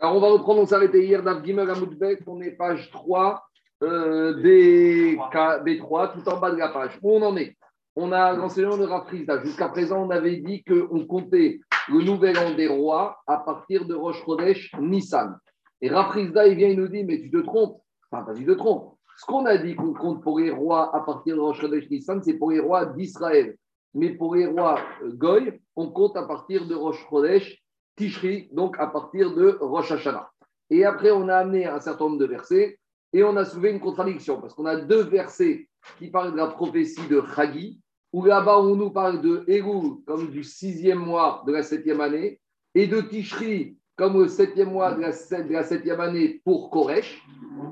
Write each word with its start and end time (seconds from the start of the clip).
Alors, 0.00 0.14
on 0.14 0.20
va 0.20 0.28
reprendre, 0.28 0.60
on 0.60 0.66
s'est 0.66 0.76
arrêté 0.76 1.04
hier 1.04 1.24
dans 1.24 1.42
Gimel 1.42 1.68
Amoudbek, 1.68 2.20
on 2.28 2.40
est 2.40 2.52
page 2.52 2.88
3, 2.92 3.42
euh, 3.82 4.32
B3, 4.40 6.12
tout 6.12 6.28
en 6.28 6.38
bas 6.38 6.52
de 6.52 6.56
la 6.56 6.68
page. 6.68 6.96
Où 7.02 7.16
on 7.16 7.22
en 7.22 7.36
est? 7.36 7.56
On 7.96 8.12
a 8.12 8.32
l'enseignement 8.32 8.76
de 8.76 8.84
Rafrizda. 8.84 9.42
Jusqu'à 9.42 9.68
présent, 9.68 10.06
on 10.06 10.10
avait 10.10 10.36
dit 10.36 10.62
qu'on 10.62 11.04
comptait 11.04 11.58
le 11.88 12.04
nouvel 12.04 12.38
an 12.38 12.54
des 12.54 12.68
rois 12.68 13.18
à 13.26 13.38
partir 13.38 13.86
de 13.86 13.94
Rosh 13.94 14.24
Chodesh 14.24 14.72
Nissan. 14.78 15.36
Et 15.80 15.88
Rafrizda, 15.88 16.46
il 16.46 16.56
vient, 16.56 16.68
il 16.68 16.78
nous 16.78 16.86
dit, 16.86 17.02
mais 17.02 17.20
tu 17.20 17.32
te 17.32 17.38
trompes. 17.38 17.82
Enfin, 18.12 18.22
pas 18.22 18.34
tu 18.34 18.46
te 18.46 18.52
trompes. 18.52 18.94
Ce 19.16 19.26
qu'on 19.26 19.46
a 19.46 19.58
dit 19.58 19.74
qu'on 19.74 19.94
compte 19.94 20.22
pour 20.22 20.38
les 20.38 20.52
rois 20.52 20.94
à 20.94 21.00
partir 21.00 21.34
de 21.34 21.40
Rosh 21.40 21.60
Chodesh 21.60 21.90
Nissan, 21.90 22.22
c'est 22.22 22.34
pour 22.34 22.52
les 22.52 22.60
rois 22.60 22.86
d'Israël. 22.86 23.56
Mais 23.94 24.10
pour 24.10 24.36
les 24.36 24.46
rois 24.46 24.78
euh, 25.02 25.10
Goy, 25.12 25.60
on 25.74 25.90
compte 25.90 26.16
à 26.16 26.22
partir 26.22 26.68
de 26.68 26.76
Rosh 26.76 27.04
Chodesh 27.10 27.60
Tishri, 27.98 28.48
donc 28.52 28.78
à 28.78 28.86
partir 28.86 29.34
de 29.34 29.58
Rosh 29.60 29.90
Hashanah. 29.92 30.30
Et 30.70 30.84
après, 30.84 31.10
on 31.10 31.28
a 31.28 31.36
amené 31.36 31.66
un 31.66 31.80
certain 31.80 32.04
nombre 32.04 32.18
de 32.18 32.26
versets 32.26 32.78
et 33.12 33.24
on 33.24 33.36
a 33.36 33.44
soulevé 33.44 33.72
une 33.72 33.80
contradiction 33.80 34.40
parce 34.40 34.54
qu'on 34.54 34.66
a 34.66 34.76
deux 34.76 35.02
versets 35.02 35.68
qui 35.98 36.08
parlent 36.08 36.32
de 36.32 36.36
la 36.36 36.46
prophétie 36.46 37.06
de 37.08 37.22
Chagi, 37.34 37.80
où 38.12 38.24
là-bas 38.24 38.58
on 38.60 38.76
nous 38.76 38.90
parle 38.90 39.20
de 39.20 39.44
Elul 39.48 40.04
comme 40.06 40.30
du 40.30 40.44
sixième 40.44 40.98
mois 40.98 41.42
de 41.46 41.52
la 41.52 41.62
septième 41.62 42.00
année 42.00 42.40
et 42.74 42.86
de 42.86 43.00
Tishri 43.00 43.76
comme 43.96 44.20
le 44.20 44.28
septième 44.28 44.70
mois 44.70 44.92
de 44.94 45.00
la, 45.00 45.64
septième 45.64 46.00
année 46.00 46.40
pour 46.44 46.70
Koresh. 46.70 47.20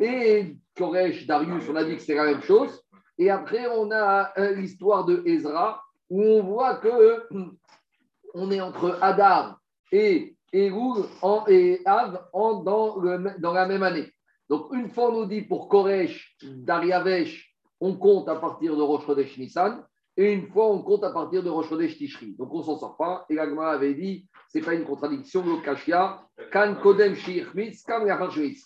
Et 0.00 0.56
Koresh, 0.76 1.24
Darius, 1.24 1.64
on 1.70 1.76
a 1.76 1.84
dit 1.84 1.94
que 1.94 2.02
c'est 2.02 2.16
la 2.16 2.24
même 2.24 2.42
chose. 2.42 2.82
Et 3.16 3.30
après, 3.30 3.68
on 3.68 3.92
a 3.92 4.32
l'histoire 4.54 5.04
de 5.04 5.22
Ezra 5.24 5.80
où 6.10 6.20
on 6.20 6.42
voit 6.42 6.76
que 6.76 7.28
on 8.34 8.50
est 8.50 8.60
entre 8.60 8.98
Adar 9.00 9.60
et 9.92 10.36
Elul 10.52 11.04
et 11.48 11.80
Av 11.84 12.28
en, 12.32 12.62
dans, 12.62 12.96
dans 13.38 13.52
la 13.52 13.66
même 13.66 13.82
année. 13.82 14.10
Donc, 14.48 14.72
une 14.72 14.88
fois, 14.88 15.10
on 15.10 15.20
nous 15.20 15.26
dit 15.26 15.42
pour 15.42 15.68
Koresh, 15.68 16.36
Dariavesh, 16.42 17.54
on 17.80 17.96
compte 17.96 18.28
à 18.28 18.36
partir 18.36 18.76
de 18.76 18.82
Rosh 18.82 19.04
Chodesh 19.04 19.36
Nissan, 19.38 19.84
et 20.16 20.32
une 20.32 20.46
fois, 20.46 20.70
on 20.70 20.82
compte 20.82 21.04
à 21.04 21.10
partir 21.10 21.42
de 21.42 21.50
Rosh 21.50 21.68
Chodesh 21.68 21.98
Tishri. 21.98 22.36
Donc, 22.38 22.54
on 22.54 22.62
s'en 22.62 22.78
sort 22.78 22.96
pas. 22.96 23.26
Et 23.28 23.34
l'Agma 23.34 23.70
avait 23.70 23.94
dit, 23.94 24.26
c'est 24.48 24.62
pas 24.62 24.74
une 24.74 24.84
contradiction, 24.84 25.44
le 25.44 25.62
Kashia, 25.62 26.22
Kan 26.52 26.76
Kodem 26.82 27.14
Shirmitz, 27.14 27.82
Kan 27.82 28.06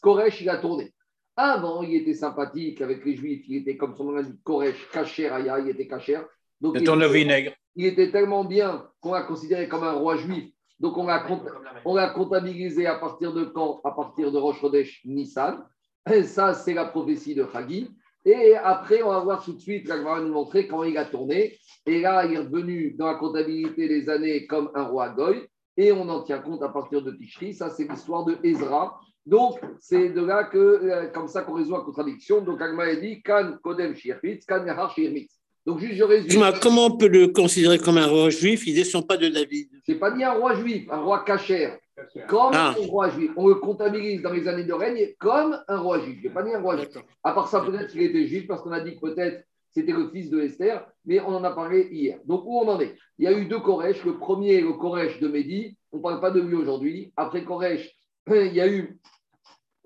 Koresh, 0.00 0.42
il 0.42 0.48
a 0.48 0.58
tourné. 0.58 0.92
Avant, 1.36 1.82
il 1.82 1.94
était 1.94 2.14
sympathique 2.14 2.82
avec 2.82 3.04
les 3.04 3.16
Juifs, 3.16 3.44
il 3.48 3.56
était, 3.56 3.76
comme 3.76 3.96
son 3.96 4.04
nom 4.04 4.12
l'indique, 4.12 4.42
Koresh, 4.44 4.90
Kacher, 4.92 5.28
Aya, 5.28 5.58
il 5.60 5.70
était 5.70 5.88
Kacher. 5.88 6.20
Donc, 6.60 6.76
il 6.76 6.82
était, 6.82 7.08
vinaigre. 7.08 7.52
il 7.74 7.86
était 7.86 8.10
tellement 8.10 8.44
bien 8.44 8.86
qu'on 9.00 9.14
l'a 9.14 9.22
considéré 9.22 9.66
comme 9.66 9.82
un 9.82 9.92
roi 9.92 10.16
juif 10.16 10.52
donc, 10.80 10.96
on 10.96 11.94
l'a 11.94 12.08
comptabilisé 12.10 12.86
à 12.86 12.94
partir 12.94 13.34
de 13.34 13.44
quand? 13.44 13.80
À 13.84 13.90
partir 13.90 14.32
de 14.32 14.38
Rosh 14.38 14.60
Chodesh 14.60 15.02
Nissan. 15.04 15.62
Et 16.10 16.22
ça, 16.22 16.54
c'est 16.54 16.72
la 16.72 16.86
prophétie 16.86 17.34
de 17.34 17.46
Hagi. 17.52 17.90
Et 18.24 18.56
après, 18.56 19.02
on 19.02 19.10
va 19.10 19.20
voir 19.20 19.44
tout 19.44 19.52
de 19.52 19.60
suite, 19.60 19.86
là, 19.88 20.02
va 20.02 20.20
nous 20.20 20.32
montrer 20.32 20.66
quand 20.66 20.82
il 20.84 20.96
a 20.96 21.04
tourné. 21.04 21.58
Et 21.84 22.00
là, 22.00 22.24
il 22.24 22.32
est 22.32 22.38
revenu 22.38 22.94
dans 22.98 23.06
la 23.06 23.14
comptabilité 23.14 23.88
des 23.88 24.08
années 24.08 24.46
comme 24.46 24.70
un 24.74 24.84
roi 24.84 25.10
Goy. 25.10 25.46
Et 25.76 25.92
on 25.92 26.08
en 26.08 26.22
tient 26.22 26.38
compte 26.38 26.62
à 26.62 26.70
partir 26.70 27.02
de 27.02 27.10
Tishri. 27.10 27.52
Ça, 27.52 27.68
c'est 27.68 27.84
l'histoire 27.84 28.24
de 28.24 28.38
Ezra. 28.42 28.98
Donc, 29.26 29.60
c'est 29.78 30.08
de 30.10 30.22
là 30.22 30.44
que, 30.44 30.58
euh, 30.58 31.08
comme 31.08 31.28
ça 31.28 31.42
qu'on 31.42 31.54
résout 31.54 31.72
la 31.72 31.80
contradiction. 31.80 32.40
Donc, 32.40 32.60
Agma 32.62 32.84
a 32.84 32.96
dit 32.96 33.22
Kan 33.22 33.58
Kodem 33.62 33.94
Shirmitz, 33.94 34.46
Kan 34.46 34.66
Yahar 34.66 34.90
Shirmitz. 34.92 35.39
Donc, 35.70 35.78
juste 35.78 35.94
je 35.94 36.02
résume. 36.02 36.42
Comment 36.60 36.86
on 36.86 36.96
peut 36.96 37.06
le 37.06 37.28
considérer 37.28 37.78
comme 37.78 37.96
un 37.96 38.08
roi 38.08 38.28
juif? 38.28 38.66
Ils 38.66 38.76
ne 38.76 38.82
sont 38.82 39.02
pas 39.02 39.16
de 39.16 39.28
David. 39.28 39.68
Ce 39.86 39.92
n'est 39.92 39.98
pas 39.98 40.10
ni 40.10 40.24
un 40.24 40.32
roi 40.32 40.56
juif, 40.56 40.88
un 40.90 40.98
roi 40.98 41.22
cachère. 41.22 41.78
Comme 42.26 42.50
ah. 42.54 42.74
un 42.76 42.86
roi 42.86 43.08
juif. 43.10 43.30
On 43.36 43.46
le 43.46 43.54
comptabilise 43.54 44.20
dans 44.20 44.32
les 44.32 44.48
années 44.48 44.64
de 44.64 44.72
règne 44.72 45.14
comme 45.20 45.56
un 45.68 45.78
roi 45.78 46.00
juif. 46.00 46.18
Il 46.20 46.26
n'est 46.26 46.34
pas 46.34 46.42
ni 46.42 46.52
un 46.52 46.60
roi 46.60 46.76
juif. 46.76 46.88
À 47.22 47.32
part 47.34 47.46
ça, 47.46 47.60
peut-être 47.60 47.92
qu'il 47.92 48.02
était 48.02 48.26
juif 48.26 48.48
parce 48.48 48.62
qu'on 48.62 48.72
a 48.72 48.80
dit 48.80 48.96
que 48.96 49.00
peut-être 49.00 49.44
c'était 49.70 49.92
le 49.92 50.08
fils 50.08 50.28
de 50.28 50.40
Esther, 50.40 50.84
mais 51.04 51.20
on 51.20 51.28
en 51.28 51.44
a 51.44 51.52
parlé 51.52 51.86
hier. 51.92 52.18
Donc, 52.24 52.42
où 52.46 52.58
on 52.58 52.66
en 52.66 52.80
est? 52.80 52.96
Il 53.18 53.26
y 53.26 53.28
a 53.28 53.32
eu 53.32 53.46
deux 53.46 53.60
Koresh. 53.60 54.04
Le 54.04 54.18
premier, 54.18 54.60
le 54.60 54.72
Koresh 54.72 55.20
de 55.20 55.28
Mehdi. 55.28 55.76
On 55.92 55.98
ne 55.98 56.02
parle 56.02 56.20
pas 56.20 56.32
de 56.32 56.40
lui 56.40 56.56
aujourd'hui. 56.56 57.12
Après 57.16 57.44
Koresh, 57.44 57.88
il 58.28 58.54
y 58.54 58.60
a 58.60 58.66
eu 58.66 58.98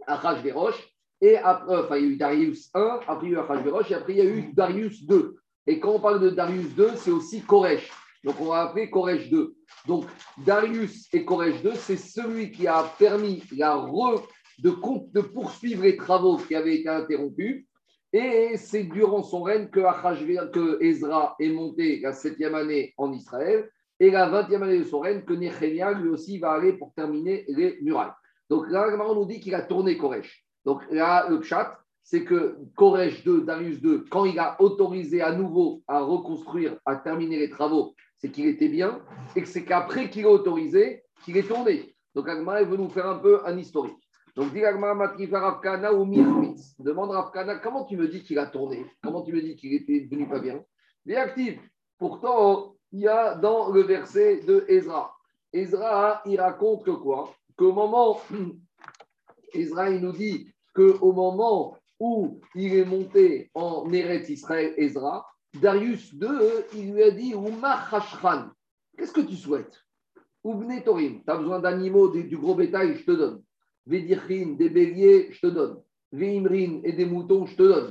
Achashverosh. 0.07 0.95
Et 1.21 1.37
après, 1.37 1.77
enfin, 1.77 1.97
il 1.99 2.05
y 2.05 2.07
a 2.07 2.11
eu 2.11 2.17
Darius 2.17 2.71
1, 2.73 3.01
après 3.07 3.27
il 3.27 3.33
y 3.33 3.37
a 3.37 3.39
eu 3.39 3.43
Achashverosh, 3.43 3.91
et 3.91 3.95
après 3.95 4.13
il 4.15 4.19
y 4.19 4.21
a 4.23 4.25
eu 4.25 4.53
Darius 4.55 5.05
2. 5.05 5.37
Et 5.67 5.81
quand 5.81 5.93
on 5.93 6.01
parle 6.01 6.21
de 6.21 6.31
Darius 6.31 6.67
II, 6.77 6.97
c'est 6.97 7.11
aussi 7.11 7.43
Koresh. 7.43 7.91
Donc 8.23 8.41
on 8.41 8.47
va 8.47 8.63
appeler 8.63 8.91
Koresh 8.91 9.31
II. 9.31 9.49
Donc 9.87 10.07
Darius 10.45 11.09
et 11.13 11.25
Koresh 11.25 11.63
II, 11.63 11.73
c'est 11.77 11.97
celui 11.97 12.51
qui 12.51 12.67
a 12.67 12.83
permis 12.99 13.43
la 13.57 13.85
de, 14.59 14.71
de, 15.13 15.21
poursuivre 15.21 15.83
les 15.83 15.97
travaux 15.97 16.37
qui 16.37 16.55
avaient 16.55 16.77
été 16.77 16.89
interrompus. 16.89 17.67
Et 18.13 18.57
c'est 18.57 18.85
durant 18.85 19.23
son 19.23 19.43
règne 19.43 19.69
que, 19.69 19.81
que 20.51 20.83
Ezra 20.83 21.35
est 21.41 21.51
monté 21.51 21.99
la 22.01 22.13
septième 22.13 22.55
année 22.55 22.95
en 22.97 23.13
Israël. 23.13 23.69
Et 24.01 24.11
la 24.11 24.29
vingtième 24.29 24.63
année 24.63 24.79
de 24.79 24.85
son 24.85 25.01
règne, 25.01 25.23
que 25.23 25.35
Nehemia, 25.35 25.93
lui 25.93 26.09
aussi, 26.09 26.39
va 26.39 26.53
aller 26.53 26.75
pour 26.75 26.93
terminer 26.95 27.45
les 27.49 27.79
murailles. 27.83 28.13
Donc 28.49 28.69
là, 28.69 28.87
on 29.07 29.15
nous 29.15 29.27
dit 29.27 29.41
qu'il 29.41 29.55
a 29.55 29.63
tourné 29.63 29.97
Koresh. 29.97 30.45
Donc 30.65 30.83
là, 30.91 31.27
le 31.29 31.43
chat, 31.43 31.79
c'est 32.05 32.23
que 32.23 32.59
Koresh 32.77 33.25
II, 33.25 33.45
Darius 33.45 33.81
II, 33.83 34.05
quand 34.11 34.27
il 34.27 34.39
a 34.39 34.61
autorisé 34.61 35.23
à 35.23 35.33
nouveau 35.33 35.83
à 35.89 36.03
reconstruire, 36.03 36.77
à 36.85 36.97
terminer 36.97 37.39
les 37.39 37.49
travaux, 37.49 37.95
c'est 38.19 38.31
qu'il 38.31 38.47
était 38.47 38.69
bien, 38.69 39.01
et 39.35 39.43
que 39.43 39.49
c'est 39.49 39.65
qu'après 39.65 40.11
qu'il 40.11 40.27
a 40.27 40.31
autorisé, 40.31 41.03
qu'il 41.25 41.37
est 41.39 41.49
tourné. 41.49 41.97
Donc 42.15 42.29
Agma 42.29 42.63
veut 42.63 42.77
nous 42.77 42.91
faire 42.91 43.09
un 43.09 43.19
peu 43.19 43.41
un 43.47 43.57
historique. 43.57 43.97
Donc 44.37 44.53
dit 44.53 44.63
Rafkana 44.65 45.95
ou. 45.95 46.05
Demande 46.79 47.11
Rafkana, 47.11 47.57
comment 47.57 47.85
tu 47.85 47.97
me 47.97 48.07
dis 48.07 48.23
qu'il 48.23 48.39
a 48.39 48.47
tourné? 48.47 48.85
Comment 49.03 49.23
tu 49.23 49.33
me 49.33 49.41
dis 49.41 49.57
qu'il 49.57 49.73
était 49.73 50.01
devenu 50.01 50.29
pas 50.29 50.41
bien? 50.41 50.63
Bien 51.07 51.23
actif. 51.23 51.59
Pourtant, 51.99 52.75
il 52.93 53.01
y 53.01 53.09
a 53.09 53.35
dans 53.35 53.71
le 53.71 53.83
verset 53.83 54.41
de 54.41 54.65
Ezra. 54.69 55.15
Ezra, 55.53 56.21
il 56.27 56.39
raconte 56.41 56.85
que 56.85 56.91
quoi? 56.91 57.33
Qu'au 57.57 57.73
moment, 57.73 58.21
Ezra, 59.55 59.91
il 59.91 60.01
nous 60.01 60.13
dit 60.13 60.53
qu'au 60.75 61.13
moment 61.13 61.77
où 62.01 62.41
il 62.55 62.75
est 62.75 62.85
monté 62.85 63.51
en 63.55 63.91
Eretz 63.93 64.29
Israël 64.29 64.75
Ezra, 64.77 65.27
Darius 65.61 66.13
II, 66.13 66.29
il 66.75 66.93
lui 66.93 67.03
a 67.03 67.11
dit 67.11 67.35
Hashran, 67.63 68.49
qu'est-ce 68.97 69.13
que 69.13 69.21
tu 69.21 69.37
souhaites? 69.37 69.81
Oubne 70.43 70.83
Torim, 70.83 71.23
tu 71.25 71.31
as 71.31 71.37
besoin 71.37 71.61
d'animaux, 71.61 72.09
du 72.09 72.37
gros 72.37 72.55
bétail, 72.55 72.97
je 72.97 73.05
te 73.05 73.13
donne. 73.13 73.43
Vedirchin, 73.87 74.57
des 74.59 74.69
béliers, 74.69 75.29
je 75.31 75.41
te 75.41 75.47
donne. 75.47 75.81
Veimrin 76.13 76.81
et 76.85 76.93
des 76.93 77.07
moutons, 77.07 77.47
je 77.47 77.57
te 77.57 77.63
donne. 77.63 77.91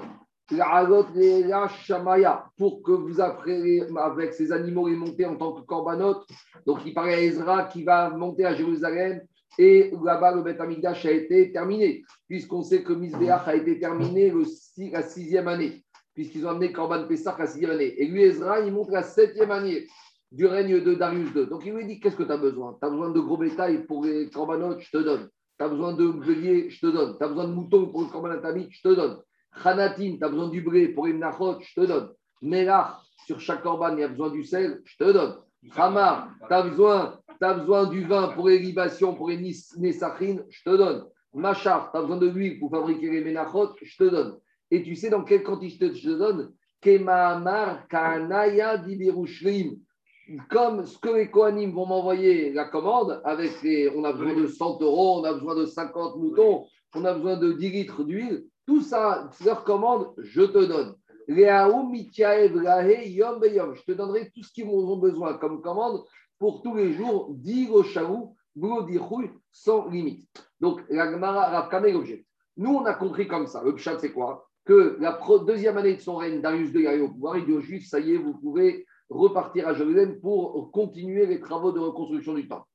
Shamaya, 1.70 2.46
pour 2.58 2.84
que 2.84 2.92
vous 2.92 3.22
appreniez 3.22 3.84
avec 3.98 4.34
ces 4.34 4.52
animaux 4.52 4.88
et 4.88 4.96
monter 4.96 5.26
en 5.26 5.36
tant 5.36 5.54
que 5.54 5.62
corbanote. 5.62 6.28
Donc 6.66 6.80
il 6.86 6.94
paraît 6.94 7.16
à 7.16 7.22
Ezra 7.22 7.64
qui 7.66 7.84
va 7.84 8.10
monter 8.10 8.46
à 8.46 8.54
Jérusalem 8.54 9.22
et 9.58 9.92
là-bas, 10.04 10.36
le 10.36 10.42
Beth 10.42 10.60
Amikdash 10.60 11.06
a 11.06 11.12
été 11.12 11.52
terminé, 11.52 12.04
puisqu'on 12.28 12.64
sait 12.64 12.84
que 12.84 12.94
Misbeach 12.94 13.48
a 13.48 13.56
été 13.56 13.80
terminé 13.80 14.30
le 14.30 14.44
la 14.92 15.04
sixième 15.04 15.48
année, 15.48 15.84
puisqu'ils 16.14 16.46
ont 16.46 16.50
amené 16.50 16.72
Korban 16.72 17.08
Pessah 17.08 17.36
la 17.38 17.46
sixième 17.46 17.72
année. 17.72 17.94
Et 18.02 18.08
lui, 18.08 18.24
Ezra, 18.24 18.62
il 18.62 18.74
montre 18.74 18.92
la 18.92 19.04
septième 19.04 19.52
année 19.52 19.86
du 20.32 20.48
règne 20.48 20.82
de 20.82 20.96
Darius 20.96 21.30
II. 21.36 21.46
Donc 21.48 21.64
il 21.66 21.74
lui 21.74 21.86
dit 21.86 22.00
Qu'est-ce 22.00 22.16
que 22.16 22.24
tu 22.24 22.32
as 22.32 22.38
besoin? 22.38 22.78
Tu 22.82 22.88
as 22.88 22.90
besoin 22.90 23.12
de 23.12 23.20
gros 23.20 23.38
bétail 23.38 23.86
pour 23.86 24.04
les 24.04 24.30
corbanotes, 24.30 24.82
je 24.82 24.90
te 24.90 25.04
donne. 25.04 25.30
Tu 25.60 25.66
as 25.66 25.70
besoin 25.70 25.94
de 25.94 26.08
béliers, 26.08 26.70
je 26.72 26.80
te 26.80 26.88
donne. 26.88 27.16
Tu 27.18 27.24
as 27.24 27.28
besoin 27.28 27.48
de 27.48 27.54
moutons 27.54 27.86
pour 27.86 28.02
le 28.02 28.08
corban 28.08 28.32
je 28.34 28.82
te 28.82 28.96
donne. 28.96 29.20
Khanatin, 29.64 30.18
tu 30.18 30.24
as 30.24 30.30
besoin 30.30 30.50
du 30.50 30.62
blé 30.62 30.88
pour 30.88 31.06
les 31.06 31.14
mnachot, 31.14 31.60
je 31.62 31.80
te 31.80 31.86
donne. 31.86 32.10
Melach, 32.42 32.96
sur 33.28 33.40
chaque 33.40 33.62
corban, 33.62 33.94
il 33.94 34.00
y 34.00 34.04
a 34.04 34.08
besoin 34.08 34.32
du 34.32 34.44
sel, 34.44 34.82
je 34.84 34.98
te 34.98 35.12
donne. 35.12 35.36
Hamar, 35.76 36.30
tu 36.48 36.54
as 36.54 36.64
besoin 36.64 37.20
tu 37.40 37.46
as 37.46 37.54
besoin 37.54 37.86
du 37.88 38.06
vin 38.06 38.30
pour 38.30 38.50
les 38.50 38.60
libations, 38.60 39.16
pour 39.16 39.30
les 39.30 39.38
nessachines, 39.78 40.44
je 40.50 40.64
te 40.64 40.76
donne. 40.76 41.06
Machar, 41.34 41.92
tu 41.92 41.98
as 41.98 42.02
besoin 42.02 42.18
de 42.18 42.28
l'huile 42.28 42.60
pour 42.60 42.70
fabriquer 42.70 43.10
les 43.10 43.24
ménachot, 43.24 43.70
je 43.82 43.98
te 43.98 44.04
donne. 44.04 44.38
Et 44.70 44.84
tu 44.84 44.96
sais 44.96 45.10
dans 45.10 45.24
quelle 45.24 45.44
quantité 45.44 45.94
je 45.94 46.10
te 46.10 46.18
donne? 46.18 46.54
Kemamar 46.82 47.88
Kanaya 47.88 48.82
Comme 50.50 50.86
ce 50.86 50.98
que 50.98 51.10
les 51.10 51.32
Kohanim 51.32 51.72
vont 51.72 51.86
m'envoyer 51.86 52.52
la 52.52 52.66
commande, 52.66 53.22
avec 53.24 53.62
les, 53.64 53.90
on 53.90 54.04
a 54.04 54.14
besoin 54.14 54.36
de 54.36 54.48
100 54.48 54.82
euros, 54.82 55.20
on 55.20 55.24
a 55.24 55.34
besoin 55.34 55.56
de 55.56 55.66
50 55.66 56.18
moutons, 56.18 56.66
on 56.96 57.06
a 57.06 57.14
besoin 57.14 57.38
de 57.38 57.54
10 57.54 57.70
litres 57.70 58.04
d'huile, 58.04 58.46
tout 58.66 58.82
ça, 58.82 59.30
leur 59.44 59.64
commande, 59.64 60.14
je 60.18 60.42
te 60.42 60.66
donne. 60.66 60.96
Je 61.28 61.36
te 63.86 63.92
donnerai 63.92 64.32
tout 64.34 64.44
ce 64.44 64.52
qu'ils 64.52 64.68
ont 64.68 64.98
besoin 64.98 65.38
comme 65.38 65.62
commande 65.62 66.04
pour 66.40 66.62
tous 66.62 66.76
les 66.76 66.94
jours, 66.94 67.36
chaou, 67.86 68.36
sans 69.52 69.88
limite. 69.90 70.28
Donc, 70.60 70.82
la 70.90 71.12
Gemara 71.12 71.70
l'objet. 71.92 72.26
Nous, 72.58 72.72
on 72.72 72.86
a 72.86 72.94
compris 72.94 73.28
comme 73.28 73.48
ça. 73.48 73.64
Le 73.64 73.76
chat, 73.78 73.98
c'est 74.00 74.12
quoi? 74.12 74.48
Que 74.66 74.98
la 75.00 75.20
deuxième 75.46 75.78
année 75.78 75.96
de 75.96 76.02
son 76.02 76.16
règne, 76.16 76.42
Darius 76.42 76.74
II 76.74 76.88
arrive 76.88 77.04
au 77.04 77.10
pouvoir, 77.10 77.38
il 77.38 77.52
aux 77.52 77.60
Juifs, 77.62 77.88
ça 77.88 78.00
y 78.00 78.14
est, 78.14 78.18
vous 78.18 78.34
pouvez 78.36 78.86
repartir 79.10 79.68
à 79.68 79.74
Jérusalem 79.74 80.20
pour 80.22 80.72
continuer 80.72 81.26
les 81.26 81.40
travaux 81.40 81.72
de 81.72 81.80
reconstruction 81.80 82.34
du 82.34 82.48
temple. 82.48 82.68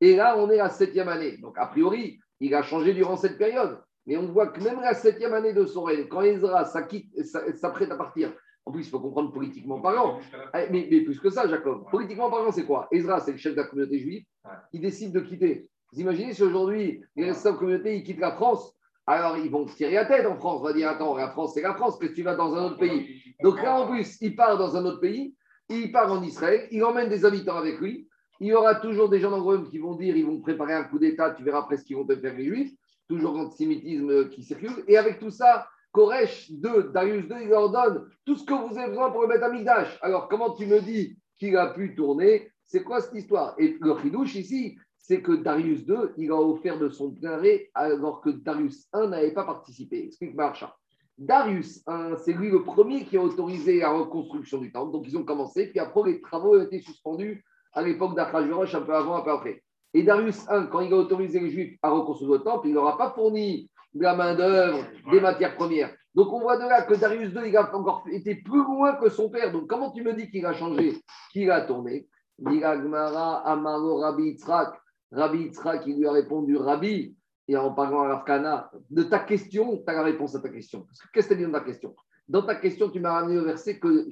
Et 0.00 0.16
là, 0.16 0.36
on 0.38 0.50
est 0.50 0.58
à 0.58 0.64
la 0.64 0.70
septième 0.70 1.08
année. 1.08 1.38
Donc, 1.38 1.56
a 1.58 1.66
priori, 1.66 2.18
il 2.40 2.54
a 2.54 2.62
changé 2.62 2.92
durant 2.94 3.16
cette 3.16 3.38
période. 3.38 3.80
Mais 4.06 4.16
on 4.16 4.26
voit 4.26 4.48
que 4.48 4.62
même 4.62 4.80
la 4.80 4.94
septième 4.94 5.34
année 5.34 5.52
de 5.52 5.66
son 5.66 5.82
règne, 5.82 6.06
quand 6.08 6.22
Ezra 6.22 6.64
s'apprête 6.64 7.90
à 7.90 7.96
partir, 7.96 8.32
en 8.64 8.72
plus, 8.72 8.86
il 8.86 8.90
faut 8.90 9.00
comprendre 9.00 9.32
politiquement 9.32 9.80
parlant. 9.80 10.18
Eh, 10.54 10.66
mais, 10.70 10.88
mais, 10.90 11.00
plus 11.02 11.20
que 11.20 11.30
ça, 11.30 11.46
Jacob. 11.48 11.88
Politiquement 11.90 12.30
parlant, 12.30 12.50
c'est 12.50 12.64
quoi? 12.64 12.88
Ezra, 12.90 13.20
c'est 13.20 13.32
le 13.32 13.38
chef 13.38 13.52
de 13.52 13.60
la 13.60 13.64
communauté 13.64 13.98
juive. 14.00 14.24
Il 14.72 14.80
décide 14.80 15.12
de 15.12 15.20
quitter. 15.20 15.70
Vous 15.92 16.00
imaginez 16.00 16.34
si 16.34 16.42
aujourd'hui, 16.42 17.02
les 17.14 17.26
restants 17.26 17.52
de 17.52 17.58
communauté, 17.58 17.96
ils 17.96 18.02
quittent 18.02 18.20
la 18.20 18.32
France 18.32 18.76
alors 19.06 19.38
ils 19.38 19.50
vont 19.50 19.64
tirer 19.66 19.94
la 19.94 20.04
tête 20.04 20.26
en 20.26 20.36
France. 20.36 20.60
On 20.60 20.64
va 20.64 20.72
dire 20.72 20.88
Attends, 20.88 21.16
la 21.16 21.30
France, 21.30 21.54
c'est 21.54 21.62
la 21.62 21.74
France, 21.74 21.98
que 21.98 22.06
tu 22.06 22.22
vas 22.22 22.34
dans 22.34 22.54
un 22.54 22.64
autre 22.64 22.78
pays? 22.78 23.22
Donc 23.42 23.62
là, 23.62 23.80
en 23.80 23.86
plus, 23.86 24.18
il 24.20 24.34
part 24.34 24.58
dans 24.58 24.76
un 24.76 24.84
autre 24.84 25.00
pays, 25.00 25.34
il 25.68 25.92
part 25.92 26.10
en 26.10 26.22
Israël, 26.22 26.66
il 26.70 26.82
emmène 26.84 27.08
des 27.08 27.24
habitants 27.24 27.56
avec 27.56 27.78
lui. 27.80 28.08
Il 28.40 28.48
y 28.48 28.54
aura 28.54 28.74
toujours 28.74 29.08
des 29.08 29.20
gens 29.20 29.30
dans 29.30 29.36
le 29.36 29.42
royaume 29.42 29.70
qui 29.70 29.78
vont 29.78 29.94
dire 29.94 30.16
ils 30.16 30.26
vont 30.26 30.40
préparer 30.40 30.74
un 30.74 30.84
coup 30.84 30.98
d'État, 30.98 31.30
tu 31.30 31.42
verras 31.42 31.60
après 31.60 31.76
ce 31.76 31.84
qu'ils 31.84 31.96
vont 31.96 32.04
te 32.04 32.16
faire 32.16 32.36
les 32.36 32.44
Juifs. 32.44 32.72
Toujours 33.08 33.34
l'antisémitisme 33.34 34.28
qui 34.30 34.42
circule. 34.42 34.84
Et 34.88 34.96
avec 34.96 35.18
tout 35.20 35.30
ça, 35.30 35.68
Koresh 35.92 36.50
2, 36.50 36.90
Darius 36.92 37.24
II, 37.24 37.36
il 37.42 37.48
leur 37.48 37.70
donne 37.70 38.10
tout 38.24 38.36
ce 38.36 38.44
que 38.44 38.52
vous 38.52 38.76
avez 38.78 38.88
besoin 38.88 39.10
pour 39.10 39.22
le 39.22 39.28
mettre 39.28 39.44
à 39.44 39.50
Migdash. 39.50 39.98
Alors, 40.02 40.28
comment 40.28 40.50
tu 40.54 40.66
me 40.66 40.80
dis 40.80 41.16
qu'il 41.38 41.56
a 41.56 41.68
pu 41.68 41.94
tourner? 41.94 42.50
C'est 42.64 42.82
quoi 42.82 43.00
cette 43.00 43.14
histoire? 43.14 43.54
Et 43.58 43.76
le 43.80 43.96
chidouche 43.98 44.34
ici, 44.34 44.76
c'est 44.98 45.22
que 45.22 45.32
Darius 45.32 45.86
II, 45.86 46.10
il 46.16 46.32
a 46.32 46.34
offert 46.34 46.78
de 46.78 46.88
son 46.88 47.12
plein 47.12 47.40
alors 47.74 48.20
que 48.20 48.30
Darius 48.30 48.88
I 48.92 49.06
n'avait 49.08 49.32
pas 49.32 49.44
participé. 49.44 50.04
Explique 50.04 50.34
Marcha. 50.34 50.74
Darius 51.16 51.76
I, 51.86 52.14
c'est 52.24 52.32
lui 52.32 52.50
le 52.50 52.64
premier 52.64 53.04
qui 53.04 53.16
a 53.16 53.22
autorisé 53.22 53.78
la 53.78 53.92
reconstruction 53.92 54.58
du 54.58 54.72
temple. 54.72 54.92
Donc, 54.92 55.06
ils 55.06 55.16
ont 55.16 55.24
commencé, 55.24 55.68
puis 55.68 55.78
après, 55.78 56.10
les 56.10 56.20
travaux 56.20 56.58
ont 56.58 56.62
été 56.62 56.80
suspendus 56.80 57.44
à 57.72 57.82
l'époque 57.82 58.16
d'Achashverosh, 58.16 58.74
un 58.74 58.82
peu 58.82 58.94
avant, 58.94 59.16
un 59.16 59.22
peu 59.22 59.30
après. 59.30 59.62
Et 59.96 60.02
Darius 60.02 60.44
I, 60.50 60.68
quand 60.70 60.80
il 60.80 60.92
a 60.92 60.96
autorisé 60.96 61.40
les 61.40 61.48
Juifs 61.48 61.78
à 61.80 61.88
reconstruire 61.88 62.32
le 62.32 62.38
temple, 62.40 62.68
il 62.68 62.72
ne 62.72 62.74
leur 62.74 62.88
a 62.88 62.98
pas 62.98 63.12
fourni 63.12 63.70
de 63.94 64.02
la 64.02 64.14
main-d'œuvre, 64.14 64.84
des 65.10 65.22
matières 65.22 65.56
premières. 65.56 65.90
Donc 66.14 66.30
on 66.34 66.40
voit 66.40 66.58
de 66.58 66.68
là 66.68 66.82
que 66.82 66.92
Darius 66.92 67.32
II, 67.32 67.48
il 67.48 67.56
a 67.56 67.74
encore 67.74 68.04
été 68.10 68.34
plus 68.34 68.62
loin 68.62 68.96
que 68.96 69.08
son 69.08 69.30
père. 69.30 69.50
Donc 69.52 69.68
comment 69.68 69.90
tu 69.92 70.02
me 70.02 70.12
dis 70.12 70.30
qu'il 70.30 70.44
a 70.44 70.52
changé, 70.52 71.00
qu'il 71.32 71.50
a 71.50 71.62
tourné? 71.62 72.06
Amaro 72.44 74.00
Rabbi 74.00 74.24
Yitzhak. 74.24 74.78
Rabbi 75.12 75.44
Yitzhak, 75.44 75.86
il 75.86 75.96
lui 75.96 76.06
a 76.06 76.12
répondu 76.12 76.58
Rabbi, 76.58 77.16
et 77.48 77.56
en 77.56 77.72
parlant 77.72 78.02
à 78.02 78.08
l'Afkana, 78.08 78.70
de 78.90 79.02
ta 79.02 79.20
question, 79.20 79.78
tu 79.78 79.84
as 79.86 79.94
la 79.94 80.02
réponse 80.02 80.34
à 80.34 80.40
ta 80.40 80.50
question. 80.50 80.86
Qu'est-ce 81.14 81.28
que 81.28 81.32
tu 81.32 81.40
as 81.40 81.46
dit 81.46 81.50
dans 81.50 81.58
ta 81.58 81.64
question? 81.64 81.96
Dans 82.28 82.42
ta 82.42 82.56
question, 82.56 82.90
tu 82.90 83.00
m'as 83.00 83.12
ramené 83.12 83.38
au 83.38 83.44
verset 83.44 83.78
que, 83.78 84.08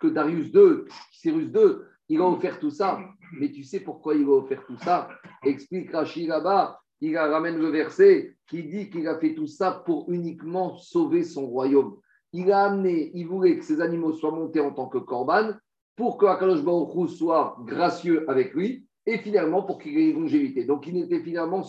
que 0.00 0.08
Darius 0.08 0.48
II, 0.52 0.90
Cyrus 1.12 1.52
II, 1.54 1.76
il 2.10 2.20
a 2.20 2.26
offert 2.26 2.60
tout 2.60 2.70
ça. 2.70 3.00
Mais 3.38 3.50
tu 3.50 3.64
sais 3.64 3.80
pourquoi 3.80 4.14
il 4.14 4.24
a 4.24 4.32
offert 4.32 4.64
tout 4.66 4.76
ça? 4.76 5.08
Explique 5.42 5.92
Rachid 5.92 6.28
là-bas 6.28 6.80
il 7.00 7.16
ramène 7.16 7.58
le 7.58 7.68
verset 7.68 8.36
qui 8.46 8.62
dit 8.64 8.90
qu'il 8.90 9.08
a 9.08 9.18
fait 9.18 9.34
tout 9.34 9.46
ça 9.46 9.82
pour 9.86 10.10
uniquement 10.12 10.76
sauver 10.76 11.24
son 11.24 11.46
royaume. 11.46 11.96
Il 12.32 12.52
a 12.52 12.64
amené, 12.64 13.10
il 13.14 13.26
voulait 13.26 13.58
que 13.58 13.64
ces 13.64 13.80
animaux 13.80 14.12
soient 14.12 14.30
montés 14.30 14.60
en 14.60 14.72
tant 14.72 14.86
que 14.86 14.98
corban 14.98 15.52
pour 15.96 16.18
que 16.18 16.26
Akadosh 16.26 16.62
soit 17.16 17.56
gracieux 17.66 18.28
avec 18.28 18.54
lui 18.54 18.86
et 19.06 19.18
finalement 19.18 19.62
pour 19.62 19.78
qu'il 19.78 19.96
ait 19.98 20.10
une 20.10 20.20
longévité. 20.20 20.64
Donc 20.64 20.86
il 20.86 20.96
était 20.98 21.22
finalement, 21.22 21.64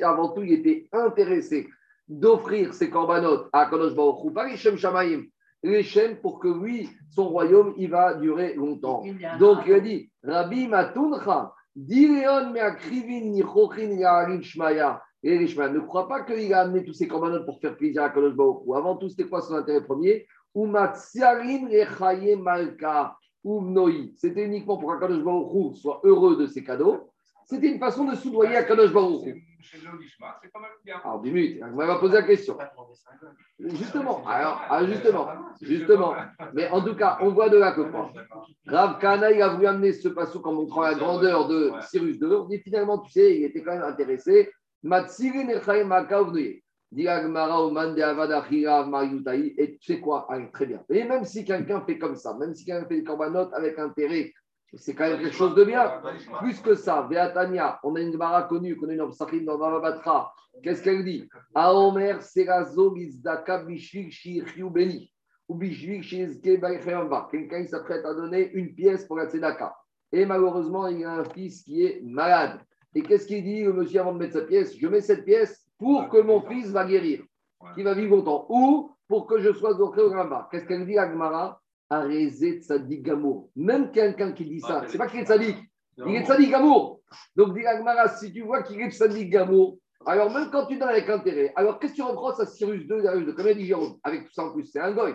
avant 0.00 0.30
tout, 0.30 0.42
il 0.42 0.52
était 0.52 0.88
intéressé 0.92 1.68
d'offrir 2.08 2.74
ces 2.74 2.90
corbanotes 2.90 3.48
à 3.52 3.60
Akadosh 3.60 3.94
Baruch 3.94 4.56
Shem 4.56 4.76
Shamaim, 4.76 5.24
les 5.62 5.82
Shem 5.82 6.16
pour 6.16 6.40
que 6.40 6.48
lui, 6.48 6.88
son 7.10 7.28
royaume, 7.28 7.74
il 7.76 7.90
va 7.90 8.14
durer 8.14 8.54
longtemps. 8.54 9.02
Donc 9.38 9.58
il 9.66 9.74
a 9.74 9.80
dit, 9.80 10.10
Rabbi 10.22 10.68
Matuncha, 10.68 11.52
ne 11.76 12.58
crois 15.80 16.08
pas 16.08 16.22
qu'il 16.22 16.54
a 16.54 16.60
amené 16.60 16.82
tous 16.84 16.94
ces 16.94 17.06
corbanotes 17.06 17.44
pour 17.44 17.60
faire 17.60 17.76
plaisir 17.76 18.02
à 18.02 18.08
Kadosh 18.10 18.34
Baruch 18.34 18.62
Avant 18.74 18.96
tout, 18.96 19.08
c'était 19.08 19.28
quoi 19.28 19.42
son 19.42 19.54
intérêt 19.54 19.84
premier? 19.84 20.26
C'était 24.16 24.44
uniquement 24.44 24.78
pour 24.78 24.94
que 24.94 25.00
Kadosh 25.00 25.22
Baruch 25.22 25.76
soit 25.76 26.00
heureux 26.04 26.36
de 26.36 26.46
ses 26.46 26.64
cadeaux. 26.64 27.10
C'était 27.44 27.72
une 27.72 27.78
façon 27.78 28.04
de 28.04 28.14
soudoyer 28.14 28.56
alors, 31.04 31.20
10 31.20 31.30
minutes, 31.30 31.62
on 31.62 31.76
va 31.76 31.98
poser 31.98 32.14
la 32.14 32.22
question. 32.22 32.56
Justement, 33.58 34.26
alors, 34.26 34.62
ah, 34.68 34.84
justement, 34.84 35.28
justement. 35.60 36.14
Mais 36.54 36.68
en 36.68 36.82
tout 36.82 36.94
cas, 36.96 37.18
on 37.20 37.30
voit 37.30 37.48
de 37.48 37.58
là 37.58 37.72
que 37.72 37.82
quoi 37.82 38.10
Rav 38.66 38.98
Kana, 38.98 39.30
il 39.32 39.42
a 39.42 39.48
voulu 39.48 39.66
amener 39.66 39.92
ce 39.92 40.08
passage 40.08 40.40
en 40.44 40.52
montrant 40.52 40.82
la 40.82 40.94
grandeur 40.94 41.48
de 41.48 41.72
Cyrus 41.82 42.16
II. 42.16 42.46
Et 42.50 42.58
finalement, 42.60 42.98
tu 42.98 43.12
sais, 43.12 43.36
il 43.36 43.44
était 43.44 43.62
quand 43.62 43.72
même 43.72 43.82
intéressé. 43.82 44.50
Et 44.82 44.88
tu 49.78 49.92
sais 49.92 50.00
quoi? 50.00 50.28
Très 50.52 50.66
bien. 50.66 50.82
Et 50.88 51.04
même 51.04 51.24
si 51.24 51.44
quelqu'un 51.44 51.82
fait 51.82 51.98
comme 51.98 52.16
ça, 52.16 52.36
même 52.38 52.54
si 52.54 52.64
quelqu'un 52.64 52.88
fait 52.88 52.96
des 52.96 53.04
corbanotes 53.04 53.52
avec 53.52 53.78
intérêt 53.78 54.32
c'est 54.74 54.94
quand 54.94 55.08
même 55.08 55.20
quelque 55.20 55.34
chose 55.34 55.54
de 55.54 55.64
bien. 55.64 56.00
Plus 56.38 56.60
que 56.60 56.74
ça, 56.74 57.02
Beatania, 57.02 57.80
on 57.82 57.96
a 57.96 58.00
une 58.00 58.12
Gemara 58.12 58.44
connue, 58.44 58.76
qu'on 58.76 58.88
a 58.88 58.92
une 58.92 59.00
Obsachim 59.00 59.44
dans 59.44 59.58
Batra. 59.58 60.32
Qu'est-ce 60.62 60.82
qu'elle 60.82 61.04
dit? 61.04 61.28
Aomer 61.54 62.20
Serazo 62.20 62.94
Gizdaka 62.94 63.64
Bishvik. 63.64 64.14
Ou 65.48 65.54
Bishvik 65.56 66.02
Shizke 66.04 66.60
Quelqu'un 67.30 67.66
s'apprête 67.66 68.04
à 68.04 68.14
donner 68.14 68.52
une 68.52 68.74
pièce 68.74 69.04
pour 69.06 69.16
la 69.16 69.28
Tzedaka. 69.28 69.74
Et 70.12 70.24
malheureusement, 70.24 70.86
il 70.86 71.04
a 71.04 71.14
un 71.14 71.24
fils 71.24 71.62
qui 71.62 71.84
est 71.84 72.00
malade. 72.04 72.60
Et 72.94 73.02
qu'est-ce 73.02 73.26
qu'il 73.26 73.42
dit, 73.42 73.64
le 73.64 73.72
monsieur, 73.72 74.00
avant 74.00 74.12
de 74.12 74.18
mettre 74.18 74.34
sa 74.34 74.42
pièce? 74.42 74.76
Je 74.76 74.86
mets 74.86 75.00
cette 75.00 75.24
pièce 75.24 75.66
pour 75.78 76.08
que 76.08 76.20
mon 76.20 76.40
fils 76.42 76.68
va 76.68 76.84
guérir, 76.84 77.24
qu'il 77.74 77.84
va 77.84 77.94
vivre 77.94 78.16
longtemps. 78.16 78.46
Ou 78.48 78.90
pour 79.08 79.26
que 79.26 79.40
je 79.40 79.52
sois 79.52 79.80
au 79.80 79.90
Ramba. 79.90 80.48
Qu'est-ce 80.50 80.66
qu'elle 80.66 80.86
dit, 80.86 80.98
Agmara 80.98 81.59
Arezé 81.90 82.60
Tzadik 82.60 83.02
Gamour. 83.02 83.50
Même 83.56 83.90
quelqu'un 83.90 84.32
qui 84.32 84.44
dit 84.44 84.60
ça, 84.60 84.84
c'est 84.88 84.96
pas 84.96 85.08
qu'il 85.08 85.20
est 85.20 85.26
Tzadik, 85.26 85.56
il 85.98 86.14
est 86.14 86.24
Tzadik 86.24 86.50
Gamour. 86.50 87.00
Donc, 87.36 87.54
dit 87.54 87.66
Agmara, 87.66 88.08
si 88.08 88.32
tu 88.32 88.42
vois 88.42 88.62
qu'il 88.62 88.80
est 88.80 88.90
Tzadik 88.90 89.28
Gamour, 89.28 89.78
alors 90.06 90.30
même 90.30 90.50
quand 90.50 90.66
tu 90.66 90.78
donnes 90.78 90.88
avec 90.88 91.10
intérêt, 91.10 91.52
alors 91.56 91.78
qu'est-ce 91.78 91.92
que 91.92 91.96
tu 91.96 92.02
reproches 92.02 92.40
à 92.40 92.46
Cyrus 92.46 92.82
II, 92.82 93.02
Darius 93.02 93.28
II 93.28 93.34
Comme 93.34 93.52
dit 93.52 93.66
Jérôme, 93.66 93.98
avec 94.02 94.26
tout 94.26 94.32
ça 94.32 94.44
en 94.44 94.52
plus, 94.52 94.64
c'est 94.64 94.80
un 94.80 94.92
goy. 94.92 95.14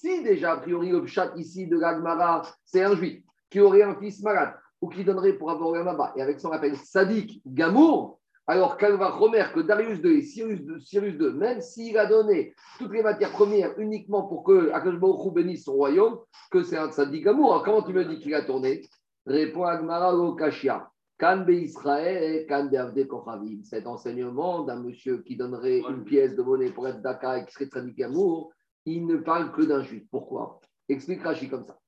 Si 0.00 0.22
déjà, 0.22 0.52
a 0.52 0.56
priori, 0.56 0.88
le 0.90 1.04
chat 1.06 1.32
ici 1.36 1.66
de 1.66 1.78
l'Agmara, 1.78 2.42
c'est 2.64 2.82
un 2.82 2.96
juif 2.96 3.22
qui 3.50 3.60
aurait 3.60 3.82
un 3.82 3.94
fils 3.96 4.22
malade 4.22 4.54
ou 4.80 4.88
qui 4.88 5.04
donnerait 5.04 5.34
pour 5.34 5.50
avoir 5.50 5.74
un 5.74 5.94
bas 5.94 6.12
et 6.16 6.22
avec 6.22 6.40
son 6.40 6.50
appel 6.50 6.76
Sadik 6.76 7.42
Gamour, 7.46 8.20
alors 8.46 8.76
va 8.80 9.10
remettre 9.10 9.52
que 9.52 9.60
Darius 9.60 10.00
II 10.00 10.18
et 10.18 10.22
Cyrus 10.22 10.60
II, 10.60 10.80
Cyrus 10.80 11.14
II 11.14 11.32
même 11.34 11.60
s'il 11.60 11.96
a 11.96 12.06
donné 12.06 12.54
toutes 12.78 12.92
les 12.92 13.02
matières 13.02 13.32
premières 13.32 13.78
uniquement 13.78 14.24
pour 14.26 14.42
que 14.42 14.70
Akashbaruch 14.72 15.32
bénisse 15.32 15.64
son 15.64 15.74
royaume, 15.74 16.18
que 16.50 16.62
c'est 16.62 16.76
un 16.76 16.90
tzaddik 16.90 17.26
amour. 17.26 17.62
comment 17.64 17.82
tu 17.82 17.92
me 17.92 18.04
dis 18.04 18.18
qu'il 18.18 18.34
a 18.34 18.42
tourné? 18.42 18.82
Répond 19.26 19.64
Agmara 19.64 20.12
Kashia. 20.36 20.88
Kan 21.18 21.46
Israël, 21.48 22.44
Kan 22.48 22.68
Kochavim. 23.08 23.62
Cet 23.62 23.86
enseignement 23.86 24.64
d'un 24.64 24.82
monsieur 24.82 25.18
qui 25.18 25.36
donnerait 25.36 25.78
une 25.88 26.02
pièce 26.02 26.34
de 26.34 26.42
monnaie 26.42 26.70
pour 26.70 26.88
être 26.88 27.00
Daka 27.00 27.38
et 27.38 27.44
qui 27.46 27.52
serait 27.52 27.66
tzaddik 27.66 28.00
amour, 28.00 28.52
il 28.84 29.06
ne 29.06 29.18
parle 29.18 29.52
que 29.52 29.62
d'un 29.62 29.82
juif. 29.84 30.02
Pourquoi? 30.10 30.60
Explique 30.88 31.22
Rashi 31.22 31.48
comme 31.48 31.62
ça. 31.62 31.78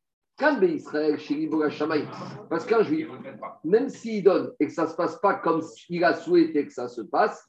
Parce 2.51 2.67
qu'un 2.67 2.83
juif, 2.83 3.09
même 3.63 3.89
s'il 3.89 4.25
donne 4.25 4.53
et 4.59 4.67
que 4.67 4.73
ça 4.73 4.85
ne 4.85 4.89
se 4.89 4.97
passe 4.97 5.17
pas 5.21 5.35
comme 5.35 5.63
il 5.89 6.03
a 6.05 6.15
souhaité 6.15 6.67
que 6.67 6.73
ça 6.73 6.89
se 6.89 7.03
passe, 7.03 7.47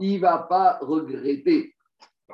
il 0.00 0.14
ne 0.14 0.20
va 0.20 0.38
pas 0.38 0.78
regretter. 0.80 1.74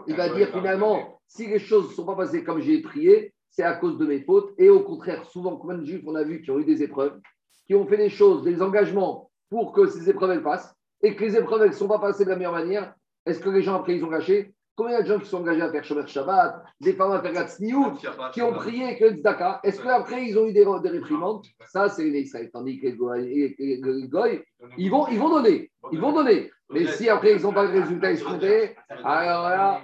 Il 0.06 0.16
va 0.16 0.28
dire 0.28 0.48
finalement, 0.48 1.20
si 1.26 1.46
les 1.46 1.58
choses 1.58 1.88
ne 1.88 1.94
sont 1.94 2.04
pas 2.04 2.16
passées 2.16 2.44
comme 2.44 2.60
j'ai 2.60 2.82
prié, 2.82 3.32
c'est 3.50 3.62
à 3.62 3.74
cause 3.74 3.96
de 3.98 4.06
mes 4.06 4.20
fautes. 4.20 4.52
Et 4.58 4.68
au 4.68 4.80
contraire, 4.80 5.24
souvent, 5.26 5.56
combien 5.56 5.78
de 5.78 5.84
juifs 5.84 6.02
on 6.06 6.14
a 6.16 6.24
vu 6.24 6.42
qui 6.42 6.50
ont 6.50 6.58
eu 6.58 6.64
des 6.64 6.82
épreuves, 6.82 7.20
qui 7.66 7.74
ont 7.74 7.86
fait 7.86 7.96
des 7.96 8.10
choses, 8.10 8.42
des 8.42 8.60
engagements 8.60 9.30
pour 9.48 9.72
que 9.72 9.86
ces 9.86 10.10
épreuves 10.10 10.42
passent, 10.42 10.74
et 11.02 11.14
que 11.14 11.24
les 11.24 11.36
épreuves 11.36 11.66
ne 11.66 11.72
sont 11.72 11.88
pas 11.88 11.98
passées 11.98 12.24
de 12.24 12.30
la 12.30 12.36
meilleure 12.36 12.52
manière, 12.52 12.94
est-ce 13.24 13.40
que 13.40 13.50
les 13.50 13.62
gens 13.62 13.76
après 13.76 13.96
ils 13.96 14.04
ont 14.04 14.10
gâché 14.10 14.54
Combien 14.76 15.02
de 15.02 15.06
gens 15.06 15.20
qui 15.20 15.26
sont 15.26 15.38
engagés 15.38 15.62
à 15.62 15.70
faire 15.70 15.84
Shomer 15.84 16.06
Shabbat, 16.06 16.64
des 16.80 16.94
femmes 16.94 17.12
à 17.12 17.22
faire 17.22 17.32
Gatzniout, 17.32 17.92
qui 18.32 18.42
ont 18.42 18.52
prié 18.52 18.98
que 18.98 19.10
Tzedaka 19.10 19.60
Est-ce 19.62 19.80
qu'après, 19.80 20.26
ils 20.26 20.36
ont 20.36 20.46
eu 20.46 20.52
des, 20.52 20.64
réprimandes? 20.64 21.44
Ça, 21.68 21.88
c'est 21.88 22.04
les 22.04 22.22
Israël. 22.22 22.50
Tandis 22.52 22.80
que 22.80 22.88
les 22.88 22.96
Goy, 24.08 24.42
ils 24.76 24.90
vont, 24.90 25.06
ils 25.08 25.18
vont 25.18 25.30
donner. 25.30 25.70
Ils 25.92 26.00
vont 26.00 26.12
donner. 26.12 26.50
Mais 26.70 26.86
si 26.86 27.08
après, 27.08 27.36
ils 27.36 27.42
n'ont 27.42 27.52
pas 27.52 27.64
le 27.64 27.80
résultat 27.80 28.10
escompté, 28.10 28.74
alors 29.04 29.48
là, 29.48 29.80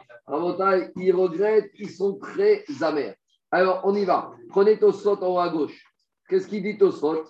ils 0.97 1.13
regrettent, 1.13 1.71
ils 1.79 1.91
sont 1.91 2.19
très 2.19 2.65
amers. 2.81 3.15
Alors, 3.53 3.83
on 3.85 3.95
y 3.95 4.05
va. 4.05 4.33
Prenez 4.49 4.79
Tosot 4.79 5.23
en 5.23 5.35
haut 5.35 5.39
à 5.39 5.51
gauche. 5.51 5.85
Qu'est-ce 6.29 6.49
qu'il 6.49 6.63
dit 6.63 6.79
Tosot? 6.79 7.25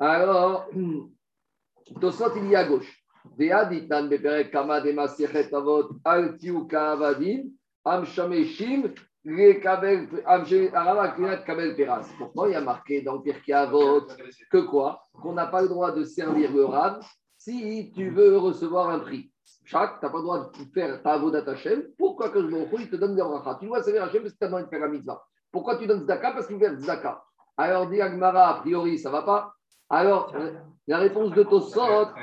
Alors, 0.00 0.66
Tosot, 2.00 2.36
il 2.36 2.48
y 2.48 2.56
à 2.56 2.64
gauche. 2.64 2.97
Pourtant, 12.18 12.46
il 12.46 12.52
y 12.52 12.54
a 12.54 12.60
marqué 12.60 13.02
dans 13.02 13.20
Pirkei 13.20 13.52
Avot 13.52 14.06
que 14.50 14.58
quoi? 14.58 15.02
Qu'on 15.12 15.34
n'a 15.34 15.46
pas 15.46 15.62
le 15.62 15.68
droit 15.68 15.92
de 15.92 16.04
servir 16.04 16.52
le 16.52 16.64
Rav 16.64 17.04
si 17.36 17.92
tu 17.94 18.10
veux 18.10 18.38
recevoir 18.38 18.90
un 18.90 19.00
prix. 19.00 19.30
Chaque, 19.64 20.00
tu 20.00 20.06
n'as 20.06 20.10
pas 20.10 20.18
le 20.18 20.24
droit 20.24 20.50
de 20.50 20.64
faire 20.72 21.02
ta 21.02 21.12
avodat 21.12 21.50
Hashem. 21.50 21.84
Pourquoi 21.98 22.30
que 22.30 22.40
je 22.40 22.56
il 22.78 22.90
te 22.90 22.96
donne 22.96 23.14
des 23.14 23.22
rachats 23.22 23.58
Tu 23.60 23.66
dois 23.66 23.82
servir 23.82 24.04
Hashem 24.04 24.22
parce 24.22 24.34
que 24.34 24.38
tu 24.38 24.44
as 24.44 24.48
besoin 24.48 24.62
de 24.62 24.68
faire 24.68 24.80
la 24.80 24.88
mitzvah. 24.88 25.22
Pourquoi 25.52 25.76
tu 25.76 25.86
donnes 25.86 26.02
Zdaka 26.02 26.32
Parce 26.32 26.46
qu'il 26.46 26.56
veut 26.56 26.76
Zdaka. 26.76 27.22
Alors, 27.56 27.88
dit 27.88 28.00
Agmara, 28.00 28.48
a 28.48 28.60
priori, 28.60 28.98
ça 28.98 29.10
ne 29.10 29.14
va 29.14 29.22
pas. 29.22 29.54
Alors, 29.90 30.32
la 30.88 30.98
réponse 30.98 31.32
de 31.32 31.42
Tosot, 31.42 32.14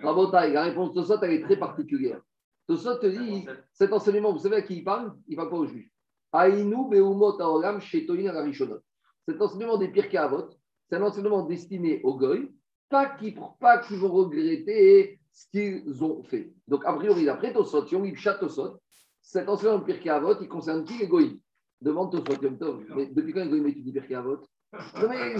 la 0.00 0.62
réponse 0.62 0.94
de 0.94 0.94
Tosot, 0.94 1.20
elle 1.22 1.32
est 1.32 1.42
très 1.42 1.56
particulière. 1.56 2.20
Tosot 2.68 2.98
te 2.98 3.06
dit, 3.06 3.46
cet 3.72 3.92
enseignement, 3.92 4.32
vous 4.32 4.38
savez 4.38 4.56
à 4.56 4.62
qui 4.62 4.76
il 4.76 4.84
parle? 4.84 5.12
Il 5.26 5.32
ne 5.32 5.36
parle 5.36 5.50
pas 5.50 5.56
aux 5.56 5.66
Juifs. 5.66 5.90
Aïnou 6.30 6.88
beumot 6.88 7.40
aolam 7.40 7.80
shetoin 7.80 8.80
Cet 9.26 9.42
enseignement 9.42 9.76
des 9.76 9.88
Pirkei 9.88 10.18
Avot, 10.18 10.48
c'est 10.88 10.96
un 10.96 11.02
enseignement 11.02 11.44
destiné 11.44 12.00
aux 12.04 12.16
Goy, 12.16 12.54
pas 12.88 13.06
qui 13.06 13.36
pas 13.58 13.78
qu'ils 13.78 13.98
vont 13.98 14.12
regretter 14.12 15.18
ce 15.32 15.46
qu'ils 15.50 16.04
ont 16.04 16.22
fait. 16.22 16.52
Donc, 16.68 16.84
a 16.84 16.92
priori, 16.92 17.24
d'après 17.24 17.52
Tosot, 17.52 17.86
on 17.92 18.02
lit 18.02 18.14
Tosot, 18.14 18.78
cet 19.20 19.48
enseignement 19.48 19.80
de 19.80 19.84
Pirkei 19.84 20.10
Avot, 20.10 20.40
il 20.40 20.48
concerne 20.48 20.84
qui 20.84 20.96
les 20.98 21.08
Goïs 21.08 21.40
Demande 21.80 22.12
Tosot, 22.12 22.40
Yom 22.40 22.56
Tov. 22.56 22.84
Mais 22.94 23.06
depuis 23.06 23.32
quand 23.32 23.40
les 23.40 23.50
Goïs 23.50 23.72
étudient 23.72 23.92
Pirkei 23.92 24.14
Avot? 24.14 24.38
Non, 24.72 25.08
mais, 25.08 25.34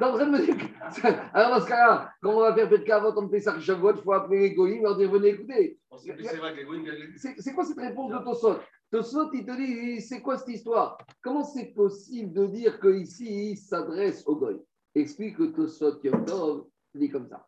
en 0.00 0.14
train 0.14 0.26
de 0.26 0.30
me 0.30 0.40
dire. 0.40 0.56
Alors, 1.34 1.58
dans 1.58 1.64
ce 1.64 1.68
cas-là, 1.68 2.12
quand 2.22 2.34
on 2.34 2.40
va 2.40 2.54
faire 2.54 2.96
Avot, 2.96 3.12
on 3.20 3.28
fait 3.28 3.40
ça 3.40 3.58
chaque 3.60 3.78
fois, 3.78 3.92
il 3.94 4.02
faut 4.02 4.12
appeler 4.12 4.40
les 4.40 4.54
Goïs, 4.54 4.80
leur 4.80 4.96
dire 4.96 5.10
venez 5.10 5.28
écouter. 5.28 5.78
C'est 5.98 7.52
quoi 7.52 7.64
cette 7.64 7.78
réponse 7.78 8.10
de 8.12 8.18
Tosot? 8.24 8.58
Tosot, 8.90 9.30
il 9.34 9.44
te 9.44 9.56
dit 9.56 10.00
c'est 10.00 10.22
quoi 10.22 10.38
cette 10.38 10.48
histoire? 10.48 10.96
Comment 11.22 11.44
c'est 11.44 11.74
possible 11.74 12.32
de 12.32 12.46
dire 12.46 12.80
qu'ici, 12.80 13.50
il 13.50 13.56
s'adresse 13.56 14.26
aux 14.26 14.36
Goïs 14.36 14.62
Explique 14.94 15.36
que 15.36 15.44
Tosot 15.44 16.00
Yom 16.02 16.24
Tov 16.24 16.64
dit 16.94 17.10
comme 17.10 17.28
ça. 17.28 17.46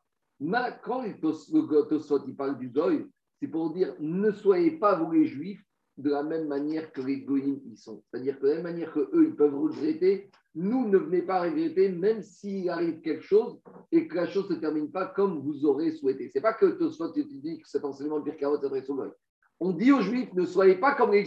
Quand 0.82 1.02
Tosot 1.20 2.24
il 2.26 2.36
parle 2.36 2.58
du 2.58 2.68
Goï, 2.68 3.06
c'est 3.40 3.48
pour 3.48 3.72
dire 3.72 3.94
ne 3.98 4.30
soyez 4.32 4.72
pas 4.72 4.96
vous 4.96 5.10
les 5.10 5.24
Juifs 5.24 5.64
de 5.96 6.10
la 6.10 6.22
même 6.22 6.46
manière 6.46 6.92
que 6.92 7.00
les 7.00 7.22
Goïms 7.22 7.60
y 7.64 7.76
sont. 7.76 8.02
C'est-à-dire 8.10 8.38
que 8.38 8.44
de 8.44 8.48
la 8.48 8.54
même 8.56 8.64
manière 8.64 8.92
que 8.92 9.00
eux 9.14 9.28
ils 9.28 9.34
peuvent 9.34 9.58
regretter, 9.58 10.30
nous 10.54 10.88
ne 10.88 10.98
venez 10.98 11.22
pas 11.22 11.42
regretter 11.42 11.88
même 11.88 12.22
s'il 12.22 12.68
arrive 12.68 13.00
quelque 13.00 13.22
chose 13.22 13.58
et 13.90 14.06
que 14.06 14.14
la 14.14 14.26
chose 14.26 14.50
ne 14.50 14.56
termine 14.56 14.90
pas 14.90 15.06
comme 15.06 15.40
vous 15.40 15.64
aurez 15.64 15.92
souhaité. 15.92 16.28
C'est 16.32 16.40
pas 16.40 16.52
que 16.52 16.66
Tosot 16.66 17.12
dit 17.12 17.60
que 17.62 17.68
cet 17.68 17.84
enseignement 17.84 18.18
de 18.18 18.24
Birkavot 18.24 18.60
s'adresse 18.60 18.88
aux 18.90 18.94
Goïs. 18.94 19.12
On 19.60 19.72
dit 19.72 19.92
aux 19.92 20.02
Juifs 20.02 20.32
ne 20.34 20.44
soyez 20.44 20.74
pas 20.74 20.94
comme 20.94 21.12
les 21.12 21.24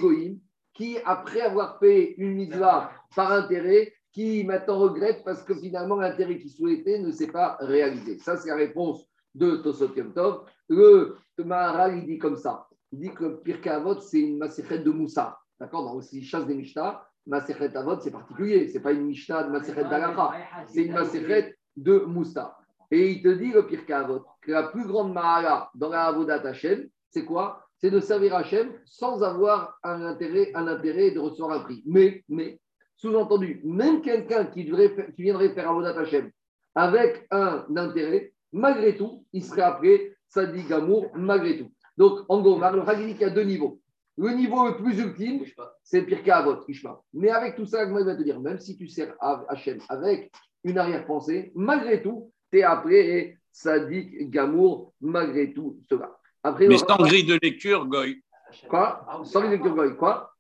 qui, 0.74 0.98
après 1.05 1.41
avoir 1.41 1.79
fait 1.79 2.15
une 2.17 2.34
mitzvah 2.34 2.91
par 3.15 3.32
intérêt, 3.32 3.94
qui 4.12 4.44
maintenant 4.44 4.79
regrette 4.79 5.24
parce 5.25 5.44
que 5.44 5.55
finalement 5.55 5.96
l'intérêt 5.96 6.38
qu'il 6.38 6.51
souhaitait 6.51 7.00
ne 7.00 7.12
s'est 7.12 7.32
pas 7.32 7.58
réalisé. 7.60 8.17
Ça, 8.20 8.38
c'est 8.38 8.50
la 8.50 8.55
réponse 8.55 9.05
de 9.34 9.58
Tosot 9.58 9.89
Tov. 10.13 10.46
Le 10.70 11.17
Maharal, 11.39 11.98
il 11.98 12.05
dit 12.05 12.17
comme 12.17 12.38
ça. 12.38 12.67
Il 12.91 13.00
dit 13.00 13.12
que 13.12 13.41
Pirkei 13.41 13.70
Avot, 13.70 14.00
c'est 14.00 14.20
une 14.20 14.38
macéchet 14.38 14.79
de 14.79 14.91
Moussa. 14.91 15.38
D'accord? 15.60 15.84
Dans 15.84 15.96
aussi 15.96 16.24
chasse 16.24 16.46
des 16.46 16.55
Mishnah, 16.55 17.05
macéchet 17.27 17.75
Avot, 17.75 18.00
c'est 18.00 18.12
particulier. 18.12 18.67
Ce 18.67 18.75
n'est 18.75 18.84
pas 18.84 18.91
une 18.91 19.05
Mishnah 19.05 19.44
de 19.44 19.51
macéchet 19.51 19.84
d'Alacha. 19.84 20.32
C'est 20.67 20.84
une 20.84 20.94
macéchet 20.94 21.55
de 21.75 22.00
Moussa. 22.00 22.58
Et 22.91 23.12
il 23.12 23.24
te 23.24 23.29
dit, 23.29 23.51
le 23.51 23.65
Pirkei 23.65 23.94
Avot, 23.94 24.24
que 24.41 24.51
la 24.51 24.63
plus 24.63 24.86
grande 24.86 25.13
Mahala 25.13 25.70
dans 25.75 25.89
la 25.89 26.05
Avodat 26.05 26.48
Hashem, 26.48 26.88
c'est 27.10 27.25
quoi? 27.25 27.67
C'est 27.77 27.91
de 27.91 28.00
servir 28.00 28.36
Hashem 28.36 28.72
sans 28.86 29.24
avoir 29.24 29.77
un 29.84 30.03
intérêt, 30.05 30.51
un 30.55 30.67
intérêt 30.67 31.12
de 31.12 31.20
recevoir 31.20 31.60
un 31.60 31.63
prix. 31.63 31.84
Mais, 31.86 32.24
mais, 32.29 32.60
sous-entendu, 32.96 33.62
même 33.65 34.01
quelqu'un 34.01 34.46
qui, 34.46 34.65
qui 34.65 35.22
viendrait 35.22 35.50
faire 35.50 35.70
Avodat 35.70 36.00
Hashem 36.00 36.29
avec 36.75 37.25
un 37.32 37.65
intérêt, 37.75 38.34
malgré 38.51 38.96
tout, 38.96 39.25
il 39.34 39.44
serait 39.44 39.62
appelé 39.62 40.15
Sadi 40.27 40.63
Gamour, 40.63 41.12
malgré 41.15 41.58
tout. 41.58 41.72
Donc, 41.98 42.20
en 42.27 42.41
gros, 42.41 42.60
le 42.60 42.89
Haggidik 42.89 43.22
a 43.24 43.29
deux 43.29 43.44
niveaux. 43.44 43.79
Le 44.18 44.30
niveau 44.32 44.68
le 44.68 44.78
plus 44.78 44.98
ultime, 45.00 45.44
c'est 45.84 46.02
le 46.02 46.06
Pirkei 46.06 46.32
Avot, 46.32 46.64
Ishma. 46.68 47.02
Mais 47.14 47.30
avec 47.30 47.56
tout 47.56 47.66
ça, 47.66 47.84
il 47.84 47.92
va 47.92 48.16
te 48.16 48.24
dire, 48.24 48.40
même 48.40 48.60
si 48.60 48.78
tu 48.78 48.88
sers 48.88 49.14
Hachem 49.20 49.80
avec 49.90 50.32
une 50.64 50.78
arrière-pensée, 50.78 51.52
malgré 51.54 52.02
tout, 52.02 52.32
tu 52.52 52.60
es 52.60 52.64
appelé 52.64 53.38
Sadik 53.52 54.30
Gamour, 54.30 54.94
malgré 55.02 55.54
tout 55.54 55.80
cela. 55.90 56.18
Après, 56.44 56.68
Mais 56.68 56.78
sans 56.78 56.98
grille 56.98 57.26
de 57.26 57.38
lecture, 57.42 57.86
Goy. 57.86 58.22
Quoi? 58.70 59.06
Sans 59.24 59.40
grille 59.42 59.52
de 59.52 59.56
lecture, 59.56 59.76
Goy. 59.76 59.98
Quoi? 59.98 60.32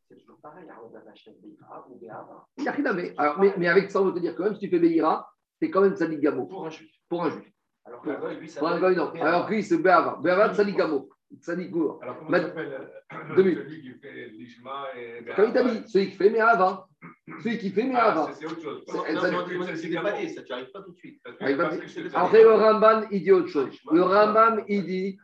Il 2.57 2.63
n'y 2.63 2.67
a 2.67 2.71
rien 2.71 2.85
à 2.85 3.21
Alors, 3.21 3.39
mais, 3.39 3.53
mais, 3.57 3.67
avec 3.67 3.91
ça, 3.91 4.01
on 4.01 4.05
veut 4.05 4.13
te 4.13 4.19
dire 4.19 4.35
que 4.35 4.43
même 4.43 4.53
si 4.53 4.61
tu 4.61 4.69
fais 4.69 4.79
Beira, 4.79 5.29
c'est 5.59 5.69
quand 5.69 5.81
même 5.81 5.95
Sadik 5.95 6.21
Gamo. 6.21 6.45
Pour 6.45 6.65
un 6.65 6.69
juif. 6.69 6.91
Pour 7.09 7.23
un 7.23 7.29
juif. 7.31 7.51
Alors 7.83 8.01
que 8.01 8.39
lui, 8.39 8.49
ça 8.49 8.59
Pour 8.59 8.69
un 8.69 8.79
Goy, 8.79 8.95
non. 8.95 9.11
Alors 9.21 9.47
que 9.47 9.53
lui, 9.53 9.63
c'est 9.63 9.77
Beava. 9.77 10.19
Beava, 10.21 10.53
Sadik 10.53 10.77
Gamo. 10.77 11.09
Sadik 11.41 11.71
Gour. 11.71 11.99
Alors, 12.01 12.19
comment 12.19 12.37
s'appelle 12.37 12.91
celui 13.35 13.81
qui 13.81 13.89
fait 14.01 14.29
l'Ishma 14.29 14.85
et 14.97 15.25
Comme 15.35 15.45
il 15.47 15.53
t'a 15.53 15.63
dit, 15.63 15.83
celui 15.87 16.09
qui 16.09 16.15
fait 16.15 16.29
Meava. 16.29 16.87
Celui 17.43 17.57
qui 17.57 17.69
fait 17.69 17.83
Meava. 17.83 18.27
Ah, 18.29 18.33
c'est 18.33 18.45
autre 18.45 18.61
chose. 18.61 18.83
C'est 19.75 19.89
des 19.89 19.95
paliers, 19.95 20.29
ça, 20.29 20.41
tu 20.41 20.51
n'arrives 20.51 20.71
pas 20.71 20.81
tout 20.81 20.91
de 20.91 20.97
suite. 20.97 21.21
Après, 22.13 22.41
le 22.43 22.53
Ramban, 22.53 23.07
il 23.11 23.23
dit 23.23 23.31
autre 23.31 23.47
chose. 23.47 23.69
Le 23.91 24.01
Ramban, 24.01 24.63
il 24.67 24.85
dit, 24.85 25.17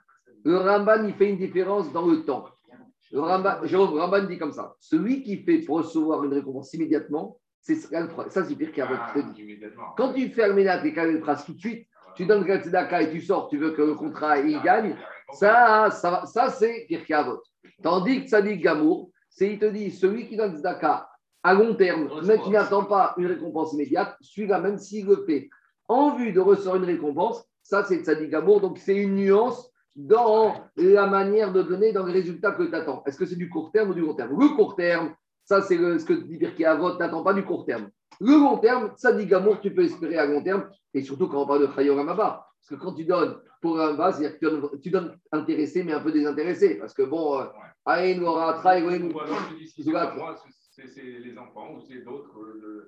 le 0.43 0.57
Ramban, 0.57 1.05
il 1.05 1.13
fait 1.15 1.29
une 1.29 1.37
différence 1.37 1.91
dans 1.91 2.05
le 2.05 2.23
temps. 2.23 2.47
Le 3.11 3.19
Ramban, 3.19 3.65
Jérôme 3.65 3.99
Ramban 3.99 4.23
dit 4.23 4.37
comme 4.37 4.53
ça 4.53 4.75
celui 4.79 5.21
qui 5.23 5.43
fait 5.43 5.59
pour 5.59 5.77
recevoir 5.77 6.23
une 6.23 6.33
récompense 6.33 6.73
immédiatement, 6.73 7.37
c'est 7.59 7.75
ça, 7.75 8.07
c'est 8.29 8.55
pire 8.55 8.71
qu'avec 8.71 8.97
ah, 8.97 9.13
Quand 9.97 10.13
tu 10.13 10.29
fais 10.29 10.43
Alménat 10.43 10.83
et 10.85 11.11
le 11.11 11.19
phrase 11.19 11.45
tout 11.45 11.53
de 11.53 11.59
suite, 11.59 11.87
tu 12.15 12.25
donnes 12.25 12.45
le 12.45 13.01
et 13.01 13.11
tu 13.11 13.21
sors, 13.21 13.49
tu 13.49 13.57
veux 13.57 13.71
que 13.71 13.81
le 13.81 13.95
contrat 13.95 14.39
il 14.39 14.61
gagne, 14.61 14.95
ça, 15.33 15.89
ça, 15.91 16.25
ça 16.25 16.50
c'est 16.50 16.85
pire 16.88 17.05
qu'avot. 17.05 17.41
Tandis 17.81 18.23
que 18.23 18.29
Tzadik 18.29 18.61
Gamour, 18.61 19.09
c'est 19.29 19.53
il 19.53 19.59
te 19.59 19.65
dit 19.65 19.91
celui 19.91 20.27
qui 20.27 20.35
donne 20.35 20.55
Tzedaka 20.55 21.07
à 21.43 21.53
long 21.53 21.73
terme, 21.73 22.09
mais 22.25 22.39
qui 22.39 22.50
n'attend 22.50 22.85
pas 22.85 23.15
une 23.17 23.25
récompense 23.25 23.73
immédiate, 23.73 24.15
celui-là, 24.21 24.59
même 24.59 24.77
s'il 24.77 25.07
le 25.07 25.23
fait 25.25 25.50
en 25.88 26.15
vue 26.15 26.31
de 26.31 26.39
recevoir 26.39 26.75
une 26.75 26.85
récompense, 26.85 27.43
ça 27.63 27.83
c'est 27.83 27.97
Tzadik 27.97 28.29
Gamour. 28.29 28.61
Donc 28.61 28.77
c'est 28.77 28.95
une 28.95 29.15
nuance 29.15 29.71
dans 29.95 30.53
la 30.77 31.07
manière 31.07 31.51
de 31.51 31.61
donner, 31.61 31.91
dans 31.91 32.05
les 32.05 32.13
résultats 32.13 32.51
que 32.51 32.63
tu 32.63 32.75
attends. 32.75 33.03
Est-ce 33.05 33.17
que 33.17 33.25
c'est 33.25 33.35
du 33.35 33.50
court 33.50 33.71
terme 33.71 33.89
ou 33.89 33.93
du 33.93 34.01
long 34.01 34.13
terme? 34.13 34.39
Le 34.39 34.55
court 34.55 34.75
terme, 34.75 35.13
ça 35.43 35.61
c'est 35.61 35.77
ce 35.77 36.05
que 36.05 36.13
dit 36.13 36.38
Birki 36.38 36.63
Avot, 36.65 36.97
n'attends 36.97 37.23
pas 37.23 37.33
du 37.33 37.43
court 37.43 37.65
terme. 37.65 37.89
Le 38.19 38.33
long 38.33 38.57
terme, 38.57 38.91
ça 38.95 39.11
dit 39.11 39.25
Gamour, 39.25 39.59
tu 39.61 39.73
peux 39.73 39.83
espérer 39.83 40.17
à 40.17 40.25
long 40.25 40.43
terme, 40.43 40.69
et 40.93 41.01
surtout 41.01 41.27
quand 41.27 41.41
on 41.41 41.47
parle 41.47 41.67
de 41.67 41.73
Chayoramaba. 41.73 42.47
Parce 42.61 42.79
que 42.79 42.85
quand 42.85 42.93
tu 42.93 43.05
donnes 43.05 43.37
pour 43.61 43.79
un 43.79 43.93
bas, 43.95 44.11
c'est-à-dire 44.11 44.39
que 44.39 44.77
tu 44.77 44.89
donnes, 44.89 45.17
intéressé, 45.31 45.83
mais 45.83 45.93
un 45.93 45.99
peu 45.99 46.11
désintéressé. 46.11 46.75
Parce 46.75 46.93
que 46.93 47.03
bon, 47.03 47.39
euh, 47.39 47.45
Aïn, 47.85 48.21
Ora, 48.23 48.61
c'est 48.63 48.81
les 51.01 51.37
enfants 51.37 51.75
ou 51.75 51.81
c'est 51.81 52.03
d'autres. 52.03 52.39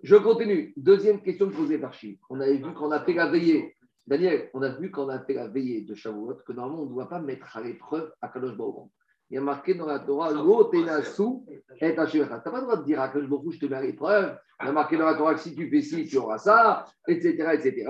Je 0.03 0.15
continue. 0.15 0.73
Deuxième 0.77 1.21
question 1.21 1.49
posée 1.49 1.79
par 1.79 1.93
Chine. 1.93 2.17
On 2.29 2.39
avait 2.39 2.57
vu 2.57 2.73
qu'on 2.73 2.91
a 2.91 3.01
fait 3.01 3.13
la 3.13 3.29
veillée 3.29 3.75
Daniel, 4.05 4.49
on 4.53 4.61
a 4.61 4.69
vu 4.69 4.91
quand 4.91 5.05
on 5.05 5.09
a 5.09 5.19
fait 5.19 5.33
la 5.33 5.47
veillée 5.47 5.81
de 5.81 5.95
Shavuot 5.95 6.39
que 6.45 6.51
normalement 6.51 6.83
on 6.83 6.85
ne 6.85 6.91
doit 6.91 7.07
pas 7.07 7.21
mettre 7.21 7.55
à 7.55 7.61
l'épreuve 7.61 8.11
à 8.21 8.27
Kadosh 8.27 8.57
Baruch. 8.57 8.89
Il 9.29 9.35
y 9.35 9.37
a 9.37 9.41
marqué 9.41 9.73
dans 9.73 9.85
la 9.85 9.99
Torah, 9.99 10.31
l'otenasu 10.31 11.23
et 11.79 11.95
Tu 11.95 11.95
n'as 12.19 12.39
pas 12.39 12.59
le 12.59 12.61
droit 12.61 12.77
de 12.77 12.83
dire 12.83 12.99
à 12.99 13.07
Kadosh 13.07 13.29
Baruch, 13.29 13.53
je 13.53 13.59
te 13.59 13.65
mets 13.65 13.77
à 13.77 13.81
l'épreuve. 13.81 14.37
Il 14.61 14.65
y 14.65 14.69
a 14.69 14.73
marqué 14.73 14.97
dans 14.97 15.05
la 15.05 15.15
Torah 15.15 15.35
que 15.35 15.39
si 15.39 15.55
tu 15.55 15.69
fais 15.69 15.81
ci, 15.81 16.05
tu 16.05 16.17
auras 16.17 16.37
ça, 16.37 16.85
etc. 17.07 17.29
etc. 17.53 17.87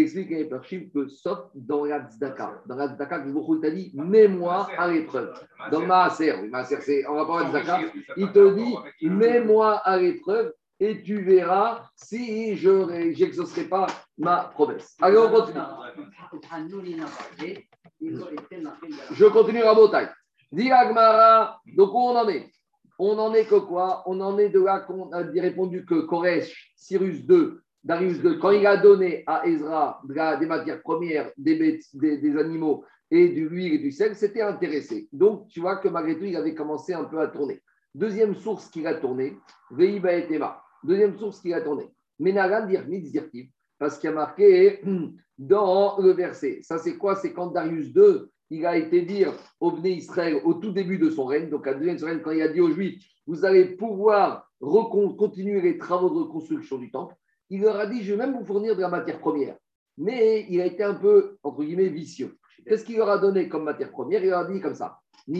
explique 0.00 0.32
à 0.32 0.38
Eperchim 0.38 0.88
que 0.92 1.08
sauf 1.08 1.50
dans 1.54 1.84
la 1.84 2.00
Tzedaka. 2.08 2.62
Dans 2.66 2.76
la 2.76 2.88
Tzedaka, 2.88 3.18
Baruch 3.18 3.60
t'a 3.60 3.70
dit, 3.70 3.92
mets-moi 3.94 4.68
à 4.78 4.88
l'épreuve. 4.88 5.32
Dans 5.70 5.84
Maaser, 5.84 6.34
oui, 6.40 6.48
Maaser, 6.48 6.80
c'est 6.80 7.06
en 7.06 7.16
rapport 7.16 7.38
à 7.38 7.44
Tzedaka, 7.46 7.80
il 8.16 8.32
te 8.32 8.54
dit, 8.54 8.74
mets-moi 9.02 9.76
à 9.76 9.98
l'épreuve 9.98 10.52
et 10.80 11.02
tu 11.02 11.22
verras 11.22 11.84
si 11.94 12.56
je 12.56 12.70
n'exaucerai 13.20 13.64
pas 13.64 13.86
ma 14.18 14.50
promesse. 14.52 14.96
Allez, 15.00 15.18
on 15.18 15.30
continue. 15.30 15.60
Je 19.12 19.26
continue 19.26 19.62
à 19.62 19.74
Botaï. 19.74 20.08
Dis 20.50 20.70
Agmara, 20.70 21.60
donc 21.76 21.94
où 21.94 21.98
on 21.98 22.16
en 22.16 22.28
est? 22.28 22.50
On 22.98 23.18
en 23.18 23.32
est 23.32 23.46
que 23.46 23.54
quoi? 23.54 24.02
On 24.06 24.20
en 24.20 24.38
est 24.38 24.48
de 24.48 24.60
là 24.60 24.80
qu'on 24.80 25.10
a 25.12 25.22
répondu 25.22 25.84
que 25.84 26.02
Koresh, 26.02 26.72
Cyrus 26.76 27.20
II, 27.28 27.54
Darius 27.84 28.18
II, 28.18 28.38
quand 28.38 28.50
il 28.50 28.66
a 28.66 28.76
donné 28.76 29.24
à 29.26 29.46
Ezra 29.46 30.00
des 30.04 30.46
matières 30.46 30.82
premières, 30.82 31.30
des, 31.36 31.56
bêtes, 31.56 31.84
des, 31.94 32.36
animaux 32.36 32.84
et 33.10 33.28
du 33.28 33.48
l'huile 33.48 33.74
et 33.74 33.78
du 33.78 33.90
sel, 33.90 34.14
c'était 34.14 34.42
intéressé. 34.42 35.08
Donc 35.12 35.48
tu 35.48 35.60
vois 35.60 35.76
que 35.76 35.88
malgré 35.88 36.16
tout, 36.16 36.24
il 36.24 36.36
avait 36.36 36.54
commencé 36.54 36.94
un 36.94 37.04
peu 37.04 37.20
à 37.20 37.26
tourner. 37.26 37.60
Deuxième 37.94 38.34
source 38.34 38.68
qu'il 38.70 38.86
a 38.86 38.94
tourné, 38.94 39.36
Veiba 39.70 40.12
et 40.14 40.26
Tema. 40.26 40.62
Deuxième 40.84 41.18
source 41.18 41.40
qui 41.40 41.52
a 41.52 41.60
tourné. 41.60 41.88
Menagan 42.18 42.66
dir 42.66 42.84
parce 43.78 43.98
qu'il 43.98 44.10
a 44.10 44.12
marqué 44.12 44.80
dans 45.38 45.98
le 45.98 46.12
verset. 46.12 46.60
Ça, 46.62 46.78
c'est 46.78 46.96
quoi? 46.96 47.16
C'est 47.16 47.32
quand 47.32 47.48
Darius 47.48 47.88
II, 47.88 48.28
il 48.50 48.64
a 48.64 48.76
été 48.76 49.02
dire 49.02 49.32
au 49.60 49.72
Bné 49.72 49.94
Israël 49.94 50.40
au 50.44 50.54
tout 50.54 50.70
début 50.70 50.98
de 50.98 51.10
son 51.10 51.24
règne, 51.24 51.48
donc 51.50 51.66
à 51.66 51.74
deuxième 51.74 51.96
règne, 51.96 52.20
quand 52.20 52.30
il 52.30 52.42
a 52.42 52.48
dit 52.48 52.60
aux 52.60 52.70
Juifs, 52.70 53.02
vous 53.26 53.44
allez 53.44 53.64
pouvoir 53.64 54.50
continuer 54.60 55.60
les 55.60 55.78
travaux 55.78 56.10
de 56.10 56.20
reconstruction 56.20 56.78
du 56.78 56.90
temple, 56.90 57.16
il 57.52 57.60
leur 57.60 57.78
a 57.78 57.86
dit, 57.86 58.02
je 58.02 58.14
vais 58.14 58.26
même 58.26 58.34
vous 58.34 58.46
fournir 58.46 58.74
de 58.74 58.80
la 58.80 58.88
matière 58.88 59.18
première. 59.18 59.56
Mais 59.98 60.46
il 60.48 60.58
a 60.62 60.64
été 60.64 60.82
un 60.82 60.94
peu, 60.94 61.36
entre 61.42 61.62
guillemets, 61.62 61.88
vicieux. 61.88 62.38
Qu'est-ce 62.66 62.82
qu'il 62.82 62.96
leur 62.96 63.10
a 63.10 63.18
donné 63.18 63.46
comme 63.46 63.64
matière 63.64 63.90
première? 63.90 64.24
Il 64.24 64.30
leur 64.30 64.40
a 64.40 64.50
dit 64.50 64.58
comme 64.58 64.74
ça. 64.74 64.98
Je 65.28 65.34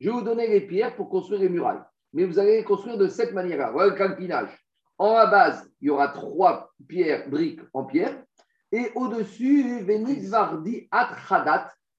vais 0.00 0.10
vous 0.10 0.22
donner 0.22 0.48
les 0.48 0.60
pierres 0.62 0.96
pour 0.96 1.08
construire 1.08 1.40
les 1.40 1.48
murailles. 1.48 1.82
Mais 2.12 2.24
vous 2.24 2.40
allez 2.40 2.56
les 2.56 2.64
construire 2.64 2.98
de 2.98 3.06
cette 3.06 3.32
manière-là. 3.32 3.70
Voilà 3.70 3.92
le 3.92 3.96
calpinage. 3.96 4.50
En 4.98 5.14
la 5.14 5.26
base, 5.26 5.70
il 5.80 5.86
y 5.86 5.90
aura 5.90 6.08
trois 6.08 6.72
pierres, 6.88 7.30
briques 7.30 7.60
en 7.72 7.84
pierre. 7.84 8.20
Et 8.72 8.90
au-dessus, 8.96 9.84
Venidvardi 9.84 10.88
at 10.90 11.14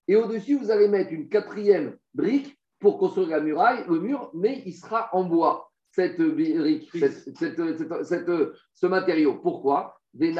Et 0.10 0.17
au-dessus, 0.17 0.58
vous 0.58 0.72
allez 0.72 0.89
mettre 0.89 1.13
une 1.13 1.29
quatrième 1.29 1.96
brique 2.13 2.60
pour 2.79 2.98
construire 2.98 3.29
la 3.29 3.39
muraille, 3.39 3.86
le 3.88 4.00
mur, 4.01 4.29
mais 4.34 4.62
il 4.65 4.74
sera 4.74 5.10
en 5.13 5.24
bois, 5.24 5.66
cette 5.98 6.22
brique, 6.22 6.89
cette, 6.94 7.36
cette, 7.36 7.60
cette, 8.04 8.30
ce 8.75 8.86
matériau. 8.86 9.39
Pourquoi? 9.42 9.98
Et 10.20 10.32
je 10.32 10.36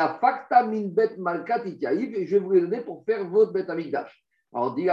vais 2.32 2.40
vous 2.40 2.52
les 2.52 2.62
donner 2.62 2.82
pour 2.82 3.04
faire 3.04 3.28
votre 3.28 3.54
bête 3.54 3.70
amigdash. 3.70 4.24
Alors, 4.54 4.76
dit 4.76 4.88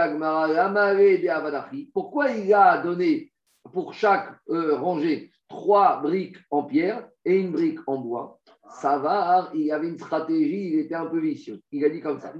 pourquoi 1.93 2.31
il 2.31 2.51
a 2.51 2.79
donné 2.79 3.31
pour 3.71 3.93
chaque 3.93 4.35
euh, 4.49 4.75
rangée 4.75 5.29
trois 5.47 6.01
briques 6.01 6.37
en 6.49 6.63
pierre 6.63 7.07
et 7.23 7.39
une 7.39 7.51
brique 7.51 7.77
en 7.85 7.99
bois? 7.99 8.39
Ça 8.81 8.97
va, 8.97 9.51
il 9.53 9.61
y 9.61 9.71
avait 9.71 9.89
une 9.89 9.99
stratégie, 9.99 10.71
il 10.73 10.79
était 10.79 10.95
un 10.95 11.05
peu 11.05 11.19
vicieux. 11.19 11.61
Il 11.71 11.85
a 11.85 11.89
dit 11.89 12.01
comme 12.01 12.19
ça 12.19 12.33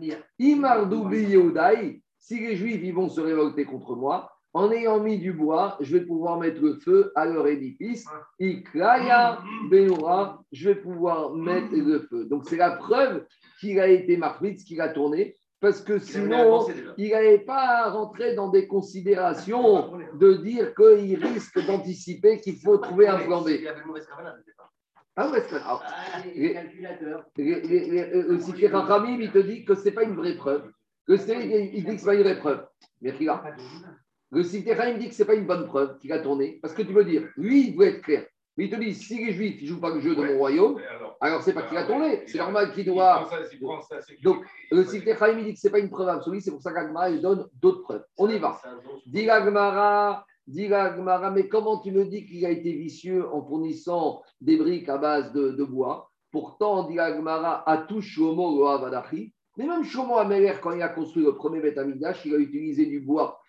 si 2.18 2.40
les 2.40 2.56
Juifs 2.56 2.82
ils 2.84 2.94
vont 2.94 3.08
se 3.08 3.22
révolter 3.22 3.66
contre 3.66 3.96
moi, 3.96 4.35
en 4.56 4.72
ayant 4.72 5.02
mis 5.02 5.20
du 5.20 5.34
bois, 5.34 5.76
je 5.82 5.98
vais 5.98 6.06
pouvoir 6.06 6.40
mettre 6.40 6.62
le 6.62 6.76
feu 6.76 7.12
à 7.16 7.26
leur 7.26 7.46
édifice. 7.46 8.06
Iklaya 8.40 9.40
Benora, 9.70 10.42
je 10.54 10.70
vais 10.70 10.76
pouvoir 10.76 11.36
mettre 11.36 11.76
le 11.76 12.00
feu. 12.10 12.24
Donc 12.24 12.48
c'est 12.48 12.56
la 12.56 12.72
preuve 12.72 13.26
qu'il 13.60 13.82
a 13.82 13.88
été 13.88 14.16
marqué, 14.16 14.56
qu'il 14.56 14.80
a 14.80 14.88
tourné, 14.88 15.36
parce 15.60 15.82
que 15.82 16.00
sinon, 16.00 16.68
il 16.98 17.10
n'allait 17.10 17.40
pas 17.40 17.90
rentrer 17.90 18.34
dans 18.34 18.48
des 18.48 18.66
considérations 18.66 19.92
de 20.14 20.34
dire 20.36 20.74
qu'il 20.74 21.22
risque 21.22 21.60
d'anticiper 21.68 22.40
qu'il 22.40 22.56
faut 22.56 22.78
trouver 22.78 23.10
un 23.10 23.20
plan 23.20 23.42
B. 23.42 23.50
Ah 25.18 25.32
ouais, 25.32 25.44
c'est 25.50 25.56
ah, 25.66 25.82
les 26.34 26.54
calculateurs. 26.54 27.26
Le 27.38 28.40
Sikher 28.40 28.72
il 29.20 29.32
te 29.32 29.40
dit 29.40 29.66
que 29.66 29.76
ce 29.76 29.84
n'est 29.84 29.92
pas 29.92 30.04
une 30.04 30.16
vraie 30.16 30.36
preuve. 30.36 30.72
Que 31.06 31.14
il 31.14 31.84
dit 31.84 31.96
que 31.96 31.98
ce 31.98 32.06
n'est 32.06 32.06
pas 32.06 32.16
une 32.16 32.24
vraie 32.24 32.40
preuve. 32.40 32.66
Mais 33.02 33.12
regarde. 33.12 33.54
Le 34.32 34.42
me 34.42 34.98
dit 34.98 35.10
que 35.10 35.16
ce 35.16 35.22
n'est 35.22 35.28
pas 35.28 35.36
une 35.36 35.46
bonne 35.46 35.66
preuve 35.66 35.98
qu'il 36.00 36.12
a 36.12 36.20
tourné, 36.20 36.60
parce 36.62 36.74
que 36.74 36.82
tu 36.82 36.94
veux 36.94 37.06
dire, 37.06 37.28
lui, 37.38 37.68
il 37.68 37.76
doit 37.76 37.88
être 37.88 38.02
clair. 38.02 38.26
Mais 38.58 38.66
il 38.66 38.70
te 38.70 38.78
dit, 38.78 38.94
si 38.94 39.24
les 39.24 39.34
Juifs 39.34 39.62
ne 39.62 39.68
jouent 39.68 39.82
pas 39.82 39.94
le 39.94 40.00
jeu 40.00 40.16
de 40.16 40.24
mon 40.24 40.38
royaume, 40.38 40.80
alors, 41.20 41.42
c'est 41.42 41.54
pas 41.54 41.64
qu'il 41.64 41.78
a 41.78 41.86
tourné, 41.86 42.24
c'est 42.26 42.38
normal 42.38 42.72
qu'il 42.72 42.86
doit. 42.86 43.30
Donc, 44.24 44.46
le 44.72 44.84
Sikh 44.86 45.04
dit 45.04 45.54
que 45.54 45.60
ce 45.60 45.68
n'est 45.68 45.72
pas 45.72 45.80
une 45.80 45.90
preuve 45.90 46.10
absolue, 46.10 46.40
c'est 46.40 46.52
pour 46.52 46.62
ça 46.62 46.72
qu'Agmara 46.72 47.12
donne 47.12 47.48
d'autres 47.62 47.82
preuves. 47.82 48.06
On 48.18 48.30
y 48.30 48.40
va. 48.40 48.60
Dis 49.06 49.30
Agmara, 49.30 50.26
dis 50.48 50.74
Agmara, 50.74 51.32
mais 51.32 51.48
comment 51.48 51.80
tu 51.80 51.92
me 51.92 52.06
dis 52.06 52.26
qu'il 52.26 52.46
a 52.46 52.50
été 52.50 52.72
vicieux 52.72 53.28
en 53.28 53.46
fournissant 53.46 54.22
des 54.40 54.58
briques 54.58 54.90
à 54.90 54.98
base 54.98 55.34
de, 55.34 55.64
bois? 55.64 56.10
Pourtant, 56.32 56.84
dit 56.84 57.00
Agmara, 57.00 57.70
à 57.70 57.80
tout 57.80 58.02
Shomo 58.02 58.58
Loavadachi, 58.58 59.34
mais 59.58 59.68
même 59.68 59.84
Shomo 59.84 60.18
Ameler, 60.18 60.54
quand 60.62 60.72
il 60.72 60.82
a 60.82 60.90
construit 60.90 61.24
le 61.24 61.36
premier 61.36 61.60
Beth 61.60 61.80
il 62.26 62.36
a 62.36 62.38
utilisé 62.38 62.86
du 62.86 63.00
bois 63.00 63.40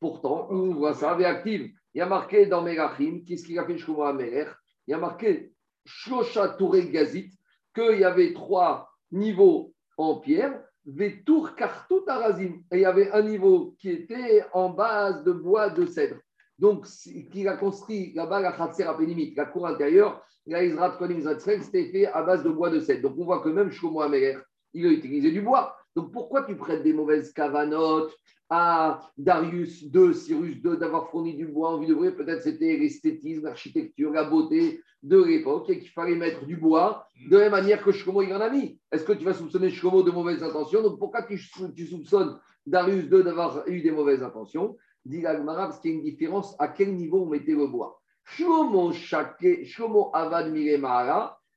Pourtant, 0.00 0.48
on 0.50 0.74
voit 0.74 0.94
ça 0.94 1.12
active. 1.12 1.70
Il 1.94 1.98
y 1.98 2.00
a 2.00 2.06
marqué 2.06 2.46
dans 2.46 2.62
Merachim, 2.62 3.22
qu'est-ce 3.26 3.44
qu'il 3.44 3.58
a 3.58 3.64
fait 3.64 3.78
Shlomo 3.78 4.02
Ameler? 4.04 4.46
Il 4.86 4.92
y 4.92 4.94
a 4.94 4.98
marqué 4.98 5.52
Shlosha 5.84 6.48
Touré 6.50 6.88
Gazit, 6.88 7.30
qu'il 7.74 7.98
y 7.98 8.04
avait 8.04 8.32
trois 8.32 8.90
niveaux 9.10 9.74
en 9.96 10.16
pierre, 10.16 10.62
Vetour 10.84 11.54
Kartout 11.54 12.04
Arazim. 12.08 12.62
Et 12.72 12.78
il 12.78 12.80
y 12.80 12.84
avait 12.84 13.12
un 13.12 13.22
niveau 13.22 13.76
qui 13.78 13.90
était 13.90 14.44
en 14.52 14.70
base 14.70 15.22
de 15.22 15.32
bois 15.32 15.70
de 15.70 15.86
cèdre. 15.86 16.16
Donc, 16.58 16.86
qu'il 16.86 17.48
a 17.48 17.56
construit 17.56 18.12
là-bas 18.14 18.40
la 18.40 18.52
Khatser 18.52 18.84
Apénimite, 18.84 19.36
la 19.36 19.46
cour 19.46 19.66
intérieure, 19.66 20.24
la 20.46 20.64
Izrat 20.64 20.96
Konim 20.96 21.20
c'était 21.38 21.90
fait 21.90 22.06
à 22.06 22.22
base 22.22 22.42
de 22.42 22.50
bois 22.50 22.70
de 22.70 22.80
cèdre. 22.80 23.08
Donc, 23.08 23.18
on 23.18 23.24
voit 23.24 23.42
que 23.42 23.48
même 23.48 23.70
Shlomo 23.70 24.00
Ameler, 24.00 24.38
il 24.72 24.86
a 24.86 24.90
utilisé 24.90 25.30
du 25.30 25.42
bois. 25.42 25.76
Donc, 25.94 26.12
pourquoi 26.12 26.44
tu 26.44 26.56
prêtes 26.56 26.82
des 26.82 26.92
mauvaises 26.92 27.32
cavanotes 27.32 28.14
à 28.54 29.00
Darius 29.16 29.80
II, 29.80 30.12
Cyrus 30.12 30.56
II, 30.56 30.76
d'avoir 30.78 31.08
fourni 31.08 31.34
du 31.34 31.46
bois 31.46 31.70
en 31.70 31.78
vue 31.78 31.86
de 31.86 31.94
vrai. 31.94 32.10
Peut-être 32.10 32.42
c'était 32.42 32.76
l'esthétisme, 32.76 33.44
l'architecture, 33.44 34.12
la 34.12 34.24
beauté 34.24 34.82
de 35.02 35.22
l'époque 35.22 35.70
et 35.70 35.78
qu'il 35.78 35.88
fallait 35.88 36.16
mettre 36.16 36.44
du 36.44 36.56
bois 36.56 37.06
de 37.30 37.38
la 37.38 37.44
même 37.44 37.52
manière 37.52 37.82
que 37.82 37.92
Shlomo 37.92 38.20
il 38.20 38.34
en 38.34 38.42
a 38.42 38.50
mis. 38.50 38.78
Est-ce 38.92 39.04
que 39.04 39.14
tu 39.14 39.24
vas 39.24 39.32
soupçonner 39.32 39.70
Shlomo 39.70 40.02
de 40.02 40.10
mauvaises 40.10 40.42
intentions? 40.42 40.82
Donc 40.82 40.98
pourquoi 40.98 41.22
tu, 41.22 41.38
soupçonnes 41.38 42.38
Darius 42.66 43.04
II 43.04 43.24
d'avoir 43.24 43.66
eu 43.68 43.80
des 43.80 43.90
mauvaises 43.90 44.22
intentions? 44.22 44.76
Dit 45.06 45.22
l'Agmara 45.22 45.68
parce 45.68 45.80
qu'il 45.80 45.92
y 45.92 45.94
a 45.94 45.96
une 45.96 46.04
différence 46.04 46.54
à 46.58 46.68
quel 46.68 46.94
niveau 46.94 47.22
on 47.22 47.30
mettait 47.30 47.52
le 47.52 47.66
bois. 47.68 48.02
Shlomo, 48.24 48.92
Shlomo 48.92 50.10
Avad 50.12 50.52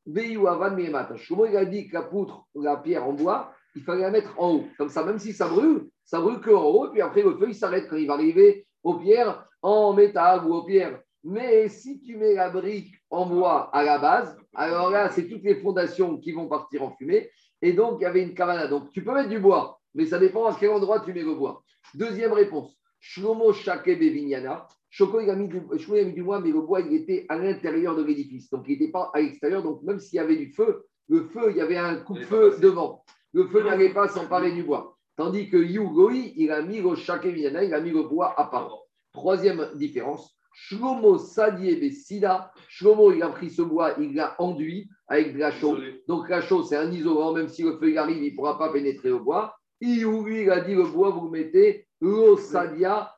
Veyu 0.06 0.48
Avad 0.48 0.80
il 0.80 0.96
a 1.58 1.66
dit 1.66 1.90
que 1.90 1.94
la 1.94 2.04
poutre, 2.04 2.46
la 2.56 2.78
pierre 2.78 3.06
en 3.06 3.12
bois, 3.12 3.52
il 3.76 3.84
fallait 3.84 4.02
la 4.02 4.12
mettre 4.12 4.34
en 4.38 4.56
haut. 4.56 4.68
Comme 4.78 4.90
ça, 4.90 5.04
même 5.04 5.20
si 5.20 5.34
ça 5.34 5.48
brûle, 5.48 5.88
ça 6.04 6.20
brûle 6.20 6.40
qu'en 6.40 6.64
haut, 6.64 6.88
et 6.88 6.92
puis 6.92 7.02
après 7.02 7.22
le 7.22 7.36
feu, 7.38 7.48
il 7.50 7.56
s'arrête 7.56 7.88
quand 7.90 7.98
il 7.98 8.08
va 8.08 8.14
arriver 8.14 8.66
aux 8.84 8.96
pierres 8.96 9.48
en 9.62 9.94
métal 9.94 10.46
ou 10.46 10.54
aux 10.54 10.64
pierres. 10.64 11.00
Mais 11.24 11.68
si 11.70 12.00
tu 12.02 12.18
mets 12.18 12.36
la 12.36 12.50
brique 12.50 12.94
en 13.10 13.26
bois 13.26 13.70
à 13.74 13.84
la 13.84 13.98
base, 13.98 14.38
alors 14.54 14.92
là, 14.92 15.10
c'est 15.10 15.28
toutes 15.28 15.44
les 15.44 15.56
fondations 15.56 16.18
qui 16.18 16.32
vont 16.32 16.48
partir 16.48 16.84
en 16.84 16.92
fumée. 16.92 17.30
Et 17.62 17.74
donc, 17.74 17.98
il 18.00 18.04
y 18.04 18.06
avait 18.06 18.22
une 18.22 18.36
cavana. 18.36 18.68
Donc, 18.68 18.92
tu 18.92 19.04
peux 19.04 19.14
mettre 19.14 19.30
du 19.30 19.40
bois, 19.40 19.80
mais 19.96 20.06
ça 20.06 20.20
dépend 20.20 20.46
à 20.46 20.56
quel 20.60 20.70
endroit 20.70 21.00
tu 21.00 21.14
mets 21.14 21.24
le 21.24 21.34
bois. 21.34 21.64
Deuxième 21.96 22.34
réponse. 22.34 22.78
Shlomo 23.00 23.54
Shake 23.54 23.98
Bevignana. 24.00 24.68
Shoko, 24.90 25.20
il 25.20 25.30
a 25.30 25.36
mis 25.36 25.48
du, 25.48 25.58
a 25.58 26.04
mis 26.04 26.14
du 26.14 26.24
bois, 26.24 26.40
mais 26.40 26.52
le 26.52 26.62
bois, 26.62 26.82
il 26.82 26.94
était 26.94 27.26
à 27.28 27.38
l'intérieur 27.38 27.96
de 27.96 28.04
l'édifice. 28.04 28.50
Donc, 28.50 28.66
il 28.68 28.74
n'était 28.74 28.92
pas 28.92 29.12
à 29.14 29.20
l'extérieur. 29.20 29.64
Donc, 29.64 29.82
même 29.84 30.00
s'il 30.00 30.18
y 30.18 30.20
avait 30.20 30.38
du 30.38 30.52
feu, 30.52 30.86
le 31.10 31.24
feu, 31.26 31.48
il 31.50 31.58
y 31.58 31.62
avait 31.62 31.78
un 31.78 31.96
coup 31.96 32.14
de 32.14 32.24
feu 32.24 32.56
devant. 32.62 33.04
Le 33.36 33.46
feu 33.48 33.64
n'allait 33.64 33.94
pas 33.94 34.08
s'emparer 34.08 34.54
du 34.54 34.64
bois. 34.64 34.98
Tandis 35.18 35.50
que 35.50 35.58
Yugoi, 35.58 36.32
il 36.38 36.52
a 36.52 36.62
mis 36.62 36.80
le 36.80 36.96
Shakeviyana, 36.96 37.66
il 37.66 37.74
a 37.74 37.82
mis 37.82 37.92
le 37.92 38.04
bois 38.04 38.34
à 38.40 38.46
part. 38.46 38.78
Troisième 39.12 39.72
différence, 39.76 40.38
Shlomo 40.54 41.18
Sadie 41.18 41.92
Sida. 41.92 42.54
Shlomo, 42.70 43.12
il 43.12 43.22
a 43.22 43.28
pris 43.28 43.50
ce 43.50 43.62
bois, 43.62 43.92
il 44.00 44.16
l'a 44.16 44.38
enduit 44.40 44.90
avec 45.10 45.34
de 45.34 45.40
la 45.40 45.52
chaux. 45.52 45.78
Donc 46.08 46.30
la 46.30 46.42
chaux, 46.42 46.64
c'est 46.64 46.78
un 46.78 46.90
isolant, 46.90 47.34
même 47.34 47.50
si 47.50 47.64
le 47.64 47.78
feu 47.78 47.98
arrive, 47.98 48.24
il 48.24 48.32
ne 48.32 48.36
pourra 48.38 48.58
pas 48.58 48.72
pénétrer 48.72 49.12
au 49.12 49.20
bois. 49.20 49.54
Iou, 49.82 50.26
il 50.30 50.50
a 50.50 50.62
dit 50.62 50.74
le 50.74 50.84
bois, 50.84 51.10
vous 51.10 51.28
mettez 51.28 51.88
l'osadia 52.00 53.14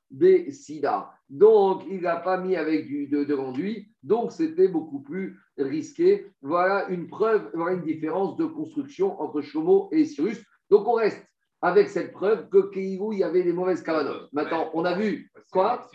Sida. 0.50 1.12
Donc, 1.30 1.84
il 1.92 2.02
n'a 2.02 2.16
pas 2.16 2.38
mis 2.38 2.56
avec 2.56 2.88
du, 2.88 3.08
de, 3.08 3.24
de 3.24 3.36
l'enduit. 3.36 3.92
Donc, 4.02 4.32
c'était 4.32 4.68
beaucoup 4.68 5.02
plus 5.02 5.38
risqué. 5.58 6.28
Voilà 6.42 6.88
une 6.90 7.08
preuve, 7.08 7.50
voilà 7.54 7.76
une 7.76 7.84
différence 7.84 8.36
de 8.38 8.46
construction 8.46 9.20
entre 9.22 9.42
Shlomo 9.42 9.90
et 9.92 10.06
Cyrus. 10.06 10.44
Donc, 10.70 10.88
on 10.88 10.94
reste 10.94 11.24
avec 11.62 11.90
cette 11.90 12.12
preuve 12.12 12.50
que 12.50 12.70
Keirou, 12.70 13.14
il 13.14 13.20
y 13.20 13.24
avait 13.24 13.44
des 13.44 13.54
mauvaises 13.54 13.82
cavanotes. 13.82 14.30
Maintenant, 14.32 14.70
on 14.74 14.86
a 14.86 14.96
vu 14.96 15.32
quoi 15.52 15.88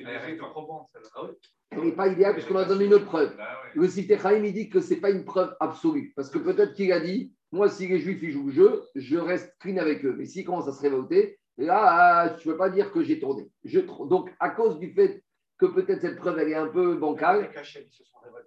Elle 1.71 1.85
n'est 1.85 1.93
pas 1.93 2.09
idéale 2.09 2.35
parce 2.35 2.47
qu'on 2.47 2.57
a 2.57 2.65
donné 2.65 2.87
une 2.87 2.95
autre 2.95 3.07
preuve. 3.07 3.37
Le 3.75 3.89
Sifte 3.89 4.21
Chaim, 4.21 4.43
il 4.45 4.53
dit 4.53 4.69
que 4.69 4.81
ce 4.81 4.95
n'est 4.95 5.01
pas 5.01 5.11
une 5.11 5.25
preuve 5.25 5.55
absolue. 5.61 6.13
Parce 6.17 6.31
que 6.31 6.39
peut-être 6.39 6.75
qu'il 6.75 6.93
a 6.93 7.01
dit 7.01 7.33
Moi, 7.53 7.69
si 7.69 7.87
les 7.87 7.99
Juifs 7.99 8.23
ils 8.23 8.33
jouent 8.33 8.49
le 8.49 8.53
jeu, 8.53 8.83
je 8.95 9.17
reste 9.17 9.55
clean 9.61 9.77
avec 9.77 10.05
eux. 10.05 10.15
Mais 10.17 10.27
s'ils 10.27 10.45
commencent 10.45 10.69
à 10.69 10.73
se 10.73 10.83
révolter, 10.83 11.39
là, 11.57 12.31
tu 12.31 12.49
ne 12.49 12.53
peux 12.53 12.59
pas 12.59 12.71
dire 12.71 12.91
que 12.93 13.03
j'ai 13.03 13.21
tourné. 13.21 13.51
Je, 13.65 13.81
donc, 13.81 14.35
à 14.41 14.51
cause 14.51 14.79
du 14.79 14.93
fait 14.93 15.23
que 15.59 15.67
peut-être 15.67 16.01
cette 16.01 16.17
preuve, 16.17 16.39
elle 16.41 16.49
est 16.49 16.57
un 16.57 16.69
peu 16.69 16.97
bancale. 16.97 17.51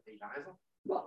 Il 0.07 0.21
a 0.21 0.27
raison. 0.27 0.51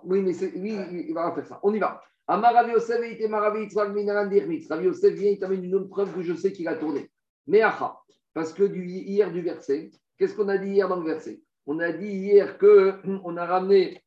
Oui, 0.05 0.23
mais 0.23 0.33
lui, 0.33 1.07
il 1.09 1.15
va 1.15 1.33
faire 1.33 1.47
ça. 1.47 1.61
On 1.63 1.73
y 1.73 1.79
va. 1.79 2.03
Amaravi 2.27 2.73
Yosef 2.73 3.01
et 3.03 3.29
Maravi 3.29 3.63
Yitzhak 3.63 3.95
Minaran. 3.95 4.29
Ravi 4.29 4.85
Yosef 4.85 5.15
vient, 5.15 5.31
il 5.31 5.39
t'amène 5.39 5.65
une 5.65 5.75
autre 5.75 5.89
preuve 5.89 6.13
que 6.15 6.23
je 6.23 6.35
sais 6.35 6.53
qu'il 6.53 6.69
a 6.69 6.75
tourné. 6.75 7.11
Mais 7.47 7.63
aha, 7.63 7.99
parce 8.35 8.53
que 8.53 8.65
du, 8.65 8.85
hier 8.85 9.33
du 9.33 9.41
verset, 9.41 9.91
qu'est-ce 10.19 10.37
qu'on 10.37 10.49
a 10.49 10.59
dit 10.59 10.71
hier 10.71 10.89
dans 10.89 11.01
le 11.01 11.07
verset? 11.07 11.41
On 11.67 11.79
a 11.79 11.91
dit 11.91 12.07
hier 12.07 12.59
qu'on 12.59 13.37
a 13.37 13.47
ramené 13.47 14.03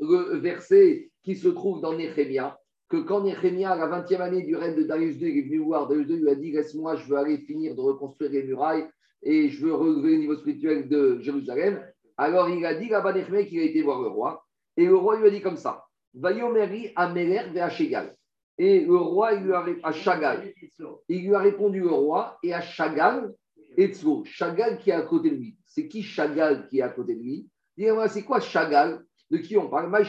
le 0.00 0.38
verset 0.38 1.10
qui 1.22 1.36
se 1.36 1.48
trouve 1.48 1.80
dans 1.80 1.94
Néhémia, 1.94 2.58
que 2.88 2.96
quand 2.96 3.22
Néhémia, 3.22 3.72
à 3.72 3.76
la 3.76 4.02
20e 4.02 4.20
année 4.20 4.42
du 4.42 4.56
règne 4.56 4.74
de 4.74 4.82
Darius 4.82 5.20
II, 5.20 5.38
est 5.38 5.42
venu 5.42 5.58
voir, 5.58 5.86
Darius 5.86 6.08
II 6.08 6.16
lui 6.16 6.30
a 6.30 6.34
dit 6.34 6.50
Laisse-moi, 6.50 6.96
je 6.96 7.06
veux 7.06 7.16
aller 7.16 7.38
finir 7.38 7.76
de 7.76 7.80
reconstruire 7.80 8.32
les 8.32 8.42
murailles 8.42 8.88
et 9.22 9.50
je 9.50 9.64
veux 9.64 9.74
relever 9.74 10.12
le 10.12 10.18
niveau 10.18 10.36
spirituel 10.36 10.88
de 10.88 11.20
Jérusalem. 11.20 11.80
Alors 12.16 12.48
il 12.48 12.64
a 12.66 12.74
dit 12.74 12.88
là-bas 12.88 13.12
Néhémia 13.12 13.44
qu'il 13.44 13.60
a 13.60 13.64
été 13.64 13.82
voir 13.82 14.00
le 14.00 14.08
roi. 14.08 14.44
Et 14.76 14.86
le 14.86 14.96
roi 14.96 15.18
lui 15.18 15.26
a 15.26 15.30
dit 15.30 15.40
comme 15.40 15.56
ça 15.56 15.84
Vayomeri 16.14 16.92
Ameler 16.96 17.44
Veachegal. 17.52 18.14
Et 18.62 18.80
le 18.80 18.96
roi, 18.96 19.32
il 19.32 19.44
lui 19.44 19.54
a, 19.54 19.64
à 19.82 19.90
Chagal, 19.90 20.52
il 21.08 21.26
lui 21.26 21.34
a 21.34 21.38
répondu 21.38 21.80
le 21.80 21.88
roi, 21.88 22.36
et 22.42 22.52
à 22.52 22.60
Chagal, 22.60 23.34
Etzlo, 23.74 24.22
Chagal 24.26 24.78
qui 24.78 24.90
est 24.90 24.92
à 24.92 25.00
côté 25.00 25.30
de 25.30 25.36
lui. 25.36 25.56
C'est 25.64 25.88
qui 25.88 26.02
Chagal 26.02 26.68
qui 26.68 26.80
est 26.80 26.82
à 26.82 26.90
côté 26.90 27.14
de 27.14 27.20
lui? 27.20 27.48
Dis-moi, 27.78 28.06
c'est 28.08 28.22
quoi 28.22 28.38
Chagal? 28.38 29.02
De 29.30 29.38
qui 29.38 29.56
on 29.56 29.70
parle? 29.70 29.88
Maï 29.88 30.04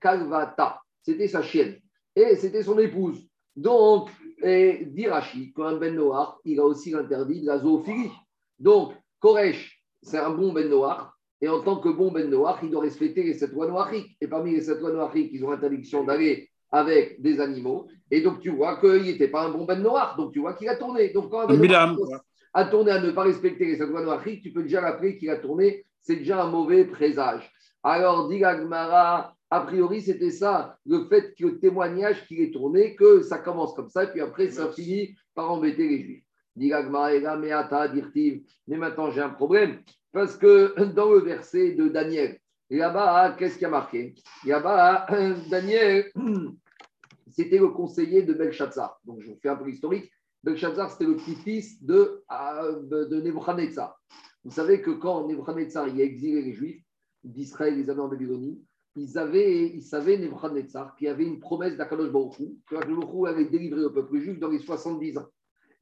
Kalvata. 0.00 0.80
C'était 1.02 1.26
sa 1.26 1.42
chienne. 1.42 1.80
et 2.14 2.36
c'était 2.36 2.62
son 2.62 2.78
épouse. 2.78 3.26
Donc, 3.56 4.10
Dirachi, 4.40 5.52
quand 5.52 5.76
Ben 5.78 5.96
Noir, 5.96 6.38
il 6.44 6.60
a 6.60 6.64
aussi 6.64 6.90
l'interdit 6.90 7.40
de 7.40 7.46
la 7.46 7.58
zoophilie. 7.58 8.12
Donc, 8.58 8.92
Koresh, 9.18 9.82
c'est 10.00 10.18
un 10.18 10.30
bon 10.30 10.52
Ben 10.52 10.68
Noir, 10.68 11.15
et 11.40 11.48
en 11.48 11.62
tant 11.62 11.76
que 11.76 11.88
bon 11.88 12.10
Ben 12.10 12.30
Noir, 12.30 12.58
il 12.62 12.70
doit 12.70 12.82
respecter 12.82 13.22
les 13.22 13.34
sept 13.34 13.52
lois 13.52 13.68
noiriques. 13.68 14.16
Et 14.20 14.26
parmi 14.26 14.52
les 14.52 14.62
sept 14.62 14.80
lois 14.80 14.92
noiriques, 14.92 15.30
ils 15.32 15.44
ont 15.44 15.50
l'interdiction 15.50 16.04
d'aller 16.04 16.48
avec 16.70 17.20
des 17.20 17.40
animaux. 17.40 17.88
Et 18.10 18.22
donc, 18.22 18.40
tu 18.40 18.50
vois 18.50 18.80
qu'il 18.80 19.02
n'était 19.02 19.28
pas 19.28 19.44
un 19.44 19.50
bon 19.50 19.64
Ben 19.64 19.82
Noir. 19.82 20.16
Donc, 20.16 20.32
tu 20.32 20.40
vois 20.40 20.54
qu'il 20.54 20.68
a 20.68 20.76
tourné. 20.76 21.10
Donc, 21.10 21.30
quand 21.30 21.48
un 21.48 21.56
Ben 21.56 21.96
a 22.54 22.64
tourné 22.64 22.90
à 22.90 23.00
ne 23.00 23.10
pas 23.10 23.24
respecter 23.24 23.66
les 23.66 23.76
sept 23.76 23.88
lois 23.88 24.02
noiriques, 24.02 24.42
tu 24.42 24.52
peux 24.52 24.62
déjà 24.62 24.80
l'appeler 24.80 25.18
qu'il 25.18 25.28
a 25.28 25.36
tourné. 25.36 25.84
C'est 26.00 26.16
déjà 26.16 26.42
un 26.42 26.50
mauvais 26.50 26.86
présage. 26.86 27.52
Alors, 27.82 28.28
dit 28.28 28.38
Gmara, 28.38 29.36
a 29.50 29.60
priori, 29.60 30.00
c'était 30.00 30.30
ça, 30.30 30.78
le 30.86 31.04
fait 31.04 31.34
que 31.38 31.44
le 31.46 31.60
témoignage 31.60 32.26
qu'il 32.26 32.40
est 32.40 32.50
tourné, 32.50 32.96
que 32.96 33.22
ça 33.22 33.38
commence 33.38 33.74
comme 33.74 33.90
ça, 33.90 34.04
et 34.04 34.10
puis 34.10 34.20
après, 34.20 34.50
ça 34.50 34.68
finit 34.72 35.14
par 35.34 35.52
embêter 35.52 35.86
les 35.86 36.02
Juifs. 36.02 36.24
Dit 36.56 36.72
mais 38.66 38.76
maintenant 38.78 39.10
j'ai 39.10 39.20
un 39.20 39.28
problème. 39.28 39.78
Parce 40.16 40.38
que 40.38 40.82
dans 40.94 41.12
le 41.12 41.18
verset 41.18 41.72
de 41.72 41.88
Daniel, 41.88 42.38
là-bas, 42.70 43.36
qu'est-ce 43.38 43.58
qui 43.58 43.66
a 43.66 43.68
marqué? 43.68 44.14
Là-bas, 44.46 45.06
Daniel, 45.50 46.10
c'était 47.28 47.58
le 47.58 47.68
conseiller 47.68 48.22
de 48.22 48.32
Belshazzar. 48.32 48.98
Donc, 49.04 49.20
je 49.20 49.28
vous 49.28 49.38
fais 49.42 49.50
un 49.50 49.56
peu 49.56 49.66
l'historique. 49.66 50.10
Belshazzar, 50.42 50.90
c'était 50.90 51.04
le 51.04 51.16
petit-fils 51.16 51.84
de, 51.84 52.24
euh, 52.32 52.80
de 53.04 53.20
Nebuchadnezzar. 53.20 54.00
Vous 54.42 54.52
savez 54.52 54.80
que 54.80 54.92
quand 54.92 55.28
Nebuchadnezzar 55.28 55.84
a 55.84 55.88
exilé 55.88 56.40
les 56.40 56.54
Juifs 56.54 56.82
d'Israël 57.22 57.76
les 57.76 57.90
années 57.90 58.00
en 58.00 58.08
Babylonie, 58.08 58.64
ils, 58.96 59.18
avaient, 59.18 59.66
ils 59.66 59.82
savaient, 59.82 60.16
Nebuchadnezzar, 60.16 60.96
qu'il 60.96 61.08
y 61.08 61.10
avait 61.10 61.26
une 61.26 61.40
promesse 61.40 61.76
d'Akadosh 61.76 62.10
Baruch 62.10 62.38
que 62.66 62.76
Baruch 62.76 63.28
avait 63.28 63.50
délivré 63.50 63.82
le 63.82 63.92
peuple 63.92 64.16
juif 64.16 64.38
dans 64.38 64.48
les 64.48 64.60
70 64.60 65.18
ans 65.18 65.28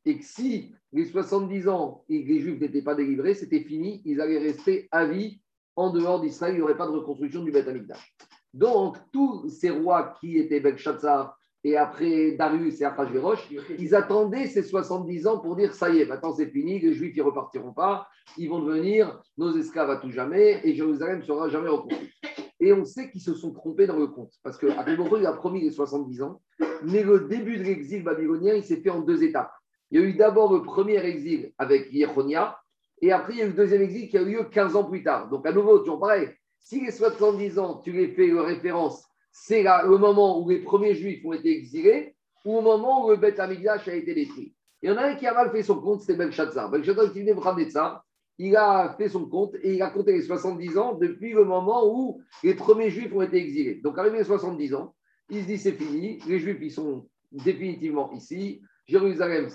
et 0.06 0.18
que 0.18 0.24
si 0.24 0.74
les 0.92 1.06
70 1.06 1.68
ans 1.68 2.04
et 2.08 2.22
les 2.22 2.40
Juifs 2.40 2.60
n'étaient 2.60 2.82
pas 2.82 2.94
délivrés, 2.94 3.34
c'était 3.34 3.60
fini, 3.60 4.02
ils 4.04 4.20
allaient 4.20 4.38
rester 4.38 4.88
à 4.90 5.06
vie 5.06 5.40
en 5.76 5.90
dehors 5.90 6.20
d'Israël, 6.20 6.54
il 6.54 6.58
n'y 6.58 6.62
aurait 6.62 6.76
pas 6.76 6.86
de 6.86 6.92
reconstruction 6.92 7.42
du 7.42 7.50
Beth 7.50 7.66
Amikdash. 7.66 8.14
Donc, 8.52 8.96
tous 9.12 9.48
ces 9.48 9.70
rois 9.70 10.14
qui 10.20 10.38
étaient 10.38 10.60
Belshazzar 10.60 11.36
et 11.64 11.76
après 11.76 12.32
Darius 12.32 12.80
et 12.80 12.84
Achashverosh, 12.84 13.50
ils 13.78 13.94
attendaient 13.94 14.46
ces 14.46 14.62
70 14.62 15.26
ans 15.26 15.38
pour 15.40 15.56
dire 15.56 15.74
ça 15.74 15.90
y 15.90 16.00
est, 16.00 16.06
maintenant 16.06 16.34
c'est 16.34 16.50
fini, 16.50 16.78
les 16.78 16.92
Juifs 16.92 17.16
ne 17.16 17.22
repartiront 17.22 17.72
pas, 17.72 18.06
ils 18.36 18.48
vont 18.48 18.60
devenir 18.60 19.20
nos 19.38 19.56
esclaves 19.56 19.90
à 19.90 19.96
tout 19.96 20.10
jamais 20.10 20.60
et 20.62 20.74
Jérusalem 20.74 21.18
ne 21.18 21.24
sera 21.24 21.48
jamais 21.48 21.70
reconstruite. 21.70 22.12
Et 22.60 22.72
on 22.72 22.84
sait 22.84 23.10
qu'ils 23.10 23.22
se 23.22 23.34
sont 23.34 23.52
trompés 23.52 23.86
dans 23.86 23.96
le 23.98 24.06
compte 24.06 24.32
parce 24.42 24.58
que 24.58 24.66
il 24.66 25.26
a 25.26 25.32
promis 25.32 25.62
les 25.62 25.70
70 25.70 26.22
ans, 26.22 26.40
mais 26.84 27.02
le 27.02 27.20
début 27.20 27.56
de 27.58 27.64
l'exil 27.64 28.04
babylonien, 28.04 28.54
il 28.54 28.62
s'est 28.62 28.80
fait 28.80 28.90
en 28.90 29.00
deux 29.00 29.22
étapes. 29.22 29.52
Il 29.94 30.00
y 30.00 30.02
a 30.02 30.06
eu 30.08 30.14
d'abord 30.14 30.52
le 30.52 30.60
premier 30.62 30.96
exil 31.06 31.52
avec 31.56 31.92
Yechonia, 31.92 32.58
et 33.00 33.12
après 33.12 33.34
il 33.34 33.38
y 33.38 33.42
a 33.42 33.44
eu 33.44 33.50
le 33.50 33.54
deuxième 33.54 33.82
exil 33.82 34.08
qui 34.08 34.18
a 34.18 34.22
eu 34.22 34.24
lieu 34.24 34.42
15 34.42 34.74
ans 34.74 34.82
plus 34.82 35.04
tard. 35.04 35.28
Donc 35.28 35.46
à 35.46 35.52
nouveau, 35.52 35.78
toujours 35.78 36.00
pareil, 36.00 36.30
si 36.58 36.84
les 36.84 36.90
70 36.90 37.60
ans, 37.60 37.76
tu 37.76 37.92
les 37.92 38.08
fais 38.08 38.32
référence, 38.32 39.04
c'est 39.30 39.62
le 39.62 39.96
moment 39.96 40.42
où 40.42 40.50
les 40.50 40.58
premiers 40.58 40.96
juifs 40.96 41.24
ont 41.24 41.32
été 41.32 41.56
exilés, 41.56 42.16
ou 42.44 42.56
au 42.56 42.60
moment 42.60 43.06
où 43.06 43.10
le 43.10 43.18
Beth 43.18 43.38
Amigdash 43.38 43.86
a 43.86 43.94
été 43.94 44.14
détruit. 44.14 44.52
Il 44.82 44.90
y 44.90 44.92
en 44.92 44.96
a 44.96 45.04
un 45.04 45.14
qui 45.14 45.28
a 45.28 45.32
mal 45.32 45.52
fait 45.52 45.62
son 45.62 45.80
compte, 45.80 46.00
c'était 46.00 46.18
Belshazzar. 46.18 46.72
Belshazzar, 46.72 47.12
qui 47.12 47.20
venait 47.20 47.64
de 47.64 47.70
ça, 47.70 48.02
il 48.38 48.56
a 48.56 48.96
fait 48.98 49.08
son 49.08 49.28
compte 49.28 49.54
et 49.62 49.74
il 49.74 49.82
a 49.82 49.90
compté 49.90 50.12
les 50.12 50.22
70 50.22 50.76
ans 50.76 50.94
depuis 50.94 51.34
le 51.34 51.44
moment 51.44 51.86
où 51.86 52.20
les 52.42 52.54
premiers 52.54 52.90
juifs 52.90 53.14
ont 53.14 53.22
été 53.22 53.36
exilés. 53.36 53.76
Donc, 53.76 53.96
arrivé 53.96 54.18
les 54.18 54.24
70 54.24 54.74
ans, 54.74 54.92
il 55.30 55.42
se 55.42 55.46
dit 55.46 55.58
c'est 55.58 55.72
fini, 55.72 56.18
les 56.26 56.40
juifs, 56.40 56.58
ils 56.60 56.72
sont 56.72 57.06
définitivement 57.30 58.12
ici, 58.12 58.60
Jérusalem. 58.86 59.48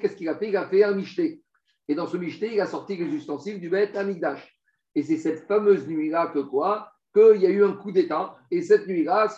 Qu'est-ce 0.00 0.16
qu'il 0.16 0.28
a 0.28 0.36
fait? 0.36 0.48
Il 0.48 0.56
a 0.56 0.68
fait 0.68 0.84
un 0.84 0.94
michté. 0.94 1.42
Et 1.88 1.94
dans 1.94 2.06
ce 2.06 2.16
michté, 2.16 2.52
il 2.52 2.60
a 2.60 2.66
sorti 2.66 2.96
les 2.96 3.06
ustensiles 3.06 3.60
du 3.60 3.70
Beth 3.70 3.96
Amigdash. 3.96 4.56
Et 4.94 5.02
c'est 5.02 5.16
cette 5.16 5.46
fameuse 5.46 5.86
nuit-là 5.86 6.28
que 6.28 6.40
quoi? 6.40 6.90
Qu'il 7.14 7.40
y 7.40 7.46
a 7.46 7.50
eu 7.50 7.64
un 7.64 7.72
coup 7.72 7.92
d'État. 7.92 8.36
Et 8.50 8.62
cette 8.62 8.86
nuit-là, 8.86 9.28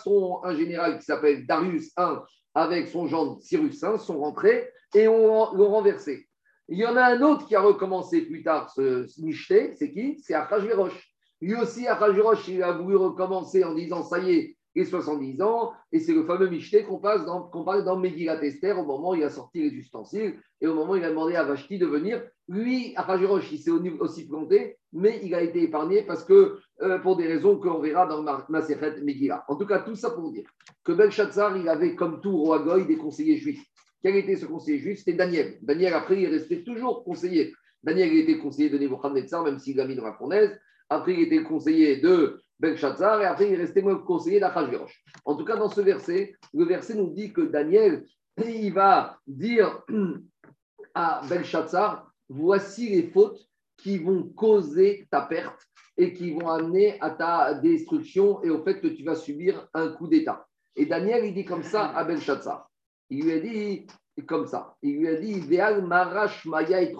un 0.43 0.55
général 0.55 0.99
qui 0.99 1.05
s'appelle 1.05 1.45
Darius 1.45 1.91
I, 1.97 2.15
avec 2.53 2.87
son 2.87 3.07
gendre 3.07 3.41
Cyrus 3.41 3.81
I, 3.81 3.97
sont 3.99 4.19
rentrés 4.19 4.69
et 4.93 5.05
l'ont 5.05 5.69
renversé. 5.69 6.27
Il 6.67 6.77
y 6.77 6.85
en 6.85 6.95
a 6.95 7.03
un 7.03 7.21
autre 7.21 7.47
qui 7.47 7.55
a 7.55 7.61
recommencé 7.61 8.21
plus 8.21 8.43
tard 8.43 8.69
ce, 8.69 9.05
michté. 9.21 9.73
C'est 9.75 9.91
qui? 9.91 10.19
C'est 10.21 10.33
Achashverosh. 10.33 11.09
Lui 11.41 11.55
aussi, 11.55 11.87
Achashverosh, 11.87 12.47
il 12.49 12.63
a 12.63 12.73
voulu 12.73 12.95
recommencer 12.95 13.63
en 13.63 13.73
disant 13.73 14.03
Ça 14.03 14.19
y 14.19 14.33
est, 14.33 14.57
et 14.75 14.85
70 14.85 15.41
ans, 15.41 15.73
et 15.91 15.99
c'est 15.99 16.13
le 16.13 16.23
fameux 16.23 16.47
Michté 16.47 16.83
qu'on 16.83 16.97
qu 16.97 17.65
parle 17.65 17.83
dans 17.83 17.97
Megillat 17.97 18.43
Esther 18.43 18.77
au 18.79 18.85
moment 18.85 19.11
où 19.11 19.15
il 19.15 19.23
a 19.23 19.29
sorti 19.29 19.61
les 19.61 19.75
ustensiles 19.75 20.39
et 20.61 20.67
au 20.67 20.75
moment 20.75 20.93
où 20.93 20.95
il 20.95 21.03
a 21.03 21.09
demandé 21.09 21.35
à 21.35 21.43
Vashti 21.43 21.77
de 21.77 21.85
venir. 21.85 22.23
Lui, 22.47 22.93
Achajirosh, 22.95 23.51
il 23.51 23.59
s'est 23.59 23.71
aussi 23.71 24.27
planté, 24.27 24.77
mais 24.93 25.19
il 25.23 25.35
a 25.35 25.41
été 25.41 25.63
épargné 25.63 26.03
parce 26.03 26.23
que, 26.23 26.59
euh, 26.81 26.99
pour 26.99 27.17
des 27.17 27.27
raisons 27.27 27.57
qu'on 27.57 27.79
verra 27.79 28.05
dans 28.07 28.23
Maserhet 28.49 29.01
Megillah. 29.01 29.43
En 29.47 29.55
tout 29.55 29.65
cas, 29.65 29.79
tout 29.79 29.95
ça 29.95 30.11
pour 30.11 30.31
dire 30.31 30.49
que 30.83 30.91
Belshazzar, 30.91 31.57
il 31.57 31.67
avait 31.67 31.95
comme 31.95 32.21
tout 32.21 32.37
roi 32.37 32.59
Goy 32.59 32.85
des 32.85 32.97
conseillers 32.97 33.37
juifs. 33.37 33.65
Quel 34.03 34.15
était 34.15 34.35
ce 34.35 34.45
conseiller 34.45 34.79
juif? 34.79 34.99
C'était 34.99 35.13
Daniel. 35.13 35.57
Daniel, 35.61 35.93
après, 35.93 36.17
il 36.17 36.23
est 36.25 36.29
resté 36.29 36.63
toujours 36.63 37.03
conseiller. 37.03 37.53
Daniel, 37.83 38.13
il 38.13 38.19
était 38.21 38.37
conseiller 38.37 38.69
de 38.69 38.77
Nebuchadnezzar, 38.77 39.43
même 39.43 39.59
s'il 39.59 39.77
l'a 39.77 39.85
mis 39.85 39.95
dans 39.95 40.05
la 40.05 40.13
fournaise. 40.13 40.57
Après, 40.89 41.13
il 41.13 41.21
était 41.21 41.43
conseiller 41.43 41.97
de 41.97 42.41
Belshazzar, 42.61 43.23
et 43.23 43.25
après 43.25 43.49
il 43.49 43.55
restait 43.55 43.81
moins 43.81 43.97
conseiller 43.97 44.39
d'Achashverosh. 44.39 45.03
En 45.25 45.35
tout 45.35 45.45
cas, 45.45 45.57
dans 45.57 45.69
ce 45.69 45.81
verset, 45.81 46.35
le 46.53 46.65
verset 46.65 46.93
nous 46.93 47.09
dit 47.09 47.33
que 47.33 47.41
Daniel, 47.41 48.05
il 48.37 48.71
va 48.71 49.17
dire 49.25 49.83
à 50.93 51.21
Belshazzar, 51.27 52.11
voici 52.29 52.89
les 52.89 53.09
fautes 53.09 53.39
qui 53.77 53.97
vont 53.97 54.23
causer 54.35 55.07
ta 55.09 55.21
perte 55.21 55.59
et 55.97 56.13
qui 56.13 56.31
vont 56.31 56.49
amener 56.49 57.01
à 57.01 57.09
ta 57.09 57.55
destruction 57.55 58.43
et 58.43 58.51
au 58.51 58.63
fait 58.63 58.79
que 58.79 58.87
tu 58.87 59.03
vas 59.03 59.15
subir 59.15 59.67
un 59.73 59.89
coup 59.89 60.07
d'État. 60.07 60.45
Et 60.75 60.85
Daniel, 60.85 61.25
il 61.25 61.33
dit 61.33 61.45
comme 61.45 61.63
ça 61.63 61.89
à 61.89 62.03
Belshazzar. 62.03 62.69
Il 63.09 63.25
lui 63.25 63.31
a 63.33 63.39
dit 63.39 63.87
comme 64.27 64.45
ça. 64.45 64.75
Il 64.83 64.99
lui 64.99 65.07
a 65.07 65.15
dit, 65.15 65.41
Marash 65.81 66.45
Maya 66.45 66.83
et 66.83 66.95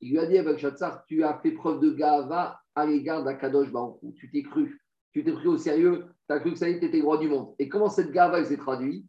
Il 0.00 0.10
lui 0.10 0.18
a 0.18 0.26
dit 0.26 0.38
à 0.38 0.42
Belshazzar, 0.42 1.04
tu 1.06 1.22
as 1.22 1.38
fait 1.38 1.52
preuve 1.52 1.80
de 1.80 1.90
gava 1.90 2.58
à 2.74 2.84
l'égard 2.84 3.22
d'Akadosh 3.22 3.70
Baruch 3.70 4.00
Tu 4.16 4.28
t'es 4.30 4.42
cru 4.42 4.80
tu 5.18 5.24
t'es 5.24 5.32
pris 5.32 5.48
au 5.48 5.56
sérieux, 5.56 6.04
tu 6.28 6.34
as 6.34 6.38
cru 6.38 6.52
que 6.52 6.58
ça 6.58 6.68
y 6.68 6.74
étais 6.74 7.00
roi 7.00 7.18
du 7.18 7.28
monde. 7.28 7.54
Et 7.58 7.68
comment 7.68 7.88
cette 7.88 8.12
gava 8.12 8.44
s'est 8.44 8.56
traduite? 8.56 9.04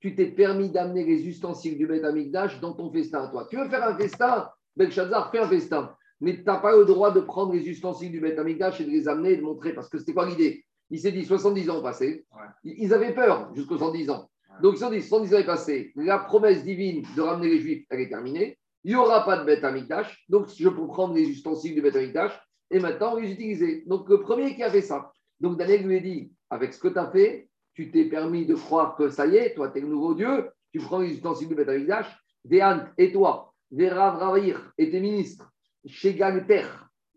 Tu 0.00 0.14
t'es 0.14 0.26
permis 0.26 0.70
d'amener 0.70 1.04
les 1.04 1.28
ustensiles 1.28 1.76
du 1.76 1.86
Beth 1.86 2.04
Amikdash 2.04 2.60
dans 2.60 2.72
ton 2.72 2.90
festin 2.90 3.28
toi. 3.28 3.46
Tu 3.50 3.56
veux 3.56 3.68
faire 3.68 3.86
un 3.86 3.96
festin? 3.96 4.48
Belshazzar, 4.76 5.30
fais 5.30 5.38
un 5.40 5.48
festin. 5.48 5.94
Mais 6.20 6.36
tu 6.36 6.44
n'as 6.44 6.58
pas 6.58 6.74
le 6.74 6.84
droit 6.84 7.10
de 7.10 7.20
prendre 7.20 7.52
les 7.52 7.68
ustensiles 7.68 8.10
du 8.10 8.20
Beth 8.20 8.38
Amikdash 8.38 8.80
et 8.80 8.84
de 8.84 8.90
les 8.90 9.08
amener 9.08 9.32
et 9.32 9.36
de 9.36 9.42
montrer. 9.42 9.74
Parce 9.74 9.88
que 9.88 9.98
c'était 9.98 10.14
quoi 10.14 10.26
l'idée? 10.26 10.64
Il 10.90 10.98
s'est 10.98 11.12
dit 11.12 11.24
70 11.24 11.68
ans 11.68 11.82
passés. 11.82 12.24
Ils 12.64 12.94
avaient 12.94 13.14
peur 13.14 13.54
jusqu'aux 13.54 13.78
110 13.78 14.08
ans. 14.10 14.30
Donc 14.62 14.74
ils 14.74 14.78
se 14.78 14.84
sont 14.84 14.90
dit 14.90 15.02
70 15.02 15.34
ans 15.34 15.38
est 15.38 15.46
passé. 15.46 15.92
La 15.96 16.18
promesse 16.18 16.64
divine 16.64 17.04
de 17.14 17.20
ramener 17.20 17.48
les 17.48 17.60
Juifs, 17.60 17.84
elle 17.90 18.00
est 18.00 18.08
terminée. 18.08 18.58
Il 18.84 18.90
n'y 18.90 18.96
aura 18.96 19.24
pas 19.24 19.38
de 19.38 19.44
bête 19.44 19.62
Amikdash, 19.62 20.24
donc 20.28 20.48
je 20.56 20.68
peux 20.68 20.86
prendre 20.86 21.14
les 21.14 21.22
ustensiles 21.22 21.74
du 21.74 21.82
bête 21.82 21.96
Amikdash 21.96 22.32
et 22.70 22.80
maintenant 22.80 23.16
les 23.16 23.30
utiliser. 23.30 23.84
Donc 23.86 24.08
le 24.08 24.20
premier 24.20 24.56
qui 24.56 24.62
a 24.62 24.70
fait 24.70 24.82
ça. 24.82 25.12
Donc 25.40 25.56
Daniel 25.56 25.86
lui 25.86 25.96
a 25.96 26.00
dit 26.00 26.32
avec 26.50 26.74
ce 26.74 26.80
que 26.80 26.88
tu 26.88 26.98
as 26.98 27.10
fait, 27.10 27.48
tu 27.74 27.90
t'es 27.90 28.06
permis 28.06 28.44
de 28.44 28.54
croire 28.54 28.96
que 28.96 29.08
ça 29.08 29.26
y 29.26 29.36
est, 29.36 29.54
toi 29.54 29.70
tu 29.70 29.78
es 29.78 29.80
le 29.82 29.88
nouveau 29.88 30.14
Dieu, 30.14 30.50
tu 30.72 30.80
prends 30.80 30.98
les 30.98 31.12
ustensiles 31.12 31.48
du 31.48 31.54
bête 31.54 31.68
Amikdash, 31.68 32.06
Déant 32.44 32.86
et 32.98 33.12
toi, 33.12 33.54
Vera 33.70 34.10
Vravir 34.10 34.72
et 34.76 34.90
tes 34.90 35.00
ministres, 35.00 35.48
Shegalter. 35.86 36.66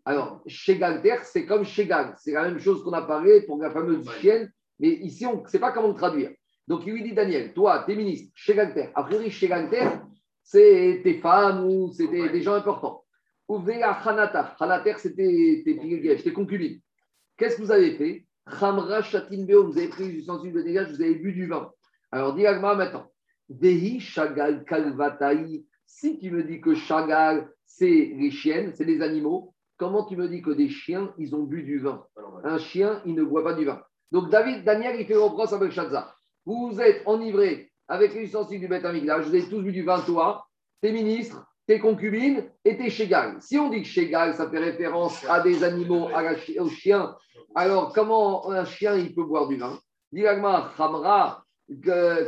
Alors, 0.04 0.40
Shegalter, 0.46 1.16
c'est 1.24 1.46
comme 1.46 1.64
Shegal, 1.64 2.14
c'est 2.18 2.32
la 2.32 2.44
même 2.44 2.60
chose 2.60 2.84
qu'on 2.84 2.92
a 2.92 3.02
parlé 3.02 3.42
pour 3.42 3.60
la 3.60 3.70
fameuse 3.70 4.08
chienne, 4.20 4.52
mais 4.78 4.88
ici 4.88 5.26
on 5.26 5.42
ne 5.42 5.48
sait 5.48 5.58
pas 5.58 5.72
comment 5.72 5.88
le 5.88 5.94
traduire. 5.94 6.30
Donc 6.68 6.82
il 6.86 6.92
lui 6.92 7.02
dit 7.02 7.12
Daniel, 7.12 7.52
toi, 7.52 7.82
tes 7.84 7.96
ministres, 7.96 8.30
Shegalter. 8.34 8.90
A 8.94 9.02
priori, 9.02 9.30
Shegalter, 9.30 10.00
c'est 10.46 11.00
tes 11.02 11.14
femmes 11.14 11.66
ou 11.66 11.92
c'était 11.92 12.28
des 12.28 12.40
gens 12.40 12.54
importants. 12.54 13.04
Ouvea 13.48 13.90
Hanata. 13.90 14.54
Hanater, 14.60 14.94
c'était 14.98 15.62
tes 15.64 16.22
tes 16.22 16.32
concubines. 16.32 16.80
Qu'est-ce 17.36 17.56
que 17.56 17.62
vous 17.62 17.72
avez 17.72 17.96
fait? 17.96 18.26
Khamra 18.48 19.00
vous 19.00 19.78
avez 19.78 19.88
pris 19.88 20.08
du 20.08 20.22
sensu 20.22 20.52
de 20.52 20.62
dégage, 20.62 20.92
vous 20.92 21.02
avez 21.02 21.16
bu 21.16 21.32
du 21.32 21.46
vin. 21.46 21.72
Alors, 22.12 22.32
dis 22.34 22.46
Agma 22.46 22.76
maintenant. 22.76 23.10
Dehi 23.48 23.98
Shagal 23.98 24.64
Kalvatai. 24.64 25.64
Si 25.84 26.16
tu 26.20 26.30
me 26.30 26.44
dis 26.44 26.60
que 26.60 26.76
Shagal, 26.76 27.50
c'est 27.64 28.12
les 28.16 28.30
chiennes, 28.30 28.72
c'est 28.72 28.84
les 28.84 29.02
animaux, 29.02 29.52
comment 29.76 30.04
tu 30.04 30.16
me 30.16 30.28
dis 30.28 30.42
que 30.42 30.50
des 30.50 30.68
chiens, 30.68 31.12
ils 31.18 31.34
ont 31.34 31.42
bu 31.42 31.64
du 31.64 31.80
vin? 31.80 32.04
Un 32.44 32.58
chien, 32.58 33.02
il 33.04 33.16
ne 33.16 33.24
boit 33.24 33.42
pas 33.42 33.54
du 33.54 33.64
vin. 33.64 33.82
Donc, 34.12 34.30
David, 34.30 34.62
Daniel, 34.62 35.00
il 35.00 35.06
fait 35.06 35.16
reproche 35.16 35.52
avec 35.52 35.72
Shadza. 35.72 36.14
Vous 36.44 36.70
vous 36.70 36.80
êtes 36.80 37.02
enivré 37.06 37.72
avec 37.88 38.14
les 38.14 38.22
ustensiles 38.22 38.60
du 38.60 38.68
Beth 38.68 38.84
Amikdash, 38.84 39.26
vous 39.26 39.34
avez 39.34 39.48
tous 39.48 39.62
vu 39.62 39.72
du 39.72 39.82
vin, 39.82 40.00
toi, 40.00 40.46
tes 40.80 40.92
ministres, 40.92 41.46
tes 41.66 41.78
concubines 41.78 42.44
et 42.64 42.76
tes 42.76 42.90
Shegal. 42.90 43.36
Si 43.40 43.58
on 43.58 43.68
dit 43.70 43.82
que 43.82 43.88
Shegal, 43.88 44.34
ça 44.34 44.48
fait 44.48 44.58
référence 44.58 45.24
à 45.28 45.40
des 45.40 45.64
animaux, 45.64 46.08
aux 46.58 46.68
chiens, 46.68 47.16
alors 47.54 47.92
comment 47.92 48.50
un 48.50 48.64
chien, 48.64 48.96
il 48.96 49.14
peut 49.14 49.24
boire 49.24 49.48
du 49.48 49.56
vin? 49.56 49.78
Diragma, 50.12 50.72
Khamra, 50.76 51.42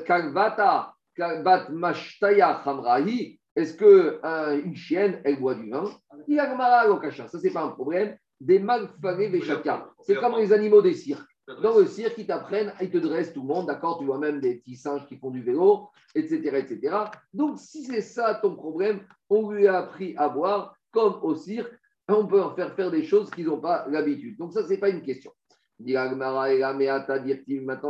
Kalvata, 0.07 0.95
Kalvat 1.15 1.69
Mashtaya 1.71 2.61
Khamrahi, 2.65 3.39
est-ce 3.55 3.77
qu'une 3.77 4.75
chienne, 4.77 5.21
elle 5.25 5.39
boit 5.41 5.55
du 5.55 5.71
vin? 5.71 5.85
Diragma, 6.27 6.87
Lokasha, 6.87 7.29
ça, 7.29 7.39
c'est 7.39 7.53
pas 7.53 7.63
un 7.63 7.71
problème. 7.71 8.17
Des 8.41 8.59
Veshaka. 8.61 9.91
C'est 10.03 10.15
comme 10.15 10.37
les 10.37 10.53
animaux 10.53 10.81
des 10.81 10.95
cirques. 10.95 11.29
Dans 11.63 11.79
le 11.79 11.87
cirque, 11.87 12.19
ils 12.19 12.27
t'apprennent, 12.27 12.75
ils 12.81 12.91
te 12.91 12.99
dressent 12.99 13.33
tout 13.33 13.41
le 13.41 13.49
monde, 13.49 13.67
d'accord 13.67 13.99
Tu 13.99 14.05
vois 14.05 14.19
même 14.19 14.39
des 14.41 14.57
petits 14.57 14.77
singes 14.77 15.07
qui 15.07 15.17
font 15.17 15.31
du 15.31 15.43
vélo, 15.43 15.89
etc. 16.15 16.37
etc. 16.59 16.97
Donc, 17.33 17.59
si 17.59 17.85
c'est 17.85 18.03
ça 18.03 18.35
ton 18.35 18.55
problème, 18.55 19.01
on 19.31 19.51
lui 19.51 19.67
a 19.67 19.79
appris 19.79 20.15
à 20.19 20.29
boire 20.29 20.77
comme 20.91 21.19
au 21.23 21.35
cirque. 21.35 21.73
On 22.07 22.27
peut 22.27 22.37
leur 22.37 22.55
faire 22.55 22.75
faire 22.75 22.91
des 22.91 23.03
choses 23.03 23.31
qu'ils 23.31 23.47
n'ont 23.47 23.61
pas 23.61 23.87
l'habitude. 23.89 24.37
Donc, 24.39 24.53
ça, 24.53 24.63
ce 24.63 24.69
n'est 24.69 24.79
pas 24.79 24.91
une 24.91 25.03
question. 25.03 25.33
Maintenant, 25.79 26.45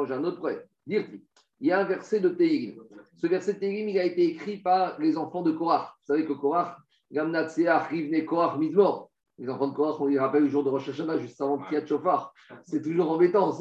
j'ai 0.06 0.14
un 0.14 0.24
autre 0.24 0.36
problème. 0.36 0.62
Il 0.86 1.66
y 1.66 1.72
a 1.72 1.80
un 1.80 1.84
verset 1.84 2.20
de 2.20 2.28
Teirim. 2.28 2.80
Ce 3.16 3.26
verset 3.26 3.54
de 3.54 3.58
Teirim, 3.58 3.88
il 3.88 3.98
a 3.98 4.04
été 4.04 4.24
écrit 4.24 4.58
par 4.58 5.00
les 5.00 5.16
enfants 5.16 5.42
de 5.42 5.50
Korach. 5.50 5.94
Vous 6.00 6.14
savez 6.14 6.24
que 6.24 6.32
Korach, 6.32 6.76
Gamnatseach, 7.10 7.88
Rivne, 7.88 8.24
Korach, 8.24 8.56
Mizmor, 8.58 9.07
les 9.38 9.48
enfants 9.48 9.68
de 9.68 9.74
Korach, 9.74 10.00
on 10.00 10.06
les 10.06 10.18
rappelle 10.18 10.42
le 10.42 10.48
jour 10.48 10.64
de 10.64 10.68
Rosh 10.68 10.88
Hashanah, 10.88 11.18
juste 11.18 11.40
avant 11.40 11.58
Kiat 11.58 11.86
Shofar. 11.86 12.34
C'est 12.64 12.82
toujours 12.82 13.10
embêtant. 13.12 13.52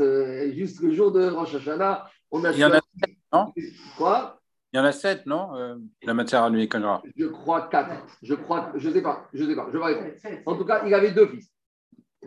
Juste 0.53 0.81
le 0.81 0.91
jour 0.91 1.11
de 1.11 1.29
Rosh 1.29 1.55
Hashanah, 1.55 2.09
on 2.31 2.43
a. 2.43 2.51
Il 2.51 2.59
y 2.59 2.65
en 2.65 2.71
a 2.71 2.81
sept, 2.81 3.15
non 3.31 3.53
Quoi? 3.97 4.39
Il 4.73 4.77
y 4.77 4.79
en 4.79 4.85
a 4.85 4.91
sept, 4.91 5.25
non 5.25 5.55
euh, 5.55 5.75
La 6.03 6.13
matière 6.13 6.43
à 6.43 6.49
lui, 6.49 6.67
Je 7.15 7.25
crois 7.27 7.67
quatre. 7.69 8.03
Je 8.21 8.33
crois, 8.33 8.71
je 8.75 8.89
ne 8.89 8.93
sais 8.93 9.01
pas. 9.01 9.27
Je 9.33 9.43
ne 9.43 9.49
sais 9.49 9.55
pas. 9.55 9.67
Je 9.71 9.77
vais 9.77 9.85
répondre. 9.85 10.11
En 10.45 10.55
tout 10.55 10.65
cas, 10.65 10.83
il 10.85 10.93
avait 10.93 11.11
deux 11.11 11.27
fils. 11.27 11.51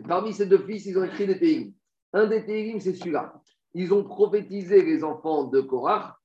Parmi 0.07 0.33
ces 0.33 0.45
deux 0.45 0.57
fils, 0.59 0.85
ils 0.85 0.97
ont 0.97 1.03
écrit 1.03 1.27
des 1.27 1.37
théirim. 1.37 1.73
Un 2.13 2.27
des 2.27 2.45
théirim, 2.45 2.79
c'est 2.79 2.93
celui-là. 2.93 3.33
Ils 3.73 3.93
ont 3.93 4.03
prophétisé 4.03 4.81
les 4.81 5.03
enfants 5.03 5.45
de 5.45 5.61
Korach 5.61 6.15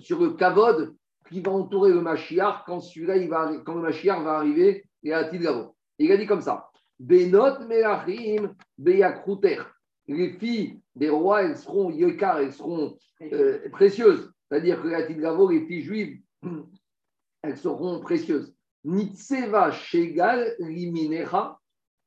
sur 0.00 0.20
le 0.20 0.30
kavod 0.30 0.94
qui 1.28 1.40
va 1.40 1.52
entourer 1.52 1.92
le 1.92 2.00
Mashiach 2.00 2.64
quand, 2.66 2.80
celui-là, 2.80 3.18
quand 3.64 3.74
le 3.74 3.82
Mashiach 3.82 4.22
va 4.22 4.38
arriver 4.38 4.84
et 5.02 5.12
à 5.12 5.24
Tidgavo. 5.24 5.76
Il 5.98 6.12
a 6.12 6.16
dit 6.16 6.26
comme 6.26 6.40
ça 6.40 6.70
Benot 6.98 7.66
Melachim 7.66 8.54
Beyakruter. 8.76 9.62
Les 10.06 10.32
filles 10.32 10.80
des 10.94 11.10
rois, 11.10 11.42
elles 11.42 11.56
seront 11.56 11.90
yekar, 11.90 12.38
elles 12.40 12.52
seront 12.52 12.96
euh, 13.20 13.68
précieuses. 13.70 14.32
C'est-à-dire 14.48 14.80
que 14.80 14.88
les 14.88 15.66
filles 15.66 15.82
juives, 15.82 16.20
elles 17.42 17.58
seront 17.58 18.00
précieuses. 18.00 18.54
Nitseva 18.84 19.70
Shegal 19.70 20.54
Liminecha. 20.60 21.58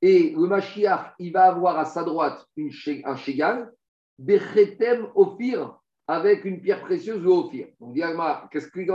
Et 0.02 0.34
le 0.36 0.48
Mashiach, 0.48 1.14
il 1.20 1.32
va 1.32 1.44
avoir 1.44 1.78
à 1.78 1.86
sa 1.86 2.04
droite 2.04 2.44
un 2.58 3.16
Shegal. 3.16 3.72
Bechetem 4.18 5.08
Ophir, 5.16 5.80
avec 6.08 6.44
une 6.46 6.60
pierre 6.62 6.82
précieuse 6.82 7.26
ou 7.26 7.32
Ophir. 7.32 7.68
Donc, 7.80 7.96
qu'est-ce 8.52 8.70
qu'ils 8.72 8.88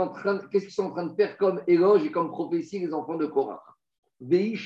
sont 0.71 0.83
en 0.83 0.91
train 0.91 1.05
de 1.05 1.15
faire 1.15 1.37
comme 1.37 1.61
éloge 1.67 2.05
et 2.05 2.11
comme 2.11 2.29
prophétie 2.29 2.79
les 2.79 2.93
enfants 2.93 3.15
de 3.15 3.25
Korah? 3.25 3.63
Si 4.19 4.57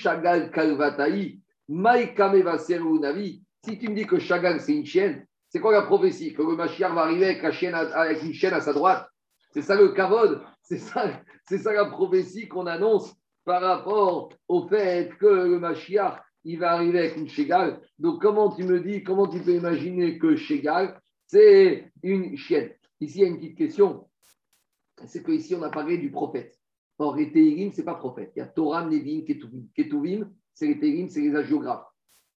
tu 3.78 3.90
me 3.90 3.94
dis 3.94 4.08
que 4.08 4.18
Shagal, 4.18 4.62
c'est 4.62 4.74
une 4.74 4.86
chienne, 4.86 5.28
c'est 5.50 5.60
quoi 5.60 5.74
la 5.74 5.82
prophétie? 5.82 6.34
Que 6.34 6.42
le 6.42 6.56
Mashiach 6.56 6.94
va 6.94 7.02
arriver 7.02 7.26
avec, 7.26 7.44
une 8.24 8.34
chienne 8.34 8.54
à 8.54 8.62
sa 8.62 8.72
droite? 8.72 9.10
C'est 9.52 9.62
ça 9.62 9.76
le 9.76 9.90
kavod? 9.90 10.42
C'est 10.64 10.78
ça, 10.78 11.22
la 11.74 11.86
prophétie 11.86 12.48
qu'on 12.48 12.66
annonce 12.66 13.14
par 13.44 13.62
rapport 13.62 14.30
au 14.48 14.66
fait 14.68 15.12
que 15.20 15.26
le 15.26 15.60
Mashiach, 15.60 16.22
il 16.46 16.60
va 16.60 16.72
arriver 16.72 17.00
avec 17.00 17.18
une 17.18 17.28
Shagal. 17.28 17.82
Donc, 18.00 18.22
comment 18.22 18.56
tu 18.56 18.64
me 18.64 18.80
dis, 18.80 19.04
comment 19.04 19.28
tu 19.28 19.42
peux 19.42 19.56
imaginer 19.56 20.18
que 20.18 20.38
Shagal, 20.38 20.98
c'est 21.28 21.92
une 22.02 22.38
chienne? 22.38 22.72
Ici, 23.02 23.20
il 23.20 23.22
y 23.22 23.26
a 23.26 23.28
une 23.28 23.38
petite 23.38 23.58
question. 23.58 24.08
C'est 25.06 25.24
qu'ici, 25.24 25.56
on 25.56 25.64
a 25.64 25.70
parlé 25.70 25.98
du 25.98 26.10
prophète. 26.10 26.58
Or, 27.02 27.16
les 27.16 27.32
Teirim, 27.32 27.72
ce 27.72 27.78
n'est 27.78 27.84
pas 27.84 27.96
prophète. 27.96 28.32
Il 28.36 28.40
y 28.40 28.42
a 28.44 28.46
Torah, 28.46 28.86
Nevin, 28.86 29.22
Ketuvim, 29.76 30.30
c'est 30.54 30.68
les 30.68 31.10
c'est 31.10 31.22
les 31.22 31.36
agiographes. 31.36 31.88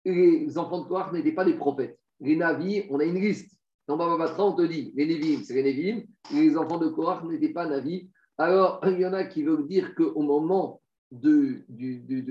Les 0.06 0.58
enfants 0.58 0.84
de 0.84 0.88
Korach 0.88 1.12
n'étaient 1.12 1.34
pas 1.34 1.44
des 1.44 1.56
prophètes. 1.56 2.00
Les 2.22 2.38
Navis, 2.38 2.84
on 2.90 2.98
a 3.00 3.04
une 3.04 3.20
liste. 3.20 3.52
Dans 3.90 3.98
Baba 3.98 4.16
Batra, 4.16 4.46
on 4.46 4.54
te 4.54 4.62
dit, 4.62 4.94
les 4.96 5.06
Nevim, 5.06 5.44
c'est 5.44 5.62
les 5.62 5.64
Nevim, 5.64 6.04
les 6.32 6.56
enfants 6.56 6.78
de 6.78 6.88
Korach 6.88 7.26
n'étaient 7.26 7.52
pas 7.52 7.68
Navis. 7.68 8.10
Alors, 8.38 8.80
il 8.88 9.02
y 9.02 9.06
en 9.06 9.12
a 9.12 9.26
qui 9.26 9.44
veulent 9.44 9.68
dire 9.68 9.94
qu'au 9.96 10.22
moment 10.22 10.82
de, 11.12 11.66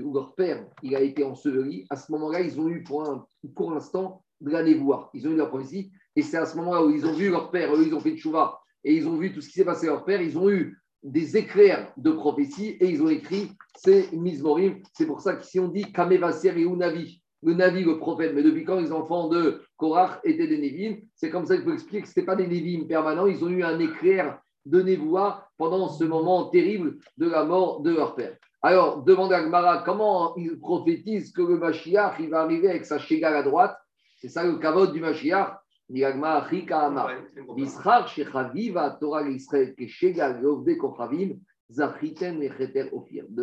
où 0.01 0.13
leur 0.15 0.33
père 0.33 0.65
il 0.81 0.95
a 0.95 1.01
été 1.01 1.23
enseveli, 1.23 1.85
à 1.91 1.95
ce 1.95 2.11
moment-là, 2.13 2.41
ils 2.41 2.59
ont 2.59 2.67
eu 2.67 2.81
pour 2.81 3.07
un 3.07 3.27
court 3.53 3.73
instant 3.73 4.23
de 4.41 4.49
la 4.49 4.63
névoie. 4.63 5.11
Ils 5.13 5.27
ont 5.27 5.31
eu 5.31 5.35
leur 5.35 5.49
prophétie. 5.49 5.91
Et 6.15 6.23
c'est 6.23 6.37
à 6.37 6.47
ce 6.47 6.57
moment-là 6.57 6.83
où 6.83 6.89
ils 6.89 7.05
ont 7.05 7.13
vu 7.13 7.29
leur 7.29 7.51
père, 7.51 7.75
eux, 7.75 7.83
ils 7.85 7.93
ont 7.93 7.99
fait 7.99 8.13
de 8.13 8.17
chouva, 8.17 8.59
et 8.83 8.95
ils 8.95 9.07
ont 9.07 9.17
vu 9.17 9.31
tout 9.31 9.41
ce 9.41 9.49
qui 9.49 9.53
s'est 9.53 9.65
passé 9.65 9.87
à 9.87 9.91
leur 9.91 10.03
père, 10.03 10.19
ils 10.19 10.35
ont 10.35 10.49
eu 10.49 10.79
des 11.03 11.37
éclairs 11.37 11.91
de 11.97 12.11
prophétie 12.11 12.77
et 12.79 12.89
ils 12.89 13.01
ont 13.03 13.09
écrit 13.09 13.51
ces 13.75 14.09
Mizmorim. 14.13 14.81
C'est 14.93 15.05
pour 15.05 15.21
ça 15.21 15.35
qu'ici 15.35 15.59
on 15.59 15.67
dit 15.67 15.91
Kamevasser 15.91 16.49
et 16.49 16.61
Unavi, 16.61 17.21
le 17.43 17.53
Navi, 17.53 17.83
le 17.83 17.97
prophète. 17.97 18.33
Mais 18.33 18.43
depuis 18.43 18.63
quand 18.63 18.79
les 18.79 18.91
enfants 18.91 19.27
de 19.27 19.61
Korach 19.77 20.19
étaient 20.23 20.47
des 20.47 20.57
Névim 20.57 20.97
C'est 21.15 21.29
comme 21.29 21.45
ça 21.45 21.55
qu'il 21.55 21.65
faut 21.65 21.73
expliquer 21.73 22.01
que 22.01 22.07
ce 22.07 22.13
n'était 22.17 22.25
pas 22.25 22.35
des 22.35 22.47
Névim 22.47 22.87
permanents, 22.87 23.27
ils 23.27 23.43
ont 23.43 23.49
eu 23.49 23.63
un 23.63 23.79
éclair 23.79 24.39
de 24.65 24.81
névoie 24.81 25.49
pendant 25.57 25.89
ce 25.89 26.05
moment 26.05 26.45
terrible 26.45 26.97
de 27.17 27.29
la 27.29 27.43
mort 27.43 27.81
de 27.81 27.93
leur 27.93 28.15
père. 28.15 28.37
Alors, 28.61 29.03
demande 29.03 29.33
à 29.33 29.43
Gmara 29.43 29.79
comment 29.79 30.37
ils 30.37 30.57
prophétisent 30.57 31.33
que 31.33 31.41
le 31.41 31.57
Mashiach 31.57 32.15
il 32.19 32.29
va 32.29 32.41
arriver 32.41 32.69
avec 32.69 32.85
sa 32.85 32.97
Shega 32.97 33.37
à 33.37 33.43
droite? 33.43 33.77
C'est 34.19 34.29
ça 34.29 34.45
le 34.45 34.57
kavod 34.57 34.93
du 34.93 35.01
Mashiach. 35.01 35.59
De 35.93 36.01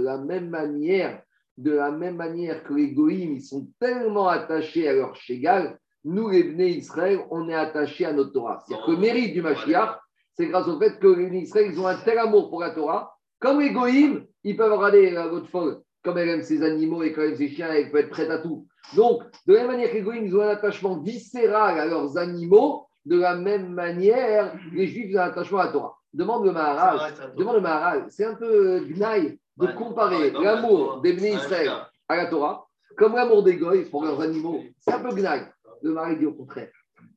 la 0.01 0.19
même 0.19 0.51
manière, 0.51 1.23
de 1.57 1.71
la 1.71 1.91
même 1.93 2.17
manière 2.17 2.65
que 2.65 2.75
les 2.75 2.93
goïms, 2.93 3.35
ils 3.35 3.43
sont 3.43 3.69
tellement 3.79 4.27
attachés 4.29 4.89
à 4.89 4.95
leur 4.95 5.15
Shegal, 5.15 5.79
nous, 6.05 6.29
les 6.31 6.43
Bnei 6.43 6.71
Israël, 6.71 7.21
on 7.31 7.49
est 7.49 7.55
attachés 7.55 8.07
à 8.07 8.13
notre 8.13 8.33
Torah. 8.33 8.59
C'est-à-dire 8.67 8.85
que 8.87 8.91
le 8.93 8.97
mérite 8.97 9.33
du 9.35 9.43
Mashiach, 9.43 10.01
c'est 10.33 10.47
grâce 10.49 10.67
au 10.67 10.79
fait 10.79 10.99
que 10.99 11.07
les 11.07 11.27
Bnei 11.27 11.43
Israël, 11.43 11.71
ils 11.71 11.79
ont 11.79 11.87
un 11.87 11.99
tel 11.99 12.19
amour 12.19 12.51
pour 12.51 12.61
la 12.63 12.71
Torah, 12.71 13.15
comme 13.39 13.61
les 13.61 13.71
goïms, 13.71 14.27
ils 14.43 14.57
peuvent 14.57 14.73
regarder 14.73 15.11
la 15.11 15.29
votre 15.29 15.49
folle, 15.49 15.83
comme 16.03 16.19
elle 16.19 16.29
aime 16.29 16.43
ses 16.43 16.63
animaux 16.63 17.03
et 17.03 17.13
comme 17.13 17.25
elle 17.25 17.31
aime 17.31 17.37
ses 17.37 17.49
chiens, 17.49 17.71
elle 17.73 17.91
peut 17.91 17.99
être 17.99 18.11
prête 18.11 18.31
à 18.31 18.39
tout. 18.39 18.67
Donc, 18.97 19.23
de 19.47 19.55
la 19.55 19.61
même 19.61 19.73
manière 19.73 19.91
que 19.91 19.95
les 19.95 20.03
Goïms 20.03 20.35
ont 20.35 20.43
un 20.43 20.49
attachement 20.49 20.99
viscéral 20.99 21.79
à 21.79 21.87
leurs 21.87 22.17
animaux, 22.17 22.87
de 23.05 23.19
la 23.19 23.37
même 23.37 23.73
manière, 23.73 24.55
les 24.73 24.87
Juifs 24.87 25.15
ont 25.15 25.21
un 25.21 25.25
attachement 25.25 25.59
à 25.59 25.67
la 25.67 25.73
Torah. 25.73 25.97
Demande 26.13 26.45
le 26.45 26.53
Maharal, 26.53 27.13
demande 27.37 27.57
le 27.57 27.61
Maharal, 27.61 28.07
c'est 28.09 28.25
un 28.25 28.35
peu 28.35 28.81
gnaille 28.81 29.39
de 29.57 29.67
comparer 29.69 30.33
l'amour 30.33 31.01
des 31.03 31.13
Bnei 31.13 31.35
Israël 31.35 31.71
à 32.09 32.17
la 32.17 32.27
Torah, 32.27 32.67
comme 32.97 33.15
l'amour 33.15 33.45
des 33.45 33.57
Goïs 33.57 33.89
pour 33.89 34.05
leurs 34.05 34.21
animaux. 34.21 34.61
C'est 34.79 34.93
un 34.93 35.01
peu 35.01 35.15
gnaille. 35.15 35.47
Le 35.83 35.93
Maharal 35.93 36.19
dit 36.19 36.27
au 36.27 36.33
contraire. 36.33 36.71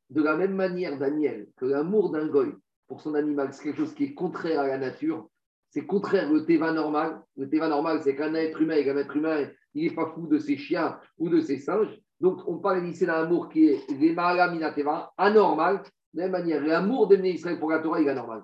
De 0.10 0.22
la 0.22 0.36
même 0.36 0.54
manière, 0.54 1.00
Daniel, 1.00 1.48
que 1.58 1.66
l'amour 1.66 2.12
d'un 2.12 2.28
Goï 2.28 2.54
pour 2.88 3.02
son 3.02 3.16
animal, 3.16 3.50
c'est 3.52 3.64
quelque 3.64 3.80
chose 3.80 3.96
qui 3.96 4.04
est 4.04 4.14
contraire 4.14 4.60
à 4.60 4.68
la 4.68 4.78
nature, 4.78 5.28
c'est 5.74 5.88
contraire 5.88 6.32
au 6.32 6.40
Teva 6.40 6.72
normal. 6.72 7.20
Le 7.36 7.50
Teva 7.50 7.68
normal, 7.68 8.00
c'est 8.04 8.16
qu'un 8.16 8.36
être 8.36 8.62
humain, 8.62 8.76
un 8.76 8.98
être 8.98 9.18
humain, 9.18 9.48
il 9.74 9.86
n'est 9.86 9.96
pas 9.96 10.06
fou 10.14 10.28
de 10.28 10.38
ses 10.38 10.56
chiens 10.56 11.00
ou 11.18 11.30
de 11.30 11.40
ses 11.40 11.58
singes. 11.58 12.00
Donc, 12.22 12.48
on 12.48 12.60
parle 12.60 12.88
ici 12.88 13.08
d'un 13.08 13.24
amour 13.24 13.50
qui 13.50 13.70
est 13.70 13.88
Teva, 13.88 15.12
anormal. 15.18 15.82
De 16.14 16.20
la 16.20 16.26
même 16.26 16.32
manière, 16.32 16.64
l'amour 16.64 17.08
d'Emne 17.08 17.26
Israël 17.26 17.60
pour 17.60 17.72
la 17.72 17.80
Torah, 17.80 18.00
il 18.00 18.08
est 18.08 18.12
anormal. 18.12 18.44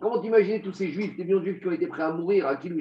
Comment 0.00 0.22
imaginer 0.22 0.62
tous 0.62 0.74
ces 0.74 0.90
juifs, 0.90 1.16
des 1.16 1.24
millions 1.24 1.40
de 1.40 1.46
juifs 1.46 1.60
qui 1.60 1.66
ont 1.66 1.72
été 1.72 1.88
prêts 1.88 2.04
à 2.04 2.12
mourir, 2.12 2.46
à 2.46 2.54
qui 2.54 2.70
nous 2.70 2.78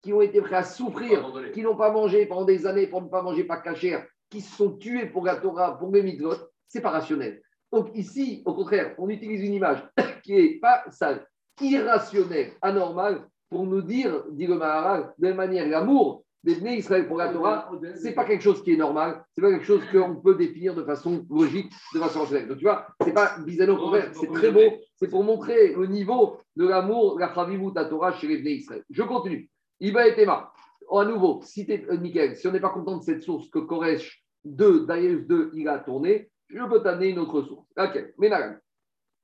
qui 0.00 0.12
ont 0.14 0.22
été 0.22 0.40
prêts 0.40 0.56
à 0.56 0.62
souffrir, 0.62 1.30
qui 1.52 1.60
n'ont 1.60 1.76
pas 1.76 1.92
mangé 1.92 2.24
pendant 2.24 2.46
des 2.46 2.66
années 2.66 2.86
pour 2.86 3.02
ne 3.02 3.08
pas 3.08 3.20
manger 3.20 3.44
pas 3.44 3.58
cachère, 3.58 4.06
qui 4.30 4.40
se 4.40 4.56
sont 4.56 4.78
tués 4.78 5.06
pour 5.06 5.26
la 5.26 5.36
Torah, 5.36 5.76
pour 5.76 5.92
les 5.92 6.02
mitzvot, 6.02 6.36
c'est 6.68 6.80
pas 6.80 6.90
rationnel. 6.90 7.42
Donc 7.70 7.90
ici, 7.94 8.42
au 8.46 8.54
contraire, 8.54 8.94
on 8.96 9.10
utilise 9.10 9.42
une 9.42 9.52
image 9.52 9.86
qui 10.24 10.32
n'est 10.32 10.58
pas 10.58 10.84
sale, 10.90 11.26
irrationnel, 11.60 12.52
anormal, 12.62 13.26
pour 13.50 13.64
nous 13.66 13.82
dire, 13.82 14.24
dit 14.30 14.46
le 14.46 14.56
Maharal, 14.56 15.12
de 15.18 15.32
manière, 15.32 15.66
l'amour 15.68 16.24
des 16.44 16.54
Bnei 16.54 16.78
Israël 16.78 17.06
pour 17.08 17.16
la 17.16 17.32
Torah, 17.32 17.70
ce 17.82 18.04
n'est 18.04 18.12
pas 18.12 18.24
quelque 18.24 18.42
chose 18.42 18.62
qui 18.62 18.72
est 18.72 18.76
normal, 18.76 19.24
ce 19.34 19.40
n'est 19.40 19.48
pas 19.48 19.52
quelque 19.52 19.66
chose 19.66 19.82
qu'on 19.90 20.16
peut 20.16 20.36
définir 20.36 20.74
de 20.74 20.84
façon 20.84 21.26
logique, 21.28 21.72
de 21.94 21.98
façon 21.98 22.20
rationnelle. 22.20 22.48
Donc 22.48 22.58
tu 22.58 22.64
vois, 22.64 22.86
ce 23.00 23.06
n'est 23.06 23.12
pas 23.12 23.38
bizarre 23.40 23.68
au 23.70 23.94
c'est 24.12 24.32
très 24.32 24.52
beau, 24.52 24.78
c'est 24.96 25.08
pour 25.08 25.24
montrer 25.24 25.74
le 25.74 25.86
niveau 25.86 26.38
de 26.56 26.66
l'amour, 26.66 27.18
la 27.18 27.34
Chavimut 27.34 27.76
à 27.76 27.86
Torah 27.86 28.12
chez 28.12 28.28
les 28.28 28.38
Bnei 28.38 28.56
Israël. 28.56 28.84
Je 28.88 29.02
continue. 29.02 29.50
Iba 29.80 30.06
et 30.06 30.14
Tema. 30.14 30.52
À 30.90 31.04
nouveau, 31.04 31.40
si 31.42 31.66
euh, 31.68 32.34
si 32.34 32.46
on 32.46 32.52
n'est 32.52 32.60
pas 32.60 32.70
content 32.70 32.96
de 32.96 33.02
cette 33.02 33.22
source 33.22 33.50
que 33.50 33.58
Koresh 33.58 34.24
2, 34.44 34.86
Darius 34.86 35.26
2, 35.26 35.50
il 35.54 35.68
a 35.68 35.78
tourné, 35.80 36.30
je 36.48 36.64
peux 36.64 36.82
t'amener 36.82 37.08
une 37.08 37.18
autre 37.18 37.42
source. 37.42 37.66
Ok, 37.76 38.14
Menagan. 38.16 38.56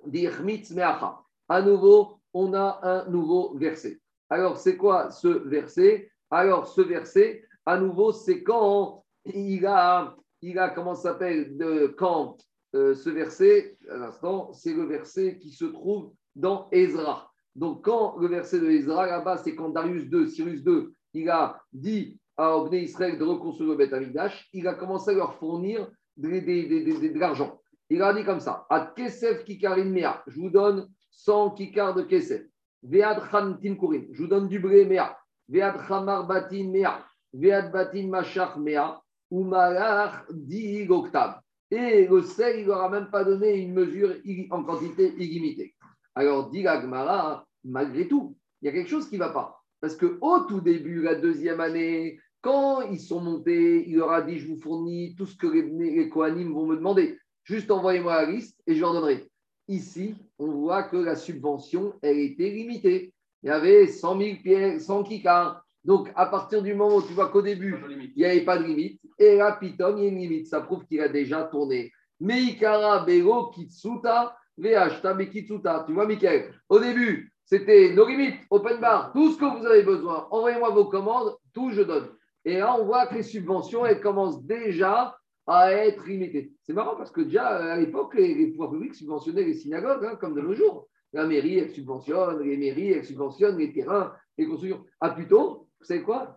Dirmitz 0.04 0.72
Meacha. 0.72 1.20
À 1.48 1.62
nouveau, 1.62 2.18
on 2.34 2.52
a 2.52 2.80
un 2.82 3.10
nouveau 3.10 3.56
verset. 3.56 4.00
Alors, 4.28 4.58
c'est 4.58 4.76
quoi 4.76 5.10
ce 5.10 5.28
verset? 5.28 6.10
Alors, 6.30 6.66
ce 6.66 6.80
verset, 6.80 7.44
à 7.64 7.78
nouveau, 7.78 8.12
c'est 8.12 8.42
quand 8.42 9.04
il 9.24 9.64
a, 9.66 10.16
il 10.42 10.58
a 10.58 10.68
comment 10.70 10.94
s'appelle, 10.94 11.56
quand 11.96 12.36
euh, 12.74 12.94
ce 12.94 13.08
verset, 13.10 13.78
à 13.88 13.96
l'instant, 13.96 14.52
c'est 14.52 14.74
le 14.74 14.84
verset 14.84 15.38
qui 15.38 15.50
se 15.50 15.64
trouve 15.64 16.12
dans 16.34 16.68
Ezra. 16.72 17.30
Donc, 17.54 17.84
quand 17.84 18.16
le 18.18 18.26
verset 18.26 18.58
de 18.58 18.68
Ezra, 18.68 19.06
là-bas, 19.06 19.38
c'est 19.38 19.54
quand 19.54 19.70
Darius 19.70 20.04
II, 20.12 20.28
Cyrus 20.28 20.60
II, 20.66 20.88
il 21.12 21.30
a 21.30 21.60
dit 21.72 22.18
à 22.36 22.56
Obné 22.56 22.82
Israël 22.82 23.16
de 23.16 23.24
reconstruire 23.24 23.70
le 23.70 23.76
Beth 23.76 23.92
Amikdash, 23.92 24.48
il 24.52 24.66
a 24.66 24.74
commencé 24.74 25.12
à 25.12 25.14
leur 25.14 25.34
fournir 25.36 25.88
de, 26.16 26.28
de 26.28 27.18
l'argent. 27.18 27.60
Il 27.90 28.02
a 28.02 28.12
dit 28.12 28.24
comme 28.24 28.40
ça 28.40 28.66
À 28.70 28.92
Kesef 28.96 29.44
Kikarin 29.44 29.84
Mea, 29.84 30.22
je 30.26 30.40
vous 30.40 30.50
donne 30.50 30.88
100 31.16 31.50
kikars 31.50 31.94
de 31.94 32.02
Kesef. 32.02 32.42
Vead 32.82 33.18
Tinkurin, 33.62 34.04
je 34.12 34.22
vous 34.22 34.28
donne 34.28 34.48
du 34.48 34.58
blé 34.58 34.84
Mea. 34.84 35.16
Vead 35.48 35.74
Chamar 35.88 36.26
Batin 36.26 36.70
Mea. 36.70 37.04
Vead 37.32 37.72
Batin 37.72 38.08
Machach 38.08 38.56
Mea. 38.56 39.00
Umarach 39.30 40.26
Di 40.30 40.86
Oktav. 40.88 41.40
Et 41.70 42.06
le 42.06 42.22
sel, 42.22 42.60
il 42.60 42.62
ne 42.62 42.68
leur 42.68 42.82
a 42.82 42.90
même 42.90 43.10
pas 43.10 43.24
donné 43.24 43.56
une 43.56 43.72
mesure 43.72 44.14
en 44.50 44.62
quantité 44.62 45.12
illimitée. 45.18 45.74
Alors, 46.14 46.50
dit 46.50 46.62
Gmara, 46.62 47.44
malgré 47.64 48.06
tout, 48.06 48.36
il 48.60 48.66
y 48.66 48.68
a 48.68 48.72
quelque 48.72 48.90
chose 48.90 49.08
qui 49.08 49.16
ne 49.16 49.20
va 49.20 49.30
pas. 49.30 49.60
Parce 49.80 49.96
qu'au 49.96 50.40
tout 50.46 50.60
début, 50.60 51.02
la 51.02 51.14
deuxième 51.14 51.60
année, 51.60 52.18
quand 52.40 52.82
ils 52.82 53.00
sont 53.00 53.20
montés, 53.20 53.88
il 53.88 53.96
leur 53.96 54.12
a 54.12 54.22
dit 54.22 54.38
Je 54.38 54.46
vous 54.46 54.60
fournis 54.60 55.14
tout 55.16 55.26
ce 55.26 55.36
que 55.36 55.46
les, 55.46 55.62
les 55.62 56.08
Kohanim 56.08 56.52
vont 56.52 56.66
me 56.66 56.76
demander. 56.76 57.18
Juste 57.42 57.70
envoyez-moi 57.70 58.22
la 58.22 58.30
liste 58.30 58.60
et 58.66 58.74
je 58.74 58.80
leur 58.80 58.92
donnerai. 58.92 59.28
Ici, 59.68 60.14
on 60.38 60.48
voit 60.48 60.82
que 60.84 60.96
la 60.96 61.16
subvention, 61.16 61.94
elle 62.02 62.18
était 62.18 62.50
limitée. 62.50 63.14
Il 63.42 63.48
y 63.48 63.50
avait 63.50 63.86
100 63.86 64.18
000 64.18 64.36
pierres, 64.42 64.80
100 64.80 65.04
kikars. 65.04 65.64
Donc, 65.84 66.10
à 66.16 66.26
partir 66.26 66.62
du 66.62 66.74
moment 66.74 66.96
où 66.96 67.02
tu 67.02 67.12
vois 67.12 67.28
qu'au 67.28 67.42
début, 67.42 67.76
il 67.90 68.12
n'y 68.16 68.24
avait 68.24 68.44
pas 68.44 68.56
de 68.56 68.64
limite, 68.64 69.00
et 69.18 69.36
là, 69.36 69.52
Python, 69.52 69.96
il 69.96 70.02
y 70.02 70.06
a 70.06 70.08
une 70.08 70.18
limite. 70.18 70.46
Ça 70.46 70.60
prouve 70.60 70.86
qu'il 70.86 71.00
a 71.00 71.08
déjà 71.08 71.44
tourné. 71.44 71.92
Meikara 72.20 73.04
Bero 73.04 73.50
Kitsuta, 73.50 74.36
Vehashta 74.56 75.14
Mekitsuta. 75.14 75.84
Tu 75.86 75.92
vois, 75.92 76.06
Michael, 76.06 76.54
au 76.68 76.78
début, 76.78 77.32
c'était 77.44 77.92
nos 77.92 78.08
limites, 78.08 78.36
open 78.50 78.80
bar, 78.80 79.12
tout 79.12 79.32
ce 79.32 79.38
que 79.38 79.44
vous 79.44 79.66
avez 79.66 79.82
besoin. 79.82 80.26
Envoyez-moi 80.30 80.70
vos 80.70 80.86
commandes, 80.86 81.36
tout 81.52 81.70
je 81.70 81.82
donne. 81.82 82.08
Et 82.46 82.58
là, 82.58 82.76
on 82.78 82.84
voit 82.84 83.06
que 83.06 83.16
les 83.16 83.22
subventions, 83.22 83.84
elles 83.84 84.00
commencent 84.00 84.42
déjà 84.44 85.14
à 85.46 85.72
être 85.72 86.06
limitées. 86.06 86.52
C'est 86.62 86.72
marrant 86.72 86.96
parce 86.96 87.10
que 87.10 87.20
déjà, 87.20 87.46
à 87.46 87.78
l'époque, 87.78 88.14
les, 88.14 88.48
pouvoirs 88.48 88.70
publics 88.70 88.94
subventionnaient 88.94 89.44
les 89.44 89.54
synagogues, 89.54 90.04
hein, 90.04 90.16
comme 90.16 90.34
de 90.34 90.40
nos 90.40 90.54
jours. 90.54 90.88
La 91.12 91.26
mairie, 91.26 91.58
elle 91.58 91.70
subventionne, 91.70 92.42
les 92.42 92.56
mairies, 92.56 92.92
elles 92.92 93.04
subventionnent 93.04 93.58
les 93.58 93.72
terrains, 93.72 94.14
les 94.36 94.46
constructions. 94.46 94.84
Ah, 95.00 95.10
plutôt, 95.10 95.68
vous 95.78 95.86
savez 95.86 96.02
quoi? 96.02 96.36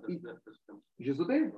J'ai 0.99 1.13
sauté 1.13 1.51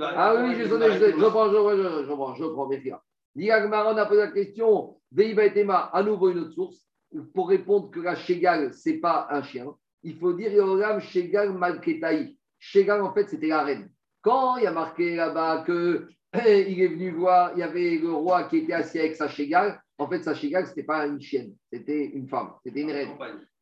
ah 0.00 0.34
oui, 0.40 0.54
j'ai 0.56 0.68
sauté, 0.68 0.92
je 0.92 0.98
je 0.98 1.26
prends, 1.26 1.50
je 1.50 2.12
prends, 2.12 2.34
je 2.34 2.44
prends, 2.44 2.68
mes 2.68 2.80
frères. 2.80 3.00
Diagmaron 3.34 3.96
a 3.96 4.06
posé 4.06 4.20
la 4.20 4.30
question, 4.30 4.96
Veiba 5.12 5.44
et 5.46 5.66
à 5.68 6.02
nouveau 6.02 6.30
une 6.30 6.38
autre 6.38 6.52
source 6.52 6.86
pour 7.34 7.48
répondre 7.48 7.90
que 7.90 8.00
la 8.00 8.14
Shegal, 8.14 8.72
ce 8.72 8.90
n'est 8.90 8.98
pas 8.98 9.26
un 9.30 9.42
chien, 9.42 9.66
il 10.06 10.16
faut 10.16 10.32
dire 10.32 10.52
Yoram 10.52 11.00
Shegal 11.00 11.52
Malketaï. 11.52 12.36
Shegal, 12.60 13.02
en 13.02 13.12
fait, 13.12 13.28
c'était 13.28 13.48
la 13.48 13.64
reine. 13.64 13.90
Quand 14.22 14.56
il 14.56 14.62
y 14.62 14.66
a 14.66 14.72
marqué 14.72 15.16
là-bas 15.16 15.64
que 15.66 16.08
il 16.34 16.80
est 16.80 16.88
venu 16.88 17.10
voir, 17.10 17.52
il 17.54 17.58
y 17.58 17.62
avait 17.62 17.98
le 17.98 18.12
roi 18.12 18.44
qui 18.44 18.58
était 18.58 18.72
assis 18.72 19.00
avec 19.00 19.16
sa 19.16 19.28
Shegal, 19.28 19.80
en 19.98 20.08
fait, 20.08 20.22
sa 20.22 20.34
Shegal, 20.34 20.64
ce 20.64 20.70
n'était 20.70 20.84
pas 20.84 21.06
une 21.06 21.20
chienne, 21.20 21.54
c'était 21.72 22.06
une 22.06 22.28
femme, 22.28 22.52
c'était 22.64 22.82
une 22.82 22.92
reine. 22.92 23.10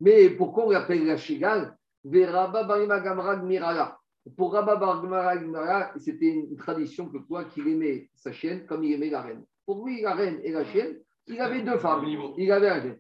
Mais 0.01 0.31
pourquoi 0.31 0.67
on 0.67 0.71
l'appelle 0.71 1.07
la 1.07 1.17
Shegal? 1.17 1.77
Pour 4.37 4.53
Rabba 4.53 5.93
c'était 5.99 6.27
une 6.27 6.57
tradition 6.57 7.09
que 7.09 7.19
quoi 7.19 7.45
qu'il 7.45 7.69
aimait 7.69 8.11
sa 8.15 8.33
chienne 8.33 8.67
comme 8.67 8.85
il 8.85 8.93
aimait 8.93 9.09
la 9.11 9.23
reine. 9.23 9.45
Pour 9.65 9.87
lui, 9.87 10.03
la 10.03 10.13
reine 10.15 10.41
et 10.45 10.53
la 10.53 10.65
chienne, 10.67 10.99
il 11.27 11.41
avait 11.41 11.63
deux 11.63 11.79
femmes. 11.79 12.05
Il 12.37 12.53
avait 12.53 12.69
un 12.69 12.97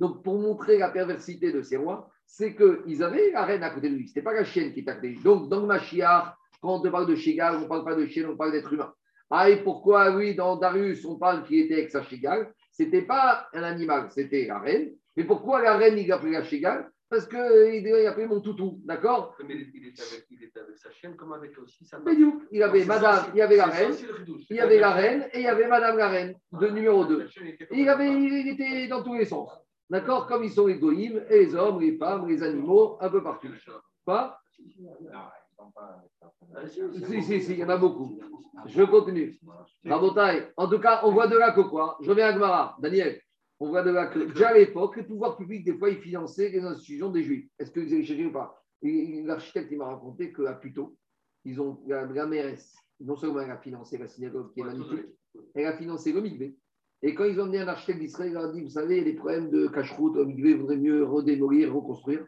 donc, 0.00 0.22
pour 0.22 0.38
montrer 0.38 0.78
la 0.78 0.90
perversité 0.90 1.52
de 1.52 1.62
ces 1.62 1.76
rois, 1.76 2.10
c'est 2.26 2.54
qu'ils 2.54 3.02
avaient 3.02 3.30
la 3.30 3.44
reine 3.44 3.62
à 3.62 3.70
côté 3.70 3.88
de 3.88 3.94
lui. 3.94 4.08
Ce 4.08 4.12
n'était 4.12 4.22
pas 4.22 4.34
la 4.34 4.44
chienne 4.44 4.72
qui 4.72 4.80
était 4.80 4.90
à 4.90 4.94
côté 4.94 5.10
de 5.10 5.14
lui. 5.14 5.22
Donc, 5.22 5.48
dans 5.48 5.60
le 5.60 5.66
Machiar, 5.66 6.36
quand 6.60 6.84
on 6.84 6.90
parle 6.90 7.06
de 7.06 7.14
Shigal, 7.14 7.56
on 7.56 7.60
ne 7.60 7.66
parle 7.66 7.84
pas 7.84 7.94
de 7.94 8.06
chienne, 8.06 8.26
on 8.26 8.36
parle 8.36 8.52
d'être 8.52 8.72
humain. 8.72 8.92
Ah, 9.30 9.50
et 9.50 9.62
pourquoi, 9.62 10.14
oui, 10.14 10.34
dans 10.34 10.56
Darius, 10.56 11.04
on 11.04 11.16
parle 11.16 11.44
qu'il 11.44 11.60
était 11.60 11.74
avec 11.74 11.90
sa 11.90 12.02
Shigal? 12.02 12.52
Ce 12.72 12.82
n'était 12.82 13.02
pas 13.02 13.48
un 13.52 13.62
animal, 13.62 14.08
c'était 14.10 14.46
la 14.46 14.58
reine. 14.58 14.92
Mais 15.16 15.24
pourquoi 15.24 15.62
la 15.62 15.76
reine, 15.76 15.96
il 15.96 16.10
a 16.10 16.18
pris 16.18 16.32
la 16.32 16.42
parce 17.14 17.28
qu'il 17.28 17.38
a 17.38 18.10
appelé 18.10 18.26
mon 18.26 18.40
toutou, 18.40 18.80
d'accord? 18.84 19.36
Mais 19.46 19.54
il 19.54 19.86
était, 19.86 20.02
avec, 20.02 20.26
il 20.30 20.42
était, 20.42 20.58
avec, 20.58 20.76
sa 20.76 20.90
chienne 20.90 21.14
comme 21.14 21.32
avec 21.32 21.56
aussi 21.58 21.84
sa 21.84 22.00
femme. 22.00 22.40
Il 22.50 22.62
avait 22.62 22.84
madame, 22.84 23.26
il 23.32 23.38
y 23.38 23.42
avait 23.42 23.56
la 23.56 23.66
reine, 23.66 23.94
il 24.50 24.56
y 24.56 24.60
avait 24.60 24.80
la 24.80 24.90
reine 24.90 25.28
et 25.32 25.38
il 25.38 25.44
y 25.44 25.46
avait 25.46 25.68
madame 25.68 25.96
la 25.96 26.08
reine 26.08 26.34
de 26.52 26.68
numéro 26.68 27.04
2. 27.04 27.28
il, 27.70 27.88
avait, 27.88 28.10
il 28.10 28.48
était 28.48 28.88
dans 28.88 29.02
tous 29.02 29.14
les 29.14 29.26
sens, 29.26 29.50
d'accord 29.90 30.26
Comme 30.26 30.44
ils 30.44 30.50
sont 30.50 30.66
les 30.66 30.78
goïms, 30.78 31.22
et 31.28 31.44
les 31.44 31.54
hommes, 31.54 31.80
les 31.80 31.96
femmes, 31.96 32.28
les 32.28 32.42
animaux, 32.42 32.96
un 33.00 33.08
peu 33.08 33.22
partout. 33.22 33.48
Pas? 34.04 34.38
Si, 36.66 37.22
si, 37.22 37.42
si, 37.42 37.52
il 37.52 37.58
y 37.58 37.64
en 37.64 37.68
a 37.68 37.76
beaucoup. 37.76 38.18
Je 38.66 38.82
continue. 38.84 39.38
Rabotaille. 39.84 40.52
En 40.56 40.68
tout 40.68 40.78
cas, 40.78 41.00
on 41.04 41.12
voit 41.12 41.26
de 41.26 41.36
là 41.36 41.52
que 41.52 41.62
quoi? 41.62 41.96
Je 42.00 42.10
reviens 42.10 42.26
à 42.26 42.32
Gmara. 42.32 42.76
Daniel. 42.80 43.20
On 43.60 43.68
voit 43.68 43.82
de 43.82 43.90
là 43.90 44.06
que 44.06 44.18
déjà 44.18 44.48
à 44.48 44.54
l'époque, 44.54 44.96
les 44.96 45.04
pouvoirs 45.04 45.36
publics, 45.36 45.64
des 45.64 45.78
fois, 45.78 45.88
ils 45.88 46.00
finançaient 46.00 46.50
les 46.50 46.60
institutions 46.60 47.10
des 47.10 47.22
Juifs. 47.22 47.48
Est-ce 47.58 47.70
que 47.70 47.80
vous 47.80 47.92
avez 47.92 48.04
cherché 48.04 48.26
ou 48.26 48.32
pas? 48.32 48.60
L'architecte, 48.82 49.70
il 49.70 49.78
m'a 49.78 49.86
raconté 49.86 50.32
qu'à 50.32 50.54
Puto, 50.54 50.96
ils 51.44 51.60
ont, 51.60 51.80
la, 51.86 52.04
la 52.04 52.26
mairesse, 52.26 52.74
non 53.00 53.16
seulement 53.16 53.40
elle 53.40 53.50
a 53.50 53.58
financé 53.58 53.96
la 53.96 54.08
synagogue 54.08 54.52
qui 54.52 54.60
est 54.60 54.64
magnifique, 54.64 55.06
elle 55.54 55.66
a 55.66 55.76
financé 55.76 56.12
le 56.12 56.20
Migvé. 56.20 56.58
Et 57.06 57.14
quand 57.14 57.24
ils 57.24 57.38
ont 57.38 57.42
amené 57.42 57.60
un 57.60 57.68
architecte 57.68 57.98
d'Israël, 57.98 58.30
il 58.30 58.34
leur 58.34 58.44
a 58.44 58.48
dit 58.48 58.62
Vous 58.62 58.70
savez, 58.70 59.02
des 59.04 59.12
problèmes 59.12 59.50
de 59.50 59.66
cache-route 59.66 60.16
au 60.16 60.24
Migvé, 60.24 60.52
il 60.52 60.56
vaudrait 60.56 60.78
mieux 60.78 61.04
redémolir, 61.04 61.74
reconstruire. 61.74 62.24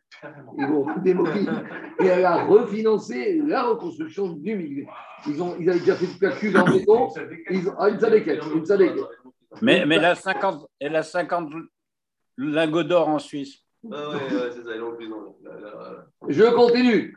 Ils 0.59 0.67
vont 0.67 0.83
redémolir. 0.83 1.65
Et 2.01 2.05
elle 2.05 2.27
a 2.27 2.45
refinancé 2.45 3.41
la 3.47 3.63
reconstruction 3.63 4.29
du 4.29 4.55
Migvé. 4.55 4.87
Ils, 5.27 5.43
ont, 5.43 5.57
ils 5.59 5.71
avaient 5.71 5.79
déjà 5.79 5.97
fait 5.97 6.07
du 6.07 6.19
calcul 6.19 6.59
en 6.59 6.65
béton. 6.67 7.09
Ils 7.51 7.67
ont, 7.71 7.75
ah, 7.79 7.89
une 7.89 7.99
sadéquette, 7.99 8.43
une 8.55 8.67
sadéquette. 8.67 9.05
Mais, 9.63 9.87
mais 9.87 9.97
elle, 9.97 10.05
a 10.05 10.15
50, 10.15 10.69
elle 10.79 10.97
a 10.97 11.03
50 11.03 11.55
lingots 12.37 12.83
d'or 12.83 13.09
en 13.09 13.19
Suisse. 13.19 13.65
Ah 13.91 14.11
ouais, 14.11 14.15
ouais, 14.17 14.51
c'est 14.53 14.63
ça, 14.63 14.75
ils 14.75 14.79
l'ont 14.79 14.95
plus 14.95 15.11
Je 16.29 16.55
continue. 16.55 17.17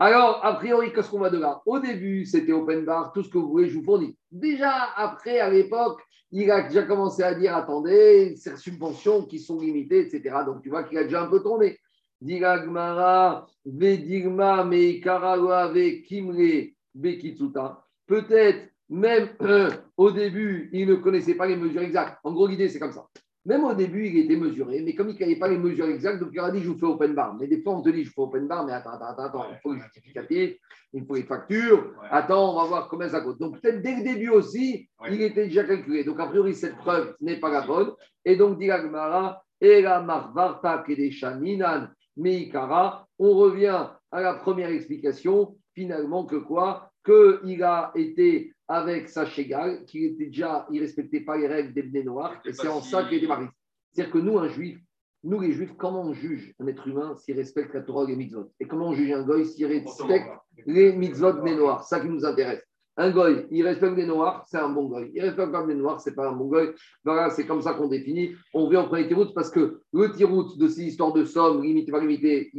Alors, 0.00 0.44
a 0.44 0.54
priori, 0.54 0.92
qu'est-ce 0.92 1.10
qu'on 1.10 1.18
va 1.18 1.30
de 1.30 1.38
là? 1.38 1.60
Au 1.66 1.80
début, 1.80 2.24
c'était 2.24 2.52
open 2.52 2.84
bar, 2.84 3.12
tout 3.12 3.24
ce 3.24 3.28
que 3.28 3.38
vous 3.38 3.48
voulez, 3.48 3.68
je 3.68 3.76
vous 3.78 3.84
fournis. 3.84 4.16
Déjà, 4.30 4.92
après, 4.94 5.40
à 5.40 5.50
l'époque, 5.50 6.00
il 6.30 6.50
a 6.50 6.62
déjà 6.62 6.82
commencé 6.82 7.22
à 7.22 7.34
dire 7.34 7.56
attendez, 7.56 8.36
ces 8.36 8.56
subventions 8.56 9.24
qui 9.24 9.40
sont 9.40 9.58
limitées, 9.58 10.06
etc. 10.06 10.36
Donc, 10.46 10.62
tu 10.62 10.68
vois 10.68 10.84
qu'il 10.84 10.98
a 10.98 11.04
déjà 11.04 11.22
un 11.22 11.26
peu 11.26 11.42
tourné. 11.42 11.78
Diragmara, 12.20 13.46
Vedigma, 13.64 14.64
Meikarawa, 14.64 15.72
Kimre, 16.06 16.70
Bekitsuta. 16.94 17.84
Peut-être 18.06 18.70
même 18.88 19.30
au 19.96 20.12
début, 20.12 20.70
il 20.72 20.86
ne 20.86 20.94
connaissait 20.94 21.34
pas 21.34 21.46
les 21.46 21.56
mesures 21.56 21.82
exactes. 21.82 22.18
En 22.22 22.32
gros, 22.32 22.46
l'idée, 22.46 22.68
c'est 22.68 22.78
comme 22.78 22.92
ça. 22.92 23.06
Même 23.44 23.64
au 23.64 23.72
début, 23.72 24.06
il 24.06 24.18
était 24.18 24.36
mesuré, 24.36 24.82
mais 24.82 24.94
comme 24.94 25.10
il 25.10 25.18
n'avait 25.18 25.36
pas 25.36 25.48
les 25.48 25.58
mesures 25.58 25.88
exactes, 25.88 26.20
donc 26.20 26.30
il 26.32 26.40
a 26.40 26.50
dit 26.50 26.60
je 26.60 26.68
vous 26.68 26.78
fais 26.78 26.86
open 26.86 27.14
bar. 27.14 27.34
Mais 27.40 27.46
des 27.46 27.62
fois, 27.62 27.76
on 27.76 27.82
te 27.82 27.88
dit 27.88 28.04
je 28.04 28.10
fais 28.10 28.20
open 28.20 28.46
bar, 28.46 28.66
mais 28.66 28.72
attends, 28.72 28.90
attends, 28.90 29.24
attends, 29.24 29.46
il 29.50 29.58
faut 29.62 29.72
les 29.72 29.80
justificatifs, 29.80 30.56
il 30.92 31.06
faut 31.06 31.14
les 31.14 31.22
factures. 31.22 31.94
Attends, 32.10 32.52
on 32.52 32.60
va 32.60 32.64
voir 32.66 32.88
combien 32.88 33.08
ça 33.08 33.20
coûte. 33.20 33.38
Donc 33.38 33.60
peut-être 33.60 33.80
dès 33.80 33.96
le 33.96 34.02
début 34.02 34.28
aussi, 34.28 34.88
il 35.10 35.22
était 35.22 35.46
déjà 35.46 35.64
calculé. 35.64 36.04
Donc 36.04 36.20
a 36.20 36.26
priori, 36.26 36.54
cette 36.54 36.76
preuve 36.76 37.14
n'est 37.20 37.40
pas 37.40 37.50
la 37.50 37.62
bonne. 37.66 37.92
Et 38.24 38.36
donc, 38.36 38.58
dit 38.58 38.66
la 38.66 39.40
et 39.60 39.82
la 39.82 40.00
marvarta 40.00 40.84
kedeshaninan 40.86 41.88
meikara, 42.16 43.06
on 43.18 43.34
revient 43.34 43.88
à 44.10 44.20
la 44.20 44.34
première 44.34 44.70
explication, 44.70 45.56
finalement, 45.74 46.24
que 46.24 46.36
quoi? 46.36 46.90
Qu'il 47.04 47.62
a 47.62 47.90
été 47.94 48.52
avec 48.68 49.08
sa 49.08 49.24
Shegal, 49.24 49.84
qui 49.86 50.04
était 50.04 50.26
déjà, 50.26 50.66
il 50.70 50.76
ne 50.76 50.80
respectait 50.82 51.22
pas 51.22 51.38
les 51.38 51.48
règles 51.48 51.90
des 51.90 52.04
Noirs, 52.04 52.40
et 52.44 52.52
c'est 52.52 52.68
en 52.68 52.82
ça 52.82 53.04
qu'il 53.04 53.18
était 53.18 53.26
marié. 53.26 53.48
C'est-à-dire 53.92 54.12
que 54.12 54.18
nous, 54.18 54.38
un 54.38 54.48
juif, 54.48 54.78
nous 55.24 55.40
les 55.40 55.52
juifs, 55.52 55.72
comment 55.76 56.02
on 56.02 56.12
juge 56.12 56.54
un 56.60 56.66
être 56.66 56.86
humain 56.86 57.16
s'il 57.16 57.36
respecte 57.36 57.74
la 57.74 57.80
Torah 57.80 58.04
et 58.04 58.08
les 58.08 58.16
mitzvot? 58.16 58.52
Et 58.60 58.68
comment 58.68 58.88
on 58.88 58.94
juge 58.94 59.10
un 59.10 59.24
goy 59.24 59.46
s'il 59.46 59.66
respecte 59.66 60.28
les 60.66 60.92
mitzvot 60.92 61.32
des 61.42 61.56
Noirs 61.56 61.82
Ça 61.84 61.98
qui 61.98 62.08
nous 62.08 62.24
intéresse. 62.24 62.62
Un 63.00 63.10
goy, 63.12 63.46
il 63.52 63.64
respecte 63.64 63.96
les 63.96 64.06
noirs, 64.06 64.44
c'est 64.48 64.58
un 64.58 64.70
bon 64.70 64.86
goy. 64.86 65.12
Il 65.14 65.22
respecte 65.22 65.52
pas 65.52 65.64
les 65.64 65.76
noirs, 65.76 66.00
c'est 66.00 66.16
pas 66.16 66.28
un 66.28 66.32
bon 66.32 66.46
goy. 66.46 66.70
Voilà, 67.04 67.30
c'est 67.30 67.46
comme 67.46 67.62
ça 67.62 67.74
qu'on 67.74 67.86
définit. 67.86 68.34
On 68.52 68.68
vient 68.68 68.80
en 68.80 68.88
premier 68.88 69.06
tirout 69.06 69.32
parce 69.32 69.50
que 69.50 69.80
le 69.92 70.12
tirout 70.12 70.56
de 70.58 70.66
ces 70.66 70.82
histoires 70.82 71.12
de 71.12 71.24
somme, 71.24 71.62
limité 71.62 71.92
par 71.92 72.00
limité, 72.00 72.50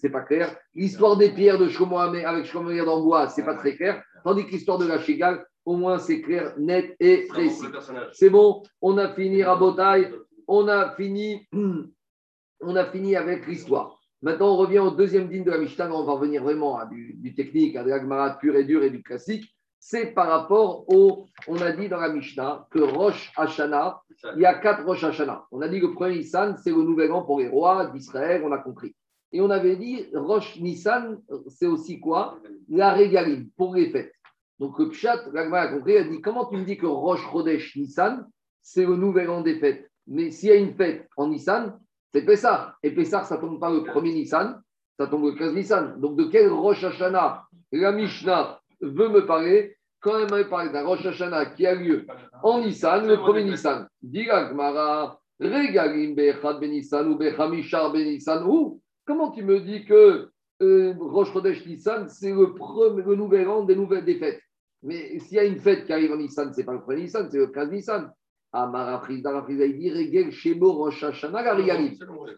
c'est 0.00 0.10
pas 0.10 0.20
clair. 0.20 0.56
L'histoire 0.72 1.16
des 1.16 1.30
pierres 1.30 1.58
de 1.58 1.66
Shlomo 1.66 1.96
Hamé- 1.98 2.24
avec 2.24 2.44
Shlomo 2.44 2.68
Hamé 2.70 2.84
d'Ambois, 2.84 3.28
c'est 3.28 3.44
pas 3.44 3.56
très 3.56 3.74
clair. 3.74 4.00
Tandis 4.22 4.46
que 4.46 4.52
l'histoire 4.52 4.78
de 4.78 4.86
la 4.86 5.00
Chigal, 5.00 5.44
au 5.64 5.74
moins 5.76 5.98
c'est 5.98 6.20
clair, 6.22 6.54
net 6.58 6.94
et 7.00 7.26
précis. 7.26 7.66
C'est 8.12 8.30
bon, 8.30 8.62
on 8.80 8.98
a 8.98 9.08
fini 9.08 9.42
Rabotai, 9.42 10.12
on 10.46 10.68
a 10.68 10.94
fini, 10.94 11.44
on 12.60 12.76
a 12.76 12.84
fini 12.86 13.16
avec 13.16 13.48
l'histoire. 13.48 13.98
Maintenant, 14.22 14.54
on 14.54 14.56
revient 14.56 14.78
au 14.80 14.90
deuxième 14.92 15.28
dîme 15.28 15.44
de 15.44 15.50
la 15.50 15.58
Mishnah. 15.58 15.92
On 15.92 16.04
va 16.04 16.12
revenir 16.12 16.42
vraiment 16.42 16.76
à 16.78 16.86
du, 16.86 17.14
du 17.14 17.34
technique, 17.34 17.76
à 17.76 17.84
de 17.84 17.90
la 17.90 18.00
Gemara 18.00 18.36
pur 18.38 18.56
et 18.56 18.64
dur 18.64 18.82
et 18.82 18.90
du 18.90 19.02
classique. 19.02 19.54
C'est 19.80 20.06
par 20.06 20.28
rapport 20.28 20.84
au. 20.88 21.26
On 21.46 21.60
a 21.60 21.72
dit 21.72 21.88
dans 21.88 22.00
la 22.00 22.08
Mishnah 22.08 22.66
que 22.70 22.80
Rosh 22.80 23.32
Hashanah, 23.36 24.02
il 24.34 24.42
y 24.42 24.46
a 24.46 24.54
quatre 24.54 24.84
Rosh 24.84 25.04
Hashanah. 25.04 25.46
On 25.52 25.60
a 25.60 25.68
dit 25.68 25.80
que 25.80 25.86
le 25.86 25.94
premier 25.94 26.18
Nissan, 26.18 26.56
c'est 26.56 26.70
le 26.70 26.82
nouvel 26.82 27.12
an 27.12 27.22
pour 27.22 27.40
les 27.40 27.48
rois 27.48 27.86
d'Israël, 27.86 28.42
on 28.44 28.52
a 28.52 28.58
compris. 28.58 28.94
Et 29.32 29.40
on 29.40 29.50
avait 29.50 29.76
dit 29.76 30.06
Rosh 30.14 30.58
Nissan, 30.60 31.20
c'est 31.48 31.66
aussi 31.66 32.00
quoi? 32.00 32.38
La 32.68 32.92
régaline, 32.92 33.50
pour 33.56 33.74
les 33.74 33.90
fêtes. 33.90 34.12
Donc 34.58 34.78
le 34.78 34.88
Pshat, 34.88 35.30
l'Agma 35.32 35.60
a 35.60 35.68
compris, 35.68 35.92
elle 35.92 36.10
dit 36.10 36.20
comment 36.20 36.46
tu 36.46 36.56
me 36.56 36.64
dis 36.64 36.76
que 36.76 36.86
Rosh 36.86 37.24
Chodesh 37.30 37.76
Nissan, 37.76 38.26
c'est 38.62 38.84
le 38.84 38.96
nouvel 38.96 39.30
an 39.30 39.42
des 39.42 39.58
fêtes? 39.58 39.88
Mais 40.08 40.30
s'il 40.30 40.48
y 40.48 40.52
a 40.52 40.56
une 40.56 40.74
fête 40.74 41.08
en 41.16 41.28
Nissan, 41.28 41.78
c'est 42.12 42.24
Pessah. 42.24 42.74
Et 42.82 42.90
Pessah, 42.90 43.24
ça 43.24 43.36
ne 43.36 43.40
tombe 43.40 43.60
pas 43.60 43.70
le 43.70 43.84
premier 43.84 44.12
Nissan, 44.12 44.60
ça 44.98 45.06
tombe 45.06 45.24
le 45.24 45.32
15 45.32 45.54
Nissan. 45.54 46.00
Donc 46.00 46.16
de 46.16 46.24
quel 46.24 46.50
Rosh 46.50 46.82
Hashanah 46.82 47.44
la 47.70 47.92
Mishnah 47.92 48.60
veut 48.80 49.08
me 49.08 49.26
parler 49.26 49.76
quand 50.00 50.18
elle 50.18 50.32
me 50.32 50.48
parle 50.48 50.72
d'un 50.72 50.84
Rosh 50.84 51.04
Hashanah 51.04 51.46
qui 51.46 51.66
a 51.66 51.74
lieu 51.74 52.06
en 52.42 52.60
Nissan, 52.60 53.06
le 53.06 53.16
premier 53.16 53.44
Nissan. 53.44 53.88
Diga 54.02 54.52
Gmara, 54.52 55.18
Regalim 55.40 56.14
Bechad 56.14 56.60
Ben 56.60 56.70
Nissan 56.70 57.08
ou 57.08 57.16
Bechamishar 57.16 57.92
Ben 57.92 58.04
Nissan. 58.06 58.44
Ou 58.46 58.80
comment 59.04 59.30
tu 59.32 59.42
me 59.42 59.60
dis 59.60 59.84
que 59.84 60.28
euh, 60.62 60.94
Rosh 60.98 61.32
Chodesh 61.32 61.66
Nissan, 61.66 62.08
c'est 62.08 62.32
le, 62.32 62.54
premier- 62.54 63.02
le 63.02 63.14
nouvel 63.16 63.48
an 63.48 63.64
des 63.64 63.74
nouvelles 63.76 64.04
des 64.04 64.18
fêtes 64.18 64.40
Mais 64.82 65.18
s'il 65.18 65.36
y 65.36 65.40
a 65.40 65.44
une 65.44 65.58
fête 65.58 65.84
qui 65.84 65.92
arrive 65.92 66.12
en 66.12 66.16
Nissan, 66.16 66.52
c'est 66.52 66.64
pas 66.64 66.72
le 66.72 66.80
premier 66.80 67.02
Nissan, 67.02 67.28
c'est 67.30 67.38
le 67.38 67.48
15 67.48 67.70
Nissan. 67.70 68.12
Amara 68.52 69.00
Frizda, 69.00 69.44
il 69.50 69.78
dit 69.78 69.90
Regel 69.90 70.30
Shemo 70.32 70.72
Rosh 70.72 71.02
Hashanah 71.04 71.42
la 71.42 71.54
Regalim. 71.54 71.92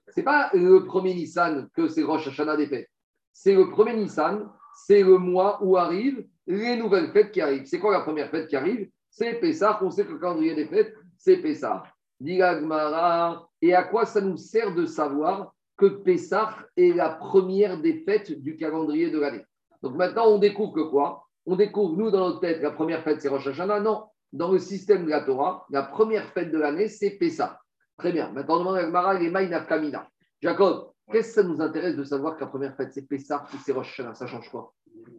C'est 0.08 0.24
pas 0.24 0.50
le 0.54 0.84
premier 0.84 1.14
Nissan 1.14 1.68
que 1.74 1.86
c'est 1.88 2.02
Rosh 2.02 2.26
Hashanah 2.26 2.56
des 2.56 2.66
fêtes. 2.66 2.88
C'est 3.32 3.54
le 3.54 3.70
premier 3.70 3.94
Nissan, 3.94 4.50
c'est 4.86 5.02
le 5.02 5.18
mois 5.18 5.58
où 5.62 5.76
arrivent 5.76 6.26
les 6.46 6.76
nouvelles 6.76 7.12
fêtes 7.12 7.30
qui 7.30 7.40
arrivent. 7.40 7.64
C'est 7.66 7.78
quoi 7.78 7.92
la 7.92 8.00
première 8.00 8.30
fête 8.30 8.48
qui 8.48 8.56
arrive? 8.56 8.88
C'est 9.10 9.34
Pessah. 9.34 9.78
On 9.82 9.90
sait 9.90 10.04
que 10.04 10.12
le 10.12 10.18
calendrier 10.18 10.54
des 10.54 10.66
fêtes, 10.66 10.94
c'est 11.16 11.36
Pessah. 11.38 11.82
Et 12.22 13.74
à 13.74 13.84
quoi 13.84 14.04
ça 14.04 14.20
nous 14.20 14.36
sert 14.36 14.74
de 14.74 14.84
savoir 14.84 15.52
que 15.76 15.86
Pessah 15.86 16.56
est 16.76 16.94
la 16.94 17.10
première 17.10 17.80
des 17.80 18.04
fêtes 18.04 18.32
du 18.42 18.56
calendrier 18.56 19.10
de 19.10 19.18
l'année? 19.18 19.44
Donc 19.82 19.96
maintenant, 19.96 20.26
on 20.28 20.38
découvre 20.38 20.74
que 20.74 20.90
quoi? 20.90 21.24
On 21.46 21.56
découvre, 21.56 21.96
nous, 21.96 22.10
dans 22.10 22.28
notre 22.28 22.40
tête, 22.40 22.60
la 22.60 22.70
première 22.70 23.02
fête, 23.02 23.22
c'est 23.22 23.28
Rosh 23.28 23.46
Hashanah. 23.46 23.80
Non, 23.80 24.04
dans 24.32 24.52
le 24.52 24.58
système 24.58 25.04
de 25.06 25.10
la 25.10 25.22
Torah, 25.22 25.66
la 25.70 25.82
première 25.82 26.26
fête 26.32 26.52
de 26.52 26.58
l'année, 26.58 26.88
c'est 26.88 27.10
Pessah. 27.10 27.58
Très 27.96 28.12
bien. 28.12 28.30
Maintenant, 28.32 28.56
on 28.56 28.58
demande 28.60 28.76
à 28.76 28.82
Gemara, 28.82 29.14
les 29.14 29.30
Maïnaf 29.30 29.66
Kamina. 29.66 30.08
Jacob, 30.42 30.89
qu'est-ce 31.10 31.28
que 31.36 31.42
ça 31.42 31.42
nous 31.42 31.60
intéresse 31.60 31.96
de 31.96 32.04
savoir 32.04 32.36
que 32.36 32.40
la 32.40 32.46
première 32.46 32.76
fête, 32.76 32.92
c'est 32.92 33.06
Pessah 33.06 33.44
ou 33.52 33.56
c'est 33.64 33.72
Rosh 33.72 33.98
Hashanah? 33.98 34.14
Ça 34.14 34.26
change 34.26 34.48
quoi? 34.50 34.72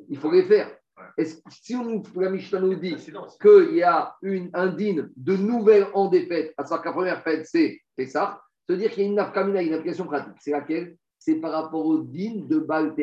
Il 0.09 0.17
faut 0.17 0.31
les 0.31 0.43
faire. 0.43 0.75
Est-ce- 1.17 1.41
si 1.49 1.75
on, 1.75 2.01
la 2.19 2.29
Mishnah 2.29 2.59
nous 2.59 2.75
dit 2.75 2.95
qu'il 3.41 3.75
y 3.75 3.83
a 3.83 4.15
une, 4.21 4.49
un 4.53 4.67
din 4.67 5.07
de 5.15 5.35
nouvel 5.35 5.87
an 5.93 6.09
des 6.09 6.25
fêtes, 6.25 6.53
à 6.57 6.63
savoir 6.63 6.81
que 6.81 6.87
la 6.89 6.93
première 6.93 7.23
fête, 7.23 7.45
c'est 7.45 7.79
Pessah, 7.95 8.41
veut 8.69 8.77
dire 8.77 8.91
qu'il 8.91 9.03
y 9.03 9.05
a 9.05 9.09
une 9.09 9.15
nafkamina, 9.15 9.61
une 9.61 9.73
application 9.73 10.05
pratique. 10.05 10.35
C'est 10.39 10.51
laquelle? 10.51 10.95
C'est 11.17 11.35
par 11.35 11.51
rapport 11.51 11.85
au 11.85 11.99
din 11.99 12.45
de 12.47 12.59
Baal. 12.59 12.93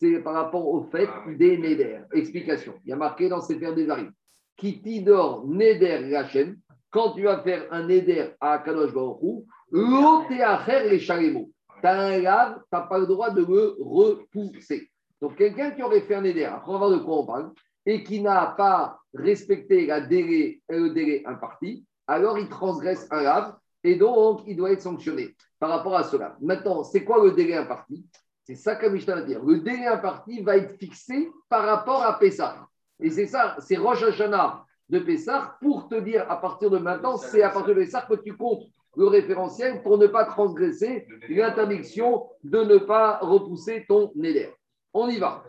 C'est 0.00 0.18
par 0.20 0.34
rapport 0.34 0.66
au 0.66 0.82
fait 0.84 1.08
des 1.36 1.58
Neder. 1.58 2.00
Explication. 2.12 2.74
Il 2.84 2.90
y 2.90 2.92
a 2.92 2.96
marqué 2.96 3.28
dans 3.28 3.40
Sefer 3.40 3.72
des 3.74 3.88
Arim. 3.88 4.10
Qui 4.56 4.82
t'idore 4.82 5.46
Neder 5.46 6.00
Lachem, 6.10 6.56
quand 6.90 7.12
tu 7.12 7.22
vas 7.22 7.42
faire 7.42 7.66
un 7.70 7.86
Neder 7.86 8.30
à 8.40 8.58
Kadosh 8.58 8.92
Baruch 8.92 9.22
Hu, 9.22 9.44
lo 9.70 10.24
Teacher 10.28 11.20
les. 11.20 11.48
Tu 11.82 11.88
as 11.88 12.00
un 12.00 12.18
lave, 12.18 12.54
tu 12.54 12.64
n'as 12.72 12.82
pas 12.82 12.98
le 12.98 13.06
droit 13.06 13.30
de 13.30 13.44
le 13.44 13.76
repousser. 13.80 14.88
Donc, 15.20 15.36
quelqu'un 15.36 15.72
qui 15.72 15.82
aurait 15.82 16.00
fait 16.02 16.14
un 16.14 16.22
Neder, 16.22 16.44
après 16.44 16.70
on 16.70 16.78
va 16.78 16.86
voir 16.86 16.90
de 16.90 17.04
quoi 17.04 17.18
on 17.18 17.26
parle, 17.26 17.52
et 17.84 18.02
qui 18.04 18.20
n'a 18.20 18.54
pas 18.56 19.00
respecté 19.14 19.86
la 19.86 20.00
délai, 20.00 20.62
le 20.68 20.90
délai 20.90 21.22
imparti, 21.26 21.84
alors 22.06 22.38
il 22.38 22.48
transgresse 22.48 23.06
un 23.10 23.22
lave 23.22 23.54
et 23.84 23.96
donc 23.96 24.42
il 24.46 24.56
doit 24.56 24.72
être 24.72 24.82
sanctionné 24.82 25.34
par 25.58 25.70
rapport 25.70 25.96
à 25.96 26.04
cela. 26.04 26.36
Maintenant, 26.40 26.84
c'est 26.84 27.04
quoi 27.04 27.22
le 27.24 27.32
délai 27.32 27.54
imparti? 27.54 28.06
C'est 28.44 28.56
ça 28.56 28.76
que 28.76 28.86
Mishnah 28.86 29.16
va 29.16 29.22
dire. 29.22 29.44
Le 29.44 29.58
délai 29.58 29.86
imparti 29.86 30.42
va 30.42 30.56
être 30.56 30.76
fixé 30.76 31.30
par 31.48 31.64
rapport 31.64 32.02
à 32.02 32.18
Pessah. 32.18 32.66
Et 33.00 33.10
c'est 33.10 33.26
ça, 33.26 33.56
c'est 33.60 33.76
Rosh 33.76 34.02
Hashanah 34.02 34.64
de 34.88 34.98
Pessah 34.98 35.56
pour 35.60 35.88
te 35.88 35.96
dire 35.96 36.30
à 36.30 36.40
partir 36.40 36.70
de 36.70 36.78
maintenant, 36.78 37.16
c'est 37.16 37.42
à 37.42 37.50
partir 37.50 37.74
de 37.74 37.80
Pessah 37.80 38.02
que 38.02 38.14
tu 38.14 38.36
comptes 38.36 38.64
le 38.96 39.06
référentiel 39.06 39.82
pour 39.82 39.98
ne 39.98 40.06
pas 40.06 40.24
transgresser 40.26 41.06
l'interdiction 41.28 42.26
de 42.44 42.62
ne 42.62 42.78
pas 42.78 43.18
repousser 43.18 43.84
ton 43.88 44.12
éder. 44.22 44.50
On 44.92 45.08
y 45.08 45.18
va. 45.18 45.42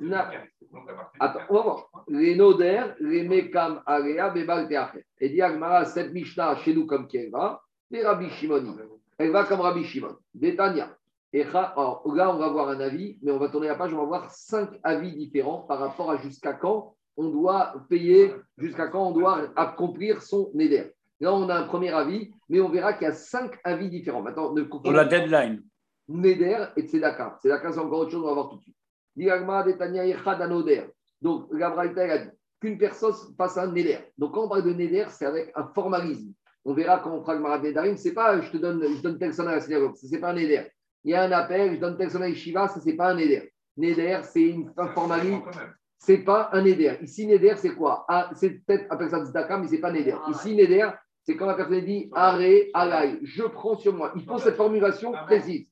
Na- 0.00 0.30
Attends, 1.20 1.40
on 1.50 1.54
va 1.54 1.62
voir. 1.62 1.90
Les 2.08 2.34
Noder, 2.36 2.82
les 3.00 3.26
Mekam 3.28 3.82
Alea, 3.86 4.30
Bebal. 4.30 4.68
Et 5.20 5.28
dit 5.28 5.42
Agmara, 5.42 5.84
cette 5.84 6.12
Mishnah 6.12 6.56
chez 6.56 6.72
nous 6.74 6.86
comme 6.86 7.06
qui 7.06 7.18
elle 7.18 7.30
va, 7.30 7.60
c'est 7.90 8.02
Rabbi 8.06 8.30
Shimoni. 8.30 8.74
Elle 9.18 9.30
va 9.32 9.44
comme 9.44 9.60
Rabbi 9.60 9.84
Shimon. 9.84 10.16
Détania. 10.34 10.96
Et 11.34 11.42
alors, 11.44 12.02
là, 12.14 12.34
on 12.34 12.38
va 12.38 12.48
voir 12.48 12.68
un 12.68 12.80
avis, 12.80 13.18
mais 13.22 13.32
on 13.32 13.38
va 13.38 13.48
tourner 13.48 13.68
la 13.68 13.74
page, 13.74 13.92
on 13.94 13.98
va 13.98 14.04
voir 14.04 14.30
cinq 14.30 14.68
avis 14.82 15.14
différents 15.16 15.62
par 15.62 15.78
rapport 15.78 16.10
à 16.10 16.16
jusqu'à 16.18 16.52
quand 16.52 16.94
on 17.16 17.28
doit 17.28 17.74
payer, 17.88 18.32
jusqu'à 18.58 18.88
quand 18.88 19.08
on 19.08 19.12
doit 19.12 19.40
accomplir 19.56 20.22
son 20.22 20.50
Neder. 20.54 20.92
Là, 21.22 21.32
on 21.32 21.48
a 21.48 21.54
un 21.54 21.62
premier 21.68 21.90
avis, 21.90 22.32
mais 22.48 22.60
on 22.60 22.68
verra 22.68 22.94
qu'il 22.94 23.06
y 23.06 23.10
a 23.10 23.12
cinq 23.14 23.56
avis 23.62 23.88
différents. 23.88 24.22
Maintenant, 24.22 24.52
ne 24.52 24.62
Pour 24.62 24.90
la 24.90 25.04
deadline. 25.04 25.62
Neder 26.08 26.64
et 26.76 26.82
Tzedaka. 26.82 27.38
Tzedaka, 27.40 27.70
c'est 27.70 27.78
encore 27.78 28.00
autre 28.00 28.10
chose, 28.10 28.24
on 28.24 28.26
va 28.26 28.34
voir 28.34 28.48
tout 28.48 28.56
de 28.56 28.62
suite. 28.62 28.76
Donc, 31.22 31.46
la 31.52 31.70
Braïta, 31.70 32.02
a 32.02 32.18
dit 32.18 32.30
qu'une 32.60 32.76
personne 32.76 33.14
fasse 33.38 33.56
un 33.56 33.70
Neder. 33.70 33.98
Donc, 34.18 34.34
quand 34.34 34.46
on 34.46 34.48
parle 34.48 34.64
de 34.64 34.72
Neder, 34.72 35.04
c'est 35.10 35.26
avec 35.26 35.52
un 35.54 35.68
formalisme. 35.72 36.32
On 36.64 36.74
verra 36.74 36.98
quand 36.98 37.12
on 37.12 37.20
fera 37.20 37.34
le 37.34 37.40
Marat 37.40 37.58
Darim, 37.70 37.96
c'est 37.96 38.14
pas 38.14 38.40
je 38.40 38.50
te 38.50 38.56
donne, 38.56 38.82
je 38.82 39.00
donne 39.00 39.18
tel 39.18 39.32
son 39.32 39.46
à 39.46 39.52
la 39.52 39.60
synagogue, 39.60 39.94
ça, 39.94 40.08
c'est 40.08 40.18
pas 40.18 40.30
un 40.30 40.34
Neder. 40.34 40.64
Il 41.04 41.12
y 41.12 41.14
a 41.14 41.22
un 41.22 41.30
appel, 41.32 41.74
je 41.74 41.80
donne 41.80 41.96
tel 41.96 42.10
son 42.10 42.20
à 42.20 42.28
Yeshiva, 42.28 42.66
ça, 42.66 42.80
c'est 42.80 42.94
pas 42.94 43.10
un 43.10 43.14
Neder. 43.14 43.52
Neder, 43.76 44.20
c'est 44.24 44.42
une- 44.42 44.72
un 44.76 44.88
formalisme, 44.88 45.42
c'est 45.98 46.18
pas 46.18 46.50
un 46.52 46.62
Neder. 46.62 46.98
Ici, 47.02 47.26
Neder, 47.28 47.54
c'est 47.56 47.74
quoi? 47.76 48.04
Ah, 48.08 48.30
C'est 48.34 48.50
peut-être 48.50 48.86
appelle 48.90 49.10
ça 49.10 49.24
Tzedaka, 49.24 49.58
mais 49.58 49.68
c'est 49.68 49.78
pas 49.78 49.92
Neder. 49.92 50.16
Ici, 50.30 50.54
Neder, 50.56 50.88
c'est 51.24 51.36
quand 51.36 51.46
la 51.46 51.54
personne 51.54 51.84
dit 51.84 52.10
Arrêt, 52.14 52.70
alay, 52.74 53.18
je 53.22 53.44
prends 53.44 53.76
sur 53.76 53.94
moi. 53.94 54.12
Il 54.16 54.24
faut 54.24 54.38
cette 54.38 54.56
formulation 54.56 55.12
précise. 55.26 55.68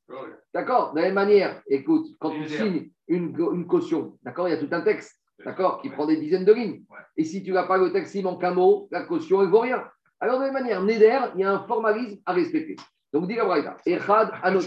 D'accord 0.55 0.93
De 0.93 0.99
la 1.01 1.07
même 1.07 1.15
manière, 1.15 1.61
écoute, 1.69 2.07
quand 2.21 2.31
tu 2.31 2.49
signes 2.49 2.91
une, 3.09 3.37
une 3.53 3.67
caution, 3.67 4.17
d'accord, 4.23 4.49
il 4.49 4.53
y 4.53 4.55
a 4.55 4.59
tout 4.59 4.69
un 4.71 4.83
texte, 4.83 5.21
d'accord, 5.45 5.81
qui 5.83 5.91
prend 5.91 6.07
des 6.07 6.17
dizaines 6.17 6.45
de 6.45 6.53
lignes. 6.53 6.83
Et 7.17 7.25
si 7.25 7.43
tu 7.43 7.53
n'as 7.53 7.65
pas 7.65 7.79
le 7.79 7.93
texte, 7.93 8.15
il 8.15 8.23
manque 8.23 8.45
un 8.45 8.55
mot, 8.55 8.89
la 8.91 9.03
caution, 9.03 9.41
elle 9.41 9.49
ne 9.49 9.53
vaut 9.53 9.61
rien. 9.61 9.85
Alors, 10.21 10.39
de 10.39 10.45
la 10.45 10.53
même 10.53 10.63
manière, 10.63 10.83
Neder, 10.83 11.19
il 11.35 11.41
y 11.41 11.45
a 11.45 11.53
un 11.53 11.67
formalisme 11.67 12.21
à 12.27 12.33
respecter. 12.33 12.77
Donc, 13.13 13.27
dit 13.27 13.35
la 13.35 13.45
Braïta, 13.45 13.77
Echad, 13.85 14.31
Anot. 14.43 14.61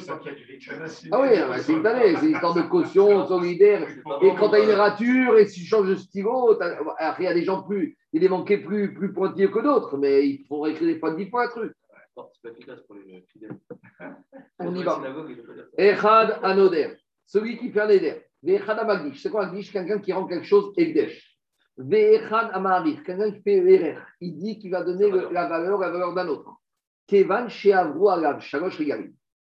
Ah 1.12 1.22
oui, 1.22 1.30
c'est 1.62 1.72
une 1.72 1.88
année, 1.88 2.16
c'est 2.18 2.26
une 2.26 2.34
histoire 2.34 2.54
de 2.54 2.64
caution 2.64 3.26
solidaire. 3.26 3.88
Et 4.22 4.36
quand 4.36 4.50
tu 4.50 4.56
as 4.56 4.60
une 4.60 4.72
rature 4.72 5.38
et 5.38 5.48
si 5.48 5.62
tu 5.62 5.66
changes 5.66 5.88
de 5.88 5.96
stylo, 5.96 6.60
il 6.60 7.24
y 7.24 7.28
a 7.28 7.34
des 7.34 7.44
gens 7.44 7.64
plus, 7.64 7.98
il 8.12 8.20
des 8.20 8.28
manqués 8.28 8.58
plus, 8.58 8.94
plus 8.94 9.14
pointilleux 9.14 9.48
que 9.48 9.60
d'autres, 9.60 9.98
mais 9.98 10.28
il 10.28 10.46
faut 10.46 10.68
écrire 10.68 10.88
des 10.88 11.00
fois 11.00 11.16
dix 11.16 11.30
fois 11.30 11.46
un 11.46 11.48
truc. 11.48 11.74
C'est 12.16 12.42
pas 12.44 12.50
efficace 12.50 12.82
pour 12.82 12.96
les 12.96 13.26
fidèles. 13.32 13.58
On 14.60 14.76
y 14.76 14.84
va. 14.84 15.02
Echad 15.78 16.40
Anoder, 16.44 16.98
celui 17.26 17.58
qui 17.58 17.72
fait 17.72 17.82
un 17.82 17.90
éder. 17.90 18.24
Ve'echad 18.44 18.78
Amagdish, 18.78 19.24
c'est 19.24 19.30
quoi 19.30 19.46
Amagdish 19.46 19.72
Quelqu'un 19.72 20.00
qui 20.00 20.12
rend 20.12 20.28
quelque 20.28 20.46
chose 20.46 20.74
Egdesh. 20.76 21.40
Ve'echad 21.78 22.50
Amarich, 22.52 23.02
quelqu'un 23.04 23.32
qui 23.32 23.42
fait 23.42 23.62
l'erreur. 23.62 24.06
Il 24.20 24.36
dit 24.36 24.60
qu'il 24.60 24.72
va 24.72 24.84
donner 24.84 25.10
la 25.10 25.48
valeur, 25.48 25.80
la 25.80 25.90
valeur 25.90 26.14
d'un 26.14 26.28
autre. 26.28 26.52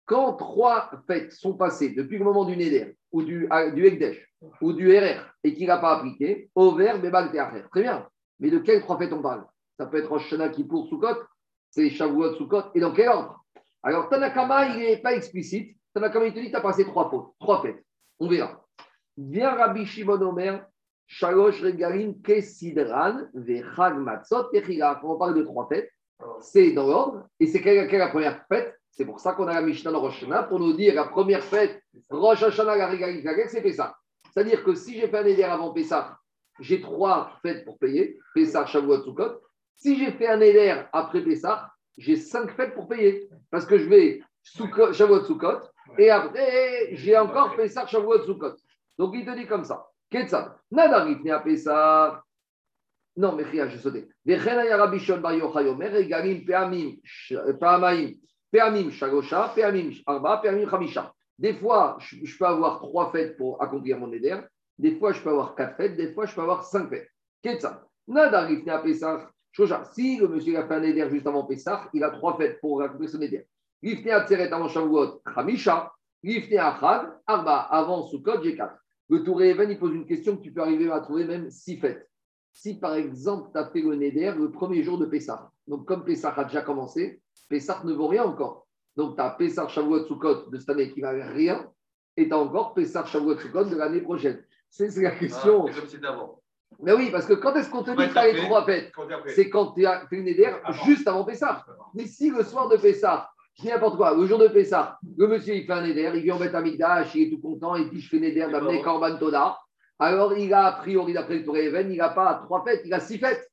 Quand 0.05 0.33
trois 0.33 0.91
fêtes 1.07 1.31
sont 1.33 1.53
passées 1.53 1.89
depuis 1.89 2.17
le 2.17 2.23
moment 2.23 2.45
du 2.45 2.55
Neder 2.55 2.95
ou 3.11 3.23
du, 3.23 3.47
ah, 3.49 3.69
du 3.69 3.85
ou 4.61 4.73
du 4.73 4.97
RR 4.97 5.33
et 5.43 5.53
qu'il 5.53 5.67
n'a 5.67 5.77
pas 5.77 5.97
appliqué, 5.97 6.49
Over 6.55 6.99
Bebal 6.99 7.31
Teacher. 7.31 7.63
Très 7.71 7.81
bien. 7.81 8.07
Mais 8.39 8.49
de 8.49 8.59
quelles 8.59 8.81
trois 8.81 8.97
fêtes 8.97 9.13
on 9.13 9.21
parle? 9.21 9.45
Ça 9.77 9.85
peut 9.85 9.97
être 9.97 10.09
Rosh 10.09 10.25
Hashanah 10.25 10.49
Kippour 10.49 10.87
Sukkot, 10.87 11.23
c'est 11.71 11.89
Shavuot 11.89 12.35
Sukkot. 12.35 12.71
Et 12.75 12.79
dans 12.79 12.93
quel 12.93 13.09
ordre? 13.09 13.43
Alors 13.83 14.09
Tanakama, 14.09 14.67
il 14.67 14.79
n'est 14.79 14.97
pas 14.97 15.13
explicite. 15.13 15.77
Tanakama, 15.93 16.27
il 16.27 16.33
te 16.33 16.39
dit 16.39 16.49
tu 16.49 16.55
as 16.55 16.61
passé 16.61 16.85
trois 16.85 17.09
trois 17.39 17.61
fêtes. 17.61 17.83
On 18.19 18.27
verra. 18.27 18.65
Viens 19.17 19.55
Rabbi 19.55 19.85
Shimon 19.85 20.21
Omer, 20.21 20.65
Shalosh 21.07 21.61
Regalim 21.61 22.21
Kesidran 22.21 23.27
Vechag 23.33 23.97
Matzot 23.97 24.49
on 25.03 25.17
parle 25.17 25.35
de 25.35 25.43
trois 25.43 25.67
fêtes, 25.67 25.91
c'est 26.41 26.71
dans 26.71 26.87
l'ordre. 26.87 27.27
Et 27.39 27.47
c'est 27.47 27.61
quelle, 27.61 27.87
quelle 27.87 28.01
est 28.01 28.05
la 28.05 28.09
première 28.09 28.45
fête? 28.47 28.75
C'est 28.91 29.05
pour 29.05 29.19
ça 29.19 29.33
qu'on 29.33 29.47
a 29.47 29.53
la 29.53 29.61
Mishnah 29.61 29.91
dans 29.91 30.01
Rosh 30.01 30.23
Hashanah 30.23 30.43
pour 30.43 30.59
nous 30.59 30.73
dire 30.73 30.93
la 30.93 31.05
première 31.05 31.43
fête, 31.43 31.81
Rosh 32.09 32.43
Hashanah, 32.43 32.75
la 32.75 33.47
c'est 33.47 33.61
Pessah. 33.61 33.95
C'est-à-dire 34.33 34.63
que 34.63 34.75
si 34.75 34.99
j'ai 34.99 35.07
fait 35.07 35.19
un 35.19 35.25
éder 35.25 35.43
avant 35.43 35.71
Pessah, 35.71 36.17
j'ai 36.59 36.81
trois 36.81 37.31
fêtes 37.41 37.63
pour 37.63 37.77
payer 37.79 38.19
Pessah, 38.35 38.65
Shavuot, 38.65 39.03
Sukkot. 39.03 39.39
Si 39.75 39.97
j'ai 39.97 40.11
fait 40.11 40.27
un 40.27 40.41
éder 40.41 40.75
après 40.91 41.21
Pessah, 41.21 41.71
j'ai 41.97 42.17
cinq 42.17 42.51
fêtes 42.51 42.75
pour 42.75 42.89
payer. 42.89 43.29
Parce 43.49 43.65
que 43.65 43.77
je 43.77 43.87
vais 43.87 44.21
Sukkot, 44.43 44.91
Shavuot, 44.91 45.23
Sukkot. 45.23 45.61
Et 45.97 46.09
après, 46.09 46.89
j'ai 46.91 47.17
encore 47.17 47.55
Pessah, 47.55 47.87
Shavuot, 47.87 48.25
Sukkot. 48.25 48.55
Donc 48.97 49.15
il 49.15 49.25
te 49.25 49.31
dit 49.31 49.47
comme 49.47 49.63
ça. 49.63 49.87
Ketsa, 50.09 50.57
Nadarif 50.71 51.23
ne 51.23 51.43
Pessah. 51.43 52.21
Non, 53.17 53.35
mais 53.35 53.43
rien, 53.43 53.67
Arba, 60.05 60.37
Peamim 60.37 60.69
Chamisha. 60.69 61.13
Des 61.37 61.53
fois, 61.53 61.97
je 61.99 62.37
peux 62.37 62.45
avoir 62.45 62.79
trois 62.79 63.11
fêtes 63.11 63.37
pour 63.37 63.61
accomplir 63.61 63.97
mon 63.99 64.11
éder. 64.11 64.37
Des 64.77 64.95
fois, 64.95 65.11
je 65.13 65.21
peux 65.21 65.29
avoir 65.29 65.55
quatre 65.55 65.77
fêtes. 65.77 65.95
Des 65.95 66.13
fois, 66.13 66.25
je 66.25 66.35
peux 66.35 66.41
avoir 66.41 66.63
cinq 66.63 66.89
fêtes. 66.89 67.09
Ketsa, 67.41 67.85
Nadarif 68.07 68.65
ne 68.65 68.77
Pessah. 68.83 69.29
Shoja, 69.51 69.83
si 69.93 70.17
le 70.17 70.27
monsieur 70.27 70.57
a 70.57 70.67
fait 70.67 70.75
un 70.75 70.83
éder 70.83 71.07
juste 71.09 71.27
avant 71.27 71.45
Pessah, 71.45 71.89
il 71.93 72.03
a 72.03 72.09
trois 72.11 72.37
fêtes 72.37 72.59
pour 72.59 72.81
accomplir 72.81 73.09
son 73.09 73.21
éder. 73.21 73.47
Lifne 73.81 74.09
Atzeret 74.09 74.51
avant 74.51 74.67
Shavuot, 74.67 75.21
Chamisha. 75.33 75.91
Lifne 76.23 76.57
Achad, 76.57 77.13
Arba, 77.25 77.59
avant 77.59 78.05
Sukkot, 78.05 78.43
j'ai 78.43 78.55
quatre. 78.55 78.75
Le 79.09 79.23
Touré 79.23 79.51
Even, 79.51 79.71
il 79.71 79.79
pose 79.79 79.93
une 79.93 80.05
question 80.05 80.37
que 80.37 80.41
tu 80.41 80.51
peux 80.51 80.61
arriver 80.61 80.91
à 80.91 80.99
trouver 80.99 81.25
même 81.25 81.49
six 81.49 81.77
fêtes. 81.77 82.08
Si 82.53 82.79
par 82.79 82.95
exemple, 82.95 83.49
tu 83.53 83.59
as 83.59 83.69
fait 83.69 83.81
le 83.81 83.95
Neder 83.95 84.33
le 84.37 84.51
premier 84.51 84.83
jour 84.83 84.97
de 84.97 85.05
Pessah, 85.05 85.49
donc 85.67 85.85
comme 85.85 86.03
Pessah 86.03 86.33
a 86.35 86.43
déjà 86.43 86.61
commencé, 86.61 87.21
Pessah 87.47 87.81
ne 87.85 87.93
vaut 87.93 88.07
rien 88.07 88.23
encore. 88.23 88.67
Donc 88.95 89.15
tu 89.15 89.21
as 89.21 89.29
Pessah 89.31 89.67
Shavuot 89.67 90.05
Sukkot 90.07 90.49
de 90.49 90.57
cette 90.57 90.69
année 90.69 90.91
qui 90.91 91.01
ne 91.01 91.05
va 91.05 91.25
rien, 91.27 91.69
et 92.17 92.27
tu 92.27 92.33
as 92.33 92.37
encore 92.37 92.73
Pessah 92.73 93.05
Shavuot 93.05 93.37
Sukkot 93.37 93.65
de 93.65 93.75
l'année 93.75 94.01
prochaine. 94.01 94.43
C'est 94.69 94.95
la 95.01 95.11
question. 95.11 95.65
Ah, 95.67 95.71
c'est 95.87 96.01
d'avant. 96.01 96.41
Mais 96.81 96.93
oui, 96.93 97.09
parce 97.11 97.25
que 97.25 97.33
quand 97.33 97.55
est-ce 97.55 97.69
qu'on 97.69 97.83
te 97.83 97.91
dit 97.91 98.13
que 98.13 98.35
les 98.35 98.45
trois 98.45 98.65
fêtes 98.65 98.91
C'est 99.27 99.49
quand 99.49 99.71
tu 99.73 99.85
as 99.85 100.07
fait 100.07 100.17
le 100.17 100.23
Neder 100.23 100.51
juste 100.85 101.07
avant 101.07 101.23
Pessah. 101.23 101.65
Mais 101.93 102.05
si 102.05 102.29
le 102.29 102.43
soir 102.43 102.69
de 102.69 102.77
Pessah, 102.77 103.29
je 103.59 103.63
dis 103.63 103.69
n'importe 103.69 103.97
quoi. 103.97 104.15
Le 104.15 104.25
jour 104.25 104.39
de 104.39 104.47
Pessah, 104.47 104.97
le 105.17 105.27
monsieur, 105.27 105.55
il 105.55 105.65
fait 105.65 105.73
un 105.73 105.83
éder, 105.83 106.09
il 106.15 106.23
vient 106.23 106.35
en 106.35 106.41
Amigdash, 106.41 107.13
il 107.15 107.27
est 107.27 107.29
tout 107.29 107.41
content, 107.41 107.75
et 107.75 107.87
puis 107.89 107.99
je 107.99 108.07
fais 108.07 108.17
un 108.17 108.23
éder 108.23 108.47
d'amener 108.49 108.81
Korban 108.81 109.17
Toda. 109.17 109.57
Alors, 109.99 110.37
il 110.37 110.53
a, 110.53 110.65
a 110.65 110.71
priori, 110.71 111.13
d'après 111.13 111.39
le 111.39 111.43
Tour 111.43 111.57
Even, 111.57 111.91
il 111.91 111.97
n'a 111.97 112.09
pas 112.09 112.41
trois 112.45 112.63
fêtes, 112.63 112.81
il 112.85 112.93
a 112.93 112.99
six 112.99 113.17
fêtes. 113.17 113.51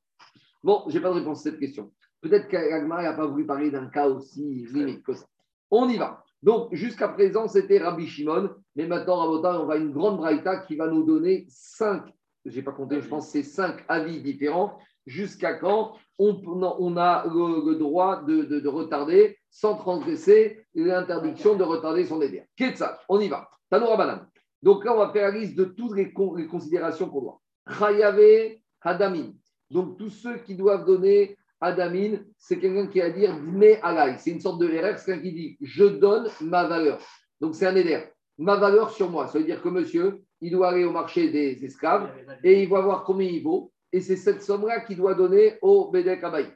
Bon, 0.63 0.85
je 0.89 0.95
n'ai 0.95 1.03
pas 1.03 1.11
de 1.11 1.15
réponse 1.15 1.41
à 1.41 1.51
cette 1.51 1.59
question. 1.59 1.93
Peut-être 2.21 2.49
qu'Agmar 2.49 3.03
n'a 3.03 3.13
pas 3.13 3.27
voulu 3.27 3.47
parler 3.47 3.71
d'un 3.71 3.87
cas 3.87 4.09
aussi 4.09 4.67
limite 4.73 5.03
que 5.03 5.15
ça. 5.15 5.27
On 5.71 5.89
y 5.89 5.97
va. 5.97 6.25
Donc, 6.43 6.73
jusqu'à 6.73 7.09
présent, 7.09 7.49
c'était 7.49 7.79
Rabbi 7.79 8.07
Shimon, 8.07 8.51
mais 8.77 8.87
maintenant, 8.87 9.17
Rabota, 9.17 9.61
on 9.61 9.67
va 9.67 9.77
une 9.77 9.93
grande 9.93 10.19
braïta 10.19 10.59
qui 10.59 10.77
va 10.77 10.87
nous 10.87 11.05
donner 11.05 11.47
cinq, 11.49 12.05
je 12.45 12.55
n'ai 12.55 12.63
pas 12.63 12.73
compté, 12.73 13.01
je 13.01 13.09
pense 13.09 13.29
c'est 13.29 13.43
cinq 13.43 13.85
avis 13.89 14.21
différents, 14.23 14.79
jusqu'à 15.07 15.55
quand 15.55 15.97
on, 16.19 16.97
a 16.97 17.25
le, 17.27 17.75
droit 17.75 18.23
de, 18.23 18.69
retarder 18.69 19.39
sans 19.51 19.77
transgresser 19.77 20.65
l'interdiction 20.75 21.57
de 21.57 21.65
retarder 21.65 22.05
son 22.05 22.21
éder. 22.21 22.45
ça? 22.75 23.01
On 23.09 23.21
y 23.21 23.29
va. 23.29 23.49
Tanoura 23.71 23.97
Banane. 23.97 24.27
Donc 24.63 24.85
là, 24.85 24.95
on 24.95 24.99
va 24.99 25.13
faire 25.13 25.31
la 25.31 25.39
liste 25.39 25.57
de 25.57 25.65
toutes 25.65 25.97
les, 25.97 26.13
considérations 26.13 27.09
qu'on 27.09 27.21
doit. 27.21 27.41
Chayavé 27.79 28.63
Hadamin. 28.81 29.33
Donc 29.71 29.99
tous 29.99 30.11
ceux 30.11 30.39
qui 30.39 30.55
doivent 30.55 30.85
donner 30.85 31.37
Hadamin, 31.61 32.19
c'est 32.39 32.59
quelqu'un 32.59 32.87
qui 32.87 33.01
va 33.01 33.11
dire 33.11 33.37
Dme 33.37 33.79
alay. 33.83 34.17
C'est 34.19 34.31
une 34.31 34.41
sorte 34.41 34.61
de 34.61 34.67
RR, 34.67 34.99
c'est 34.99 35.07
quelqu'un 35.07 35.23
qui 35.23 35.33
dit 35.33 35.57
Je 35.61 35.85
donne 35.85 36.29
ma 36.41 36.67
valeur. 36.67 37.01
Donc 37.41 37.55
c'est 37.55 37.67
un 37.67 37.77
éder. 37.77 38.05
Ma 38.39 38.57
valeur 38.57 38.91
sur 38.91 39.11
moi. 39.11 39.27
Ça 39.29 39.39
veut 39.39 39.45
dire 39.45 39.63
que 39.63 39.69
monsieur, 39.69 40.23
il 40.41 40.53
doit 40.53 40.69
aller 40.69 40.85
au 40.85 40.93
marché 40.93 41.31
des 41.31 41.65
esclaves 41.65 42.11
et 42.45 42.63
il 42.63 42.69
va 42.69 42.81
voir 42.81 43.05
combien 43.05 43.29
il 43.29 43.43
vaut 43.43 43.73
et 43.93 44.01
c'est 44.01 44.17
cette 44.17 44.43
somme-là 44.43 44.81
qu'il 44.81 44.97
doit 44.97 45.15
donner 45.15 45.59
au 45.63 45.91
Bedek 45.91 46.23
Abaï. 46.23 46.53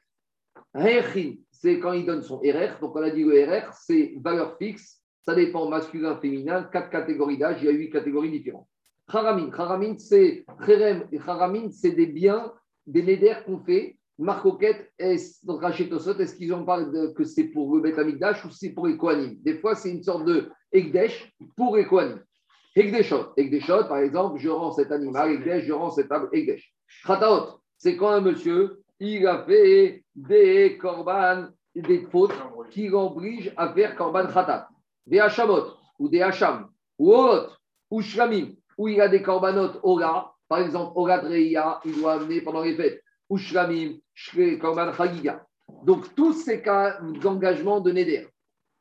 c'est 1.51 1.79
quand 1.79 1.93
il 1.93 2.05
donne 2.05 2.23
son 2.23 2.39
RR. 2.39 2.79
Donc, 2.81 2.95
on 2.95 3.03
a 3.03 3.11
dit 3.11 3.25
le 3.25 3.45
RR, 3.45 3.73
c'est 3.73 4.15
valeur 4.21 4.57
fixe. 4.59 5.00
Ça 5.23 5.35
dépend 5.35 5.69
masculin, 5.69 6.17
féminin, 6.17 6.69
quatre 6.73 6.91
catégories 6.91 7.39
d'âge. 7.39 7.59
Il 7.61 7.67
y 7.67 7.69
a 7.69 7.73
huit 7.73 7.91
catégories 7.91 8.31
différentes. 8.31 8.69
Haramin, 9.09 9.51
Haramin, 9.53 9.99
c'est 9.99 10.45
c'est 11.73 11.91
des 11.91 12.07
biens, 12.07 12.53
des 12.87 13.03
nédères 13.03 13.45
qu'on 13.45 13.59
fait. 13.59 13.97
Marcoquette, 14.19 14.93
est-ce 14.99 16.37
qu'ils 16.37 16.53
en 16.53 16.65
parlent 16.65 17.15
que 17.15 17.25
c'est 17.25 17.45
pour 17.45 17.75
le 17.75 17.81
Betamikdash 17.81 18.45
ou 18.45 18.51
c'est 18.51 18.71
pour 18.71 18.87
les 18.87 18.97
Des 19.43 19.55
fois, 19.55 19.75
c'est 19.75 19.91
une 19.91 20.03
sorte 20.03 20.27
de 20.27 20.51
Ekdesh 20.73 21.33
pour 21.57 21.77
les 21.77 21.87
Kohanim. 21.87 22.21
Ekdeshot. 22.77 23.33
Ekdeshot, 23.37 23.85
par 23.85 23.99
exemple, 23.99 24.39
je 24.39 24.49
rends 24.49 24.73
cet 24.73 24.93
animal, 24.93 25.33
Ekdesh, 25.33 25.65
je 25.65 25.73
rends 25.73 25.91
cet 25.91 26.09
Ekdesh. 26.33 26.73
Khataot, 27.07 27.61
c'est 27.79 27.97
quand 27.97 28.11
un 28.11 28.21
monsieur, 28.21 28.83
il 29.01 29.27
a 29.27 29.45
fait 29.45 30.05
des 30.15 30.77
korban, 30.79 31.49
des 31.75 32.07
fautes 32.13 32.35
qui 32.71 32.89
l'obligent 32.89 33.53
à 33.57 33.73
faire 33.73 33.97
korban 33.97 34.27
khatat. 34.27 34.69
Des 35.11 35.19
hachamot, 35.19 35.75
ou 35.99 36.09
des 36.09 36.23
hacham, 36.23 36.69
ou 36.97 37.13
olot, 37.13 37.49
ou 37.91 38.01
shramim, 38.01 38.55
où 38.79 38.87
il 38.87 39.01
a 39.01 39.09
des 39.09 39.23
korbanot 39.23 39.81
ora, 39.83 40.37
par 40.47 40.61
exemple, 40.61 40.93
ora 40.95 41.19
dreia, 41.19 41.81
il 41.85 41.97
doit 41.97 42.13
amener 42.13 42.41
pendant 42.43 42.63
les 42.63 42.77
fêtes, 42.77 43.03
ou 43.29 43.37
shramim, 43.37 43.99
korban 44.61 44.93
chagiga. 44.93 45.45
Donc, 45.83 46.15
tous 46.15 46.35
ces 46.35 46.63
cas 46.63 47.01
d'engagement 47.01 47.81
de 47.81 47.91
Neder. 47.91 48.29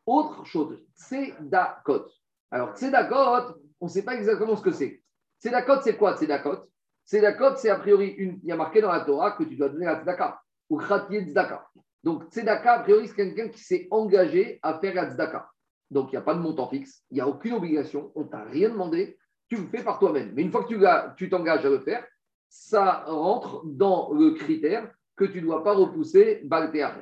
Autre 0.05 0.45
chose, 0.45 0.77
tzedakot. 0.95 2.05
Alors, 2.51 2.75
tzedakot, 2.75 3.55
on 3.81 3.87
ne 3.87 3.91
sait 3.91 4.03
pas 4.05 4.13
exactement 4.13 4.55
ce 4.55 4.61
que 4.61 4.71
c'est. 4.71 5.01
Tzedakot, 5.39 5.81
c'est 5.81 5.97
quoi 5.97 6.15
tzedakot 6.15 6.69
Tzedakot, 7.07 7.55
c'est 7.55 7.71
a 7.71 7.77
priori, 7.77 8.09
une... 8.19 8.39
il 8.43 8.49
y 8.49 8.51
a 8.51 8.55
marqué 8.55 8.81
dans 8.81 8.91
la 8.91 8.99
Torah 8.99 9.31
que 9.31 9.45
tu 9.45 9.55
dois 9.55 9.69
donner 9.69 9.87
la 9.87 9.95
tzedaka, 9.95 10.39
ou 10.69 10.77
khatiye 10.77 11.25
tzedaka. 11.25 11.67
Donc, 12.03 12.29
tzedaka, 12.29 12.73
a 12.73 12.79
priori, 12.83 13.07
c'est 13.07 13.15
quelqu'un 13.15 13.47
qui 13.47 13.63
s'est 13.63 13.87
engagé 13.89 14.59
à 14.61 14.77
faire 14.77 14.93
la 14.93 15.09
tzedaka. 15.09 15.49
Donc, 15.91 16.09
il 16.11 16.15
n'y 16.15 16.17
a 16.17 16.21
pas 16.21 16.35
de 16.35 16.39
montant 16.39 16.67
fixe, 16.67 17.03
il 17.11 17.15
n'y 17.15 17.21
a 17.21 17.27
aucune 17.27 17.53
obligation, 17.53 18.11
on 18.15 18.23
ne 18.23 18.29
t'a 18.29 18.43
rien 18.43 18.69
demandé, 18.69 19.17
tu 19.47 19.57
le 19.57 19.67
fais 19.67 19.83
par 19.83 19.99
toi-même. 19.99 20.31
Mais 20.35 20.43
une 20.43 20.51
fois 20.51 20.63
que 20.63 21.15
tu 21.15 21.29
t'engages 21.29 21.65
à 21.65 21.69
le 21.69 21.79
faire, 21.79 22.05
ça 22.47 23.03
rentre 23.07 23.63
dans 23.65 24.11
le 24.13 24.31
critère 24.31 24.91
que 25.15 25.25
tu 25.25 25.41
ne 25.41 25.47
dois 25.47 25.63
pas 25.63 25.73
repousser 25.73 26.41
Baltéar. 26.43 27.01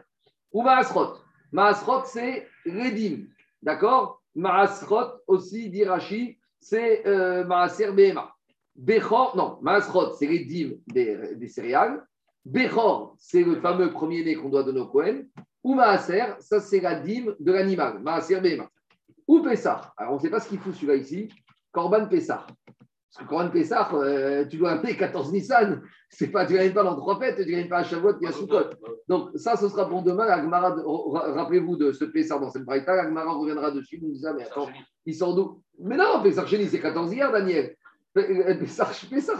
Ou 0.51 0.61
Maasrot. 0.61 1.15
Maasrot, 1.51 2.05
c'est 2.05 2.47
Redim. 2.65 3.25
D'accord? 3.61 4.21
Maasrot 4.35 5.21
aussi, 5.27 5.69
dit 5.69 5.83
Rashi, 5.83 6.37
c'est 6.59 7.05
euh, 7.07 7.43
Maaser 7.45 7.91
Behema. 7.91 8.33
Bechor, 8.77 9.35
non, 9.35 9.57
Masrot, 9.61 10.13
c'est 10.15 10.27
les 10.27 10.45
dîmes 10.45 10.79
des, 10.85 11.47
céréales. 11.47 12.05
Bechor, 12.45 13.15
c'est 13.17 13.43
le 13.43 13.55
fameux 13.55 13.91
premier-né 13.91 14.35
qu'on 14.35 14.49
doit 14.49 14.63
donner 14.63 14.81
au 14.81 14.87
Kohen. 14.87 15.27
Ou 15.63 15.73
Maaser, 15.73 16.35
ça 16.39 16.59
c'est 16.61 16.79
la 16.79 16.99
dîme 16.99 17.35
de 17.39 17.51
l'animal, 17.51 17.99
Maaser 17.99 18.39
Bema. 18.39 18.69
Ou 19.27 19.41
Pessah. 19.41 19.93
Alors 19.97 20.13
on 20.13 20.15
ne 20.15 20.21
sait 20.21 20.29
pas 20.29 20.39
ce 20.39 20.49
qu'il 20.49 20.59
fout 20.59 20.73
celui-là 20.73 20.95
ici. 20.95 21.29
Corban 21.71 22.07
Pessah. 22.07 22.45
Parce 23.17 23.25
que 23.25 23.29
Corban 23.29 23.49
Pessah, 23.49 23.89
euh, 23.93 24.45
tu 24.45 24.57
dois 24.57 24.71
appeler 24.71 24.95
14 24.95 25.31
Nissan. 25.31 25.81
C'est 26.09 26.27
pas, 26.27 26.45
tu 26.45 26.53
ne 26.53 26.59
gagnes 26.59 26.73
pas 26.73 26.83
dans 26.83 26.95
trois 26.95 27.19
fêtes, 27.19 27.35
tu 27.35 27.41
ne 27.41 27.51
gagnes 27.51 27.67
pas 27.67 27.79
à 27.79 27.83
Shavuot 27.83 28.19
et 28.21 28.27
à 28.27 28.31
Sukkot. 28.31 28.69
Donc 29.07 29.31
ça, 29.35 29.55
ce 29.55 29.67
sera 29.67 29.87
pour 29.87 30.03
demain. 30.03 30.25
Rappelez-vous 30.25 31.75
de 31.75 31.91
ce 31.91 32.05
Pessah 32.05 32.39
dans 32.39 32.49
cette 32.49 32.63
braïta. 32.63 32.95
L'Agmara 32.95 33.33
reviendra 33.33 33.71
dessus. 33.71 33.99
Nous 34.01 34.13
mais 34.35 34.43
attends, 34.43 34.69
il 35.05 35.15
sort 35.15 35.35
d'où? 35.35 35.61
Mais 35.79 35.97
non, 35.97 36.21
Pessah 36.23 36.45
chez 36.45 36.65
c'est 36.67 36.79
14 36.79 37.13
hier, 37.13 37.31
Daniel. 37.31 37.75
Pessah, 38.13 38.89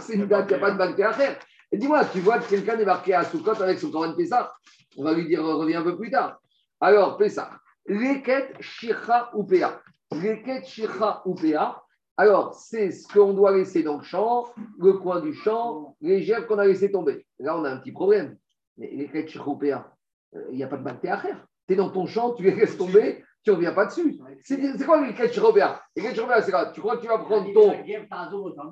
c'est 0.00 0.14
une 0.14 0.26
date, 0.26 0.46
il 0.50 0.56
n'y 0.56 0.56
a 0.56 0.58
pas 0.58 0.70
de 0.70 0.78
banquet 0.78 1.02
à 1.02 1.12
faire. 1.12 1.38
Dis-moi, 1.72 2.04
tu 2.06 2.20
vois 2.20 2.38
que 2.38 2.48
quelqu'un 2.48 2.78
est 2.78 2.84
marqué 2.84 3.14
à 3.14 3.24
Soukot 3.24 3.60
avec 3.62 3.78
son 3.78 3.90
Coran 3.90 4.14
Pessah? 4.14 4.52
On 4.96 5.04
va 5.04 5.12
lui 5.12 5.26
dire, 5.26 5.44
reviens 5.44 5.80
un 5.80 5.84
peu 5.84 5.96
plus 5.96 6.10
tard. 6.10 6.40
Alors, 6.80 7.16
Pessah. 7.16 7.50
Leket 7.88 8.54
Shircha 8.60 9.30
Upea. 9.34 9.80
Leket 10.12 10.66
Shircha 10.66 11.22
Upea. 11.26 11.82
Alors, 12.16 12.54
c'est 12.54 12.90
ce 12.90 13.06
qu'on 13.12 13.32
doit 13.32 13.56
laisser 13.56 13.82
dans 13.82 13.98
le 13.98 14.02
champ, 14.02 14.46
le 14.78 14.94
coin 14.94 15.20
du 15.20 15.32
champ, 15.34 15.96
les 16.00 16.22
gerbes 16.22 16.46
qu'on 16.46 16.58
a 16.58 16.66
laissé 16.66 16.90
tomber. 16.90 17.26
Là, 17.38 17.56
on 17.56 17.64
a 17.64 17.70
un 17.70 17.76
petit 17.78 17.92
problème. 17.92 18.36
Mais 18.76 18.90
Leket 18.90 19.28
Shircha 19.28 19.50
Upea, 19.50 19.92
euh, 20.34 20.44
il 20.50 20.56
n'y 20.56 20.62
a 20.62 20.68
pas 20.68 20.76
de 20.76 20.84
banquet 20.84 21.08
à 21.08 21.18
faire. 21.18 21.46
Tu 21.66 21.74
es 21.74 21.76
dans 21.76 21.90
ton 21.90 22.06
champ, 22.06 22.32
tu 22.34 22.42
les 22.42 22.54
laisses 22.54 22.76
tomber, 22.76 23.24
tu 23.44 23.50
ne 23.50 23.56
reviens 23.56 23.72
pas 23.72 23.86
dessus. 23.86 24.18
C'est 24.42 24.84
quoi 24.84 25.06
les 25.06 25.14
catch 25.14 25.38
Robert 25.38 25.80
Les 25.96 26.02
c'est 26.02 26.50
quoi? 26.50 26.66
Tu 26.72 26.80
crois 26.80 26.96
que 26.96 27.02
tu 27.02 27.08
vas 27.08 27.18
prendre 27.18 27.52
ton. 27.52 27.72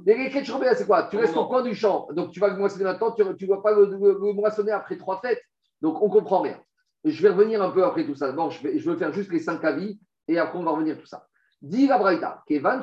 Les 0.04 0.30
catch 0.30 0.50
Robert, 0.50 0.76
c'est 0.76 0.86
quoi? 0.86 1.04
Tu 1.04 1.16
restes 1.16 1.36
au 1.36 1.46
coin 1.46 1.62
du 1.62 1.74
champ. 1.74 2.08
Donc 2.12 2.30
tu 2.30 2.40
vas 2.40 2.48
le 2.48 2.56
moissonner 2.56 2.84
maintenant, 2.84 3.12
tu 3.12 3.22
ne 3.22 3.48
vas 3.48 3.60
pas 3.62 3.72
le, 3.72 4.32
moissonner 4.32 4.72
après 4.72 4.96
trois 4.96 5.20
fêtes. 5.20 5.40
Donc 5.80 6.00
on 6.02 6.08
ne 6.08 6.12
comprend 6.12 6.40
rien. 6.40 6.60
Je 7.06 7.22
vais 7.22 7.28
revenir 7.28 7.62
un 7.62 7.70
peu 7.70 7.84
après 7.84 8.04
tout 8.04 8.16
ça. 8.16 8.32
Bon, 8.32 8.50
je, 8.50 8.60
vais, 8.62 8.78
veux 8.78 8.96
faire 8.96 9.12
juste 9.12 9.30
les 9.30 9.38
cinq 9.38 9.62
avis 9.62 10.00
et 10.26 10.38
après 10.38 10.58
on 10.58 10.64
va 10.64 10.72
revenir 10.72 10.98
tout 10.98 11.06
ça. 11.06 11.28
Dis 11.62 11.86
la 11.86 11.98
Braïta, 11.98 12.42
Kevan 12.48 12.82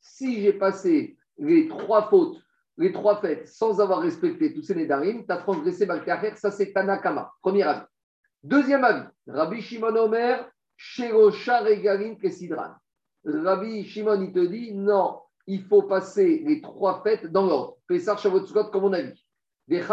si 0.00 0.40
j'ai 0.42 0.52
passé 0.52 1.16
les 1.38 1.68
trois 1.68 2.08
fautes, 2.08 2.38
les 2.76 2.92
trois 2.92 3.20
fêtes, 3.20 3.46
sans 3.46 3.80
avoir 3.80 4.00
respecté 4.00 4.52
tous 4.52 4.62
ces 4.62 4.74
Nédarim, 4.74 5.24
tu 5.24 5.32
as 5.32 5.36
transgressé 5.36 5.86
Balkacher, 5.86 6.34
ça 6.34 6.50
c'est 6.50 6.72
Tanakama. 6.72 7.30
Premier 7.40 7.62
avis. 7.62 7.86
Deuxième 8.42 8.82
avis, 8.82 9.06
Rabbi 9.28 9.60
Shimon 9.60 9.94
Omer, 9.94 10.50
Sherosha 10.76 11.60
Regalim 11.60 12.18
Kesidran. 12.18 12.74
Rabbi 13.24 13.84
Shimon, 13.84 14.22
il 14.22 14.32
te 14.32 14.44
dit, 14.44 14.74
non, 14.74 15.20
il 15.46 15.62
faut 15.62 15.82
passer 15.82 16.42
les 16.44 16.60
trois 16.60 17.00
fêtes 17.02 17.30
dans 17.30 17.46
l'ordre. 17.46 17.76
Pessar, 17.86 18.18
Shavuot, 18.18 18.46
comme 18.72 18.84
on 18.84 18.92
a 18.92 19.02
dit. 19.02 19.24
Des 19.70 19.84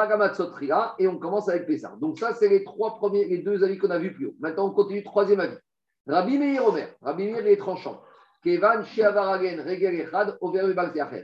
et 0.98 1.08
on 1.08 1.20
commence 1.20 1.50
avec 1.50 1.68
Pessar. 1.68 1.98
Donc 1.98 2.18
ça, 2.18 2.34
c'est 2.34 2.50
les 2.50 2.64
trois 2.64 2.96
premiers, 2.96 3.26
les 3.26 3.38
deux 3.38 3.64
avis 3.64 3.78
qu'on 3.78 3.92
a 3.92 4.00
vus 4.00 4.12
plus 4.12 4.26
haut. 4.26 4.36
Maintenant, 4.40 4.70
on 4.70 4.72
continue, 4.72 5.04
troisième 5.04 5.40
avis. 5.40 5.58
Rabbi 6.08 6.40
Meir 6.40 6.66
Omer, 6.66 6.96
Rabbi 7.00 7.28
Meir 7.28 7.46
est 7.46 7.58
tranchant. 7.58 8.02
Kevan 8.44 8.84
Sheavaragen 8.84 9.62
Regel 9.62 10.02
Echad 10.02 10.36
Over 10.42 10.74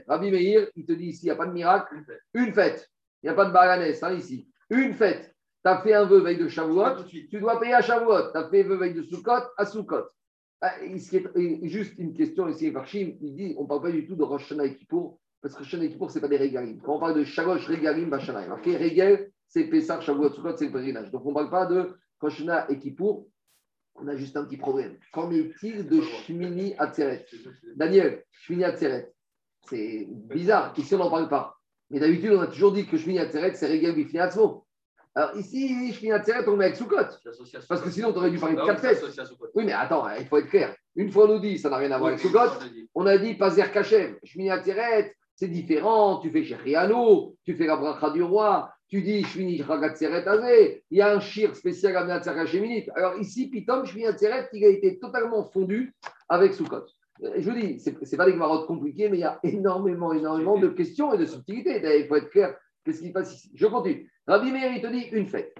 Rabbi 0.06 0.30
Meir, 0.30 0.68
il 0.76 0.86
te 0.86 0.92
dit 0.92 1.06
ici, 1.06 1.22
il 1.22 1.26
n'y 1.26 1.30
a 1.32 1.34
pas 1.34 1.46
de 1.46 1.52
miracle, 1.52 1.96
une 2.32 2.52
fête. 2.52 2.88
Il 3.24 3.26
n'y 3.26 3.30
a 3.30 3.34
pas 3.34 3.46
de 3.46 3.52
baranès 3.52 4.00
hein, 4.04 4.12
ici. 4.12 4.48
Une 4.70 4.92
fête. 4.92 5.34
Tu 5.64 5.70
as 5.70 5.80
fait 5.80 5.94
un 5.94 6.04
vœu 6.04 6.20
veille 6.20 6.38
de 6.38 6.46
Shavuot, 6.46 7.06
tu 7.08 7.40
dois 7.40 7.58
payer 7.58 7.74
à 7.74 7.82
Shavuot. 7.82 8.30
Tu 8.30 8.38
as 8.38 8.48
fait 8.50 8.64
un 8.64 8.68
vœu 8.68 8.76
veille 8.76 8.94
de 8.94 9.02
Sukkot 9.02 9.32
à 9.56 9.66
Sukkot. 9.66 10.04
Ah, 10.60 10.74
juste 11.62 11.94
une 11.98 12.14
question 12.14 12.48
ici, 12.48 12.70
Varchim, 12.70 13.16
il 13.20 13.34
dit 13.34 13.56
on 13.58 13.64
ne 13.64 13.68
parle 13.68 13.82
pas 13.82 13.90
du 13.90 14.06
tout 14.06 14.14
de 14.14 14.22
Rosh 14.22 14.44
Hashanah 14.44 14.66
et 14.66 14.76
Kippour, 14.76 15.18
parce 15.44 15.56
que 15.56 15.76
et 15.76 15.90
Kippour, 15.90 16.10
ce 16.10 16.14
n'est 16.14 16.22
pas 16.22 16.28
des 16.28 16.38
régalim. 16.38 16.80
Quand 16.80 16.96
on 16.96 16.98
parle 16.98 17.18
de 17.18 17.22
Shalosh, 17.22 17.66
régalim, 17.66 18.08
Bashana, 18.08 18.46
marqué 18.46 18.78
régal, 18.78 19.28
c'est 19.46 19.64
Pessah, 19.64 20.00
Shavuot, 20.00 20.32
Sukkot, 20.32 20.56
c'est 20.56 20.64
le 20.64 20.72
pèlerinage. 20.72 21.10
Donc 21.10 21.26
on 21.26 21.28
ne 21.28 21.34
parle 21.34 21.50
pas 21.50 21.66
de 21.66 21.98
Hashanah 22.22 22.70
et 22.70 22.78
Kippour, 22.78 23.28
on 23.96 24.08
a 24.08 24.16
juste 24.16 24.38
un 24.38 24.44
petit 24.46 24.56
problème. 24.56 24.96
Qu'en 25.12 25.30
est-il 25.30 25.86
de 25.86 26.00
Shmini 26.00 26.74
Atzeret? 26.78 27.26
Daniel, 27.76 28.24
Shmini 28.32 28.64
Atzeret, 28.64 29.12
c'est 29.68 30.08
bizarre, 30.08 30.72
ici 30.78 30.94
on 30.94 30.98
n'en 30.98 31.10
parle 31.10 31.28
pas. 31.28 31.58
Mais 31.90 32.00
d'habitude, 32.00 32.32
on 32.32 32.40
a 32.40 32.46
toujours 32.46 32.72
dit 32.72 32.86
que 32.86 32.96
Shmini 32.96 33.18
Atzeret, 33.18 33.52
c'est 33.52 33.66
régal, 33.66 33.94
Bifni 33.94 34.20
Atzmo. 34.20 34.64
Alors 35.14 35.36
ici, 35.36 35.92
Shmini 35.92 36.12
Atzeret, 36.12 36.48
on 36.48 36.56
met 36.56 36.64
avec 36.64 36.76
Sukkot. 36.76 36.96
Parce 37.68 37.82
que 37.82 37.90
sinon, 37.90 38.12
tu 38.12 38.18
aurais 38.18 38.30
dû 38.30 38.38
parler 38.38 38.56
de 38.56 38.64
4 38.64 38.80
fêtes. 38.80 39.04
Oui, 39.54 39.66
mais 39.66 39.72
attends, 39.72 40.08
il 40.18 40.24
faut 40.24 40.38
être 40.38 40.48
clair. 40.48 40.74
Une 40.96 41.10
fois, 41.12 41.26
on 41.26 41.34
nous 41.34 41.40
dit, 41.40 41.58
ça 41.58 41.68
n'a 41.68 41.76
rien 41.76 41.90
à 41.90 41.98
voir 41.98 42.08
avec 42.08 42.20
Sukkot. 42.20 42.64
On 42.94 43.04
a 43.04 43.18
dit, 43.18 43.34
Pazer 43.34 43.70
Kachem, 43.70 44.16
Shmini 44.24 44.50
Atzeret, 44.50 45.14
c'est 45.36 45.48
différent. 45.48 46.18
Tu 46.20 46.30
fais 46.30 46.44
Shechiano, 46.44 47.36
tu 47.44 47.54
fais 47.54 47.66
la 47.66 47.76
bracha 47.76 48.10
du 48.10 48.22
roi, 48.22 48.70
tu 48.88 49.02
dis 49.02 49.24
Shmini 49.24 49.62
Chagatzeret 49.62 50.26
Azé. 50.26 50.84
Il 50.90 50.98
y 50.98 51.02
a 51.02 51.14
un 51.14 51.20
shir 51.20 51.56
spécial 51.56 51.96
à 51.96 52.46
Sheminit. 52.46 52.86
Alors 52.94 53.18
ici, 53.18 53.48
Pitom, 53.48 53.82
Atzeret, 53.82 54.48
il 54.52 54.64
a 54.64 54.68
été 54.68 54.98
totalement 54.98 55.44
fondu 55.50 55.94
avec 56.28 56.54
Sukkot. 56.54 56.86
Je 57.36 57.48
vous 57.48 57.56
dis, 57.56 57.80
ce 57.80 57.90
n'est 57.90 58.16
pas 58.16 58.26
des 58.26 58.34
marottes 58.34 58.66
compliquées, 58.66 59.08
mais 59.08 59.18
il 59.18 59.20
y 59.20 59.24
a 59.24 59.38
énormément, 59.42 60.12
énormément 60.12 60.58
de 60.58 60.68
questions 60.68 61.14
et 61.14 61.18
de 61.18 61.26
subtilités. 61.26 61.80
Il 62.00 62.06
faut 62.06 62.16
être 62.16 62.30
clair. 62.30 62.56
Qu'est-ce 62.84 63.00
qui 63.00 63.12
passe 63.12 63.34
ici? 63.34 63.50
Je 63.54 63.66
continue. 63.66 64.10
Rabbi 64.26 64.52
Meir, 64.52 64.72
il 64.72 64.82
te 64.82 64.88
dit 64.88 65.08
une 65.12 65.26
fête. 65.26 65.54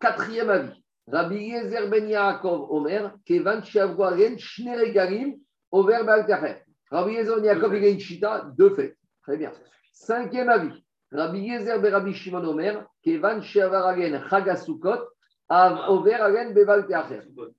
Quatrième 0.00 0.48
avis. 0.48 0.82
Rabbi 1.10 1.36
Yezer 1.36 1.88
ben 1.90 2.08
Yaakov 2.08 2.70
Omer, 2.70 3.12
Kevan 3.26 3.62
Shavroaren 3.62 4.38
Shneregarim, 4.38 5.34
Over 5.70 6.04
Baltacher. 6.04 6.62
Rabbi 6.90 7.14
Yezer 7.14 7.36
ben 7.36 7.44
Yaakov, 7.44 7.76
il 7.76 8.24
a 8.24 8.50
deux 8.56 8.70
fêtes. 8.70 8.96
Très 9.22 9.36
bien. 9.36 9.52
Cinquième 9.92 10.48
avis. 10.48 10.84
Rabbi 11.12 11.40
Yezer 11.40 11.78
ben 11.80 11.92
Rabbi 11.92 12.14
Shimon 12.14 12.44
Omer, 12.44 12.84
Kevan 13.02 13.42
Shavroaren 13.42 14.22
Chagasukot, 14.28 15.00
Over 15.50 16.14
Aren 16.14 16.54
Beval 16.54 16.86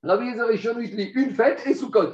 Rabbi 0.03 0.25
Yezer 0.25 0.47
ben 0.47 0.57
Shimon, 0.57 0.79
dit 0.81 1.11
une 1.15 1.31
fête 1.31 1.61
et 1.65 1.75
Sukot. 1.75 2.11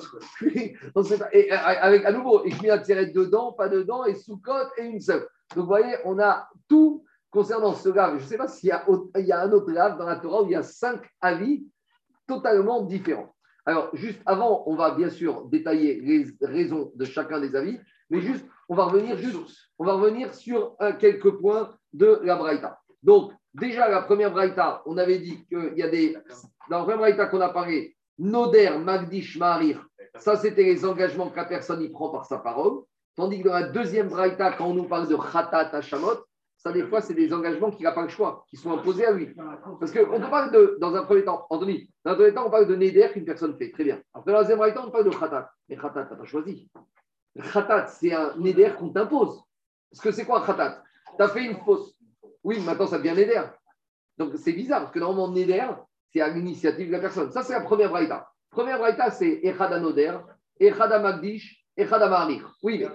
et 1.31 1.51
avec 1.51 2.05
à 2.05 2.11
nouveau, 2.11 2.43
et 2.45 2.53
mets 2.61 2.81
tirer 2.81 3.07
dedans, 3.07 3.53
pas 3.53 3.69
dedans, 3.69 4.05
et 4.05 4.15
Sukot 4.15 4.67
et 4.77 4.83
une 4.83 4.99
seule. 4.99 5.27
Donc 5.55 5.63
vous 5.63 5.67
voyez, 5.67 5.95
on 6.05 6.19
a 6.19 6.47
tout 6.67 7.05
concernant 7.31 7.73
ce 7.73 7.89
grave, 7.89 8.17
je 8.17 8.23
ne 8.23 8.27
sais 8.27 8.37
pas 8.37 8.47
s'il 8.47 8.69
y, 8.69 8.71
a 8.71 9.41
un 9.41 9.51
autre 9.51 9.71
grave 9.71 9.97
dans 9.97 10.05
la 10.05 10.15
Torah 10.17 10.43
où 10.43 10.45
il 10.45 10.51
y 10.51 10.55
a 10.55 10.63
cinq 10.63 11.01
avis 11.21 11.65
totalement 12.27 12.81
différents. 12.81 13.33
Alors, 13.65 13.95
juste 13.95 14.21
avant, 14.25 14.63
on 14.65 14.75
va 14.75 14.91
bien 14.91 15.09
sûr 15.09 15.45
détailler 15.45 16.01
les 16.01 16.25
raisons 16.41 16.91
de 16.95 17.05
chacun 17.05 17.39
des 17.39 17.55
avis, 17.55 17.79
mais 18.09 18.19
juste, 18.21 18.45
on 18.69 18.75
va 18.75 18.85
revenir, 18.85 19.17
juste, 19.17 19.71
on 19.77 19.85
va 19.85 19.93
revenir 19.93 20.33
sur 20.33 20.75
quelques 20.99 21.31
points 21.31 21.75
de 21.91 22.19
la 22.23 22.35
Braïta. 22.35 22.79
Donc, 23.03 23.33
déjà, 23.53 23.89
la 23.89 24.01
première 24.01 24.31
Braïta, 24.31 24.81
on 24.85 24.97
avait 24.97 25.19
dit 25.19 25.45
qu'il 25.47 25.73
y 25.75 25.83
a 25.83 25.89
des. 25.89 26.15
Dans 26.69 26.77
la 26.77 26.83
première 26.83 26.99
Braïta 26.99 27.25
qu'on 27.25 27.41
a 27.41 27.49
parlé, 27.49 27.95
Noder, 28.17 28.77
Magdish, 28.77 29.37
Maharir, 29.37 29.85
ça 30.15 30.35
c'était 30.35 30.63
les 30.63 30.85
engagements 30.85 31.29
que 31.29 31.37
la 31.37 31.45
personne 31.45 31.81
y 31.81 31.89
prend 31.89 32.09
par 32.09 32.25
sa 32.25 32.37
parole. 32.37 32.83
Tandis 33.15 33.41
que 33.41 33.47
dans 33.47 33.53
la 33.53 33.67
deuxième 33.67 34.07
Braïta, 34.07 34.53
quand 34.53 34.67
on 34.67 34.73
nous 34.73 34.87
parle 34.87 35.07
de 35.07 35.15
Khatat 35.15 35.75
Hashamot, 35.75 36.25
ça, 36.57 36.73
des 36.73 36.83
fois, 36.83 36.99
c'est 36.99 37.13
des 37.13 37.33
engagements 37.33 37.71
qu'il 37.71 37.83
n'a 37.83 37.93
pas 37.93 38.01
le 38.01 38.09
choix, 38.09 38.45
qui 38.49 38.57
sont 38.57 38.73
imposés 38.73 39.05
à 39.05 39.11
lui. 39.11 39.33
Parce 39.79 39.93
qu'on 39.93 40.19
peut 40.19 40.29
parler 40.29 40.51
de, 40.51 40.77
dans 40.81 40.93
un 40.93 41.05
premier 41.05 41.23
temps, 41.23 41.47
Anthony, 41.49 41.89
dans 42.03 42.11
un 42.11 42.15
premier 42.15 42.33
temps, 42.33 42.47
on 42.47 42.49
parle 42.49 42.67
de 42.67 42.75
Neder 42.75 43.09
qu'une 43.13 43.23
personne 43.23 43.57
fait. 43.57 43.71
Très 43.71 43.85
bien. 43.85 44.01
Après, 44.13 44.33
dans 44.33 44.39
la 44.39 44.43
deuxième 44.43 44.73
temps, 44.73 44.83
on 44.87 44.91
parle 44.91 45.05
de 45.05 45.09
Khatat. 45.09 45.49
Mais 45.69 45.77
Khatat, 45.77 46.03
tu 46.03 46.11
n'as 46.11 46.17
pas 46.17 46.25
choisi. 46.25 46.69
Khatat, 47.35 47.87
c'est 47.87 48.13
un 48.13 48.35
Neder 48.37 48.73
qu'on 48.77 48.89
t'impose. 48.89 49.41
Parce 49.91 50.01
que 50.01 50.11
c'est 50.11 50.25
quoi 50.25 50.45
Khatat? 50.45 50.83
Tu 51.17 51.23
as 51.23 51.27
fait 51.29 51.43
une 51.43 51.57
fausse. 51.57 51.95
Oui, 52.43 52.59
maintenant, 52.61 52.87
ça 52.87 52.97
devient 52.97 53.15
Neder. 53.15 53.43
Donc, 54.17 54.33
c'est 54.37 54.53
bizarre, 54.53 54.81
parce 54.81 54.93
que 54.93 54.99
normalement, 54.99 55.33
Neder, 55.33 55.67
c'est 56.11 56.21
à 56.21 56.29
l'initiative 56.29 56.87
de 56.87 56.91
la 56.91 56.99
personne. 56.99 57.31
Ça, 57.31 57.43
c'est 57.43 57.53
la 57.53 57.61
première 57.61 57.89
braïta. 57.89 58.29
Première 58.49 58.79
braïta, 58.79 59.11
c'est 59.11 59.39
Echad 59.43 59.71
Noder, 59.81 60.17
Echad 60.59 61.01
Magdish, 61.01 61.65
oui, 62.61 62.85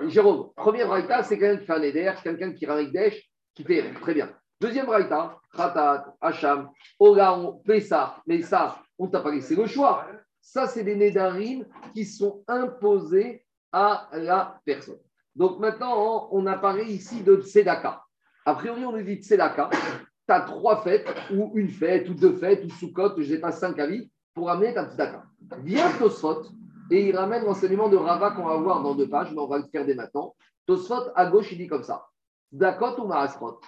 mais 0.00 0.08
Jérôme, 0.08 0.50
premier 0.56 0.84
braïta, 0.84 1.22
c'est 1.22 1.38
quelqu'un 1.38 1.60
qui 1.60 1.66
fait 1.66 1.72
un 1.74 1.82
éder, 1.82 2.12
quelqu'un 2.24 2.52
qui 2.52 2.66
ramène 2.66 2.90
Desh, 2.90 3.30
qui 3.54 3.62
fait 3.62 3.92
très 4.00 4.14
bien. 4.14 4.34
Deuxième 4.60 4.86
braïta, 4.86 5.38
Khatat, 5.54 6.16
Hacham, 6.20 6.70
Ogaon, 6.98 7.62
Pessah, 7.64 8.20
mais 8.26 8.42
ça, 8.42 8.82
on 8.98 9.06
t'a 9.06 9.20
pas 9.20 9.30
laissé 9.30 9.54
le 9.54 9.66
choix. 9.66 10.06
Ça, 10.40 10.66
c'est 10.66 10.82
des 10.82 10.96
nédarim 10.96 11.66
qui 11.92 12.04
sont 12.04 12.42
imposés 12.48 13.45
à 13.76 14.08
la 14.14 14.58
personne. 14.64 14.98
Donc 15.34 15.58
maintenant, 15.58 16.28
on 16.32 16.46
a 16.46 16.56
parlé 16.56 16.84
ici 16.84 17.22
de 17.22 17.36
Tzedaka. 17.42 18.02
A 18.46 18.54
priori, 18.54 18.86
on 18.86 18.92
nous 18.92 19.02
dit 19.02 19.16
Tzedaka, 19.16 19.68
tu 19.68 20.32
as 20.32 20.40
trois 20.40 20.80
fêtes, 20.82 21.06
ou 21.30 21.52
une 21.56 21.68
fête, 21.68 22.08
ou 22.08 22.14
deux 22.14 22.32
fêtes, 22.36 22.64
ou 22.64 22.70
Sukkot, 22.70 23.16
je 23.18 23.20
ne 23.20 23.26
sais 23.26 23.38
pas, 23.38 23.52
cinq 23.52 23.78
avis, 23.78 24.10
pour 24.32 24.48
amener 24.48 24.72
ta 24.72 24.88
Tzedaka. 24.88 25.24
Viens 25.62 25.92
Tosfot, 25.98 26.44
et 26.90 27.08
il 27.10 27.16
ramène 27.16 27.44
l'enseignement 27.44 27.90
de 27.90 27.98
Rava 27.98 28.30
qu'on 28.30 28.46
va 28.46 28.56
voir 28.56 28.82
dans 28.82 28.94
deux 28.94 29.10
pages, 29.10 29.30
mais 29.32 29.40
on 29.40 29.46
va 29.46 29.58
le 29.58 29.64
faire 29.70 29.84
dès 29.84 29.94
maintenant. 29.94 30.34
Tosfot, 30.66 31.12
à 31.14 31.26
gauche, 31.26 31.52
il 31.52 31.58
dit 31.58 31.66
comme 31.66 31.82
ça. 31.82 32.06
Dakot 32.50 32.98
ou 32.98 33.06
Maasrot? 33.06 33.60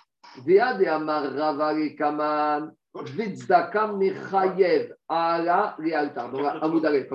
Vea 0.46 0.72
de 0.72 0.86
Amar 0.86 1.24
Rava 1.34 1.74
Kaman, 1.90 2.72
Vetsdaka 2.94 3.88
Mechayev, 3.88 4.94
Ala 5.06 5.76
Realtar. 5.78 6.30
Donc, 6.30 6.46
Amoudalef. 6.62 7.10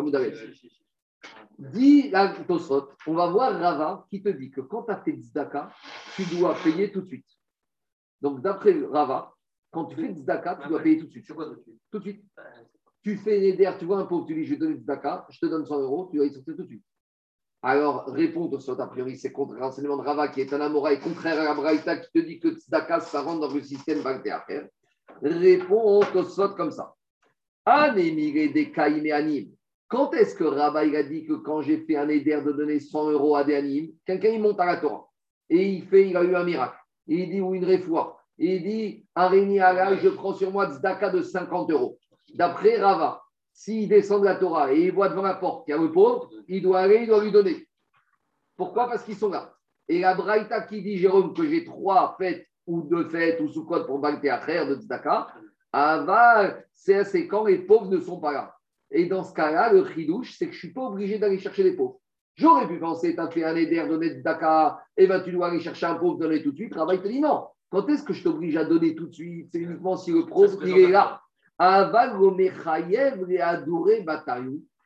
Dit 1.59 2.09
la 2.09 2.33
Tosfot, 2.47 2.89
on 3.07 3.13
va 3.13 3.27
voir 3.27 3.53
Rava 3.59 4.05
qui 4.09 4.21
te 4.21 4.29
dit 4.29 4.49
que 4.49 4.61
quand 4.61 4.83
tu 4.83 4.91
as 4.91 5.01
fait 5.01 5.11
Tzedaka, 5.11 5.71
tu 6.15 6.23
dois 6.35 6.55
payer 6.63 6.91
tout 6.91 7.01
de 7.01 7.07
suite. 7.07 7.27
Donc, 8.21 8.41
d'après 8.41 8.73
Rava, 8.91 9.33
quand 9.71 9.85
tu 9.85 9.95
fais 9.95 10.13
Tzedaka, 10.13 10.59
tu 10.63 10.69
dois 10.69 10.81
payer 10.81 10.97
tout 10.99 11.05
de 11.05 11.11
suite. 11.11 11.27
Tout 11.91 11.99
de 11.99 12.03
suite? 12.03 12.25
Tu 13.01 13.17
fais 13.17 13.37
une 13.37 13.43
éder, 13.43 13.71
tu 13.77 13.85
vois 13.85 13.99
un 13.99 14.05
pauvre, 14.05 14.25
tu 14.25 14.33
dis 14.33 14.45
je 14.45 14.51
vais 14.51 14.57
donner 14.57 14.75
Dakar, 14.75 15.27
je 15.29 15.39
te 15.39 15.45
donne 15.45 15.65
100 15.65 15.79
euros, 15.81 16.09
tu 16.11 16.19
vas 16.19 16.25
y 16.25 16.33
sortir 16.33 16.55
tout 16.55 16.63
de 16.63 16.67
suite. 16.67 16.83
Alors, 17.61 18.05
réponds 18.07 18.49
Tosfot, 18.49 18.79
a 18.79 18.87
priori, 18.87 19.17
c'est 19.17 19.31
contre 19.31 19.53
l'enseignement 19.53 19.97
de 19.97 20.01
Rava 20.01 20.29
qui 20.29 20.41
est 20.41 20.53
un 20.53 20.61
Amora 20.61 20.93
et 20.93 20.99
contraire 20.99 21.39
à 21.39 21.43
la 21.43 21.53
Braïta 21.53 21.97
qui 21.97 22.11
te 22.11 22.19
dit 22.19 22.39
que 22.39 22.49
Tzedaka, 22.49 22.99
ça 23.01 23.21
rentre 23.21 23.47
dans 23.47 23.53
le 23.53 23.61
système 23.61 24.01
bancaire. 24.01 24.43
Réponds 25.21 26.01
Tosfot 26.11 26.55
comme 26.55 26.71
ça. 26.71 26.93
Quand 29.87 30.13
est-ce 30.13 30.35
que 30.35 30.43
il 30.87 30.95
a 30.95 31.03
dit 31.03 31.25
que 31.25 31.33
quand 31.33 31.61
j'ai 31.61 31.77
fait 31.85 31.97
un 31.97 32.09
éder 32.09 32.41
de 32.41 32.51
donner 32.51 32.79
100 32.79 33.11
euros 33.11 33.35
à 33.35 33.43
des 33.43 33.55
animes, 33.55 33.91
quelqu'un 34.05 34.29
il 34.29 34.41
monte 34.41 34.59
à 34.59 34.65
la 34.65 34.77
Torah 34.77 35.07
et 35.49 35.67
il 35.69 35.85
fait, 35.85 36.09
il 36.09 36.17
a 36.17 36.23
eu 36.23 36.35
un 36.35 36.43
miracle. 36.43 36.77
Et 37.07 37.23
il 37.23 37.29
dit, 37.29 37.41
ou 37.41 37.53
une 37.53 37.65
réfoire. 37.65 38.17
Et 38.39 38.55
il 38.55 38.63
dit, 38.63 39.05
Aréni 39.13 39.59
je 39.59 40.09
prends 40.09 40.33
sur 40.33 40.51
moi 40.51 40.69
Tzedaka 40.69 41.09
de 41.09 41.21
50 41.21 41.69
euros 41.69 41.99
d'après 42.33 42.77
Rava, 42.79 43.21
s'il 43.51 43.87
descend 43.87 44.21
de 44.21 44.25
la 44.25 44.35
Torah 44.35 44.73
et 44.73 44.85
il 44.85 44.91
voit 44.91 45.09
devant 45.09 45.21
la 45.21 45.35
porte 45.35 45.65
qu'il 45.65 45.75
y 45.75 45.77
a 45.77 45.81
le 45.81 45.91
pauvre, 45.91 46.29
il 46.47 46.61
doit 46.61 46.79
aller, 46.79 47.01
il 47.01 47.07
doit 47.07 47.23
lui 47.23 47.31
donner. 47.31 47.67
Pourquoi? 48.57 48.87
Parce 48.87 49.03
qu'ils 49.03 49.15
sont 49.15 49.29
là. 49.29 49.53
Et 49.87 49.99
la 49.99 50.15
Braïta 50.15 50.61
qui 50.61 50.81
dit, 50.81 50.97
Jérôme, 50.97 51.33
que 51.33 51.47
j'ai 51.47 51.63
trois 51.63 52.15
fêtes 52.17 52.47
ou 52.65 52.81
deux 52.81 53.09
fêtes 53.09 53.39
ou 53.41 53.49
sous 53.49 53.65
quoi 53.65 53.85
pour 53.85 54.03
à 54.05 54.39
frère 54.39 54.67
de 54.67 54.75
Tzedaka, 54.75 55.27
c'est 56.73 57.27
quand 57.27 57.45
les 57.45 57.59
pauvres 57.59 57.91
ne 57.91 57.99
sont 57.99 58.19
pas 58.19 58.31
là. 58.31 58.52
Et 58.93 59.07
dans 59.07 59.23
ce 59.23 59.33
cas-là, 59.33 59.73
le 59.73 59.83
chidouche, 59.85 60.37
c'est 60.37 60.45
que 60.45 60.51
je 60.51 60.57
ne 60.57 60.59
suis 60.59 60.73
pas 60.73 60.83
obligé 60.83 61.17
d'aller 61.17 61.39
chercher 61.39 61.63
les 61.63 61.75
pauvres. 61.75 61.99
J'aurais 62.35 62.67
pu 62.67 62.79
penser, 62.79 63.15
tu 63.15 63.19
as 63.19 63.29
fait 63.29 63.43
un 63.43 63.55
éder, 63.55 63.85
donner 63.87 64.09
Tzedaka, 64.09 64.79
et 64.95 65.07
ben 65.07 65.21
tu 65.21 65.31
dois 65.31 65.47
aller 65.47 65.59
chercher 65.59 65.87
un 65.87 65.95
pauvre, 65.95 66.19
donner 66.19 66.41
tout 66.41 66.51
de 66.51 66.57
suite. 66.57 66.73
Rava, 66.73 66.97
te 66.97 67.07
dit 67.07 67.19
non. 67.19 67.47
Quand 67.69 67.87
est-ce 67.89 68.03
que 68.03 68.13
je 68.13 68.23
t'oblige 68.23 68.55
à 68.55 68.65
donner 68.65 68.95
tout 68.95 69.07
de 69.07 69.13
suite? 69.13 69.49
C'est 69.51 69.59
uniquement 69.59 69.97
si 69.97 70.11
le 70.11 70.25
pauvre, 70.27 70.63
il 70.65 70.77
est 70.77 70.89
là. 70.89 71.21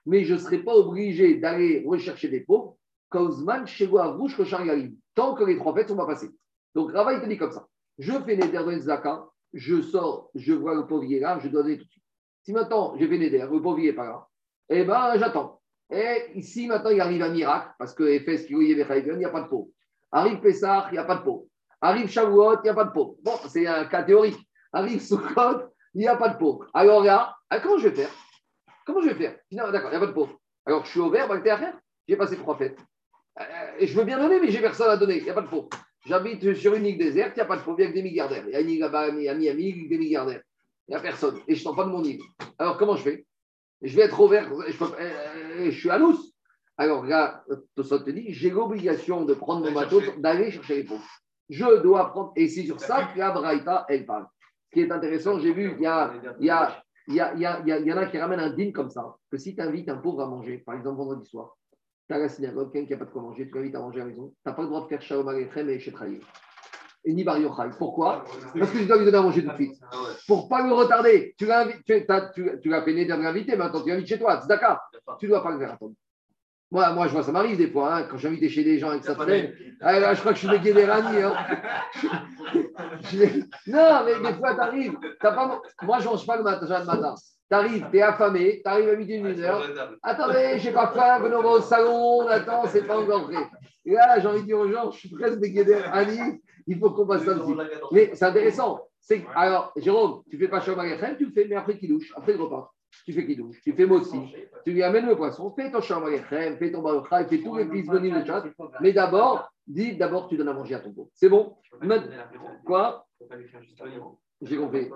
Mais 0.05 0.23
je 0.23 0.33
ne 0.33 0.39
serai 0.39 0.59
pas 0.59 0.73
obligé 0.73 1.35
d'aller 1.35 1.83
rechercher 1.85 2.29
des 2.29 2.41
pauvres 2.41 2.77
Kauzman, 3.09 3.67
Shego 3.67 4.01
Rouge, 4.13 4.35
Koshar 4.35 4.65
Yarim. 4.65 4.95
Tant 5.15 5.33
que 5.33 5.43
les 5.43 5.57
trois 5.57 5.73
fêtes 5.73 5.89
sont 5.89 5.97
pas 5.97 6.05
passées. 6.05 6.31
Donc 6.75 6.91
Rava, 6.91 7.13
il 7.13 7.21
te 7.21 7.27
dit 7.27 7.37
comme 7.37 7.51
ça. 7.51 7.67
Je 7.97 8.13
fais 8.13 8.37
Neder 8.37 8.59
dans 8.59 8.79
Zaka, 8.79 9.25
je 9.53 9.81
sors, 9.81 10.29
je 10.35 10.53
vois 10.53 10.75
le 10.75 10.85
pauvre 10.85 11.05
là, 11.19 11.39
je 11.39 11.47
dois 11.49 11.63
donner 11.63 11.77
tout 11.77 11.85
de 11.85 11.89
suite. 11.89 12.03
Si 12.47 12.53
maintenant 12.53 12.95
j'ai 12.97 13.09
fait 13.09 13.17
Neder, 13.17 13.45
le 13.51 13.61
pauvre 13.61 13.91
pas 13.91 14.05
là, 14.05 14.25
eh 14.69 14.85
ben 14.85 15.17
j'attends. 15.17 15.59
Et 15.91 16.31
ici 16.35 16.65
maintenant 16.65 16.91
il 16.91 17.01
arrive 17.01 17.21
un 17.21 17.29
miracle, 17.29 17.71
parce 17.77 17.93
que 17.93 18.03
Efes, 18.03 18.49
il 18.49 18.57
n'y 18.57 18.81
a 19.25 19.29
pas 19.29 19.41
de 19.41 19.49
pauvre. 19.49 19.67
Arrive 20.13 20.39
Pessah, 20.39 20.87
il 20.89 20.93
n'y 20.93 20.97
a 20.97 21.03
pas 21.03 21.17
de 21.17 21.23
pauvre. 21.23 21.43
Arrive 21.81 22.07
Shavuot, 22.07 22.59
il 22.59 22.63
n'y 22.63 22.69
a 22.69 22.73
pas 22.73 22.85
de 22.85 22.91
pauvre. 22.91 23.17
Bon, 23.21 23.33
c'est 23.49 23.67
un 23.67 23.83
cas 23.83 24.01
théorique. 24.03 24.39
Arrive 24.71 25.01
Sukkot, 25.01 25.73
il 25.93 25.99
n'y 25.99 26.07
a 26.07 26.15
pas 26.15 26.29
de 26.29 26.37
pauvre. 26.37 26.65
Alors 26.73 27.03
là, 27.03 27.35
ah, 27.49 27.59
comment 27.59 27.79
je 27.79 27.89
vais 27.89 27.95
faire? 27.95 28.11
Comment 28.85 29.01
je 29.01 29.09
vais 29.09 29.15
faire? 29.15 29.37
D'accord, 29.51 29.89
il 29.89 29.97
n'y 29.97 29.97
a 29.97 29.99
pas 29.99 30.07
de 30.07 30.13
pauvre. 30.13 30.39
Alors 30.65 30.85
je 30.85 30.91
suis 30.91 31.01
au 31.01 31.09
vert, 31.09 31.27
j'ai 32.07 32.15
passé 32.15 32.37
trois 32.37 32.57
fêtes. 32.57 32.79
Euh, 33.41 33.43
et 33.77 33.87
je 33.87 33.99
veux 33.99 34.05
bien 34.05 34.19
donner, 34.19 34.39
mais 34.39 34.51
j'ai 34.51 34.61
personne 34.61 34.89
à 34.89 34.95
donner, 34.95 35.17
il 35.17 35.23
n'y 35.25 35.29
a 35.29 35.33
pas 35.33 35.41
de 35.41 35.49
pauvre. 35.49 35.67
J'habite 36.05 36.53
sur 36.53 36.73
une 36.75 36.85
île 36.85 36.97
déserte, 36.97 37.33
il 37.35 37.39
n'y 37.39 37.43
a 37.43 37.45
pas 37.45 37.57
de 37.57 37.63
pauvre, 37.63 37.77
il 37.81 37.83
y 37.83 37.85
a 37.87 37.89
que 37.89 37.95
des 37.95 38.03
milliardaires. 38.03 38.45
Il 38.47 38.53
y 38.53 38.55
a 38.55 38.61
une 38.61 38.69
île 38.69 38.79
là-bas 38.79 39.01
à 39.01 39.11
Miami, 39.11 39.89
des 39.89 39.97
milliardaires. 39.97 40.43
Il 40.87 40.91
n'y 40.91 40.95
a 40.95 41.01
personne. 41.01 41.37
Et 41.47 41.55
je 41.55 41.59
ne 41.59 41.63
sens 41.63 41.75
pas 41.75 41.85
de 41.85 41.89
mon 41.89 42.03
île. 42.03 42.21
Alors 42.57 42.77
comment 42.77 42.95
je 42.95 43.03
fais? 43.03 43.25
Je 43.81 43.95
vais 43.95 44.03
être 44.03 44.19
au 44.19 44.27
vert, 44.27 44.49
je, 44.67 44.83
euh, 44.83 45.65
je 45.71 45.77
suis 45.79 45.89
à 45.89 45.97
l'ous. 45.97 46.17
Alors 46.77 47.05
là, 47.05 47.43
ça 47.83 47.99
te 47.99 48.09
dit, 48.09 48.33
j'ai 48.33 48.49
l'obligation 48.49 49.25
de 49.25 49.33
prendre 49.33 49.65
mon 49.65 49.71
bateau, 49.71 50.01
d'aller 50.17 50.51
chercher 50.51 50.77
les 50.77 50.83
pauvres. 50.83 51.07
Je 51.49 51.81
dois 51.81 52.09
prendre, 52.11 52.33
et 52.35 52.47
c'est 52.47 52.63
sur 52.63 52.79
ça 52.79 53.05
que 53.13 53.19
la 53.19 53.31
Braïta, 53.31 53.85
elle 53.89 54.05
parle. 54.05 54.27
Ce 54.65 54.71
qui 54.73 54.81
est 54.81 54.91
intéressant, 54.91 55.39
j'ai 55.39 55.53
vu, 55.53 55.73
il 55.77 55.83
y 55.83 55.87
a, 55.87 56.13
il 56.39 56.45
y 56.45 56.49
a 56.49 56.83
il 57.07 57.15
y, 57.15 57.21
a, 57.21 57.33
il, 57.65 57.87
y 57.87 57.93
en 57.93 57.97
a 57.97 58.05
qui 58.05 58.17
ramènent 58.17 58.41
un 58.41 58.49
dîme 58.49 58.73
comme 58.73 58.89
ça, 58.89 59.15
que 59.31 59.37
si 59.37 59.55
tu 59.55 59.61
invites 59.61 59.87
un 59.87 59.97
pauvre 59.97 60.21
à 60.21 60.27
manger, 60.27 60.57
par 60.57 60.75
exemple 60.75 60.97
vendredi 60.97 61.25
soir, 61.25 61.55
tu 62.09 62.13
as 62.13 62.17
la 62.19 62.27
synagogue, 62.27 62.71
quelqu'un 62.71 62.85
qui 62.85 62.93
n'a 62.93 62.99
pas 62.99 63.05
de 63.05 63.11
quoi 63.11 63.21
manger, 63.21 63.47
tu 63.47 63.55
l'invites 63.55 63.75
à 63.75 63.79
manger 63.79 64.01
à 64.01 64.03
la 64.03 64.09
maison, 64.09 64.27
tu 64.29 64.35
n'as 64.45 64.53
pas 64.53 64.61
le 64.61 64.67
droit 64.67 64.83
de 64.83 64.87
faire 64.87 65.01
Shalom 65.01 65.27
Alechem 65.29 65.69
et 65.69 65.79
Shetraï. 65.79 66.19
Et 67.05 67.13
ni 67.13 67.23
Bar 67.23 67.37
Pourquoi? 67.77 68.25
Parce 68.57 68.71
que 68.71 68.77
tu 68.79 68.85
dois 68.85 68.97
lui 68.97 69.05
donner 69.05 69.17
à 69.17 69.21
manger 69.21 69.43
tout 69.43 69.49
de 69.49 69.55
suite. 69.55 69.79
Pour 70.27 70.43
ne 70.45 70.49
pas 70.49 70.65
le 70.65 70.73
retarder. 70.73 71.35
Tu 71.37 71.45
l'as 71.45 71.67
tu, 71.85 72.05
tu, 72.35 72.59
tu 72.61 72.69
peiné 72.83 73.05
d'un 73.05 73.23
invité, 73.23 73.55
maintenant 73.55 73.81
tu 73.81 73.89
l'invites 73.89 74.07
chez 74.07 74.19
toi, 74.19 74.41
d'accord. 74.47 74.79
Tu 75.19 75.25
ne 75.25 75.31
dois 75.31 75.43
pas 75.43 75.51
le 75.51 75.59
faire 75.59 75.73
attendre. 75.73 75.93
Moi, 76.69 76.91
moi, 76.91 77.07
je 77.07 77.13
vois, 77.13 77.23
ça 77.23 77.31
m'arrive 77.31 77.57
des 77.57 77.71
fois, 77.71 77.95
hein, 77.95 78.03
quand 78.09 78.17
j'invite 78.17 78.49
chez 78.49 78.63
des 78.63 78.77
gens 78.77 78.89
avec 78.89 79.05
ça 79.05 79.15
traîne. 79.15 79.53
Ah, 79.79 80.13
je 80.13 80.19
crois 80.19 80.33
que 80.33 80.39
je 80.39 80.47
suis 80.47 80.73
des 80.73 80.85
Rani. 80.85 81.21
Hein. 81.21 81.33
non, 83.67 84.01
mais 84.05 84.19
des 84.19 84.35
fois, 84.37 84.53
tu 84.53 84.59
arrives. 84.59 84.97
Pas... 85.21 85.61
Moi, 85.83 85.99
je 85.99 86.05
ne 86.05 86.09
mange 86.09 86.27
pas 86.27 86.35
le 86.35 86.43
matin. 86.43 86.65
Le 86.67 86.85
matin. 86.85 87.15
Tu 87.49 87.55
arrives, 87.55 87.87
tu 87.89 87.97
es 87.97 88.01
affamé, 88.01 88.61
tu 88.61 88.69
arrives 88.69 88.89
à 88.89 88.95
midi, 88.97 89.13
une 89.13 89.39
heure. 89.39 89.63
Attendez, 90.03 90.59
je 90.59 90.67
n'ai 90.67 90.73
pas 90.73 90.87
faim, 90.87 91.19
venons 91.19 91.41
au 91.49 91.61
salon, 91.61 92.19
on 92.23 92.27
attend, 92.27 92.65
c'est 92.67 92.85
pas 92.85 92.99
encore 92.99 93.29
prêt. 93.29 93.47
Et 93.85 93.93
là, 93.93 94.19
j'ai 94.19 94.27
envie 94.27 94.41
de 94.41 94.47
dire 94.47 94.59
aux 94.59 94.69
gens, 94.69 94.91
je 94.91 94.97
suis 94.97 95.09
presque 95.09 95.39
des 95.39 95.75
Rani, 95.75 96.41
il 96.67 96.77
faut 96.77 96.91
qu'on 96.91 97.07
passe 97.07 97.23
ça 97.23 97.33
dessus. 97.33 97.55
Mais 97.91 98.11
c'est 98.13 98.25
intéressant. 98.25 98.81
Alors, 99.35 99.71
Jérôme, 99.77 100.21
tu 100.29 100.35
ne 100.35 100.41
fais 100.41 100.47
pas 100.49 100.59
Shalom 100.59 100.85
tu 101.17 101.25
le 101.25 101.31
fais, 101.31 101.47
mais 101.47 101.55
après 101.55 101.77
qu'il 101.77 101.89
douche, 101.89 102.13
après 102.15 102.33
le 102.33 102.43
repas 102.43 102.73
tu 103.05 103.13
fais 103.13 103.35
douche, 103.35 103.61
tu 103.61 103.73
fais 103.73 103.85
aussi, 103.85 104.19
tu 104.65 104.73
lui 104.73 104.83
amènes 104.83 105.05
le 105.05 105.15
poisson, 105.15 105.53
fais 105.55 105.71
ton 105.71 105.81
shamarichem, 105.81 106.57
fais 106.57 106.71
ton 106.71 106.81
barucha, 106.81 107.25
fais 107.25 107.39
tous 107.39 107.55
les 107.55 107.69
fils 107.69 107.87
venus 107.87 108.13
de 108.13 108.25
chat. 108.25 108.43
Mais 108.81 108.91
d'abord, 108.93 109.49
dis 109.65 109.95
d'abord, 109.95 110.27
tu 110.27 110.37
donnes 110.37 110.49
à 110.49 110.53
manger 110.53 110.75
à 110.75 110.79
ton 110.79 110.91
pauvre. 110.91 111.09
C'est 111.13 111.29
bon? 111.29 111.55
Quoi? 112.65 113.05
J'ai 114.41 114.57
compris. 114.57 114.89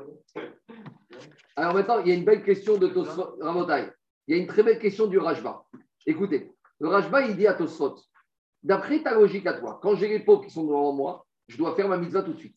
Alors 1.56 1.74
maintenant, 1.74 2.00
il 2.00 2.08
y 2.10 2.12
a 2.12 2.16
une 2.16 2.26
belle 2.26 2.44
question 2.44 2.78
de 2.78 2.88
Tosfot, 2.88 3.38
Ramotai. 3.40 3.90
Il 4.28 4.36
y 4.36 4.40
a 4.40 4.42
une 4.42 4.48
très 4.48 4.64
belle 4.64 4.80
question 4.80 5.08
du 5.08 5.18
Rajba. 5.18 5.64
Écoutez, 6.06 6.52
le 6.80 6.88
Rajba, 6.88 7.22
il 7.22 7.36
dit 7.36 7.48
à 7.48 7.54
Tosfot, 7.54 7.96
d'après 8.64 9.02
ta 9.02 9.14
logique 9.14 9.48
à 9.48 9.54
toi, 9.54 9.80
quand 9.82 9.96
j'ai 9.96 10.08
les 10.08 10.20
pauvres 10.20 10.44
qui 10.44 10.52
sont 10.52 10.66
devant 10.66 10.94
moi, 10.94 11.26
je 11.52 11.58
dois 11.58 11.76
faire 11.76 11.88
ma 11.88 11.98
mitzvah 11.98 12.24
tout 12.24 12.34
de 12.34 12.40
suite. 12.40 12.56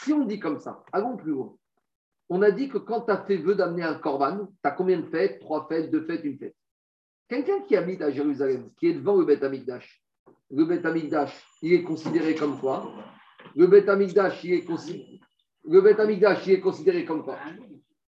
Si 0.00 0.12
on 0.12 0.24
dit 0.24 0.40
comme 0.40 0.58
ça, 0.58 0.82
allons 0.92 1.16
plus 1.16 1.32
loin 1.32 1.56
on 2.28 2.42
a 2.42 2.50
dit 2.50 2.68
que 2.68 2.78
quand 2.78 3.02
tu 3.02 3.12
as 3.12 3.24
fait 3.24 3.36
vœu 3.36 3.54
d'amener 3.54 3.82
un 3.82 3.94
korban, 3.94 4.46
tu 4.46 4.52
as 4.64 4.70
combien 4.70 4.98
de 4.98 5.06
fêtes? 5.06 5.40
Trois 5.40 5.66
fêtes, 5.68 5.90
deux 5.90 6.04
fêtes, 6.04 6.24
une 6.24 6.38
fête. 6.38 6.56
Quelqu'un 7.28 7.60
qui 7.60 7.76
habite 7.76 8.02
à 8.02 8.10
Jérusalem, 8.10 8.70
qui 8.76 8.88
est 8.88 8.94
devant 8.94 9.16
le 9.16 9.24
Beth 9.24 9.42
Amikdash, 9.42 10.02
le 10.50 10.64
Beth 10.64 10.84
Amikdash, 10.84 11.46
il 11.62 11.72
est 11.72 11.82
considéré 11.82 12.34
comme 12.34 12.58
quoi? 12.58 12.92
Le 13.54 13.66
Beth 13.66 13.88
Amikdash, 13.88 14.42
il 14.44 14.54
est 14.54 14.64
considéré. 14.64 15.20
Le 15.64 15.80
Beth 15.80 15.98
il 16.46 16.52
est 16.52 16.60
considéré 16.60 17.04
comme 17.04 17.24
quoi? 17.24 17.38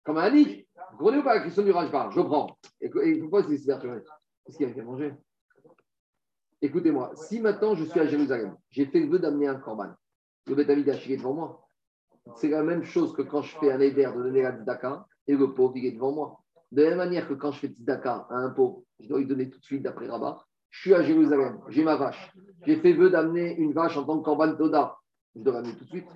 Comme 0.04 0.18
un 0.18 0.28
lit. 0.28 0.66
Vous 0.92 0.98
comprenez 0.98 1.22
pas 1.22 1.36
la 1.36 1.42
question 1.42 1.62
du 1.62 1.70
Rajbar 1.70 2.10
Je 2.12 2.20
prends. 2.20 2.58
Et, 2.80 2.88
pourquoi 3.20 3.42
c'est 3.42 3.48
Qu'est-ce 3.48 4.56
qu'il 4.56 4.66
a 4.66 4.82
à 4.82 4.84
manger 4.84 5.14
Écoutez-moi, 6.60 7.12
si 7.14 7.40
maintenant 7.40 7.74
je 7.74 7.84
suis 7.84 8.00
à 8.00 8.06
Jérusalem, 8.06 8.56
j'ai 8.70 8.86
fait 8.86 9.00
le 9.00 9.08
vœu 9.08 9.18
d'amener 9.18 9.46
un 9.46 9.56
korban, 9.56 9.92
le 10.48 10.56
Beth 10.56 10.70
Amikdash, 10.70 11.06
il 11.06 11.12
est 11.12 11.16
devant 11.16 11.34
moi 11.34 11.68
c'est 12.36 12.48
la 12.48 12.62
même 12.62 12.84
chose 12.84 13.12
que 13.12 13.22
quand 13.22 13.42
je 13.42 13.56
fais 13.58 13.72
un 13.72 13.80
éder 13.80 14.04
de 14.04 14.22
donner 14.22 14.42
la 14.42 14.52
tzedaka 14.52 15.06
et 15.26 15.34
le 15.34 15.54
pauvre, 15.54 15.76
il 15.76 15.86
est 15.86 15.92
devant 15.92 16.12
moi. 16.12 16.40
De 16.70 16.82
la 16.82 16.90
même 16.90 16.98
manière 16.98 17.28
que 17.28 17.34
quand 17.34 17.52
je 17.52 17.60
fais 17.60 17.68
tzedaka 17.68 18.26
à 18.30 18.36
un 18.36 18.50
pauvre, 18.50 18.82
je 19.00 19.08
dois 19.08 19.18
lui 19.18 19.26
donner 19.26 19.48
tout 19.48 19.58
de 19.58 19.64
suite 19.64 19.82
d'après 19.82 20.08
Rabat. 20.08 20.44
Je 20.70 20.80
suis 20.80 20.94
à 20.94 21.02
Jérusalem, 21.02 21.60
j'ai 21.68 21.82
ma 21.82 21.96
vache. 21.96 22.32
J'ai 22.66 22.76
fait 22.76 22.92
vœu 22.92 23.10
d'amener 23.10 23.56
une 23.56 23.72
vache 23.72 23.96
en 23.96 24.04
tant 24.04 24.18
que 24.18 24.24
korban 24.24 24.54
toda. 24.54 24.96
Je 25.34 25.40
dois 25.42 25.54
l'amener 25.54 25.74
tout 25.74 25.84
de 25.84 25.88
suite. 25.88 26.08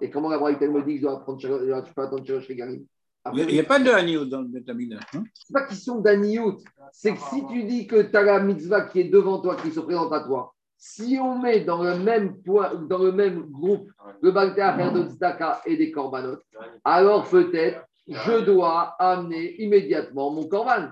Et 0.00 0.10
comment 0.10 0.28
la 0.28 0.38
Braïta 0.38 0.68
me 0.68 0.82
dit 0.82 0.94
que 0.94 1.00
je 1.00 1.02
dois 1.02 1.20
prendre, 1.20 1.40
je 1.40 1.92
peux 1.94 2.02
attendre 2.02 2.40
chez 2.40 2.54
Galim 2.54 2.84
Il 3.32 3.46
n'y 3.46 3.58
a 3.58 3.64
pas 3.64 3.78
de 3.78 3.88
Haniout 3.88 4.26
dans 4.26 4.42
le 4.42 4.48
Betamina. 4.48 4.98
Hein? 5.14 5.24
Ce 5.32 5.50
n'est 5.50 5.54
pas 5.54 5.66
question 5.66 6.00
d'Haniout. 6.00 6.58
C'est 6.92 7.14
que 7.14 7.20
si 7.30 7.46
tu 7.46 7.64
dis 7.64 7.86
que 7.86 8.02
tu 8.02 8.14
as 8.14 8.22
la 8.22 8.40
mitzvah 8.40 8.82
qui 8.82 9.00
est 9.00 9.08
devant 9.08 9.40
toi, 9.40 9.56
qui 9.56 9.70
se 9.70 9.80
présente 9.80 10.12
à 10.12 10.20
toi, 10.20 10.54
si 10.78 11.18
on 11.20 11.38
met 11.38 11.60
dans 11.60 11.82
le 11.82 11.98
même, 11.98 12.42
point, 12.42 12.74
dans 12.74 13.02
le 13.02 13.12
même 13.12 13.40
groupe 13.50 13.90
le 14.20 14.32
faire 14.32 14.92
de 14.92 15.08
Tzedaka 15.08 15.62
et 15.66 15.76
des 15.76 15.90
korbanot, 15.90 16.38
alors 16.84 17.28
peut-être 17.28 17.86
je 18.08 18.44
dois 18.44 18.94
amener 18.98 19.60
immédiatement 19.60 20.30
mon 20.30 20.46
korban. 20.48 20.90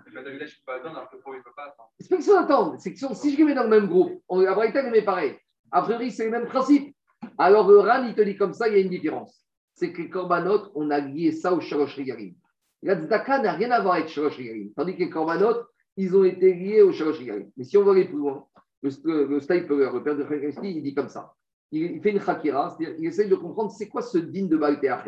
C'est 2.00 2.08
pas 2.08 2.16
que 2.16 2.22
ça 2.22 2.40
attendre. 2.40 2.76
C'est 2.78 2.92
que 2.92 3.14
si 3.14 3.32
je 3.32 3.38
les 3.38 3.44
mets 3.44 3.54
dans 3.54 3.64
le 3.64 3.68
même 3.68 3.86
groupe, 3.86 4.20
on, 4.28 4.40
la 4.40 4.54
Braïta 4.54 4.82
les 4.82 4.90
met 4.90 5.02
pareil. 5.02 5.36
A 5.70 5.82
priori, 5.82 6.10
c'est 6.10 6.24
le 6.24 6.30
même 6.30 6.46
principe. 6.46 6.94
Alors 7.38 7.68
le 7.68 7.78
RAN, 7.78 8.04
il 8.04 8.14
te 8.14 8.22
dit 8.22 8.36
comme 8.36 8.52
ça, 8.52 8.68
il 8.68 8.74
y 8.74 8.76
a 8.78 8.80
une 8.80 8.90
différence. 8.90 9.44
C'est 9.74 9.92
que 9.92 10.02
les 10.02 10.10
korbanot, 10.10 10.72
on 10.74 10.90
a 10.90 10.98
lié 10.98 11.32
ça 11.32 11.52
au 11.52 11.60
Shalosh 11.60 11.94
Rigalim. 11.96 12.34
La 12.82 12.96
Tzedaka 12.96 13.40
n'a 13.40 13.52
rien 13.52 13.70
à 13.70 13.80
voir 13.80 13.94
avec 13.94 14.08
Shalosh 14.08 14.36
Rigalim. 14.36 14.72
Tandis 14.74 14.94
que 14.94 15.04
les 15.04 15.10
korbanot, 15.10 15.62
ils 15.96 16.16
ont 16.16 16.24
été 16.24 16.52
liés 16.52 16.82
au 16.82 16.92
Shalosh 16.92 17.18
Rigalim. 17.18 17.50
Mais 17.56 17.64
si 17.64 17.76
on 17.76 17.84
va 17.84 17.92
aller 17.92 18.06
plus 18.06 18.18
loin, 18.18 18.46
le, 18.84 19.24
le 19.24 19.38
le 19.38 20.02
père 20.02 20.16
de 20.16 20.24
Frédéric, 20.24 20.58
il 20.62 20.82
dit 20.82 20.94
comme 20.94 21.08
ça. 21.08 21.32
Il, 21.72 22.00
fait 22.00 22.10
une 22.10 22.20
chakira, 22.20 22.70
c'est-à-dire 22.70 22.96
il 22.98 23.06
essaye 23.06 23.28
de 23.28 23.34
comprendre 23.34 23.70
c'est 23.70 23.88
quoi 23.88 24.02
ce 24.02 24.18
din 24.18 24.46
de 24.46 24.56
Baal 24.56 24.78
faire. 24.78 25.02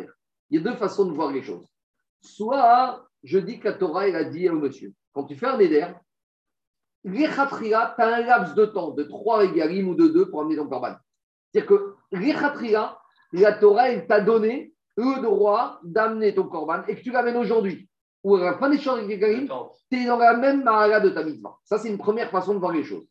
Il 0.51 0.59
y 0.59 0.61
a 0.61 0.65
deux 0.65 0.77
façons 0.77 1.05
de 1.05 1.13
voir 1.13 1.31
les 1.31 1.43
choses. 1.43 1.67
Soit, 2.21 3.07
je 3.23 3.39
dis 3.39 3.61
que 3.61 3.69
la 3.69 3.75
Torah, 3.75 4.09
elle 4.09 4.17
a 4.17 4.25
dit 4.25 4.49
au 4.49 4.59
monsieur, 4.59 4.93
quand 5.13 5.25
tu 5.25 5.37
fais 5.37 5.47
un 5.47 5.59
éder, 5.59 5.87
l'Echatria, 7.05 7.95
tu 7.97 8.03
as 8.03 8.17
un 8.17 8.21
laps 8.21 8.55
de 8.55 8.65
temps 8.67 8.91
de 8.91 9.05
trois 9.05 9.39
régalim 9.39 9.89
ou 9.89 9.95
de 9.95 10.09
deux 10.09 10.31
pour 10.31 10.41
amener 10.41 10.57
ton 10.57 10.69
korban. 10.69 10.97
C'est-à-dire 11.53 11.69
que 11.69 11.95
l'Echatria, 12.13 12.99
la 13.33 13.53
Torah, 13.53 13.91
elle 13.91 14.07
t'a 14.07 14.21
donné 14.21 14.73
le 14.97 15.23
droit 15.23 15.79
d'amener 15.85 16.35
ton 16.35 16.49
korban 16.49 16.83
et 16.89 16.97
que 16.97 17.03
tu 17.03 17.13
l'amènes 17.13 17.37
aujourd'hui. 17.37 17.89
Ou 18.25 18.37
à 18.37 18.41
la 18.41 18.59
fin 18.59 18.71
des 18.71 18.79
régalim, 18.79 19.49
tu 19.91 19.99
es 19.99 20.07
dans 20.07 20.19
la 20.19 20.37
même 20.37 20.65
mara 20.65 20.99
de 20.99 21.11
ta 21.11 21.23
mitzvah. 21.23 21.57
Ça, 21.65 21.79
c'est 21.79 21.89
une 21.89 21.99
première 21.99 22.31
façon 22.31 22.55
de 22.55 22.59
voir 22.59 22.73
les 22.73 22.83
choses. 22.83 23.07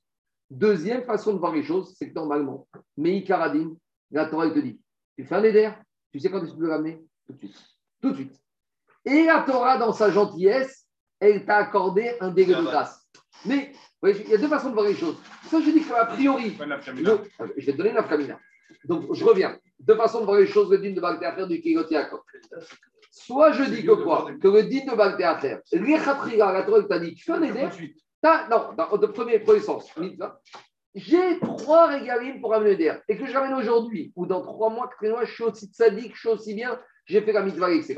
Deuxième 0.49 1.03
façon 1.03 1.33
de 1.33 1.39
voir 1.39 1.53
les 1.53 1.63
choses, 1.63 1.95
c'est 1.97 2.09
que 2.09 2.15
normalement, 2.15 2.67
Mei 2.97 3.23
Karadin, 3.23 3.75
la 4.11 4.25
Torah 4.25 4.49
te 4.49 4.59
dit 4.59 4.79
tu 5.17 5.25
fais 5.25 5.35
un 5.35 5.43
éder, 5.43 5.71
tu 6.11 6.19
sais 6.19 6.29
quand 6.29 6.45
tu 6.45 6.55
peux 6.55 6.69
ramener? 6.69 7.03
Tout 7.25 7.33
de 7.33 7.39
suite. 7.39 7.55
Tout 8.01 8.09
de 8.11 8.15
suite. 8.15 8.41
Et 9.05 9.25
la 9.25 9.41
Torah, 9.41 9.77
dans 9.77 9.93
sa 9.93 10.11
gentillesse, 10.11 10.85
elle 11.19 11.45
t'a 11.45 11.57
accordé 11.57 12.15
un 12.19 12.31
délai 12.31 12.55
de 12.55 12.61
grâce. 12.61 13.07
Mais 13.45 13.71
il 14.03 14.29
y 14.29 14.33
a 14.33 14.37
deux 14.37 14.47
façons 14.47 14.69
de 14.69 14.73
voir 14.73 14.87
les 14.87 14.95
choses. 14.95 15.17
Ça, 15.49 15.61
je 15.61 15.69
dis 15.71 15.83
qu'a 15.83 16.05
priori, 16.05 16.57
je, 16.57 17.65
vais 17.65 17.71
te 17.71 17.77
donner 17.77 17.93
la 17.93 18.03
famina. 18.03 18.39
Donc, 18.83 19.13
je 19.13 19.23
reviens. 19.23 19.57
Deux 19.79 19.95
façons 19.95 20.21
de 20.21 20.25
voir 20.25 20.39
les 20.39 20.47
choses, 20.47 20.69
le 20.71 20.79
din 20.79 20.91
de 20.91 21.01
Baltéafer 21.01 21.47
du 21.47 21.61
Kigotiakov. 21.61 22.21
Soit 23.11 23.53
je 23.53 23.63
dis 23.63 23.85
que 23.85 23.91
quoi? 23.91 24.27
Que 24.41 24.47
le 24.47 24.63
din 24.63 24.85
de 24.85 24.95
Baltéafer, 24.95 25.59
la 25.71 26.63
Torah 26.63 26.83
t'a 26.83 26.99
dit 26.99 27.15
tu 27.15 27.23
fais 27.23 27.33
un 27.33 27.43
éder, 27.43 27.67
non, 28.49 28.73
dans 28.76 28.97
le 28.97 29.11
premier, 29.11 29.39
premier 29.39 29.59
sens. 29.59 29.89
J'ai 30.95 31.39
trois 31.39 31.88
régalines 31.88 32.39
pour 32.39 32.53
amener 32.53 32.76
d'air 32.76 33.01
et 33.09 33.17
que 33.17 33.26
je 33.26 33.34
ramène 33.34 33.53
aujourd'hui 33.53 34.13
ou 34.15 34.26
dans 34.26 34.41
trois 34.41 34.69
mois, 34.69 34.88
quatre 34.88 35.09
mois, 35.09 35.26
je 35.26 35.34
suis 35.34 35.43
aussi 35.43 35.67
sadique, 35.73 36.13
je 36.15 36.19
suis 36.19 36.30
aussi 36.30 36.53
bien, 36.53 36.80
j'ai 37.05 37.21
fait 37.21 37.34
la 37.34 37.43
mitzvah 37.43 37.67
avec 37.67 37.84
ces 37.84 37.97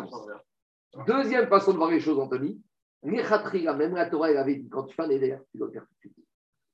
Deuxième 1.06 1.48
façon 1.48 1.74
de 1.74 1.78
voir 1.78 1.92
les 1.92 2.00
choses, 2.00 2.20
Anthony. 2.20 2.60
Même 3.04 3.96
la 3.96 4.10
Torah, 4.10 4.32
elle 4.32 4.38
avait 4.38 4.56
dit 4.56 4.68
quand 4.70 4.84
tu 4.84 4.96
fais 4.96 5.04
un 5.04 5.10
éder, 5.10 5.38
tu 5.52 5.60
dois 5.60 5.68
le 5.68 5.74
faire 5.74 5.84
tout 5.84 5.94
de 5.94 6.14
suite. 6.14 6.26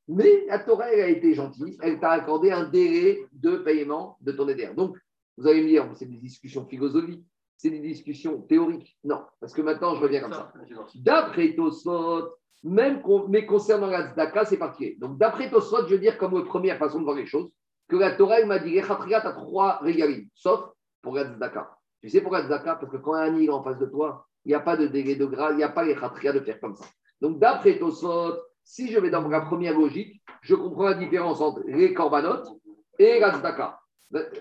Mais 0.07 0.45
la 0.47 0.59
Torah, 0.59 0.91
elle 0.91 1.01
a 1.01 1.09
été 1.09 1.33
gentille, 1.33 1.77
elle 1.81 1.99
t'a 1.99 2.11
accordé 2.11 2.51
un 2.51 2.69
délai 2.69 3.25
de 3.33 3.57
paiement 3.57 4.17
de 4.21 4.31
ton 4.31 4.47
éder. 4.47 4.69
Donc, 4.75 4.97
vous 5.37 5.47
allez 5.47 5.61
me 5.61 5.67
dire, 5.67 5.89
c'est 5.95 6.05
des 6.05 6.17
discussions 6.17 6.65
philosophiques. 6.65 7.25
c'est 7.57 7.69
des 7.69 7.79
discussions 7.79 8.41
théoriques. 8.41 8.97
Non, 9.03 9.23
parce 9.39 9.53
que 9.53 9.61
maintenant, 9.61 9.95
je 9.95 10.01
reviens 10.01 10.21
comme 10.21 10.33
ça. 10.33 10.53
D'après 10.95 11.55
Tosfot, 11.55 12.29
même 12.63 13.01
mais 13.27 13.45
concernant 13.45 13.87
la 13.87 14.07
tzedaka, 14.07 14.45
c'est 14.45 14.57
particulier. 14.57 14.95
Donc, 14.99 15.17
d'après 15.17 15.49
Tosfot, 15.49 15.87
je 15.87 15.93
veux 15.93 15.99
dire 15.99 16.17
comme 16.17 16.45
première 16.45 16.77
façon 16.77 16.99
de 16.99 17.03
voir 17.03 17.15
les 17.15 17.25
choses, 17.25 17.49
que 17.89 17.97
la 17.97 18.11
Torah, 18.11 18.39
elle 18.39 18.47
m'a 18.47 18.59
dit, 18.59 18.73
tu 18.73 19.13
as 19.13 19.31
trois 19.33 19.79
régalim, 19.81 20.27
sauf 20.33 20.69
pour 21.01 21.15
la 21.15 21.25
tzedaka. 21.25 21.77
Tu 22.01 22.09
sais 22.09 22.21
pourquoi 22.21 22.41
tzedaka 22.41 22.75
Parce 22.75 22.91
que 22.91 22.97
quand 22.97 23.13
un 23.13 23.35
île 23.35 23.51
en 23.51 23.63
face 23.63 23.77
de 23.77 23.85
toi, 23.85 24.25
il 24.45 24.49
n'y 24.49 24.55
a 24.55 24.61
pas 24.61 24.77
de 24.77 24.87
délai 24.87 25.15
de 25.15 25.25
grâce, 25.25 25.51
il 25.51 25.57
n'y 25.57 25.63
a 25.63 25.69
pas 25.69 25.83
les 25.83 25.95
khatria 25.95 26.31
de 26.31 26.39
faire 26.39 26.59
comme 26.59 26.75
ça. 26.75 26.85
Donc, 27.19 27.39
d'après 27.39 27.77
Tosfot, 27.77 28.37
si 28.63 28.89
je 28.89 28.99
vais 28.99 29.09
dans 29.09 29.27
la 29.27 29.41
première 29.41 29.77
logique, 29.77 30.21
je 30.41 30.55
comprends 30.55 30.85
la 30.85 30.93
différence 30.93 31.41
entre 31.41 31.61
les 31.65 31.93
korbanot 31.93 32.59
et 32.97 33.19
la 33.19 33.33
tzedaka. 33.33 33.79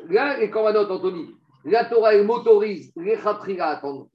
Là, 0.09 0.39
les 0.39 0.51
korbanot, 0.51 0.91
Anthony, 0.91 1.35
la 1.65 1.85
Torah, 1.85 2.15
elle 2.15 2.27
m'autorise 2.27 2.93
les 2.97 3.17
à 3.61 3.69
attendre 3.69 4.09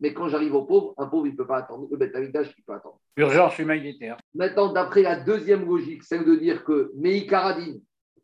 mais 0.00 0.12
quand 0.12 0.28
j'arrive 0.28 0.54
au 0.54 0.64
pauvre, 0.64 0.94
un 0.98 1.06
pauvre, 1.06 1.26
il 1.26 1.32
ne 1.32 1.36
peut 1.36 1.46
pas 1.46 1.58
attendre. 1.58 1.88
Le 1.90 1.96
bétavidage, 1.96 2.54
il 2.56 2.64
peut 2.64 2.74
attendre. 2.74 2.98
Urgence 3.16 3.58
humanitaire. 3.58 4.16
Maintenant, 4.34 4.72
d'après 4.72 5.02
la 5.02 5.16
deuxième 5.16 5.64
logique, 5.64 6.04
celle 6.04 6.24
de 6.24 6.34
dire 6.34 6.64
que 6.64 6.92
Meïkaradine, 6.96 7.80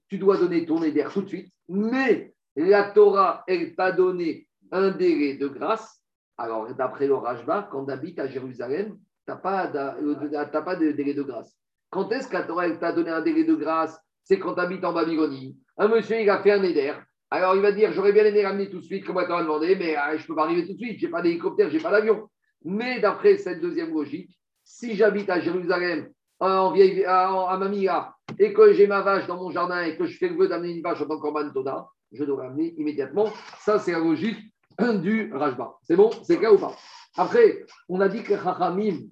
tu 0.09 0.18
dois 0.18 0.36
donner 0.36 0.66
ton 0.66 0.82
éder 0.82 1.07
tout 1.12 1.22
de 1.22 1.28
suite, 1.28 1.53
mais 1.68 2.34
la 2.57 2.90
Torah, 2.90 3.44
elle 3.46 3.74
t'a 3.74 3.92
donné 3.92 4.46
un 4.70 4.90
délai 4.90 5.34
de 5.36 5.48
grâce. 5.48 6.03
Alors, 6.36 6.74
d'après 6.74 7.07
le 7.07 7.14
Rajba, 7.14 7.68
quand 7.70 7.86
tu 7.86 7.92
habites 7.92 8.18
à 8.18 8.26
Jérusalem, 8.26 8.98
tu 9.26 9.32
n'as 9.32 9.36
pas, 9.36 9.68
pas 9.68 10.76
de 10.76 10.92
délai 10.92 11.14
de 11.14 11.22
grâce. 11.22 11.57
Quand 11.90 12.11
est-ce 12.12 12.28
que 12.28 12.34
la 12.34 12.42
Torah 12.42 12.70
t'a 12.70 12.92
donné 12.92 13.11
un 13.11 13.22
délai 13.22 13.44
de 13.44 13.55
grâce? 13.55 13.98
C'est 14.24 14.38
quand 14.38 14.55
tu 14.55 14.61
habites 14.61 14.84
en 14.84 14.92
Babylonie. 14.92 15.57
Un 15.76 15.88
monsieur, 15.88 16.20
il 16.20 16.30
a 16.30 16.42
fait 16.42 16.53
un 16.53 16.62
éder. 16.62 16.92
Alors, 17.35 17.57
il 17.57 17.62
va 17.62 17.72
dire 17.72 17.93
J'aurais 17.95 18.12
bien 18.12 18.26
aimé 18.26 18.45
ramener 18.45 18.68
tout 18.68 18.78
de 18.78 18.85
suite, 18.85 19.07
comme 19.07 19.16
on 19.16 19.26
t'a 19.26 19.43
demandé, 19.43 19.74
mais 19.74 19.97
ah, 19.97 20.14
je 20.14 20.22
ne 20.22 20.26
peux 20.26 20.35
pas 20.35 20.45
arriver 20.45 20.66
tout 20.66 20.74
de 20.74 20.78
suite. 20.78 20.99
Je 20.99 21.07
n'ai 21.07 21.11
pas 21.11 21.22
d'hélicoptère, 21.22 21.70
je 21.70 21.76
n'ai 21.78 21.83
pas 21.83 21.91
d'avion. 21.91 22.28
Mais 22.62 23.01
d'après 23.01 23.39
cette 23.39 23.62
deuxième 23.62 23.95
logique, 23.95 24.39
si 24.62 24.95
j'habite 24.97 25.30
à 25.30 25.41
Jérusalem, 25.41 26.11
en 26.41 26.72
vieille, 26.72 27.07
à, 27.07 27.57
Mamia, 27.59 28.14
et 28.39 28.53
que 28.53 28.74
j'ai 28.74 28.87
ma 28.87 29.01
vache 29.01 29.26
dans 29.26 29.39
mon 29.39 29.51
jardin 29.51 29.80
et 29.80 29.97
que 29.97 30.05
je 30.05 30.18
fais 30.18 30.28
le 30.28 30.37
vœu 30.37 30.47
d'amener 30.47 30.74
une 30.74 30.83
vache 30.83 31.01
en 31.01 31.07
tant 31.07 31.18
qu'Orban 31.18 31.51
Toda, 31.55 31.89
je 32.12 32.22
dois 32.22 32.45
l'amener 32.45 32.74
immédiatement. 32.76 33.33
Ça, 33.61 33.78
c'est 33.78 33.93
la 33.93 34.01
logique 34.01 34.39
du 35.03 35.33
Rajba. 35.33 35.76
C'est 35.85 35.97
bon? 35.97 36.11
C'est 36.24 36.37
clair 36.37 36.53
ou 36.53 36.59
pas? 36.59 36.76
Après, 37.16 37.64
on 37.89 38.03
a 38.03 38.11
dit 38.11 38.22
que 38.22 38.35
Haramim, 38.35 39.09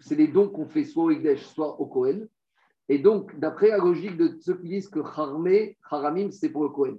c'est 0.00 0.16
les 0.16 0.28
dons 0.28 0.50
qu'on 0.50 0.66
fait 0.66 0.84
soit 0.84 1.04
au 1.04 1.10
Ekdesh, 1.10 1.46
soit 1.46 1.80
au 1.80 1.86
Kohen. 1.86 2.28
Et 2.90 2.98
donc, 2.98 3.38
d'après 3.38 3.68
la 3.68 3.78
logique 3.78 4.16
de 4.16 4.36
ceux 4.40 4.56
qui 4.56 4.68
disent 4.68 4.88
que 4.88 4.98
Haramé, 4.98 5.78
Haramim, 5.88 6.32
c'est 6.32 6.48
pour 6.48 6.64
le 6.64 6.70
Kohen. 6.70 6.98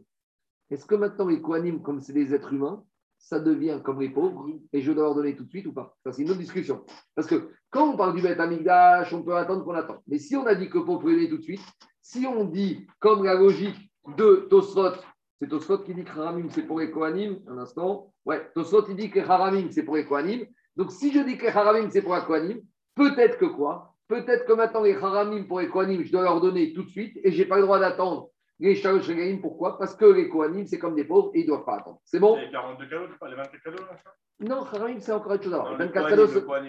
Est-ce 0.69 0.85
que 0.85 0.95
maintenant 0.95 1.27
les 1.27 1.41
Kohanim, 1.41 1.81
comme 1.81 1.99
c'est 1.99 2.13
des 2.13 2.33
êtres 2.33 2.53
humains, 2.53 2.81
ça 3.17 3.41
devient 3.41 3.81
comme 3.83 3.99
les 3.99 4.07
pauvres 4.07 4.47
et 4.71 4.81
je 4.81 4.93
dois 4.93 5.03
leur 5.03 5.15
donner 5.15 5.35
tout 5.35 5.43
de 5.43 5.49
suite 5.49 5.67
ou 5.67 5.73
pas? 5.73 5.97
Ça, 6.05 6.13
c'est 6.13 6.21
une 6.21 6.29
autre 6.29 6.39
discussion. 6.39 6.85
Parce 7.13 7.27
que 7.27 7.51
quand 7.69 7.89
on 7.89 7.97
parle 7.97 8.15
du 8.15 8.21
Beth 8.21 8.39
Amigdash, 8.39 9.11
on 9.11 9.21
peut 9.21 9.35
attendre 9.35 9.65
qu'on 9.65 9.73
attend. 9.73 10.01
Mais 10.07 10.17
si 10.17 10.33
on 10.37 10.45
a 10.45 10.55
dit 10.55 10.69
que 10.69 10.79
pour 10.79 11.03
donner 11.03 11.27
tout 11.27 11.39
de 11.39 11.43
suite, 11.43 11.61
si 12.01 12.25
on 12.25 12.45
dit 12.45 12.87
comme 12.99 13.25
la 13.25 13.35
logique 13.35 13.91
de 14.17 14.47
Tosfot, 14.49 14.93
c'est 15.41 15.49
Tosfot 15.49 15.79
qui 15.79 15.93
dit 15.93 16.05
que 16.05 16.17
Haramim, 16.17 16.47
c'est 16.51 16.63
pour 16.63 16.79
les 16.79 16.89
Kohanim, 16.89 17.39
un 17.47 17.57
instant. 17.57 18.13
Ouais, 18.23 18.49
Tosfot, 18.55 18.87
il 18.87 18.95
dit 18.95 19.11
que 19.11 19.19
Haramim, 19.19 19.69
c'est 19.71 19.83
pour 19.83 19.97
les 19.97 20.05
Kohanim. 20.05 20.45
Donc, 20.77 20.93
si 20.93 21.11
je 21.11 21.19
dis 21.19 21.37
que 21.37 21.47
Haramim, 21.47 21.89
c'est 21.89 22.01
pour 22.01 22.15
les 22.15 22.21
Kohanim, 22.21 22.61
peut-être 22.95 23.37
que 23.37 23.45
quoi? 23.45 23.90
Peut-être 24.11 24.45
que 24.45 24.51
maintenant, 24.51 24.83
les 24.83 24.93
haramim 24.93 25.45
pour 25.45 25.61
les 25.61 25.69
kohanim, 25.69 26.03
je 26.03 26.11
dois 26.11 26.23
leur 26.23 26.41
donner 26.41 26.73
tout 26.73 26.83
de 26.83 26.89
suite 26.89 27.17
et 27.23 27.31
je 27.31 27.37
n'ai 27.37 27.45
pas 27.47 27.55
le 27.55 27.61
droit 27.61 27.79
d'attendre 27.79 28.29
les 28.59 28.75
shalosh 28.75 29.07
regalim. 29.07 29.39
Pourquoi? 29.39 29.77
Parce 29.77 29.95
que 29.95 30.03
les 30.03 30.27
kohanim, 30.27 30.65
c'est 30.65 30.79
comme 30.79 30.95
des 30.95 31.05
pauvres 31.05 31.31
et 31.33 31.39
ils 31.39 31.43
ne 31.43 31.47
doivent 31.47 31.63
pas 31.63 31.77
attendre. 31.77 32.01
C'est 32.03 32.19
bon? 32.19 32.35
Les 32.35 32.51
42 32.51 32.89
cadeaux, 32.89 33.05
les 33.29 33.35
24 33.35 33.63
cadeaux 33.63 33.77
là, 33.77 33.97
Non, 34.41 34.63
haramim, 34.65 34.99
c'est 34.99 35.13
encore 35.13 35.31
autre 35.31 35.43
chose. 35.45 35.53
Non, 35.53 35.77
24 35.77 36.09
cadeaux. 36.09 36.27
c'est 36.27 36.45
quoi? 36.45 36.59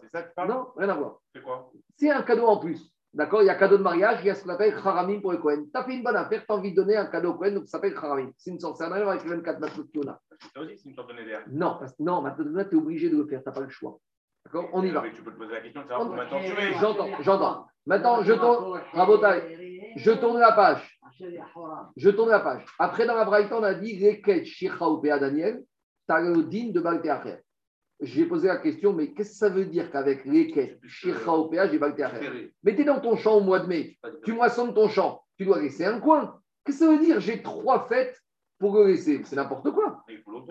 C'est 0.00 0.10
ça 0.10 0.22
que 0.22 0.28
tu 0.28 0.34
parles 0.36 0.50
Non, 0.50 0.68
rien 0.76 0.90
à 0.90 0.94
voir. 0.94 1.18
C'est 1.34 1.42
quoi? 1.42 1.72
C'est 1.96 2.08
un 2.08 2.22
cadeau 2.22 2.46
en 2.46 2.58
plus. 2.58 2.94
D'accord? 3.12 3.42
Il 3.42 3.46
y 3.46 3.50
a 3.50 3.56
cadeau 3.56 3.78
de 3.78 3.82
mariage, 3.82 4.20
il 4.20 4.28
y 4.28 4.30
a 4.30 4.36
ce 4.36 4.44
qu'on 4.44 4.50
appelle 4.50 4.72
haramim 4.72 5.20
pour 5.20 5.32
les 5.32 5.40
kohanim. 5.40 5.64
Tu 5.64 5.80
as 5.80 5.82
fait 5.82 5.96
une 5.96 6.04
bonne 6.04 6.14
affaire, 6.14 6.46
tu 6.46 6.52
as 6.52 6.54
envie 6.54 6.70
de 6.70 6.76
donner 6.76 6.96
un 6.96 7.06
cadeau 7.06 7.30
au 7.30 7.34
kohen, 7.34 7.54
donc 7.54 7.64
ça 7.64 7.78
s'appelle 7.78 7.96
haramim. 7.96 8.30
C'est 8.36 8.52
une 8.52 8.60
sorte, 8.60 8.76
c'est 8.76 8.84
un 8.84 8.92
avec 8.92 9.24
les 9.24 9.30
24 9.30 9.58
matouts 9.58 9.88
que 9.92 10.00
Ça 10.04 10.20
aussi, 10.60 10.78
c'est 10.78 10.88
une 10.88 10.94
sorte 10.94 11.08
de 11.08 11.50
Non, 11.50 11.78
parce 11.80 11.96
que 11.96 12.02
non, 12.04 12.22
maintenant, 12.22 12.64
tu 12.64 12.76
es 12.76 12.78
obligé 12.78 13.10
de 13.10 13.16
le 13.16 13.26
faire, 13.26 13.42
tu 13.42 13.48
n'as 13.48 13.52
pas 13.52 13.60
le 13.60 13.70
choix. 13.70 13.98
D'accord 14.44 14.70
On 14.72 14.82
y 14.84 14.90
va. 14.90 15.02
tu 15.14 15.22
peux 15.22 15.32
te 15.32 15.38
poser 15.38 15.52
la 15.52 15.60
question 15.60 15.82
de 15.82 15.88
savoir 15.88 16.08
combien 16.08 16.24
de 16.24 16.30
temps 16.30 16.40
tu 16.40 16.54
mets. 16.54 16.72
J'entends, 16.80 17.08
j'entends. 17.20 17.66
Maintenant, 17.86 18.22
je 18.22 18.32
tourne, 18.32 18.80
je 19.96 20.10
tourne 20.12 20.38
la 20.38 20.52
page. 20.52 20.98
Je 21.96 22.10
tourne 22.10 22.30
la 22.30 22.40
page. 22.40 22.64
Après, 22.78 23.06
dans 23.06 23.14
la 23.14 23.24
Braïta, 23.24 23.56
on 23.58 23.62
a 23.62 23.74
dit 23.74 24.04
Reket 24.06 24.44
Shichaopea 24.44 25.18
Daniel, 25.18 25.64
Tarodin 26.06 26.70
de 26.70 26.80
Balteacher. 26.80 27.36
J'ai 28.00 28.24
posé 28.26 28.48
la 28.48 28.56
question, 28.56 28.92
mais 28.92 29.12
qu'est-ce 29.12 29.30
que 29.30 29.36
ça 29.36 29.48
veut 29.48 29.66
dire 29.66 29.90
qu'avec 29.90 30.24
Reket 30.24 30.80
Shichaopea, 30.84 31.68
j'ai 31.68 31.78
Balteacher? 31.78 32.52
Mais 32.62 32.74
tu 32.74 32.82
es 32.82 32.84
dans 32.84 33.00
ton 33.00 33.16
champ 33.16 33.36
au 33.36 33.40
mois 33.40 33.60
de 33.60 33.66
mai, 33.66 33.98
tu 34.24 34.32
moissonnes 34.32 34.74
ton 34.74 34.88
champ, 34.88 35.22
tu 35.36 35.44
dois 35.44 35.60
laisser 35.60 35.84
un 35.84 36.00
coin. 36.00 36.40
Qu'est-ce 36.64 36.80
que 36.80 36.84
ça 36.84 36.90
veut 36.90 36.98
dire? 36.98 37.20
J'ai 37.20 37.42
trois 37.42 37.86
fêtes 37.88 38.20
pour 38.58 38.76
le 38.76 38.86
laisser. 38.88 39.22
C'est 39.24 39.36
n'importe 39.36 39.70
quoi. 39.70 40.04
Il 40.08 40.20
faut. 40.22 40.44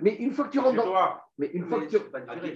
Mais 0.00 0.14
une 0.16 0.32
fois 0.32 0.46
que 0.46 0.50
tu 0.50 0.58
rentres 0.58 0.76
dans, 0.76 0.94
mais 1.36 1.48
une 1.48 1.66
fois 1.66 1.80
que 1.82 1.86
tu, 1.86 1.96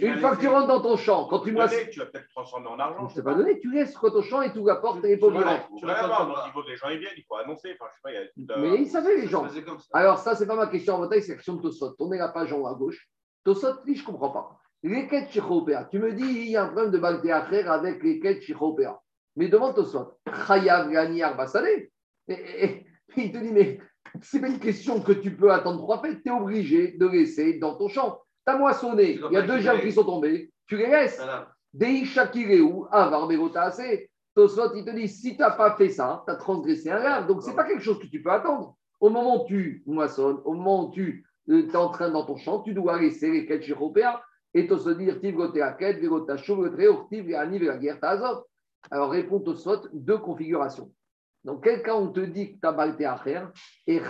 une 0.07 0.19
fois 0.19 0.35
que 0.35 0.41
tu 0.41 0.49
rentres 0.49 0.67
dans 0.67 0.81
ton 0.81 0.97
champ, 0.97 1.27
quand 1.27 1.41
tu 1.41 1.53
mois, 1.53 1.69
tu 1.69 1.99
vas 1.99 2.07
peut-être 2.07 2.29
transformer 2.29 2.69
en 2.69 2.79
argent. 2.79 3.07
Pas 3.23 3.35
donné, 3.35 3.59
tu 3.61 3.71
laisses 3.71 3.97
quoi 3.97 4.11
ton 4.11 4.23
champ 4.23 4.41
et 4.43 4.53
tu 4.53 4.65
la 4.65 4.77
porte 4.77 5.05
et 5.05 5.09
les 5.09 5.17
pauvres. 5.19 5.39
Tu 5.79 5.87
vas 5.87 6.05
avoir, 6.05 6.47
il 6.47 6.53
faut 6.53 6.63
que 6.63 6.69
les 6.69 6.77
gens 6.77 6.89
y 6.89 6.99
viennent, 6.99 7.13
il 7.17 7.25
faut 7.29 7.37
annoncer. 7.37 7.77
Enfin, 7.79 7.91
je 7.91 7.97
sais 7.97 8.01
pas, 8.03 8.11
il 8.13 8.47
y 8.47 8.53
a 8.53 8.57
Mais 8.59 8.83
ils 8.83 8.89
savaient 8.89 9.17
les 9.17 9.27
gens. 9.27 9.47
Alors 9.93 10.19
ça, 10.19 10.35
c'est 10.35 10.47
pas 10.47 10.57
ma 10.57 10.69
question 10.69 10.95
en 10.95 11.01
bataille, 11.01 11.23
c'est 11.23 11.33
la 11.33 11.37
question 11.37 11.57
de 11.57 11.63
Tosot. 11.63 11.91
Tournez 11.93 12.19
la 12.19 12.29
page 12.29 12.53
en 12.53 12.61
haut 12.61 12.67
à 12.67 12.75
gauche. 12.75 13.07
Tosot, 13.45 13.81
je 13.87 14.05
comprends 14.05 14.31
pas. 14.31 14.59
Les 14.83 15.07
quêtes. 15.07 15.31
Tu 15.31 15.99
me 15.99 16.13
dis, 16.13 16.25
il 16.25 16.51
y 16.51 16.57
a 16.57 16.65
un 16.65 16.69
problème 16.69 16.91
de 16.91 16.99
baltéachère 16.99 17.71
avec 17.71 18.03
les 18.03 18.21
quêtes. 18.21 18.43
Mais 19.37 19.49
demande 19.49 19.75
Tosot. 19.75 20.19
Chayav 20.47 20.91
gani 20.91 21.23
arbasalé. 21.23 21.93
Et 22.27 22.87
il 23.17 23.33
te 23.33 23.39
dit, 23.39 23.53
mais 23.53 23.79
c'est 24.21 24.41
pas 24.41 24.49
une 24.49 24.59
question 24.59 25.01
que 25.01 25.13
tu 25.13 25.35
peux 25.35 25.51
attendre 25.51 25.79
trois 25.79 26.01
fêtes. 26.01 26.23
Tu 26.23 26.31
es 26.31 26.35
obligé 26.35 26.93
de 26.93 27.07
laisser 27.07 27.59
dans 27.59 27.77
ton 27.77 27.89
champ. 27.89 28.21
Tu 28.47 28.53
as 28.53 28.59
moissonné, 28.59 29.21
il 29.31 29.33
y 29.33 29.37
a 29.37 29.43
deux 29.43 29.61
gens 29.61 29.79
qui 29.79 29.93
sont 29.93 30.05
tombés, 30.05 30.53
tu 30.67 30.77
les 30.77 30.89
laisses. 30.89 31.21
Dei 31.73 32.05
Shakireu, 32.05 32.87
Avar 32.91 33.29
assez. 33.57 34.11
Tosot, 34.35 34.75
il 34.75 34.85
te 34.85 34.91
dit 34.91 35.09
si 35.09 35.37
tu 35.37 35.41
n'as 35.41 35.51
pas 35.51 35.77
fait 35.77 35.91
ça, 35.91 36.23
tu 36.27 36.33
as 36.33 36.37
transgressé 36.37 36.91
un 36.91 36.99
lave. 36.99 37.27
Donc, 37.27 37.43
ce 37.43 37.51
n'est 37.51 37.57
pas 37.57 37.65
quelque 37.65 37.83
chose 37.83 37.99
que 37.99 38.07
tu 38.07 38.23
peux 38.23 38.31
attendre. 38.31 38.77
Au 39.01 39.11
moment 39.11 39.45
où 39.45 39.47
tu 39.47 39.83
moissonnes, 39.87 40.39
au 40.45 40.55
moment 40.55 40.89
où 40.89 40.93
tu 40.93 41.27
euh, 41.51 41.69
es 41.69 41.77
en 41.77 41.91
train 41.91 42.11
dans 42.11 42.25
ton 42.25 42.37
champ, 42.37 42.61
tu 42.61 42.73
dois 42.73 43.01
laisser 43.01 43.31
les 43.31 43.47
quêtes 43.47 43.69
européens 43.69 44.19
et 44.55 44.67
se 44.69 44.91
dire 44.91 45.21
Tiv 45.21 45.37
quête, 45.79 46.03
la 46.03 47.77
guerre, 47.79 47.99
Alors, 48.91 49.11
réponds 49.11 49.41
Tosot, 49.41 49.89
deux 49.93 50.19
configurations. 50.19 50.91
Dans 51.45 51.59
quel 51.59 51.83
cas 51.83 51.95
on 51.95 52.09
te 52.09 52.21
dit 52.21 52.55
que 52.55 52.61
tu 52.61 52.67
as 52.67 52.73
balté 52.73 53.05
à 53.05 53.17
faire 53.17 53.51
et 53.87 54.01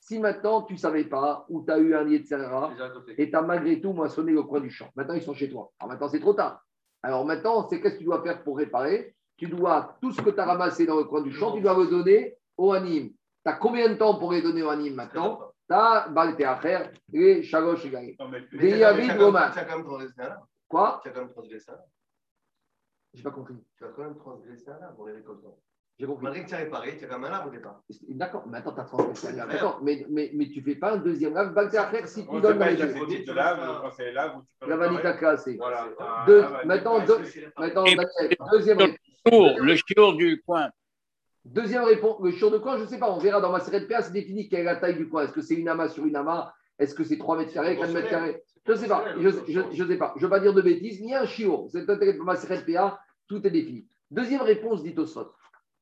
Si 0.00 0.18
maintenant 0.18 0.62
tu 0.62 0.72
ne 0.74 0.78
savais 0.78 1.04
pas 1.04 1.46
ou 1.48 1.64
tu 1.64 1.72
as 1.72 1.78
eu 1.78 1.94
un 1.94 2.24
serra 2.24 2.72
et 3.16 3.30
tu 3.30 3.36
as 3.36 3.42
malgré 3.42 3.80
tout 3.80 3.92
moissonné 3.92 4.32
le 4.32 4.42
coin 4.42 4.60
du 4.60 4.70
champ, 4.70 4.90
maintenant 4.96 5.14
ils 5.14 5.22
sont 5.22 5.34
chez 5.34 5.50
toi. 5.50 5.70
Alors 5.78 5.92
maintenant 5.92 6.08
c'est 6.08 6.20
trop 6.20 6.34
tard. 6.34 6.62
Alors 7.02 7.24
maintenant, 7.24 7.66
c'est 7.68 7.80
qu'est-ce 7.80 7.94
que 7.94 7.98
tu 8.00 8.04
dois 8.04 8.22
faire 8.22 8.42
pour 8.42 8.58
réparer 8.58 9.14
Tu 9.36 9.46
dois, 9.46 9.96
tout 10.00 10.12
ce 10.12 10.20
que 10.20 10.30
tu 10.30 10.40
as 10.40 10.44
ramassé 10.44 10.86
dans 10.86 10.96
le 10.96 11.04
coin 11.04 11.22
du 11.22 11.32
champ, 11.32 11.52
tu 11.52 11.62
dois 11.62 11.76
le 11.76 11.86
donner 11.86 12.36
au 12.56 12.72
anime. 12.72 13.08
Tu 13.08 13.50
as 13.50 13.54
combien 13.54 13.88
de 13.88 13.94
temps 13.94 14.18
pour 14.18 14.32
les 14.32 14.42
donner 14.42 14.62
au 14.62 14.68
anime 14.68 14.94
maintenant 14.94 15.52
Tu 15.68 15.74
as 15.74 16.08
balté 16.08 16.44
à 16.44 16.56
faire 16.56 16.90
et 17.12 17.42
chaloche 17.42 17.86
et 17.86 17.90
gagné. 17.90 18.16
Quoi 20.68 21.00
Tu 21.02 21.08
as 21.08 21.12
quand 21.12 21.20
même 21.22 21.30
transgressé 21.30 21.64
ça 21.64 21.82
j'ai 23.14 23.22
pas 23.22 23.30
compris. 23.30 23.54
Tu 23.76 23.84
vas 23.84 23.90
quand 23.90 24.02
même 24.02 24.16
transgresser 24.16 24.70
un 24.70 24.82
arbre 24.82 24.96
pour 24.96 25.06
les 25.08 25.14
récoltants. 25.14 25.58
J'ai 25.98 26.06
compris. 26.06 26.24
Malgré 26.24 26.44
que 26.44 26.48
tu 26.48 26.54
as 26.54 26.58
réparé, 26.58 26.96
tu 26.96 27.04
as 27.04 27.08
quand 27.08 27.18
même 27.18 27.30
un 27.30 27.34
arbre 27.34 27.48
au 27.48 27.50
départ. 27.50 27.82
D'accord, 28.08 28.44
mais 28.46 28.58
attends, 28.58 28.72
tu 28.72 28.80
as 28.80 28.84
transgressé 28.84 29.28
un 29.28 29.38
arbre. 29.40 29.52
D'accord, 29.52 29.80
mais, 29.82 30.06
mais, 30.08 30.30
mais 30.34 30.48
tu 30.48 30.60
ne 30.60 30.64
fais 30.64 30.76
pas 30.76 30.94
un 30.94 30.96
deuxième 30.96 31.34
lave. 31.34 31.54
faire 31.70 32.08
si 32.08 32.26
tu 32.26 32.40
donnes 32.40 32.58
deux. 32.58 33.24
de 33.24 33.32
lave, 33.32 33.80
quand 33.82 33.90
c'est 33.90 34.12
lave, 34.12 34.40
tu 34.40 34.54
peux. 34.60 34.68
La 34.68 34.76
vanita 34.76 35.12
cassée. 35.14 35.56
Voilà. 35.56 35.88
Deux, 36.26 36.42
maintenant, 36.64 37.04
deux, 37.04 37.18
maintenant 37.58 37.84
deuxième 38.50 38.78
réponse. 38.78 39.58
Le 39.58 39.76
chiour 39.76 40.16
du 40.16 40.40
coin. 40.42 40.70
Deuxième 41.44 41.84
réponse, 41.84 42.20
le 42.22 42.30
chiour 42.32 42.50
de 42.50 42.58
coin, 42.58 42.76
je 42.76 42.82
ne 42.82 42.86
sais 42.86 42.98
pas, 42.98 43.10
on 43.10 43.18
verra 43.18 43.40
dans 43.40 43.50
ma 43.50 43.60
série 43.60 43.80
de 43.80 43.86
PA, 43.86 44.02
c'est 44.02 44.12
défini 44.12 44.48
quelle 44.48 44.60
est 44.60 44.64
la 44.64 44.76
taille 44.76 44.96
du 44.96 45.08
coin. 45.08 45.24
Est-ce 45.24 45.32
que 45.32 45.40
c'est 45.40 45.54
une 45.54 45.68
amas 45.68 45.88
sur 45.88 46.04
une 46.04 46.16
amas? 46.16 46.52
Est-ce 46.78 46.94
que 46.94 47.04
c'est 47.04 47.18
3 47.18 47.38
mètres 47.38 47.52
carrés, 47.52 47.78
4 47.78 47.92
mètres 47.92 48.08
carrés? 48.08 48.42
Je 48.70 48.78
ne 48.78 48.82
sais 48.82 48.88
pas. 48.88 49.04
Je 49.18 49.82
ne 49.82 49.88
sais 49.88 49.96
pas. 49.96 50.12
Je 50.16 50.20
ne 50.20 50.26
veux 50.26 50.30
pas 50.30 50.40
dire 50.40 50.54
de 50.54 50.62
bêtises. 50.62 51.00
Ni 51.00 51.14
un 51.14 51.26
chiot. 51.26 51.68
C'est 51.72 51.84
pour 51.86 52.24
ma 52.24 52.36
PA. 52.36 53.00
Tout 53.26 53.46
est 53.46 53.50
défini. 53.50 53.86
Deuxième 54.10 54.42
réponse, 54.42 54.82
dit. 54.82 54.94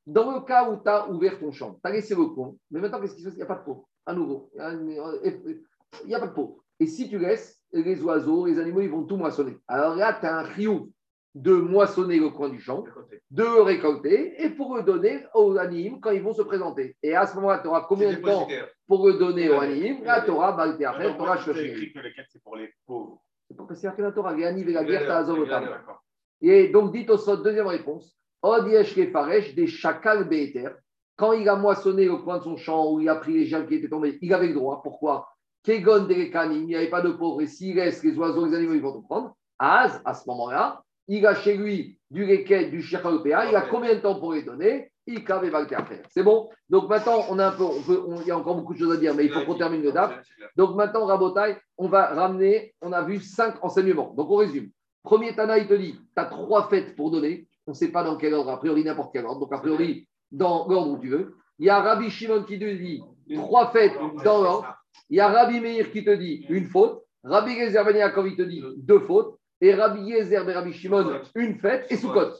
Dans 0.05 0.31
le 0.31 0.41
cas 0.41 0.69
où 0.69 0.81
tu 0.81 0.89
as 0.89 1.09
ouvert 1.09 1.39
ton 1.39 1.51
champ, 1.51 1.73
tu 1.73 1.89
as 1.89 1.91
laissé 1.91 2.15
le 2.15 2.33
pont, 2.33 2.57
mais 2.71 2.79
maintenant, 2.79 2.99
qu'est-ce 2.99 3.15
qui 3.15 3.21
se 3.21 3.27
passe? 3.27 3.35
Il 3.35 3.37
n'y 3.37 3.43
a 3.43 3.47
pas 3.47 3.55
de 3.55 3.63
peau. 3.63 3.87
À 4.05 4.13
nouveau. 4.13 4.49
Il 4.55 6.07
n'y 6.07 6.15
a 6.15 6.19
pas 6.19 6.27
de 6.27 6.33
peau. 6.33 6.63
Et 6.79 6.87
si 6.87 7.09
tu 7.09 7.19
laisses, 7.19 7.61
les 7.71 8.01
oiseaux, 8.01 8.45
les 8.45 8.57
animaux, 8.57 8.81
ils 8.81 8.89
vont 8.89 9.03
tout 9.03 9.17
moissonner. 9.17 9.57
Alors 9.67 9.95
là, 9.95 10.17
tu 10.19 10.25
as 10.25 10.39
un 10.39 10.41
riou. 10.41 10.91
De 11.35 11.53
moissonner 11.53 12.19
le 12.19 12.29
coin 12.29 12.49
du 12.49 12.59
champ, 12.59 12.83
de 13.31 13.43
le 13.43 13.61
récolter 13.61 14.43
et 14.43 14.49
pour 14.49 14.75
le 14.75 14.83
donner 14.83 15.23
aux 15.33 15.57
animes 15.57 15.99
quand 15.99 16.11
ils 16.11 16.21
vont 16.21 16.33
se 16.33 16.41
présenter. 16.41 16.95
Et 17.03 17.15
à 17.15 17.27
ce 17.27 17.35
moment-là, 17.35 17.59
tu 17.59 17.67
auras 17.67 17.81
combien 17.81 18.11
de 18.11 18.17
temps 18.17 18.47
pour 18.87 19.07
le 19.07 19.13
donner 19.13 19.49
aux 19.49 19.59
animes? 19.59 20.03
Là, 20.03 20.21
tu 20.21 20.31
auras 20.31 20.53
Baltéacher, 20.53 21.13
tu 21.15 21.21
auras 21.21 21.37
C'est 21.37 21.65
écrit 21.65 21.93
que 21.93 21.99
les 21.99 22.13
quêtes, 22.13 22.25
c'est 22.29 22.41
pour 22.41 22.55
les 22.55 22.73
pauvres. 22.85 23.21
C'est 23.47 23.57
pas 23.57 23.63
que 23.63 23.73
c'est 23.75 23.91
la 23.97 24.11
Torah, 24.11 24.33
les 24.33 24.45
animes 24.45 24.69
et 24.69 24.73
la 24.73 24.83
guerre, 24.83 25.09
Azovotam. 25.11 25.65
d'accord. 25.65 26.03
Et 26.41 26.69
donc, 26.69 26.93
dit 26.93 27.05
au 27.09 27.17
sot, 27.17 27.37
deuxième 27.37 27.67
réponse, 27.67 28.15
Od 28.41 28.67
yesh 28.67 28.95
kefaresh 28.95 29.53
des 29.55 29.67
chakal 29.67 30.27
be'eter. 30.27 30.69
Quand 31.15 31.33
il 31.33 31.49
a 31.49 31.55
moissonné 31.55 32.07
au 32.07 32.19
coin 32.19 32.37
de 32.37 32.43
son 32.43 32.55
champ 32.55 32.93
où 32.93 33.01
il 33.01 33.09
a 33.09 33.15
pris 33.15 33.33
les 33.33 33.45
gens 33.45 33.65
qui 33.65 33.75
étaient 33.75 33.89
tombés, 33.89 34.17
il 34.21 34.33
avait 34.33 34.47
le 34.47 34.53
droit. 34.53 34.81
Pourquoi? 34.81 35.27
Kegon 35.63 36.05
derekanim, 36.05 36.61
il 36.61 36.67
n'y 36.67 36.75
avait 36.75 36.89
pas 36.89 37.01
de 37.01 37.11
pauvres. 37.11 37.41
Et 37.41 37.47
s'il 37.47 37.75
laisse 37.75 38.01
les 38.03 38.17
oiseaux, 38.17 38.45
les 38.45 38.55
animaux, 38.55 38.75
ils 38.75 38.81
vont 38.81 38.93
tout 38.93 39.01
prendre. 39.01 39.35
Az, 39.57 40.01
à 40.05 40.13
ce 40.13 40.25
moment-là, 40.29 40.81
il 41.09 41.25
a 41.25 41.35
chez 41.35 41.57
lui 41.57 41.99
du 42.11 42.23
reket, 42.23 42.69
du 42.69 42.83
européen. 43.03 43.43
Il 43.49 43.55
a 43.55 43.61
combien 43.61 43.93
de 43.95 43.99
temps 43.99 44.19
pour 44.19 44.33
les 44.33 44.43
donner? 44.43 44.91
Il 45.07 45.25
à 45.27 45.85
faire. 45.85 46.03
C'est 46.09 46.21
bon? 46.21 46.49
Donc 46.69 46.87
maintenant, 46.87 47.25
on 47.29 47.39
a 47.39 47.47
un 47.47 47.51
peu, 47.51 47.63
on 47.63 47.81
peut- 47.81 48.03
on- 48.07 48.21
il 48.21 48.27
y 48.27 48.31
a 48.31 48.37
encore 48.37 48.55
beaucoup 48.55 48.75
de 48.75 48.79
choses 48.79 48.93
à 48.93 48.97
dire, 48.97 49.15
mais 49.15 49.25
il 49.25 49.31
faut 49.31 49.43
qu'on 49.43 49.57
termine 49.57 49.81
le 49.81 49.91
DAF. 49.91 50.21
Donc 50.55 50.75
maintenant, 50.75 51.05
Rabotai, 51.05 51.57
on 51.79 51.87
va 51.87 52.13
ramener, 52.13 52.75
on 52.81 52.93
a 52.93 53.01
vu 53.01 53.19
cinq 53.19 53.55
enseignements. 53.63 54.13
Donc 54.15 54.29
on 54.29 54.35
résume. 54.35 54.69
Premier 55.01 55.35
Tana, 55.35 55.57
il 55.57 55.67
te 55.67 55.73
dit, 55.73 55.93
tu 55.93 55.99
as 56.15 56.25
trois 56.25 56.69
fêtes 56.69 56.95
pour 56.95 57.09
donner. 57.09 57.47
On 57.65 57.71
ne 57.71 57.75
sait 57.75 57.87
pas 57.91 58.03
dans 58.03 58.17
quel 58.17 58.35
ordre, 58.35 58.51
a 58.51 58.59
priori 58.59 58.83
n'importe 58.83 59.11
quel 59.11 59.25
ordre. 59.25 59.39
Donc 59.39 59.51
a 59.53 59.57
priori, 59.57 60.07
dans 60.31 60.67
l'ordre 60.67 60.91
où 60.91 60.99
tu 60.99 61.09
veux. 61.09 61.35
Il 61.57 61.65
y 61.65 61.69
a 61.69 61.81
Rabbi 61.81 62.11
Shimon 62.11 62.43
qui 62.43 62.59
te 62.59 62.65
dit, 62.65 63.01
trois 63.33 63.71
fêtes 63.71 63.97
dans 64.23 64.43
l'ordre. 64.43 64.75
Il 65.09 65.17
y 65.17 65.19
a 65.19 65.27
Rabbi 65.27 65.59
Meir 65.59 65.91
qui 65.91 66.03
te 66.05 66.11
dit, 66.11 66.45
une 66.49 66.65
faute. 66.65 67.01
Rabbi 67.23 67.55
Gezer 67.55 67.83
Ben 67.83 67.95
Yaakov, 67.95 68.27
il 68.27 68.35
te 68.37 68.43
dit, 68.43 68.63
deux 68.77 68.99
fautes. 68.99 69.38
Et 69.61 69.73
Rabbi 69.73 70.01
Yezer 70.01 70.45
Ben 70.45 70.55
Rabbi 70.55 70.73
Shimon, 70.73 71.21
une 71.35 71.59
fête 71.59 71.87
et 71.89 71.97
Sukkot. 71.97 72.33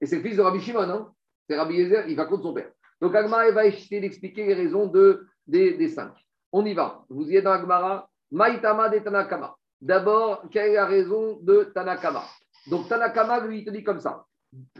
Et 0.00 0.06
c'est 0.06 0.16
le 0.16 0.22
fils 0.22 0.36
de 0.36 0.42
Rabbi 0.42 0.60
Shimon. 0.60 0.88
Hein 0.90 1.12
c'est 1.48 1.56
Rabbi 1.56 1.74
Yezer, 1.74 2.08
il 2.08 2.16
va 2.16 2.24
contre 2.24 2.44
son 2.44 2.54
père. 2.54 2.70
Donc 3.00 3.14
Agmara 3.14 3.50
va 3.50 3.66
essayer 3.66 4.00
d'expliquer 4.00 4.46
les 4.46 4.54
raisons 4.54 4.86
de, 4.86 5.26
des, 5.46 5.74
des 5.74 5.88
cinq. 5.88 6.12
On 6.52 6.64
y 6.64 6.74
va. 6.74 7.04
Vous 7.08 7.30
y 7.30 7.36
êtes 7.36 7.44
dans 7.44 7.52
Agmara. 7.52 8.08
Maïtama 8.30 8.88
de 8.88 8.98
Tanakama. 9.00 9.54
D'abord, 9.80 10.44
quelle 10.50 10.70
est 10.70 10.74
la 10.74 10.86
raison 10.86 11.38
de 11.42 11.64
Tanakama? 11.74 12.22
Donc 12.68 12.88
Tanakama, 12.88 13.40
lui, 13.40 13.58
il 13.58 13.64
te 13.64 13.70
dit 13.70 13.82
comme 13.82 14.00
ça 14.00 14.24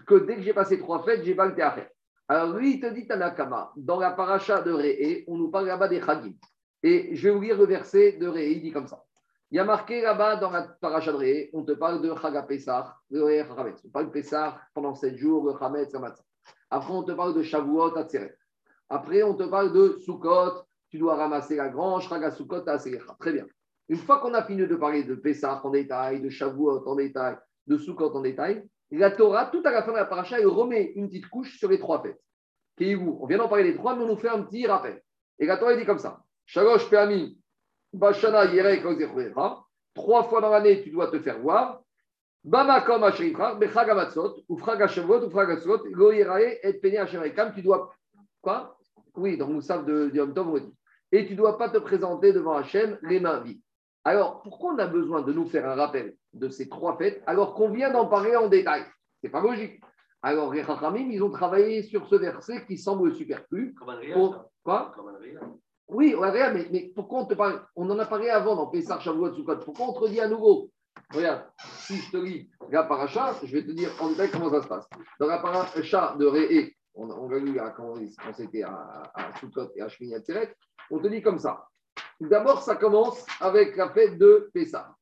que 0.06 0.14
dès 0.26 0.36
que 0.36 0.42
j'ai 0.42 0.54
passé 0.54 0.78
trois 0.78 1.02
fêtes, 1.02 1.24
j'ai 1.24 1.34
pas 1.34 1.46
le 1.46 1.54
théâtre. 1.54 1.82
Alors 2.28 2.56
lui, 2.56 2.74
il 2.74 2.80
te 2.80 2.86
dit 2.86 3.06
Tanakama, 3.06 3.72
dans 3.76 3.98
la 3.98 4.12
paracha 4.12 4.62
de 4.62 4.70
Réé, 4.70 5.24
on 5.26 5.36
nous 5.36 5.50
parle 5.50 5.66
là-bas 5.66 5.88
des 5.88 6.00
Chagim. 6.00 6.32
Et 6.82 7.14
je 7.14 7.28
vais 7.28 7.34
vous 7.34 7.40
lire 7.40 7.58
le 7.58 7.66
verset 7.66 8.12
de 8.12 8.26
Réé, 8.26 8.52
il 8.52 8.62
dit 8.62 8.72
comme 8.72 8.86
ça. 8.86 9.02
Il 9.52 9.56
y 9.56 9.58
a 9.58 9.64
marqué 9.64 10.00
là-bas 10.00 10.36
dans 10.36 10.48
la 10.50 10.62
paracha 10.62 11.12
de 11.12 11.18
Réé, 11.18 11.50
on 11.52 11.62
te 11.62 11.72
parle 11.72 12.00
de 12.00 12.10
Chaga 12.16 12.42
Pessah, 12.42 12.96
de 13.10 13.20
Réé 13.20 13.44
Chametz. 13.44 13.82
On 13.84 13.90
parle 13.90 14.06
de 14.06 14.10
Pessah 14.10 14.58
pendant 14.72 14.94
sept 14.94 15.18
jours, 15.18 15.46
le 15.46 15.58
Chametz, 15.58 15.92
le 15.92 15.98
Matzah. 15.98 16.24
Après, 16.70 16.94
on 16.94 17.02
te 17.02 17.12
parle 17.12 17.34
de 17.34 17.42
Shavuot, 17.42 17.94
Atzeret. 17.98 18.34
Après, 18.88 19.22
on 19.22 19.34
te 19.34 19.42
parle 19.42 19.74
de 19.74 19.98
Sukkot, 19.98 20.64
tu 20.88 20.98
dois 20.98 21.16
ramasser 21.16 21.56
la 21.56 21.68
grange, 21.68 22.08
Chaga 22.08 22.30
Sukkot, 22.30 22.66
Atzeret. 22.66 23.02
Très 23.20 23.34
bien. 23.34 23.44
Une 23.90 23.98
fois 23.98 24.20
qu'on 24.20 24.32
a 24.32 24.42
fini 24.42 24.66
de 24.66 24.74
parler 24.74 25.04
de 25.04 25.16
Pessah 25.16 25.60
en 25.62 25.68
détail, 25.68 26.22
de 26.22 26.30
Shavuot 26.30 26.88
en 26.88 26.94
détail, 26.94 27.36
de 27.66 27.76
Sukkot 27.76 28.16
en 28.16 28.22
détail, 28.22 28.66
la 28.90 29.10
Torah, 29.10 29.50
tout 29.52 29.60
à 29.66 29.70
la 29.70 29.82
fin 29.82 29.92
de 29.92 29.98
la 29.98 30.06
paracha, 30.06 30.40
elle 30.40 30.46
remet 30.46 30.92
une 30.96 31.08
petite 31.08 31.28
couche 31.28 31.58
sur 31.58 31.68
les 31.68 31.78
trois 31.78 32.02
fêtes. 32.02 32.22
Kéhigou, 32.78 33.18
on 33.20 33.26
vient 33.26 33.36
d'en 33.36 33.48
parler 33.48 33.64
des 33.64 33.76
trois, 33.76 33.96
mais 33.96 34.02
on 34.04 34.08
nous 34.08 34.16
fait 34.16 34.30
un 34.30 34.44
petit 34.44 34.66
rappel. 34.66 35.02
Et 35.38 35.44
la 35.44 35.58
Torah 35.58 35.74
elle 35.74 35.78
dit 35.78 35.84
comme 35.84 35.98
ça 35.98 36.22
Shalosh 36.46 36.88
Peami, 36.88 37.38
Bashana 37.92 38.46
Yerek. 38.46 38.82
Trois 39.94 40.24
fois 40.24 40.40
dans 40.40 40.50
l'année, 40.50 40.82
tu 40.82 40.90
dois 40.90 41.08
te 41.08 41.18
faire 41.18 41.38
voir. 41.38 41.82
Bamakom 42.44 43.04
Asherifra, 43.04 43.54
Bechag 43.54 43.90
Amatzot, 43.90 44.42
ou 44.48 44.56
Frag 44.58 44.82
Hashavot, 44.82 45.24
ou 45.24 45.30
Frag 45.30 45.50
Hatzot, 45.50 45.84
Go 45.90 46.10
Yerae, 46.10 46.58
et 46.62 46.72
Pene 46.72 46.96
Asherekam. 46.96 47.52
Tu 47.54 47.62
dois. 47.62 47.94
Quoi? 48.40 48.76
Oui, 49.14 49.36
dans 49.36 49.46
Moussaf 49.46 49.84
de 49.84 50.08
de 50.08 50.16
Yom 50.16 50.34
Tov. 50.34 50.60
Et 51.12 51.26
tu 51.26 51.32
ne 51.32 51.38
dois 51.38 51.58
pas 51.58 51.68
te 51.68 51.78
présenter 51.78 52.32
devant 52.32 52.54
Hachem 52.54 52.98
les 53.02 53.20
mains 53.20 53.40
vides. 53.40 53.60
Alors, 54.04 54.42
pourquoi 54.42 54.72
on 54.72 54.78
a 54.78 54.86
besoin 54.86 55.22
de 55.22 55.32
nous 55.32 55.46
faire 55.46 55.68
un 55.68 55.74
rappel 55.74 56.16
de 56.32 56.48
ces 56.48 56.68
trois 56.68 56.96
fêtes 56.96 57.22
alors 57.26 57.54
qu'on 57.54 57.70
vient 57.70 57.92
d'en 57.92 58.06
parler 58.06 58.34
en 58.34 58.48
détail? 58.48 58.82
C'est 59.22 59.28
pas 59.28 59.40
logique. 59.40 59.80
Alors, 60.22 60.52
les 60.52 60.64
Chachamim, 60.64 61.10
ils 61.10 61.22
ont 61.22 61.30
travaillé 61.30 61.82
sur 61.82 62.08
ce 62.08 62.16
verset 62.16 62.64
qui 62.66 62.78
semble 62.78 63.14
superflu. 63.14 63.74
Pour-. 64.14 64.50
Quoi? 64.64 64.92
Oui, 65.92 66.14
regarde, 66.14 66.54
mais, 66.54 66.68
mais 66.72 66.92
pourquoi 66.94 67.20
on 67.20 67.26
te 67.26 67.34
parle? 67.34 67.64
On 67.76 67.88
en 67.90 67.98
a 67.98 68.06
parlé 68.06 68.30
avant 68.30 68.56
dans 68.56 68.66
Pessar, 68.66 69.00
Shavuot, 69.00 69.34
Sukkot. 69.34 69.58
Pourquoi 69.58 69.88
on 69.88 69.92
te 69.92 69.98
redit 69.98 70.20
à 70.20 70.28
nouveau? 70.28 70.70
Regarde, 71.14 71.44
si 71.58 71.98
je 71.98 72.10
te 72.10 72.16
lis 72.16 72.50
la 72.70 72.84
paracha, 72.84 73.34
je 73.42 73.52
vais 73.52 73.64
te 73.64 73.72
dire 73.72 73.90
en 74.00 74.08
détail 74.08 74.30
comment 74.30 74.50
ça 74.50 74.62
se 74.62 74.68
passe. 74.68 74.88
Dans 75.20 75.26
la 75.26 75.38
de 75.38 76.26
Réé, 76.26 76.74
on, 76.94 77.10
on 77.10 77.28
l'a 77.28 77.38
lu 77.38 77.60
quand, 77.76 77.94
quand 77.94 78.32
c'était 78.34 78.62
à, 78.62 79.10
à 79.14 79.30
et 79.76 79.82
à 79.82 79.88
Shmini 79.88 80.14
on 80.90 80.98
te 80.98 81.08
dit 81.08 81.22
comme 81.22 81.38
ça. 81.38 81.66
D'abord, 82.20 82.62
ça 82.62 82.76
commence 82.76 83.26
avec 83.40 83.76
la 83.76 83.90
fête 83.90 84.16
de 84.18 84.50
Pessah. 84.54 84.94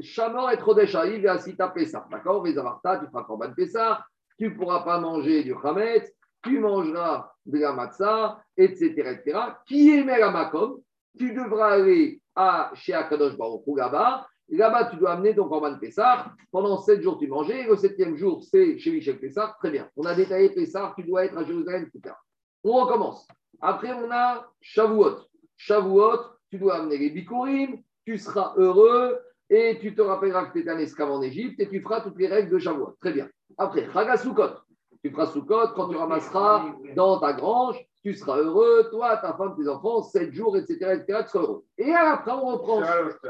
Shamor 0.00 0.50
et 0.52 0.56
Rodeshaïv 0.56 1.24
et 1.24 1.28
Asita 1.28 1.68
Pessah. 1.68 2.06
D'accord? 2.10 2.42
Vezavarta, 2.42 2.98
tu 2.98 3.06
feras 3.06 3.24
Korban 3.24 3.52
Pessah, 3.54 4.04
tu 4.38 4.50
ne 4.50 4.56
pourras 4.56 4.84
pas 4.84 4.98
manger 4.98 5.42
du 5.42 5.54
Hametz, 5.54 6.10
tu 6.42 6.58
mangeras 6.58 7.32
de 7.46 7.58
la 7.58 7.72
matzah, 7.72 8.43
etc. 8.56 8.86
etc. 8.86 9.38
Qui 9.66 9.90
est 9.90 10.04
la 10.04 10.30
makom 10.30 10.80
Tu 11.18 11.32
devras 11.32 11.72
aller 11.72 12.20
à, 12.34 12.70
chez 12.74 12.94
Akadosh 12.94 13.36
Baruch 13.36 13.62
là-bas. 13.76 14.26
Là-bas, 14.50 14.90
tu 14.90 14.96
dois 14.96 15.12
amener 15.12 15.34
ton 15.34 15.48
Korban 15.48 15.78
Pessah. 15.78 16.32
Pendant 16.50 16.78
sept 16.78 17.00
jours, 17.00 17.18
tu 17.18 17.26
mangeais. 17.26 17.64
Le 17.64 17.76
septième 17.76 18.16
jour, 18.16 18.42
c'est 18.42 18.78
chez 18.78 18.90
Michel 18.90 19.18
Pessah. 19.18 19.56
Très 19.58 19.70
bien. 19.70 19.88
On 19.96 20.04
a 20.04 20.14
détaillé 20.14 20.50
Pessah, 20.50 20.92
tu 20.96 21.04
dois 21.04 21.24
être 21.24 21.36
à 21.38 21.44
Jérusalem, 21.44 21.88
etc. 21.94 22.14
On 22.62 22.84
recommence. 22.84 23.26
Après, 23.60 23.92
on 23.92 24.10
a 24.10 24.46
Shavuot. 24.60 25.16
Shavuot, 25.56 26.20
tu 26.50 26.58
dois 26.58 26.76
amener 26.76 26.98
les 26.98 27.10
Bikurim, 27.10 27.78
tu 28.04 28.18
seras 28.18 28.54
heureux 28.56 29.18
et 29.48 29.78
tu 29.80 29.94
te 29.94 30.02
rappelleras 30.02 30.46
que 30.46 30.52
tu 30.52 30.60
étais 30.60 30.70
un 30.70 30.78
esclave 30.78 31.10
en 31.10 31.22
Égypte 31.22 31.60
et 31.60 31.68
tu 31.68 31.80
feras 31.80 32.00
toutes 32.00 32.18
les 32.18 32.26
règles 32.26 32.50
de 32.50 32.58
Shavuot. 32.58 32.96
Très 33.00 33.12
bien. 33.12 33.28
Après, 33.56 33.90
Chagasukot. 33.90 34.58
Tu 35.02 35.10
feras 35.10 35.26
Sukkot 35.26 35.68
quand 35.74 35.88
tu 35.88 35.96
ramasseras 35.96 36.74
dans 36.96 37.20
ta 37.20 37.34
grange, 37.34 37.78
tu 38.04 38.12
seras 38.14 38.36
heureux, 38.36 38.88
toi, 38.90 39.16
ta 39.16 39.32
femme, 39.32 39.56
tes 39.56 39.66
enfants, 39.66 40.02
sept 40.02 40.30
jours, 40.34 40.58
etc., 40.58 41.00
etc., 41.00 41.20
tu 41.22 41.30
seras 41.30 41.44
heureux. 41.44 41.64
Et 41.78 41.90
après, 41.90 42.32
on 42.32 42.44
reprend. 42.44 42.82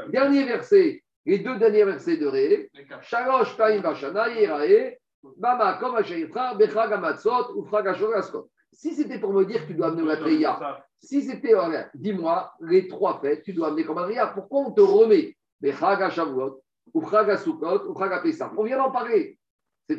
Dernier 0.09 0.43
verset, 0.43 1.01
les 1.25 1.39
deux 1.39 1.57
derniers 1.57 1.85
versets 1.85 2.17
de 2.17 2.27
Ré. 2.27 2.69
Shalosh 3.01 3.55
Paim 3.55 3.79
Vashana 3.79 4.27
Yerae, 4.29 4.97
Bama 5.37 5.77
Kom 5.79 5.95
Asherifra, 5.95 6.55
Bechag 6.55 6.91
Amatzot, 6.91 7.55
ou 7.55 7.63
Frag 7.63 7.87
Ashoraskot. 7.87 8.49
Si 8.73 8.93
c'était 8.93 9.17
pour 9.17 9.31
me 9.31 9.45
dire 9.45 9.61
que 9.61 9.67
tu 9.67 9.75
dois 9.75 9.87
amener 9.87 10.05
la 10.05 10.17
Treya, 10.17 10.83
si 10.99 11.21
c'était, 11.21 11.55
regarde, 11.55 11.89
dis-moi, 11.93 12.51
les 12.59 12.89
trois 12.89 13.21
fêtes, 13.21 13.43
tu 13.43 13.53
dois 13.53 13.69
amener 13.69 13.85
comme 13.85 13.99
un 13.99 14.27
pourquoi 14.27 14.59
on 14.59 14.71
te 14.71 14.81
remet 14.81 15.37
Bechag 15.61 16.01
Ashavuot, 16.01 16.61
ou 16.93 17.01
Frag 17.01 17.29
Asukot, 17.29 17.87
ou 17.87 17.93
Frag 17.93 18.11
Apessah 18.11 18.51
On 18.57 18.63
vient 18.63 18.77
d'en 18.77 18.91
parler. 18.91 19.39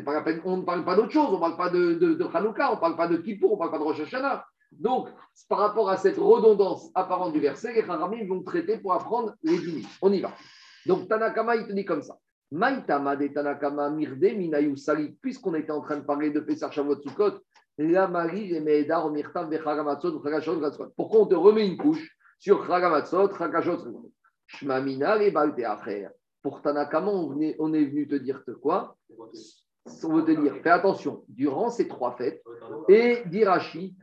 Pas 0.05 0.13
la 0.13 0.21
peine, 0.21 0.43
on 0.45 0.59
ne 0.59 0.63
parle 0.65 0.85
pas 0.85 0.97
d'autre 0.97 1.13
chose, 1.13 1.29
on 1.31 1.37
ne 1.37 1.41
parle 1.41 1.57
pas 1.57 1.71
de, 1.71 1.95
de, 1.95 2.15
de 2.15 2.25
Hanouka, 2.35 2.73
on 2.73 2.75
ne 2.75 2.81
parle 2.81 2.97
pas 2.97 3.09
de 3.09 3.17
Kippour, 3.17 3.53
on 3.53 3.55
ne 3.55 3.59
parle 3.59 3.71
pas 3.71 3.79
de 3.79 3.85
Rosh 3.85 4.01
Hashanah. 4.01 4.45
Donc, 4.73 5.09
par 5.49 5.59
rapport 5.59 5.89
à 5.89 5.97
cette 5.97 6.19
redondance 6.19 6.91
apparente 6.95 7.33
du 7.33 7.41
verset, 7.41 7.73
les 7.75 7.83
Haramim 7.89 8.27
vont 8.27 8.43
traiter 8.43 8.79
pour 8.79 8.93
apprendre 8.93 9.35
les 9.43 9.57
limites. 9.57 9.89
On 10.03 10.13
y 10.13 10.21
va. 10.21 10.33
Donc, 10.87 11.09
Tanakama, 11.09 11.57
il 11.57 11.67
te 11.67 11.73
dit 11.73 11.85
comme 11.85 12.03
ça. 12.03 12.19
Maïtama 12.53 13.17
de 13.17 13.27
Tanakama 13.29 13.91
mirde 13.91 14.37
minayu 14.37 14.77
sali, 14.77 15.17
puisqu'on 15.21 15.55
était 15.55 15.73
en 15.73 15.81
train 15.81 15.97
de 15.97 16.05
parler 16.05 16.31
de 16.31 16.41
Pessar 16.41 16.73
Shavuot 16.73 17.01
Sukkot. 17.03 17.41
Pourquoi 20.97 21.21
on 21.21 21.27
te 21.27 21.35
remet 21.35 21.67
une 21.67 21.77
couche 21.77 22.17
sur 22.39 22.67
Chagamatzot 22.67 23.35
Chagashot 23.37 24.11
Shmamina 24.47 25.23
et. 25.23 25.33
Pour 26.43 26.63
Tanakama, 26.63 27.11
on, 27.11 27.39
est 27.41 27.85
venu 27.85 28.07
te 28.09 28.15
dire 28.15 28.43
quoi? 28.63 28.97
On 30.05 30.15
veut 30.15 30.25
te 30.25 30.41
dire, 30.41 30.57
fais 30.63 30.71
attention, 30.71 31.25
durant 31.29 31.71
ces 31.71 31.89
trois 31.89 32.17
fêtes, 32.17 32.43
et 32.89 33.23
d'Irachi, 33.27 33.97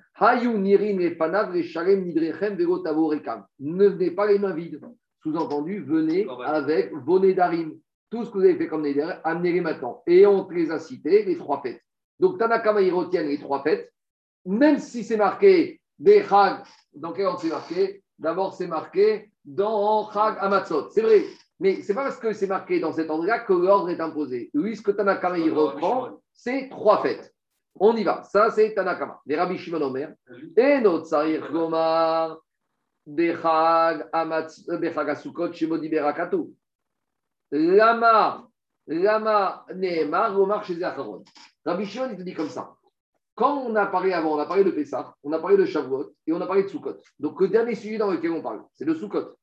Ne 3.59 3.87
venez 3.87 4.11
pas 4.11 4.27
les 4.27 4.39
mains 4.39 4.53
vides. 4.53 4.79
Sous-entendu, 5.23 5.79
venez 5.79 6.27
avec 6.45 6.93
vos 6.93 7.19
nédarim. 7.19 7.73
Tout 8.09 8.25
ce 8.25 8.29
que 8.29 8.37
vous 8.37 8.43
avez 8.43 8.55
fait 8.55 8.67
comme 8.67 8.83
néder, 8.83 9.09
amenez-les 9.23 9.61
maintenant. 9.61 10.03
Et 10.05 10.27
on 10.27 10.43
te 10.43 10.53
les 10.53 10.69
a 10.69 10.77
cités, 10.77 11.23
les 11.23 11.35
trois 11.37 11.61
fêtes. 11.61 11.81
Donc 12.19 12.37
Tanakama, 12.37 12.81
ils 12.81 12.93
retiennent 12.93 13.27
les 13.27 13.39
trois 13.39 13.63
fêtes. 13.63 13.91
Même 14.45 14.77
si 14.77 15.03
c'est 15.03 15.17
marqué 15.17 15.81
des 15.97 16.21
Chag, 16.21 16.63
dans 16.93 17.11
quel 17.11 17.25
ordre 17.25 17.39
c'est 17.39 17.49
marqué? 17.49 18.03
D'abord, 18.19 18.53
c'est 18.53 18.67
marqué 18.67 19.31
dans 19.43 20.11
Chag 20.11 20.35
Amatzot. 20.39 20.89
C'est 20.91 21.01
vrai. 21.01 21.23
Mais 21.59 21.81
c'est 21.81 21.95
pas 21.95 22.03
parce 22.03 22.19
que 22.19 22.33
c'est 22.33 22.45
marqué 22.45 22.79
dans 22.79 22.91
cet 22.91 23.09
ordre-là 23.09 23.39
que 23.39 23.53
l'ordre 23.53 23.89
est 23.89 23.99
imposé. 23.99 24.51
Lui, 24.53 24.75
ce 24.75 24.83
que 24.83 24.91
Tanakama, 24.91 25.39
il 25.39 25.51
reprend, 25.51 26.21
c'est 26.33 26.69
trois 26.69 27.01
fêtes. 27.01 27.32
On 27.79 27.95
y 27.95 28.03
va. 28.03 28.23
Ça, 28.23 28.49
c'est 28.51 28.73
Tanakama. 28.73 29.21
Les 29.25 29.35
Rabbi 29.35 29.57
Shimon 29.57 29.81
Omer. 29.81 30.13
Et 30.55 30.79
notre 30.79 31.05
Sarir 31.05 31.51
Gomar, 31.51 32.37
Bechag 33.05 34.09
Bechag 34.79 35.09
Asukot, 35.09 35.53
Shemodi 35.53 35.89
Berakatu. 35.89 36.53
Lama, 37.51 38.47
Lama 38.87 39.65
Nehemar, 39.75 40.39
Omar 40.39 40.63
chez 40.63 40.81
Acharon. 40.83 41.23
Rabbi 41.65 41.85
Shimon, 41.85 42.09
il 42.11 42.17
te 42.17 42.23
dit 42.23 42.33
comme 42.33 42.49
ça. 42.49 42.75
Quand 43.35 43.57
on 43.57 43.75
a 43.75 43.87
parlé 43.87 44.13
avant, 44.13 44.35
on 44.35 44.39
a 44.39 44.45
parlé 44.45 44.63
de 44.63 44.69
Pessah, 44.69 45.15
on 45.23 45.31
a 45.33 45.39
parlé 45.39 45.57
de 45.57 45.65
Shavuot 45.65 46.13
et 46.27 46.33
on 46.33 46.41
a 46.41 46.45
parlé 46.45 46.63
de 46.63 46.67
Sukkot. 46.67 46.97
Donc 47.19 47.41
le 47.41 47.47
dernier 47.47 47.73
sujet 47.73 47.97
dans 47.97 48.11
lequel 48.11 48.31
on 48.31 48.43
parle, 48.43 48.63
c'est 48.73 48.85
de 48.85 48.93
Sukkot. 48.93 49.35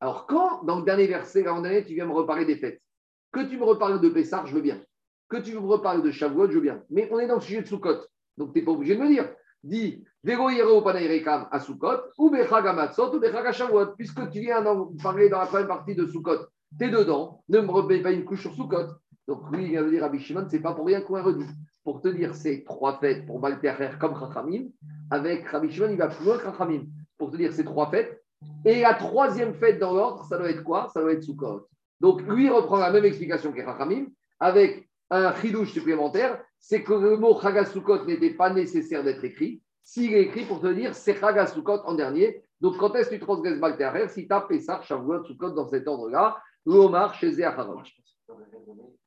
Alors 0.00 0.26
quand, 0.26 0.64
dans 0.64 0.78
le 0.78 0.84
dernier 0.84 1.06
verset, 1.06 1.44
l'an 1.44 1.60
dernier, 1.60 1.84
tu 1.84 1.94
viens 1.94 2.06
me 2.06 2.12
reparler 2.12 2.44
des 2.44 2.56
fêtes, 2.56 2.82
que 3.30 3.48
tu 3.48 3.56
me 3.56 3.64
reparles 3.64 4.00
de 4.00 4.08
Pessah, 4.08 4.44
je 4.46 4.54
veux 4.54 4.62
bien. 4.62 4.82
Que 5.28 5.38
tu 5.38 5.54
me 5.54 5.58
reparles 5.60 6.02
de 6.02 6.10
Shavuot, 6.10 6.48
je 6.48 6.54
veux 6.54 6.60
bien. 6.60 6.82
Mais 6.90 7.08
on 7.10 7.18
est 7.18 7.26
dans 7.26 7.36
le 7.36 7.40
sujet 7.40 7.62
de 7.62 7.66
Sukkot. 7.66 7.98
Donc 8.36 8.52
tu 8.52 8.58
n'es 8.58 8.64
pas 8.64 8.72
obligé 8.72 8.96
de 8.96 9.02
me 9.02 9.08
dire. 9.08 9.28
Dis, 9.62 10.04
Vero 10.22 10.50
Yero 10.50 10.82
Panairekam 10.82 11.48
à 11.50 11.58
Sukkot, 11.58 12.12
ou 12.18 12.30
Bechag 12.30 12.66
Amatzot, 12.66 13.14
ou 13.14 13.18
Bechag 13.18 13.52
Shavuot, 13.52 13.94
puisque 13.96 14.28
tu 14.30 14.40
viens 14.40 14.62
d'en 14.62 14.92
parler 15.02 15.28
dans 15.28 15.38
la 15.38 15.46
première 15.46 15.68
partie 15.68 15.94
de 15.94 16.06
Sukkot. 16.06 16.46
Tu 16.78 16.86
es 16.86 16.90
dedans, 16.90 17.42
ne 17.48 17.60
me 17.60 17.70
remets 17.70 18.02
pas 18.02 18.12
une 18.12 18.24
couche 18.24 18.42
sur 18.42 18.54
Sukkot. 18.54 18.86
Donc 19.26 19.50
lui, 19.50 19.64
il 19.64 19.70
vient 19.70 19.82
de 19.82 19.90
dire 19.90 20.04
à 20.04 20.08
Bishimon, 20.08 20.46
c'est 20.48 20.60
pas 20.60 20.72
pour 20.74 20.86
rien 20.86 21.00
qu'on 21.00 21.16
a 21.16 21.22
redit. 21.22 21.46
Pour 21.82 22.00
te 22.00 22.08
dire, 22.08 22.34
c'est 22.34 22.64
trois 22.64 22.98
fêtes 22.98 23.26
pour 23.26 23.40
Balterer 23.40 23.90
comme 24.00 24.18
Chachamim. 24.18 24.68
Avec 25.10 25.46
Rabbi 25.46 25.70
Shimon, 25.70 25.90
il 25.90 25.96
va 25.96 26.08
plus 26.08 26.24
loin 26.24 26.36
que 26.36 26.44
Chachamim. 26.44 26.82
Pour 27.16 27.30
te 27.30 27.36
dire, 27.36 27.52
c'est 27.52 27.64
trois 27.64 27.90
fêtes. 27.90 28.22
Et 28.64 28.80
la 28.80 28.94
troisième 28.94 29.54
fête 29.54 29.78
dans 29.78 29.94
l'ordre, 29.94 30.24
ça 30.24 30.36
doit 30.36 30.50
être 30.50 30.62
quoi? 30.62 30.88
Ça 30.92 31.00
doit 31.00 31.12
être 31.12 31.22
Sukkot. 31.22 31.68
Donc 32.00 32.22
lui, 32.22 32.50
reprend 32.50 32.78
la 32.78 32.90
même 32.90 33.04
explication 33.04 33.52
que 33.52 33.62
Chachamim, 33.62 34.06
avec 34.38 34.88
un 35.10 35.34
chidouche 35.34 35.72
supplémentaire, 35.72 36.42
c'est 36.58 36.82
que 36.82 36.92
le 36.92 37.16
mot 37.16 37.40
Chagasukot 37.40 38.04
n'était 38.04 38.34
pas 38.34 38.50
nécessaire 38.50 39.04
d'être 39.04 39.24
écrit. 39.24 39.62
S'il 39.82 40.12
est 40.14 40.22
écrit 40.22 40.44
pour 40.44 40.60
te 40.60 40.72
dire, 40.72 40.94
c'est 40.94 41.14
Chagasukot 41.14 41.80
en 41.84 41.94
dernier. 41.94 42.42
Donc 42.60 42.78
quand 42.78 42.94
est-ce 42.94 43.10
que 43.10 43.14
tu 43.14 43.20
transgresses 43.20 43.60
Balterer 43.60 44.08
Si 44.08 44.26
tu 44.26 44.34
as 44.34 44.40
Pessah, 44.40 44.80
Shavuot, 44.82 45.24
Sukkot 45.24 45.50
dans 45.50 45.68
cet 45.68 45.86
ordre-là, 45.86 46.42
l'Omar 46.64 47.14
chez 47.14 47.32
Zéacharon. 47.32 47.82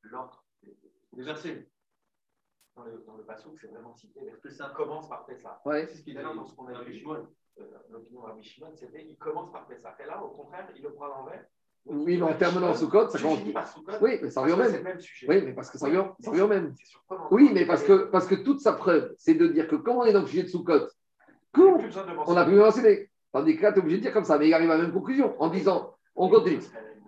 L'ordre 0.04 0.44
des 1.14 1.24
versets. 1.24 1.68
Dans 2.76 2.84
le, 2.86 3.04
dans 3.06 3.18
le 3.18 3.26
Passouk, 3.26 3.58
c'est 3.60 3.68
vraiment 3.68 3.94
cité. 3.94 4.22
Que 4.42 4.50
ça 4.50 4.72
commence 4.76 5.10
par 5.10 5.26
Pessah. 5.26 5.60
Ouais. 5.66 5.86
C'est 5.88 5.98
ce 5.98 6.04
qu'il 6.04 6.16
dit 6.16 6.24
dans 6.24 6.46
ce 6.46 6.56
qu'on 6.56 6.68
a 6.68 6.82
vu. 6.84 7.04
Euh, 7.08 7.66
L'opinion 7.90 8.22
Rabbi 8.22 8.42
Shimon, 8.42 8.74
c'était 8.74 9.06
il 9.06 9.18
commence 9.18 9.52
par 9.52 9.68
Pessah. 9.68 9.98
Et 10.00 10.06
là, 10.06 10.24
au 10.24 10.30
contraire, 10.30 10.70
il 10.76 10.82
le 10.82 10.94
prend 10.94 11.08
à 11.08 11.10
l'envers. 11.10 11.46
Oui, 11.86 12.18
mais 12.18 12.24
en 12.24 12.34
terminant 12.34 12.74
Sukkot, 12.76 13.10
ça 13.10 13.20
commence. 13.20 13.40
Oui, 14.02 14.20
mais 14.22 14.30
ça 14.30 14.42
revient 14.42 14.56
même. 14.58 14.98
Oui, 15.28 15.42
mais 15.44 15.54
parce 15.54 15.72
que 15.72 15.78
ça 15.78 15.88
revient, 15.88 16.06
ça 16.20 16.32
revient 16.32 16.48
même. 16.48 16.76
Oui, 17.32 17.50
mais 17.54 17.66
parce 17.66 17.84
que, 17.84 18.10
parce 18.10 18.28
que 18.28 18.36
toute 18.36 18.60
sa 18.62 18.74
preuve, 18.74 19.14
c'est 19.18 19.34
de 19.34 19.48
dire 19.48 19.68
que 19.68 19.76
comme 19.76 19.98
on 19.98 20.06
est 20.06 20.14
dans 20.14 20.22
le 20.22 20.28
sujet 20.28 20.44
de 20.44 20.48
besoin 20.48 22.06
de 22.06 22.12
on 22.28 22.34
n'a 22.34 22.46
plus 22.46 22.56
mentionné. 22.56 23.10
Tandis 23.32 23.58
que 23.58 23.62
là, 23.62 23.72
tu 23.72 23.80
es 23.80 23.82
obligé 23.82 23.98
de 23.98 24.02
dire 24.04 24.14
comme 24.14 24.24
ça, 24.24 24.38
mais 24.38 24.48
il 24.48 24.54
arrive 24.54 24.72
à 24.72 24.78
la 24.78 24.84
même 24.84 24.94
conclusion 24.94 25.36
en 25.40 25.50
disant, 25.50 25.96
on 26.16 26.30
continue. 26.30 26.60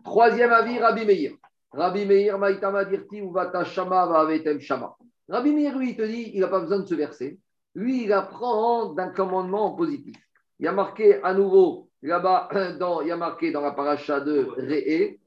Troisième 0.03 0.51
avis, 0.51 0.79
Rabbi 0.79 1.05
Meir. 1.05 1.33
Rabbi 1.71 2.05
Meir, 2.05 2.37
Maïtama 2.37 2.85
Dirti, 2.85 3.17
Uvata 3.19 3.63
Shama, 3.63 4.05
Vavetem 4.05 4.59
Shama. 4.59 4.95
Rabbi 5.29 5.51
Meir, 5.51 5.77
lui, 5.77 5.91
il 5.91 5.97
te 5.97 6.03
dit, 6.03 6.31
il 6.33 6.41
n'a 6.41 6.47
pas 6.47 6.59
besoin 6.59 6.79
de 6.79 6.85
se 6.85 6.95
verser. 6.95 7.39
Lui, 7.73 8.03
il 8.03 8.13
apprend 8.13 8.93
d'un 8.93 9.09
commandement 9.09 9.73
positif. 9.75 10.15
Il 10.59 10.65
y 10.65 10.67
a 10.67 10.73
marqué 10.73 11.21
à 11.23 11.33
nouveau, 11.33 11.89
là-bas, 12.09 12.49
il 13.01 13.07
y 13.07 13.11
a 13.11 13.17
marqué 13.17 13.51
dans 13.51 13.61
la 13.61 13.71
paracha 13.71 14.19
de 14.19 14.45
Re'e, 14.57 15.17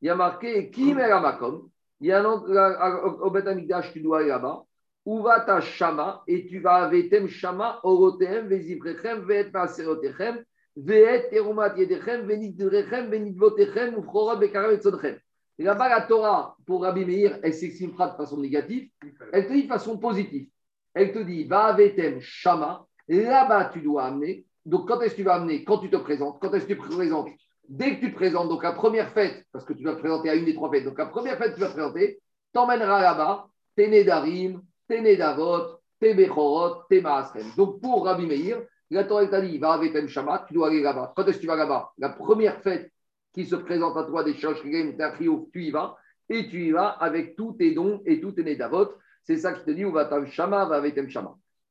il 0.00 0.06
y 0.06 0.08
a 0.08 0.14
marqué 0.14 0.70
Kim 0.70 0.98
el 0.98 1.12
Amakom. 1.12 1.68
Il 2.00 2.08
y 2.08 2.12
a 2.12 2.20
un 2.20 2.24
autre- 2.24 2.48
là, 2.52 3.04
au 3.20 3.30
Bet 3.30 3.46
Amikdash, 3.46 3.92
tu 3.92 4.00
dois 4.00 4.18
aller 4.20 4.28
là-bas. 4.28 4.64
Uvata 5.06 5.60
Shama, 5.60 6.22
et 6.26 6.46
tu 6.46 6.60
vas 6.60 6.84
avetem 6.84 7.28
Shama, 7.28 7.80
Orotem, 7.82 8.46
Vezivrechem, 8.48 9.24
Veet 9.26 9.52
Maaserotechem, 9.52 10.42
Veet 10.76 11.30
Terumat 11.30 11.76
Yedechem, 11.76 12.26
Venidrechem, 12.26 13.10
Venidvotechem, 13.10 13.98
Ufchora 13.98 14.36
Bekara 14.36 14.72
Etzodchem. 14.72 15.18
Et 15.58 15.64
là-bas, 15.64 15.88
la 15.88 16.00
Torah, 16.02 16.56
pour 16.66 16.82
Rabbi 16.82 17.04
Meir, 17.04 17.38
elle 17.42 17.54
s'exprimera 17.54 18.10
de 18.10 18.16
façon 18.16 18.40
négative, 18.40 18.88
elle 19.32 19.46
te 19.46 19.52
dit 19.52 19.64
de 19.64 19.68
façon 19.68 19.98
positive. 19.98 20.48
Elle 20.94 21.12
te 21.12 21.18
dit, 21.20 21.44
va 21.44 21.66
avetem 21.66 22.20
Shama, 22.20 22.84
là-bas 23.08 23.70
tu 23.72 23.80
dois 23.80 24.04
amener. 24.04 24.44
Donc 24.64 24.88
quand 24.88 25.00
est-ce 25.00 25.12
que 25.12 25.16
tu 25.18 25.22
vas 25.24 25.34
amener 25.34 25.64
Quand 25.64 25.78
tu 25.78 25.90
te 25.90 25.96
présentes. 25.96 26.38
Quand 26.40 26.52
est-ce 26.54 26.66
que 26.66 26.74
tu 26.74 26.78
te 26.78 26.94
présentes 26.94 27.28
Dès 27.68 27.96
que 27.96 28.00
tu 28.00 28.10
te 28.10 28.16
présentes, 28.16 28.48
donc 28.48 28.62
la 28.62 28.72
première 28.72 29.10
fête, 29.12 29.46
parce 29.52 29.64
que 29.64 29.72
tu 29.72 29.84
vas 29.84 29.94
te 29.94 30.00
présenter 30.00 30.28
à 30.28 30.34
une 30.34 30.44
des 30.44 30.54
trois 30.54 30.70
fêtes, 30.70 30.84
donc 30.84 30.98
la 30.98 31.06
première 31.06 31.38
fête 31.38 31.54
tu 31.54 31.60
vas 31.60 31.68
te 31.68 31.72
présenter, 31.72 32.20
t'emmèneras 32.52 33.00
là-bas 33.00 33.46
tes 33.76 33.88
Nedarim, 33.88 34.62
tes 34.88 35.00
Nedavot, 35.00 35.78
tes 35.98 36.14
Bechorot, 36.14 36.82
tes. 36.88 37.02
Donc 37.56 37.80
pour 37.80 38.04
Rabbi 38.04 38.26
Meir, 38.26 38.62
la 38.90 39.04
Torah 39.04 39.26
t'a 39.26 39.40
dit, 39.40 39.58
va 39.58 39.72
avec 39.72 40.06
Shama, 40.08 40.44
tu 40.46 40.54
dois 40.54 40.68
aller 40.68 40.82
là-bas. 40.82 41.14
Quand 41.16 41.24
est-ce 41.26 41.36
que 41.36 41.42
tu 41.42 41.46
vas 41.46 41.56
là-bas? 41.56 41.92
La 41.98 42.10
première 42.10 42.60
fête 42.60 42.92
qui 43.32 43.46
se 43.46 43.56
présente 43.56 43.96
à 43.96 44.04
toi 44.04 44.22
des 44.22 44.34
Shoshrim, 44.34 44.96
Tachiouf, 44.96 45.50
tu 45.52 45.64
y 45.64 45.70
vas, 45.70 45.96
et 46.28 46.48
tu 46.48 46.66
y 46.66 46.70
vas 46.72 46.88
avec 46.88 47.34
tous 47.34 47.54
tes 47.54 47.72
dons 47.72 48.02
et 48.04 48.20
tous 48.20 48.32
tes 48.32 48.44
Nedavot. 48.44 48.92
C'est 49.22 49.38
ça 49.38 49.52
qui 49.52 49.64
te 49.64 49.70
dit, 49.70 49.84
où 49.84 49.92
va 49.92 50.08
Shama, 50.26 50.66
va 50.66 50.76
avec. 50.76 50.98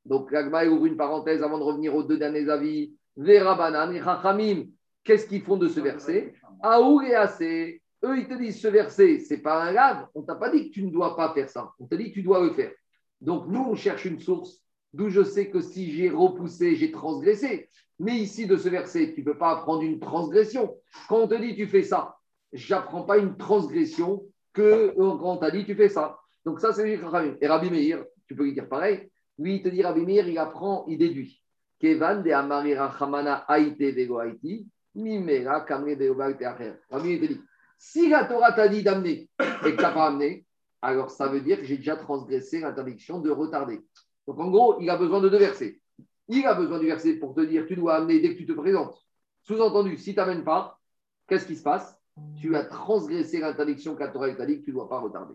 Donc 0.05 0.31
l'Agma 0.31 0.65
ouvre 0.65 0.85
une 0.85 0.97
parenthèse 0.97 1.43
avant 1.43 1.57
de 1.57 1.63
revenir 1.63 1.95
aux 1.95 2.03
deux 2.03 2.17
derniers 2.17 2.49
avis. 2.49 2.93
Vera 3.17 3.55
Banan, 3.55 3.93
et 3.93 4.01
Chachamim, 4.01 4.65
qu'est-ce 5.03 5.27
qu'ils 5.27 5.41
font 5.41 5.57
de 5.57 5.67
ce 5.67 5.79
verset? 5.79 6.33
Aour 6.63 7.03
et 7.03 7.13
Assez, 7.13 7.81
eux, 8.03 8.17
ils 8.17 8.27
te 8.27 8.33
disent 8.33 8.59
ce 8.59 8.67
verset, 8.67 9.19
c'est 9.19 9.41
pas 9.41 9.63
un 9.63 9.71
lave. 9.71 10.07
On 10.15 10.23
t'a 10.23 10.35
pas 10.35 10.49
dit 10.49 10.69
que 10.69 10.73
tu 10.73 10.83
ne 10.83 10.91
dois 10.91 11.15
pas 11.15 11.33
faire 11.33 11.49
ça. 11.49 11.71
On 11.79 11.85
t'a 11.85 11.97
dit 11.97 12.09
que 12.09 12.15
tu 12.15 12.23
dois 12.23 12.41
le 12.41 12.51
faire. 12.51 12.71
Donc, 13.19 13.47
nous, 13.47 13.61
on 13.61 13.75
cherche 13.75 14.05
une 14.05 14.19
source 14.19 14.61
d'où 14.93 15.09
je 15.09 15.23
sais 15.23 15.49
que 15.49 15.61
si 15.61 15.91
j'ai 15.91 16.09
repoussé, 16.09 16.75
j'ai 16.75 16.91
transgressé. 16.91 17.69
Mais 17.99 18.17
ici, 18.17 18.47
de 18.47 18.57
ce 18.57 18.69
verset, 18.69 19.13
tu 19.13 19.21
ne 19.21 19.25
peux 19.25 19.37
pas 19.37 19.51
apprendre 19.51 19.83
une 19.83 19.99
transgression. 19.99 20.75
Quand 21.07 21.19
on 21.19 21.27
te 21.27 21.35
dit 21.35 21.55
tu 21.55 21.67
fais 21.67 21.83
ça, 21.83 22.17
j'apprends 22.51 23.03
pas 23.03 23.17
une 23.17 23.37
transgression 23.37 24.23
que 24.53 24.61
euh, 24.61 24.93
quand 24.95 25.33
on 25.33 25.37
t'a 25.37 25.51
dit 25.51 25.65
tu 25.65 25.75
fais 25.75 25.89
ça. 25.89 26.19
Donc, 26.43 26.59
ça, 26.59 26.73
c'est. 26.73 26.89
Et 26.89 27.47
Rabbi 27.47 27.69
Meir, 27.69 28.03
tu 28.27 28.35
peux 28.35 28.43
lui 28.43 28.53
dire 28.53 28.67
pareil. 28.67 29.10
Lui, 29.41 29.55
il 29.55 29.63
te 29.63 29.69
dit 29.69 29.81
Rabbi 29.81 30.05
Meir, 30.05 30.27
il 30.27 30.37
apprend, 30.37 30.85
il 30.87 30.99
déduit. 30.99 31.41
Kevan 31.79 32.21
de 32.21 32.29
Amarira 32.29 32.93
Hamana 32.99 33.43
Haïte 33.47 33.79
Vego 33.79 34.19
Haïti, 34.19 34.67
Mimera 34.93 35.61
Kamre 35.61 35.97
de 35.97 36.09
Obalte 36.09 36.43
Acher. 36.43 36.73
Te 36.91 37.25
dit 37.25 37.41
si 37.79 38.07
la 38.07 38.25
Torah 38.25 38.51
t'a 38.51 38.67
dit 38.67 38.83
d'amener 38.83 39.27
et 39.39 39.71
que 39.71 39.75
tu 39.75 39.81
n'as 39.81 39.91
pas 39.91 40.05
amené, 40.05 40.45
alors 40.83 41.09
ça 41.09 41.27
veut 41.27 41.41
dire 41.41 41.57
que 41.57 41.63
j'ai 41.63 41.77
déjà 41.77 41.95
transgressé 41.95 42.59
l'interdiction 42.59 43.19
de 43.19 43.31
retarder. 43.31 43.81
Donc 44.27 44.39
en 44.39 44.51
gros, 44.51 44.79
il 44.79 44.87
a 44.91 44.97
besoin 44.97 45.19
de 45.19 45.29
deux 45.29 45.39
versets. 45.39 45.81
Il 46.27 46.45
a 46.45 46.53
besoin 46.53 46.77
du 46.77 46.85
verset 46.85 47.15
pour 47.15 47.33
te 47.33 47.41
dire 47.41 47.65
tu 47.65 47.75
dois 47.75 47.95
amener 47.95 48.19
dès 48.19 48.35
que 48.35 48.37
tu 48.37 48.45
te 48.45 48.51
présentes. 48.51 48.95
Sous-entendu, 49.41 49.97
si 49.97 50.13
tu 50.13 50.19
n'amènes 50.19 50.43
pas, 50.43 50.79
qu'est-ce 51.27 51.47
qui 51.47 51.55
se 51.55 51.63
passe? 51.63 51.99
Tu 52.39 52.55
as 52.55 52.65
transgressé 52.65 53.39
l'interdiction 53.39 53.97
la 53.97 54.09
Torah 54.09 54.31
t'a 54.35 54.45
dit 54.45 54.59
que 54.59 54.65
tu 54.65 54.69
ne 54.69 54.75
dois 54.75 54.87
pas 54.87 54.99
retarder. 54.99 55.33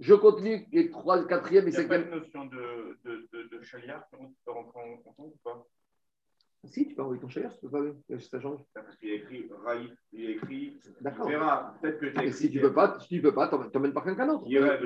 Je 0.00 0.14
continue 0.14 0.66
les 0.72 0.90
trois, 0.90 1.26
quatrième 1.26 1.66
et 1.66 1.70
Il 1.70 1.78
n'y 1.78 1.84
a 1.84 1.88
pas 1.88 1.94
cinquième. 1.96 2.12
une 2.14 2.20
notion 2.20 2.44
de, 2.46 2.98
de, 3.04 3.28
de, 3.32 3.56
de 3.56 3.62
chaliard 3.62 4.04
qui 4.10 4.16
peut 4.44 4.52
rentrer 4.52 4.80
en 4.80 4.96
compte 5.12 5.34
ou 5.34 5.38
pas? 5.42 5.66
Si, 6.64 6.88
tu 6.88 6.94
peux 6.94 7.02
envoyer 7.02 7.20
ton 7.20 7.28
tu 7.28 7.40
peux 7.62 7.70
pas 7.70 8.18
ça 8.18 8.40
change. 8.40 8.60
Parce 8.74 8.96
qu'il 8.96 9.08
y 9.10 9.12
a 9.12 9.14
écrit 9.14 9.48
Raïf, 9.64 9.92
il 10.12 10.26
a 10.26 10.30
écrit. 10.30 10.76
D'accord. 11.00 11.28
Peut-être 11.80 12.00
que 12.00 12.06
tu 12.06 12.18
Et 12.18 12.26
écrit. 12.26 12.32
si 12.32 12.50
tu 12.50 12.56
ne 12.58 12.62
peux 12.62 12.72
pas, 12.74 12.98
si 12.98 13.08
tu 13.08 13.22
peux 13.22 13.32
pas, 13.32 13.48
t'emmènes 13.48 13.92
pas 13.92 14.02
quelqu'un 14.02 14.26
d'autre. 14.26 14.42
Il 14.46 14.52
y 14.52 14.58
aurait. 14.58 14.78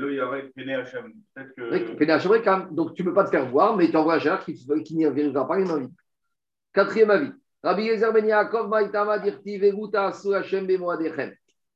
Peut-être 0.54 1.54
que. 1.54 2.74
Donc, 2.74 2.94
tu 2.94 3.02
ne 3.02 3.08
peux 3.08 3.14
pas 3.14 3.24
te 3.24 3.30
faire 3.30 3.48
voir, 3.48 3.74
mais 3.76 3.90
tu 3.90 3.96
envoies 3.96 4.16
un 4.16 4.36
qui, 4.38 4.54
qui 4.84 4.96
n'y 4.96 5.06
arrivera 5.06 5.48
pas, 5.48 5.60
il. 5.60 5.88
Quatrième 6.74 7.10
avis. 7.10 7.32
Rabbi 7.62 7.84
Yezer 7.84 8.12
ben 8.12 8.26
Yaakov, 8.26 8.68
Maïtama, 8.68 9.18
Dirti, 9.18 9.56
Veguta, 9.58 10.06
Asu 10.08 10.34
Hachem, 10.34 10.66
Bemoadechem. 10.66 11.32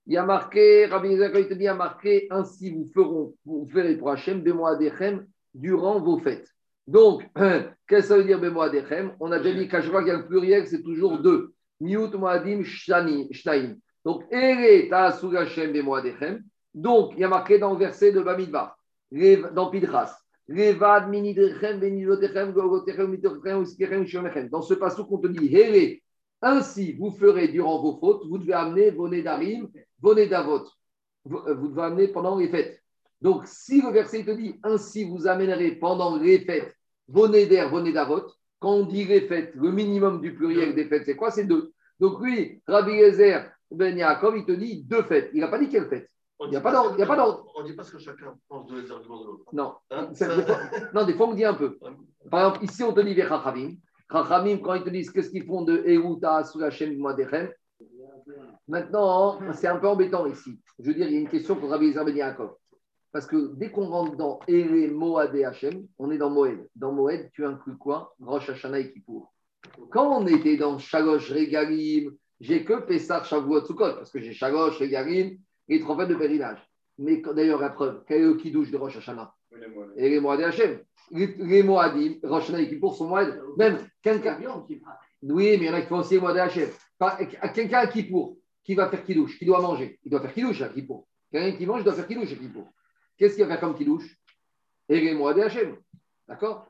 Il 0.06 0.12
y 0.12 0.16
a 0.16 0.24
marqué, 0.24 0.86
Rabbi 0.86 1.16
quand 1.18 1.40
il 1.50 1.62
y 1.62 1.66
a 1.66 1.74
marqué, 1.74 2.28
ainsi 2.30 2.70
vous 2.70 2.86
feront, 2.94 3.34
vous 3.44 3.66
ferez 3.66 3.96
pour 3.96 4.10
Hachem, 4.10 4.40
Bemoadechem, 4.40 5.26
durant 5.52 6.00
vos 6.00 6.18
fêtes. 6.18 6.48
Donc, 6.86 7.24
qu'est-ce 7.36 7.68
que 7.88 8.00
ça 8.02 8.16
veut 8.16 8.24
dire 8.24 8.38
Bemoadechem 8.38 9.16
On 9.18 9.32
a 9.32 9.40
déjà 9.40 9.58
dit 9.58 9.68
qu'à 9.68 9.82
chaque 9.82 9.90
fois 9.90 10.02
qu'il 10.02 10.12
y 10.12 10.14
a 10.14 10.18
le 10.18 10.26
pluriel, 10.26 10.66
c'est 10.68 10.82
toujours 10.82 11.18
deux. 11.18 11.52
Miut 11.80 12.10
Moadim. 12.16 12.62
Donc, 14.04 14.24
Ere 14.30 14.88
Ta'asu 14.88 15.36
Hachem, 15.36 15.72
Bemoadechem. 15.72 16.44
Donc, 16.72 17.12
il 17.14 17.20
y 17.20 17.24
a 17.24 17.28
marqué 17.28 17.58
dans 17.58 17.72
le 17.72 17.78
verset 17.78 18.12
de 18.12 18.20
Bamidbar, 18.20 18.78
dans 19.54 19.70
Pidras. 19.70 20.14
Revad 20.48 21.08
minidrechem, 21.08 21.80
benidotechem, 21.80 22.52
golgotechem, 22.52 23.10
mitochem, 23.10 23.62
uskechem, 23.62 24.06
shomechem. 24.06 24.48
Dans 24.48 24.62
ce 24.62 24.74
passage 24.74 25.04
qu'on 25.04 25.18
te 25.18 25.26
dit, 25.26 25.48
Here, 25.52 26.00
ainsi 26.40 26.92
vous 26.92 27.10
ferez 27.10 27.48
durant 27.48 27.82
vos 27.82 27.98
fautes, 27.98 28.26
vous 28.28 28.38
devez 28.38 28.52
amener 28.52 28.90
vos 28.92 29.08
nédarim, 29.08 29.68
vos 30.00 30.14
nédavot. 30.14 30.64
Vous 31.24 31.38
euh, 31.38 31.54
vous 31.54 31.68
devez 31.68 31.82
amener 31.82 32.08
pendant 32.08 32.36
les 32.38 32.48
fêtes. 32.48 32.82
Donc, 33.20 33.46
si 33.46 33.80
le 33.80 33.90
verset 33.90 34.24
te 34.24 34.30
dit, 34.30 34.58
ainsi 34.62 35.04
vous 35.04 35.26
amènerez 35.26 35.72
pendant 35.72 36.16
les 36.16 36.40
fêtes 36.40 36.74
vos 37.08 37.28
néder, 37.28 37.64
vos 37.70 37.80
nédavot, 37.80 38.22
quand 38.58 38.72
on 38.72 38.86
dit 38.86 39.04
les 39.04 39.22
fêtes, 39.22 39.52
le 39.54 39.70
minimum 39.70 40.20
du 40.20 40.34
pluriel 40.34 40.74
des 40.74 40.86
fêtes, 40.86 41.04
c'est 41.04 41.16
quoi? 41.16 41.30
C'est 41.30 41.44
deux. 41.44 41.72
Donc, 42.00 42.20
lui, 42.20 42.60
Rabbi 42.66 42.92
Yezer 42.92 43.50
Ben 43.70 43.96
Yaakov, 43.96 44.36
il 44.36 44.44
te 44.44 44.52
dit 44.52 44.82
deux 44.84 45.02
fêtes. 45.02 45.30
Il 45.34 45.40
n'a 45.40 45.48
pas 45.48 45.58
dit 45.58 45.68
quelle 45.68 45.88
fête. 45.88 46.10
Il 46.44 46.50
n'y 46.50 46.56
a 46.56 46.60
pas 46.60 47.16
d'ordre. 47.16 47.46
On 47.56 47.62
ne 47.62 47.66
dit 47.66 47.72
pas 47.74 47.82
ce 47.82 47.92
que 47.92 47.98
chacun 47.98 48.36
pense 48.48 48.66
de 48.66 48.80
les 48.80 48.90
arguments 48.90 49.20
de 49.20 49.26
l'autre. 49.26 49.44
Non. 49.52 49.74
Hein? 49.90 50.10
Ça, 50.12 50.36
des 50.36 50.42
fois- 50.42 50.60
non, 50.94 51.06
des 51.06 51.14
fois, 51.14 51.26
on 51.26 51.30
me 51.30 51.36
dit 51.36 51.44
un 51.44 51.54
peu. 51.54 51.78
Par 52.30 52.40
exemple, 52.46 52.64
ici, 52.64 52.82
on 52.82 52.92
te 52.92 53.00
dit 53.00 53.14
vers 53.14 53.28
Chachamim. 53.28 54.58
Quand 54.58 54.74
ils 54.74 54.84
te 54.84 54.90
disent 54.90 55.10
qu'est-ce 55.10 55.30
qu'ils 55.30 55.46
font 55.46 55.62
de 55.62 55.82
Eruta 55.86 56.44
sous 56.44 56.58
la 56.58 56.70
chaîne 56.70 56.96
Moadechem. 56.98 57.50
Maintenant, 58.68 59.38
c'est 59.54 59.68
un 59.68 59.76
peu 59.76 59.88
embêtant 59.88 60.26
ici. 60.26 60.60
Je 60.78 60.88
veux 60.88 60.94
dire, 60.94 61.06
il 61.06 61.14
y 61.14 61.16
a 61.16 61.20
une 61.20 61.28
question 61.28 61.56
pour 61.56 61.70
Rabbi 61.70 61.86
Yezer 61.86 62.04
Ben. 62.04 62.34
Parce 63.12 63.26
que 63.26 63.54
dès 63.54 63.70
qu'on 63.70 63.86
rentre 63.86 64.16
dans 64.16 64.40
Ere 64.46 64.92
Moed 64.92 65.34
et 65.34 65.44
Hachem, 65.44 65.86
on 65.98 66.10
est 66.10 66.18
dans 66.18 66.28
Moed. 66.28 66.68
Dans 66.74 66.92
Moed, 66.92 67.30
tu 67.32 67.46
inclus 67.46 67.76
quoi? 67.76 68.14
Rosh 68.20 68.50
Hashanah 68.50 68.80
et 68.80 68.92
Kippour. 68.92 69.32
Quand 69.90 70.20
on 70.20 70.26
était 70.26 70.56
dans 70.56 70.78
Shalosh 70.78 71.32
Regalim, 71.32 72.12
j'ai 72.40 72.64
que 72.64 72.80
Pessah 72.80 73.24
Shavuot 73.24 73.64
Sukkot, 73.64 73.94
parce 73.94 74.10
que 74.10 74.20
j'ai 74.20 74.32
Shalosh 74.32 74.78
Regalim 74.78 75.38
et 75.68 75.80
trophées 75.80 76.06
de 76.06 76.14
pèlerinage. 76.14 76.58
Mais 76.98 77.22
d'ailleurs, 77.34 77.60
la 77.60 77.70
preuve, 77.70 78.02
quel 78.06 78.20
est 78.20 78.24
le 78.24 78.34
Kiddush 78.34 78.70
de 78.70 78.76
Rosh 78.76 78.96
Hashanah? 78.98 79.32
Et 79.96 80.18
Hachem. 80.18 80.80
Les 81.10 81.62
Moadim, 81.62 82.16
Rosh 82.22 82.42
Hashanah 82.44 82.60
et 82.60 82.68
Kippour 82.68 82.96
sont 82.96 83.08
Moed. 83.08 83.40
Même 83.56 83.78
quelqu'un. 84.02 84.38
Oui, 85.22 85.56
mais 85.56 85.56
il 85.56 85.64
y 85.64 85.70
en 85.70 85.74
a 85.74 85.80
qui 85.80 85.88
font 85.88 86.00
aussi 86.00 86.18
Moed 86.18 86.36
et 86.36 86.40
Hachem. 86.40 86.68
Quelqu'un 87.54 87.78
à 87.78 87.86
Kippour, 87.86 88.36
qui 88.64 88.74
va 88.74 88.88
faire 88.88 89.04
Kiddush, 89.04 89.38
qui 89.38 89.44
doit 89.44 89.60
manger, 89.60 89.98
il 90.04 90.10
doit 90.10 90.20
faire 90.20 90.32
Kiddush 90.32 90.62
à 90.62 90.68
Kippour. 90.68 91.06
Quelqu'un 91.30 91.56
qui 91.56 91.66
mange 91.66 91.84
doit 91.84 91.94
faire 91.94 92.08
Kiddush 92.08 92.32
à 92.32 92.36
Kippour. 92.36 92.72
Qu'est-ce 93.16 93.34
qu'il 93.34 93.44
va 93.44 93.56
faire 93.56 93.60
comme 93.60 93.76
les 94.88 95.14
Moed 95.14 95.38
et 95.38 95.42
Hachem. 95.42 95.76
D'accord? 96.28 96.68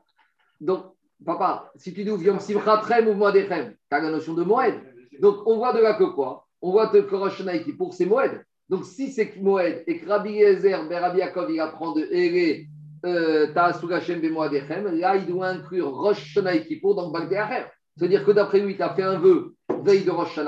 Donc, 0.59 0.85
papa, 1.23 1.71
si 1.75 1.93
tu 1.93 2.03
dis 2.03 2.09
Yom 2.09 2.39
Simcha 2.39 2.77
Trem 2.77 3.07
ou 3.07 3.13
Moedechem, 3.13 3.71
tu 3.71 3.95
as 3.95 4.01
la 4.01 4.09
notion 4.09 4.33
de 4.33 4.43
Moed. 4.43 4.75
Donc, 5.19 5.45
on 5.45 5.57
voit 5.57 5.73
de 5.73 5.79
là 5.79 5.93
que 5.93 6.03
quoi? 6.03 6.47
On 6.61 6.71
voit 6.71 6.87
que 6.87 6.97
Rosh 6.97 7.33
Hashanah 7.33 7.55
et 7.55 7.63
Kippour, 7.63 7.93
c'est 7.93 8.05
Moed. 8.05 8.43
Donc, 8.69 8.85
si 8.85 9.11
c'est 9.11 9.35
Moed 9.37 9.83
et 9.87 9.99
que 9.99 10.07
Rabbi 10.07 10.31
Yezer, 10.31 10.87
ben 10.87 10.99
Rabbi 10.99 11.19
Yaakov, 11.19 11.51
il 11.51 11.59
apprend 11.59 11.93
de 11.93 12.07
Ere, 12.11 12.65
euh, 13.05 13.53
Ta'asur 13.53 13.91
Hashem 13.93 14.19
be 14.19 14.31
Moedechem, 14.31 14.87
là, 14.97 15.15
il 15.15 15.25
doit 15.25 15.47
inclure 15.47 15.91
Rosh 15.91 16.21
Hashanah 16.21 16.55
et 16.55 16.65
Kippour 16.65 16.95
dans 16.95 17.11
Bagdé 17.11 17.35
Acher. 17.35 17.65
C'est-à-dire 17.95 18.25
que 18.25 18.31
d'après 18.31 18.59
lui, 18.59 18.75
tu 18.75 18.81
as 18.81 18.93
fait 18.93 19.03
un 19.03 19.17
vœu 19.19 19.55
veille 19.83 20.03
de 20.03 20.11
Rosh 20.11 20.35
tu 20.35 20.39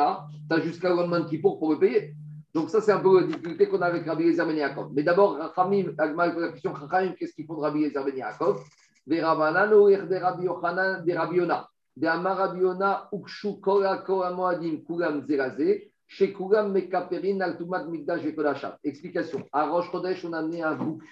as 0.56 0.62
jusqu'à 0.62 0.90
le 0.90 0.96
lendemain 0.96 1.22
de 1.22 1.30
Kippour 1.30 1.60
pour 1.60 1.72
le 1.72 1.80
payer. 1.80 2.14
Donc, 2.54 2.70
ça, 2.70 2.82
c'est 2.82 2.92
un 2.92 3.00
peu 3.00 3.22
la 3.22 3.28
difficulté 3.28 3.68
qu'on 3.68 3.82
a 3.82 3.86
avec 3.86 4.06
Rabbi 4.06 4.24
Yezer 4.24 4.46
ben 4.46 4.56
Yaakov. 4.56 4.92
Mais 4.94 5.04
d'abord, 5.04 5.38
Rachamim, 5.38 5.94
la 5.98 6.52
question 6.52 6.74
Rachamim, 6.74 7.14
qu'est-ce 7.14 7.34
qu'ils 7.34 7.46
font 7.46 7.56
de 7.56 7.62
Rabbi 7.62 7.82
Yezer 7.82 8.04
ben 8.04 8.16
Yaakov? 8.16 8.64
Verabanano, 9.06 9.90
de 9.90 10.16
Rabbi 10.16 10.46
Yochanan, 10.46 11.04
de 11.06 11.14
Rabbi 11.14 11.38
Yonah. 11.38 11.70
De 11.96 12.08
Amar 12.08 12.38
Rabbi 12.38 12.62
Yonah, 12.62 13.10
Ukshu 13.14 13.60
Kora 13.62 13.98
Kora 13.98 14.32
Moadim, 14.32 14.84
Kulam 14.84 15.26
Zeraze, 15.28 15.92
chez 16.08 16.34
Kulam 16.34 16.72
Mekaperin, 16.72 17.40
Altumat 17.42 17.86
Mikdash 17.86 18.26
et 18.26 18.34
Kodashah. 18.34 18.80
Explication. 18.84 19.46
À 19.54 19.68
Rosh 19.68 19.92
Chodesh, 19.92 20.26
on 20.26 20.34
a 20.34 20.40
amené 20.40 20.64
un 20.64 20.74
bouc. 20.74 21.04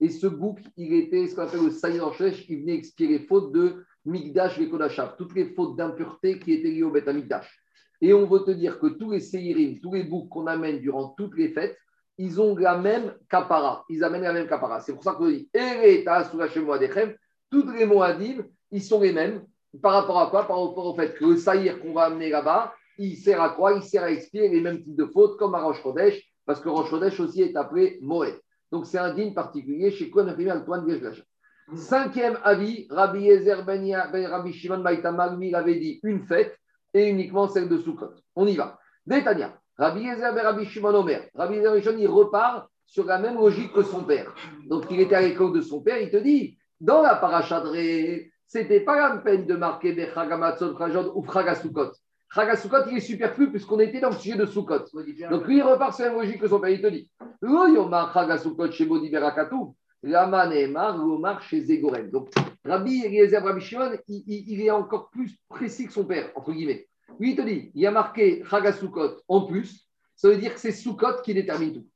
Et 0.00 0.08
ce 0.10 0.26
bouc, 0.26 0.60
il 0.76 0.94
était 0.94 1.26
ce 1.26 1.34
qu'on 1.34 1.42
appelle 1.42 1.64
le 1.64 1.70
Saïd 1.70 2.00
Rosh 2.00 2.18
Chodesh, 2.18 2.44
il 2.48 2.60
venait 2.60 2.74
expier 2.74 3.08
les 3.08 3.18
de 3.18 3.84
Mikdash 4.04 4.58
et 4.58 4.70
toutes 5.18 5.34
les 5.34 5.46
fautes 5.54 5.76
d'impureté 5.76 6.38
qui 6.38 6.52
étaient 6.52 6.70
liées 6.70 6.84
au 6.84 6.90
Beth 6.90 7.08
Mikdash. 7.08 7.60
Et 8.00 8.14
on 8.14 8.26
veut 8.26 8.44
te 8.44 8.52
dire 8.52 8.78
que 8.78 8.86
tous 8.86 9.10
les 9.10 9.20
Seirim, 9.20 9.80
tous 9.80 9.94
les 9.94 10.04
boucs 10.04 10.28
qu'on 10.28 10.46
amène 10.46 10.78
durant 10.78 11.08
toutes 11.18 11.36
les 11.36 11.48
fêtes, 11.48 11.76
ils 12.16 12.40
ont 12.40 12.56
la 12.56 12.78
même 12.78 13.14
kapara. 13.28 13.84
Ils 13.88 14.04
amènent 14.04 14.22
la 14.22 14.32
même 14.32 14.46
kapara. 14.46 14.80
C'est 14.80 14.92
pour 14.92 15.02
ça 15.02 15.12
qu'on 15.12 15.28
dit 15.28 15.48
Ere 15.52 16.04
Ta'asur 16.04 16.40
Hashem 16.40 16.64
Moadechem, 16.64 17.14
toutes 17.50 17.74
les 17.76 17.86
Moadim, 17.86 18.44
ils 18.70 18.82
sont 18.82 19.00
les 19.00 19.12
mêmes. 19.12 19.44
Par 19.82 19.92
rapport 19.92 20.20
à 20.20 20.30
quoi? 20.30 20.46
Par 20.46 20.64
rapport 20.64 20.86
au 20.86 20.94
fait 20.94 21.14
que 21.14 21.24
le 21.24 21.36
saïr 21.36 21.80
qu'on 21.80 21.92
va 21.92 22.04
amener 22.04 22.30
là-bas, 22.30 22.72
il 22.98 23.16
sert 23.16 23.40
à 23.40 23.50
quoi? 23.50 23.74
Il 23.74 23.82
sert 23.82 24.02
à 24.02 24.10
expier 24.10 24.48
les 24.48 24.60
mêmes 24.60 24.82
types 24.82 24.96
de 24.96 25.06
fautes 25.06 25.36
comme 25.38 25.54
à 25.54 25.72
Chodesh, 25.72 26.20
parce 26.46 26.60
que 26.60 26.68
Rosh 26.68 26.90
Chodesh 26.90 27.20
aussi 27.20 27.42
est 27.42 27.56
appelé 27.56 27.98
Moed. 28.00 28.40
Donc 28.70 28.86
c'est 28.86 28.98
un 28.98 29.14
digne 29.14 29.34
particulier 29.34 29.90
chez 29.90 30.10
Kohen 30.10 30.28
Rimi 30.30 30.52
Antoine 30.52 30.88
Geshgash. 30.88 31.22
Cinquième 31.74 32.38
avis, 32.44 32.86
Rabbi 32.90 33.20
Yezer 33.20 33.64
ben, 33.64 33.82
ben 34.12 34.26
Rabbi 34.26 34.52
Shimon 34.52 34.78
Baïtama, 34.78 35.34
lui, 35.34 35.48
il 35.48 35.54
avait 35.54 35.78
dit 35.78 36.00
une 36.02 36.20
fête 36.20 36.56
et 36.94 37.08
uniquement 37.08 37.46
celle 37.48 37.68
de 37.68 37.76
Sukkot. 37.76 38.14
On 38.36 38.46
y 38.46 38.56
va. 38.56 38.78
Netanya, 39.06 39.58
Rabbi 39.76 40.00
Yezer 40.00 40.34
ben 40.34 40.44
Rabbi 40.44 40.64
Shimon 40.64 40.94
Omer. 40.94 41.28
Rabbi 41.34 41.56
Yezer 41.56 41.72
ben 41.72 41.82
Shimon, 41.82 41.98
il 41.98 42.08
repart 42.08 42.68
sur 42.86 43.04
la 43.04 43.18
même 43.18 43.34
logique 43.34 43.72
que 43.72 43.82
son 43.82 44.04
père. 44.04 44.34
Donc 44.66 44.86
il 44.90 45.00
était 45.00 45.14
à 45.14 45.20
l'école 45.20 45.52
de 45.52 45.60
son 45.60 45.82
père, 45.82 46.00
il 46.00 46.10
te 46.10 46.16
dit, 46.16 46.56
dans 46.80 47.02
la 47.02 47.16
paracha 47.16 47.60
de 47.60 47.68
Ré, 47.68 48.32
c'était 48.46 48.80
pas 48.80 48.96
la 48.96 49.18
peine 49.18 49.44
de 49.44 49.54
marquer 49.54 49.92
Bechagamatzot 49.92 50.76
Chajod 50.78 51.12
ou 51.14 51.24
Chagasukot. 51.30 51.92
Chagasukot, 52.34 52.88
il 52.90 52.98
est 52.98 53.00
superflu 53.00 53.50
puisqu'on 53.50 53.80
était 53.80 54.00
dans 54.00 54.10
le 54.10 54.16
sujet 54.16 54.36
de 54.36 54.44
Sukkot. 54.46 54.84
Donc 55.30 55.46
lui, 55.46 55.56
il 55.56 55.62
repart 55.62 55.94
sur 55.94 56.04
la 56.04 56.10
même 56.10 56.20
logique 56.20 56.40
que 56.40 56.48
son 56.48 56.60
père, 56.60 56.70
il 56.70 56.82
te 56.82 56.86
dit, 56.88 57.10
chez. 61.40 61.62
Donc 62.10 62.28
Rabbi 62.64 63.04
Eliezer 63.04 63.42
Rabbi 63.42 63.60
Shimon, 63.60 63.92
il, 64.08 64.24
il- 64.26 64.44
il 64.52 64.60
est 64.60 64.70
encore 64.70 65.08
plus 65.10 65.36
précis 65.48 65.86
que 65.86 65.92
son 65.92 66.04
père, 66.04 66.30
entre 66.34 66.52
guillemets. 66.52 66.86
Lui, 67.18 67.30
il 67.30 67.36
te 67.36 67.42
dit, 67.42 67.70
il 67.74 67.80
y 67.80 67.86
a 67.86 67.90
marqué 67.90 68.42
Chagasukot 68.44 69.16
en 69.26 69.42
plus, 69.46 69.88
ça 70.14 70.28
veut 70.28 70.36
dire 70.36 70.52
que 70.54 70.60
c'est 70.60 70.72
Sukkot 70.72 71.22
qui 71.24 71.32
détermine 71.34 71.72
tout. 71.72 71.86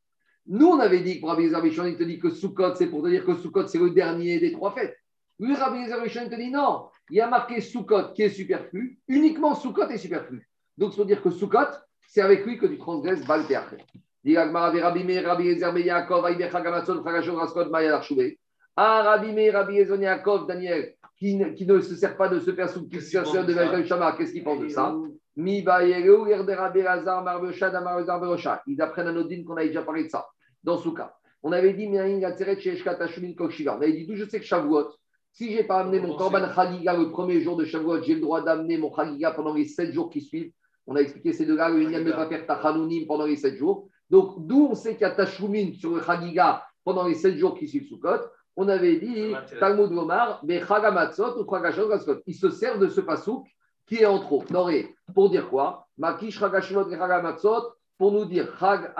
Nous, 0.46 0.66
on 0.66 0.80
avait 0.80 1.00
dit 1.00 1.16
que 1.16 1.20
pour 1.20 1.28
Rabbi 1.28 1.42
Eliezer 1.42 1.56
Rabbi 1.58 1.70
Shimon, 1.72 1.86
il 1.86 1.96
te 1.98 2.02
dit 2.04 2.18
que 2.18 2.30
Sukkot, 2.30 2.74
c'est 2.76 2.86
pour 2.86 3.02
te 3.02 3.08
dire 3.08 3.24
que 3.24 3.34
Sukkot, 3.36 3.66
c'est 3.66 3.78
le 3.78 3.90
dernier 3.90 4.40
des 4.40 4.52
trois 4.52 4.72
fêtes. 4.72 4.96
Lui, 5.38 5.54
Rabbi 5.54 5.78
Eliezer 5.78 5.98
Rabbi 5.98 6.08
Shimon, 6.08 6.24
il 6.24 6.30
te 6.30 6.36
dit 6.36 6.50
non, 6.50 6.86
il 7.10 7.16
y 7.16 7.20
a 7.20 7.28
marqué 7.28 7.60
Sukkot 7.60 8.12
qui 8.14 8.22
est 8.22 8.30
superflu, 8.30 8.98
uniquement 9.08 9.54
Sukkot 9.54 9.88
est 9.88 9.98
superflu. 9.98 10.48
Donc, 10.78 10.92
c'est 10.92 10.96
pour 10.96 11.06
dire 11.06 11.22
que 11.22 11.30
Sukkot, 11.30 11.68
c'est 12.08 12.20
avec 12.22 12.44
lui 12.46 12.58
que 12.58 12.66
tu 12.66 12.78
transgresses 12.78 13.24
Baal 13.26 13.42
Teachel. 13.46 13.84
Dit 14.24 14.36
Agmara, 14.36 14.70
Rabbi 14.70 15.04
Meir, 15.04 15.24
Rabbi 15.26 15.54
Ben 15.58 15.78
Yaakov, 15.78 16.24
Aïbe 16.24 16.48
Chagamatzon, 16.50 17.02
Chagashon, 17.04 17.34
Raskot, 17.36 17.68
Maya 17.70 17.96
Archouvé. 17.96 18.38
Ah, 18.76 19.02
Rabbi 19.02 19.32
Meir, 19.32 19.52
Rabbi 19.54 19.74
Yaakov, 19.74 20.46
Daniel, 20.46 20.94
qui, 21.16 21.36
ne- 21.36 21.50
qui 21.50 21.66
ne 21.66 21.80
se 21.80 21.94
sert 21.96 22.16
pas 22.16 22.28
de 22.28 22.38
ce 22.38 22.50
perso, 22.52 22.82
qui 22.82 23.00
se 23.00 23.10
sert 23.10 23.24
de 23.44 23.52
Velkel 23.52 23.86
Shama, 23.86 24.12
qu'est-ce 24.12 24.32
qu'il 24.32 24.44
pense 24.44 24.60
de 24.60 24.68
ça? 24.68 24.94
Mi 25.36 25.62
Bayereu, 25.62 26.28
Yerde 26.28 26.50
Rabbi 26.50 26.82
Lazar, 26.82 27.22
Marbecha, 27.24 27.70
Damar 27.70 28.04
Berocha. 28.20 28.62
Ils 28.66 28.80
apprennent 28.80 29.08
à 29.08 29.12
Nodine 29.12 29.44
qu'on 29.44 29.56
avait 29.56 29.68
déjà 29.68 29.82
parlé 29.82 30.04
de 30.04 30.08
ça, 30.08 30.26
dans 30.62 30.78
Souka. 30.78 31.16
On 31.42 31.50
avait 31.52 31.72
dit, 31.72 31.88
Miaïn, 31.88 32.18
Gatseret, 32.20 32.60
Sheshkat, 32.60 33.02
Hashumin, 33.02 33.32
Kokshiva. 33.34 33.74
On 33.76 33.80
avait 33.82 33.92
dit, 33.92 34.06
d'où 34.06 34.14
je 34.14 34.24
sais 34.24 34.38
que 34.38 34.46
Shavuot, 34.46 34.88
si 35.32 35.50
je 35.50 35.58
n'ai 35.58 35.64
pas 35.64 35.80
amené 35.80 35.98
mon 35.98 36.14
Korban 36.14 36.46
Khaliga 36.54 36.96
le 36.96 37.10
premier 37.10 37.40
jour 37.40 37.56
de 37.56 37.64
Shavuot, 37.64 38.02
j'ai 38.02 38.14
le 38.14 38.20
droit 38.20 38.42
d'amener 38.42 38.76
mon 38.76 38.90
Khaliga 38.90 39.30
pendant 39.30 39.54
les 39.54 39.64
sept 39.64 39.92
jours 39.92 40.10
qui 40.10 40.20
suivent. 40.20 40.52
On 40.86 40.96
a 40.96 41.00
expliqué 41.00 41.32
ces 41.32 41.46
deux-là, 41.46 41.70
le 41.70 41.84
ne 41.84 42.12
pas 42.12 42.26
faire 42.26 42.46
Tachanunim 42.46 43.06
pendant 43.06 43.24
les 43.24 43.36
sept 43.36 43.56
jours. 43.56 43.88
Donc, 44.10 44.46
d'où 44.46 44.68
on 44.70 44.74
sait 44.74 44.92
qu'il 44.92 45.02
y 45.02 45.04
a 45.04 45.10
Tashumin 45.10 45.72
sur 45.72 45.94
le 45.94 46.00
Khaliga 46.00 46.64
pendant 46.84 47.06
les 47.06 47.14
sept 47.14 47.36
jours 47.36 47.56
qui 47.56 47.66
suivent 47.66 47.86
Sukkot. 47.86 48.26
On 48.56 48.68
avait 48.68 48.96
dit, 48.96 49.32
Talmud 49.58 49.88
Gomar, 49.88 50.42
Chagamatzot 50.46 51.42
ou 51.42 51.50
Chagashot. 51.50 51.88
Ils 52.26 52.34
se 52.34 52.50
servent 52.50 52.80
de 52.80 52.88
ce 52.88 53.00
pasouk 53.00 53.46
qui 53.86 53.96
est 54.02 54.06
en 54.06 54.18
trop. 54.18 54.44
Noré, 54.50 54.94
pour 55.14 55.30
dire 55.30 55.48
quoi? 55.48 55.86
Makish 55.96 56.38
Chagashot 56.38 56.90
et 56.90 56.96
Chagamatzot, 56.96 57.72
pour 57.96 58.12
nous 58.12 58.26
dire 58.26 58.54
Chag 58.60 58.92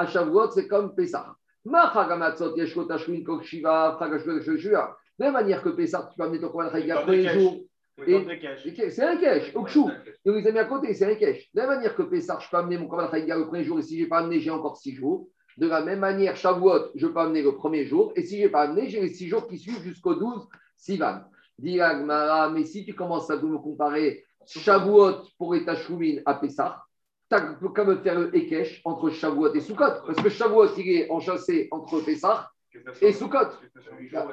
c'est 0.54 0.66
comme 0.66 0.94
Pesach. 0.94 1.26
Ma 1.66 1.92
Chagamatzot, 1.92 2.56
Yeshkot 2.56 2.86
Tashwin 2.86 3.22
Kok 3.22 3.42
Shiva, 3.42 3.98
Chagashot 3.98 4.56
Shiva. 4.56 4.96
De 5.18 5.24
la 5.24 5.30
même 5.30 5.42
manière 5.42 5.62
que 5.62 5.68
Pesach, 5.70 6.10
tu 6.10 6.16
peux 6.16 6.24
amener 6.24 6.40
ton 6.40 6.48
Korban 6.48 6.70
Khaliga 6.70 6.96
Dans 6.96 7.02
premier 7.02 7.22
des 7.22 7.28
jour. 7.28 7.56
Dans 7.98 8.20
des 8.20 8.38
caches. 8.38 8.66
C'est 8.90 9.02
un 9.02 9.16
cache, 9.16 9.54
Okshu. 9.54 9.80
Et 10.24 10.30
on 10.30 10.34
les 10.34 10.46
a 10.46 10.52
mis 10.52 10.58
à 10.58 10.64
côté, 10.64 10.94
c'est 10.94 11.10
un 11.10 11.14
cache. 11.14 11.50
De 11.54 11.60
la 11.60 11.66
même 11.66 11.76
manière 11.76 11.94
que 11.94 12.02
Pessah, 12.02 12.38
je 12.40 12.48
peux 12.48 12.56
amener 12.56 12.78
mon 12.78 12.88
Korban 12.88 13.10
le 13.12 13.46
premier 13.46 13.64
jour, 13.64 13.78
et 13.78 13.82
si 13.82 13.98
je 13.98 14.04
n'ai 14.04 14.08
pas 14.08 14.18
amené, 14.18 14.40
j'ai 14.40 14.50
encore 14.50 14.76
six 14.76 14.94
jours. 14.94 15.28
De 15.58 15.68
la 15.68 15.82
même 15.82 15.98
manière, 15.98 16.36
Shavuot, 16.36 16.92
je 16.94 17.06
peux 17.06 17.20
amener 17.20 17.42
le 17.42 17.54
premier 17.54 17.84
jour, 17.84 18.12
et 18.16 18.22
si 18.22 18.38
je 18.38 18.44
n'ai 18.44 18.48
pas 18.48 18.62
amené, 18.62 18.88
j'ai 18.88 19.00
les 19.00 19.12
six 19.12 19.28
jours 19.28 19.46
qui 19.46 19.58
suivent 19.58 19.82
jusqu'au 19.82 20.14
12 20.14 20.48
Sivan. 20.76 21.20
Dit 21.58 21.80
Agmara, 21.80 22.50
mais 22.50 22.64
si 22.64 22.84
tu 22.84 22.94
commences 22.94 23.30
à 23.30 23.36
me 23.36 23.58
comparer 23.58 24.24
Shavuot 24.46 25.28
pour 25.38 25.54
les 25.54 25.64
Tashoumin 25.64 26.16
à 26.24 26.34
Pessah, 26.34 26.82
tu 27.30 27.36
n'as 27.36 27.54
qu'à 27.74 27.84
me 27.84 27.96
faire 27.96 28.18
le 28.18 28.34
Ekech 28.34 28.80
entre 28.84 29.10
Shavuot 29.10 29.54
et 29.54 29.60
Sukkot. 29.60 30.02
Parce 30.06 30.22
que 30.22 30.28
Shavuot, 30.30 30.74
il 30.78 30.90
est 30.90 31.10
enchâssé 31.10 31.68
entre 31.70 32.00
Pessah 32.00 32.50
et 33.00 33.12
Sukkot. 33.12 33.50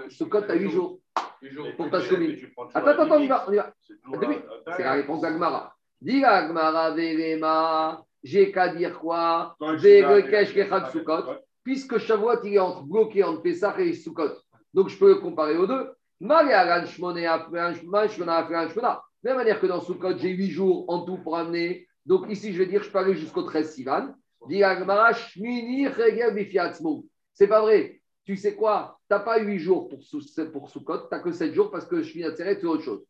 Sukkot, 0.09 0.41
tu 0.41 0.51
as 0.51 0.55
8 0.55 0.69
jours. 0.71 0.99
Pour 1.77 1.89
ta 1.89 2.01
chemin. 2.01 2.35
Attends, 2.73 2.87
attends, 2.87 3.15
on 3.15 3.19
y 3.19 3.27
va. 3.27 3.45
On 3.47 3.53
y 3.53 3.55
va. 3.55 3.73
C'est 4.75 4.83
la 4.83 4.93
réponse 4.93 5.21
d'Agmara. 5.21 5.73
Dis 6.01 6.23
Agmara, 6.23 6.91
Verema, 6.91 8.03
j'ai 8.23 8.51
qu'à 8.51 8.69
dire 8.69 8.99
quoi? 8.99 9.57
Puisque 11.63 11.97
Shavuot, 11.97 12.43
il 12.43 12.55
est 12.55 12.59
entre, 12.59 12.83
bloqué 12.83 13.23
entre 13.23 13.41
Pessah 13.41 13.79
et 13.79 13.93
Sukkot. 13.93 14.31
Donc, 14.73 14.89
je 14.89 14.97
peux 14.97 15.09
le 15.09 15.15
comparer 15.15 15.57
aux 15.57 15.67
deux. 15.67 15.89
De 16.21 16.27
la 16.27 16.43
même 19.23 19.37
manière 19.37 19.59
que 19.59 19.67
dans 19.67 19.81
Sukkot, 19.81 20.17
j'ai 20.17 20.29
8 20.29 20.49
jours 20.49 20.85
en 20.87 21.01
tout 21.05 21.17
pour 21.17 21.37
amener. 21.37 21.87
Donc, 22.05 22.29
ici, 22.29 22.53
je 22.53 22.59
vais 22.59 22.65
dire, 22.65 22.83
je 22.83 22.89
peux 22.89 22.99
aller 22.99 23.15
jusqu'au 23.15 23.43
13 23.43 23.73
Sivan. 23.73 24.13
Dis 24.47 24.63
Agmara, 24.63 25.13
Shmini 25.13 25.87
Regel. 25.87 26.47
C'est 27.33 27.47
pas 27.47 27.61
vrai. 27.61 27.98
Tu 28.29 28.37
sais 28.37 28.53
quoi? 28.53 28.99
Tu 29.09 29.15
n'as 29.15 29.21
pas 29.21 29.39
8 29.39 29.57
jours 29.57 29.89
pour, 29.89 30.03
Sou- 30.03 30.21
pour 30.53 30.69
Sukkot, 30.69 30.99
tu 30.99 31.07
n'as 31.11 31.19
que 31.19 31.31
7 31.31 31.51
jours 31.51 31.71
parce 31.71 31.87
que 31.87 32.03
Shmini 32.03 32.27
Atzeret, 32.27 32.59
c'est 32.61 32.67
autre 32.67 32.83
chose. 32.83 33.03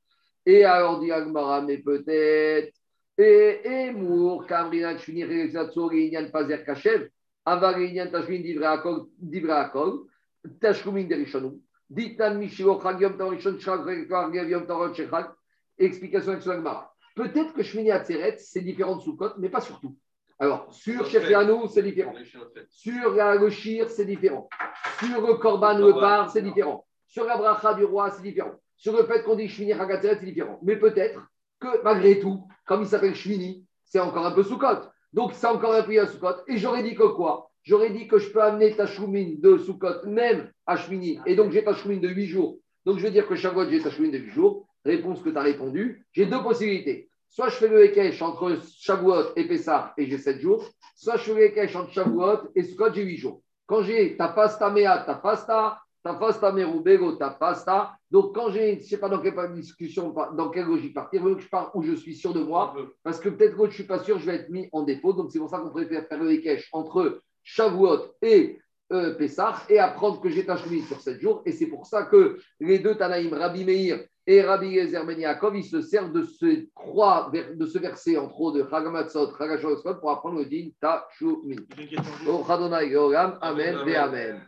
Et 0.46 0.64
alors, 0.64 1.02
dit 1.02 1.12
Agmara, 1.12 1.62
mais 1.62 1.80
peut-être. 1.80 2.74
Et 3.18 3.60
Emour, 3.66 4.48
Kamrinat 4.48 4.98
Shmini 5.00 5.26
Regel 5.26 5.68
Inyan 5.92 6.30
Pazer 6.32 6.64
Kachev. 6.64 7.10
Avar 7.44 7.78
Inyan 7.82 8.08
Tashmin 8.10 8.40
Divra 8.40 8.72
Akol, 8.72 9.08
Divra 9.18 9.66
Akol, 9.66 10.06
Tashkumin 10.62 11.04
Derishonu. 11.04 11.60
Ditan 11.90 12.36
Mishiro 12.36 12.80
Chag 12.82 13.02
Yom 13.02 13.18
Tov 13.18 13.32
Rishon 13.32 13.60
Shag 13.60 14.08
Chag 14.08 14.50
Yom 14.50 14.66
Tov 14.66 14.96
Shechag. 14.96 15.32
Explication 15.78 16.32
avec 16.32 16.48
Agmara. 16.48 16.96
Peut-être 17.14 17.52
que 17.54 17.62
Shmini 17.62 17.92
Atzeret, 17.92 18.38
c'est 18.38 18.62
différent 18.62 18.96
de 18.96 19.02
Sukkot, 19.02 19.32
mais 19.38 19.50
pas 19.50 19.60
surtout. 19.60 19.98
Alors, 20.42 20.74
sur 20.74 21.06
Shefianou, 21.06 21.68
c'est 21.68 21.84
différent. 21.84 22.14
Sur 22.70 23.12
le 23.12 23.50
shir, 23.50 23.90
c'est 23.90 24.06
différent. 24.06 24.48
Sur 25.00 25.22
le 25.28 25.34
korban, 25.36 25.78
le 25.78 25.92
par, 25.94 26.30
c'est 26.30 26.42
différent. 26.42 26.86
Sur 27.08 27.26
la 27.26 27.38
bracha 27.38 27.74
du 27.74 27.84
roi, 27.84 28.10
c'est 28.10 28.22
différent. 28.22 28.54
Sur 28.78 28.96
le 28.96 29.04
fait 29.04 29.24
qu'on 29.24 29.36
dit 29.36 29.50
Shmini 29.50 29.74
Hagatzeret, 29.74 30.18
c'est 30.20 30.26
différent. 30.26 30.60
Mais 30.64 30.78
peut-être 30.78 31.20
que 31.60 31.84
malgré 31.84 32.20
tout, 32.20 32.48
comme 32.66 32.84
il 32.84 32.88
s'appelle 32.88 33.16
Shmini, 33.16 33.66
c'est 33.84 34.00
encore 34.00 34.26
un 34.26 34.32
peu 34.32 34.44
Soukot. 34.44 34.88
Donc, 35.12 35.34
c'est 35.34 35.48
encore 35.48 35.74
un 35.74 35.84
peu 35.84 36.00
à 36.00 36.08
Soukot. 36.08 36.36
Et 36.48 36.58
j'aurais 36.58 36.84
dit 36.84 36.96
que 36.96 37.04
quoi? 37.04 37.52
J'aurais 37.64 37.90
dit 37.90 38.08
que 38.08 38.18
je 38.18 38.32
peux 38.32 38.42
amener 38.42 38.74
ta 38.74 38.86
choumine 38.86 39.42
de 39.42 39.58
Soukot 39.58 40.06
même 40.06 40.50
à 40.66 40.78
Shmini. 40.78 41.20
Et 41.26 41.36
donc, 41.36 41.52
j'ai 41.52 41.64
ta 41.64 41.74
choumine 41.74 42.00
de 42.00 42.08
8 42.08 42.28
jours. 42.28 42.60
Donc, 42.86 43.00
je 43.00 43.04
veux 43.04 43.12
dire 43.12 43.28
que 43.28 43.36
chaque 43.36 43.54
fois, 43.54 43.68
j'ai 43.70 43.82
ta 43.82 43.90
choumine 43.90 44.12
de 44.12 44.20
8 44.20 44.30
jours. 44.30 44.68
Réponse 44.86 45.22
que 45.22 45.30
tu 45.30 45.38
as 45.38 45.42
répondu. 45.42 46.06
J'ai 46.14 46.26
deux 46.28 46.42
possibilités. 46.42 47.09
Soit 47.30 47.50
je 47.50 47.56
fais 47.56 47.68
le 47.68 47.86
Ekech 47.86 48.22
entre 48.22 48.58
Shavuot 48.80 49.34
et 49.36 49.48
Pessah 49.48 49.94
et 49.98 50.08
j'ai 50.08 50.18
7 50.18 50.40
jours. 50.40 50.68
Soit 50.96 51.18
je 51.18 51.24
fais 51.24 51.34
le 51.36 51.44
Ekech 51.46 51.76
entre 51.76 51.92
Shavuot 51.92 52.50
et 52.56 52.64
Sukkot, 52.64 52.94
j'ai 52.94 53.04
8 53.04 53.18
jours. 53.18 53.42
Quand 53.68 53.84
j'ai 53.84 54.18
ta 54.18 54.30
pasta 54.30 54.72
mea, 54.72 54.98
ta 55.06 55.14
pasta, 55.14 55.80
ta 56.04 56.16
pasta 56.16 56.52
merubego, 56.52 57.14
ta 57.18 57.30
pasta. 57.30 57.96
Donc, 58.10 58.34
quand 58.34 58.50
j'ai, 58.50 58.74
je 58.74 58.80
ne 58.80 58.84
sais 58.84 58.98
pas 58.98 59.10
dans 59.10 59.20
quelle 59.20 59.54
discussion, 59.54 60.12
dans 60.34 60.50
quelle 60.50 60.66
logique 60.66 60.96
partir, 60.96 61.22
je 61.40 61.48
pars 61.48 61.72
où 61.76 61.84
je 61.84 61.94
suis 61.94 62.16
sûr 62.16 62.34
de 62.34 62.42
moi. 62.42 62.76
Parce 63.04 63.20
que 63.20 63.30
peut-être 63.30 63.56
que 63.56 63.66
je 63.66 63.70
ne 63.70 63.74
suis 63.74 63.84
pas 63.84 64.00
sûr, 64.00 64.18
je 64.18 64.26
vais 64.26 64.36
être 64.36 64.50
mis 64.50 64.68
en 64.72 64.82
défaut. 64.82 65.14
Donc, 65.14 65.32
c'est 65.32 65.38
pour 65.38 65.50
ça 65.50 65.60
qu'on 65.60 65.70
préfère 65.70 66.08
faire 66.08 66.24
le 66.24 66.32
Ekech 66.32 66.68
entre 66.72 67.22
Shavuot 67.44 68.16
et 68.24 68.60
euh, 68.92 69.14
Pessah 69.14 69.62
et 69.70 69.78
apprendre 69.78 70.20
que 70.20 70.30
j'ai 70.30 70.48
Tachmit 70.48 70.82
sur 70.82 71.00
7 71.00 71.22
jours. 71.22 71.44
Et 71.46 71.52
c'est 71.52 71.68
pour 71.68 71.86
ça 71.86 72.04
que 72.04 72.40
les 72.60 72.80
deux 72.80 72.96
Tanaïm, 72.96 73.32
Rabbi 73.32 73.64
Meir 73.64 74.04
et 74.30 74.44
Rabbi 74.44 74.68
Yezer 74.68 75.04
Ben 75.06 75.20
Yaakov, 75.20 75.58
ils 75.58 75.64
se 75.64 75.82
servent 75.82 76.12
de 76.12 76.22
ce, 76.22 76.68
trois, 76.76 77.32
de 77.34 77.66
ce 77.66 77.80
verset, 77.80 78.16
entre 78.16 78.40
autres, 78.40 78.60
de 78.60 78.70
Chagamatzot, 78.70 79.36
Chagashot, 79.36 79.82
pour 80.00 80.12
apprendre 80.12 80.38
le 80.38 80.46
din. 80.46 80.70
Oh, 82.28 82.46
Yoram, 82.84 83.40
Amen, 83.42 83.78
et 83.88 83.96
Amen. 83.96 84.42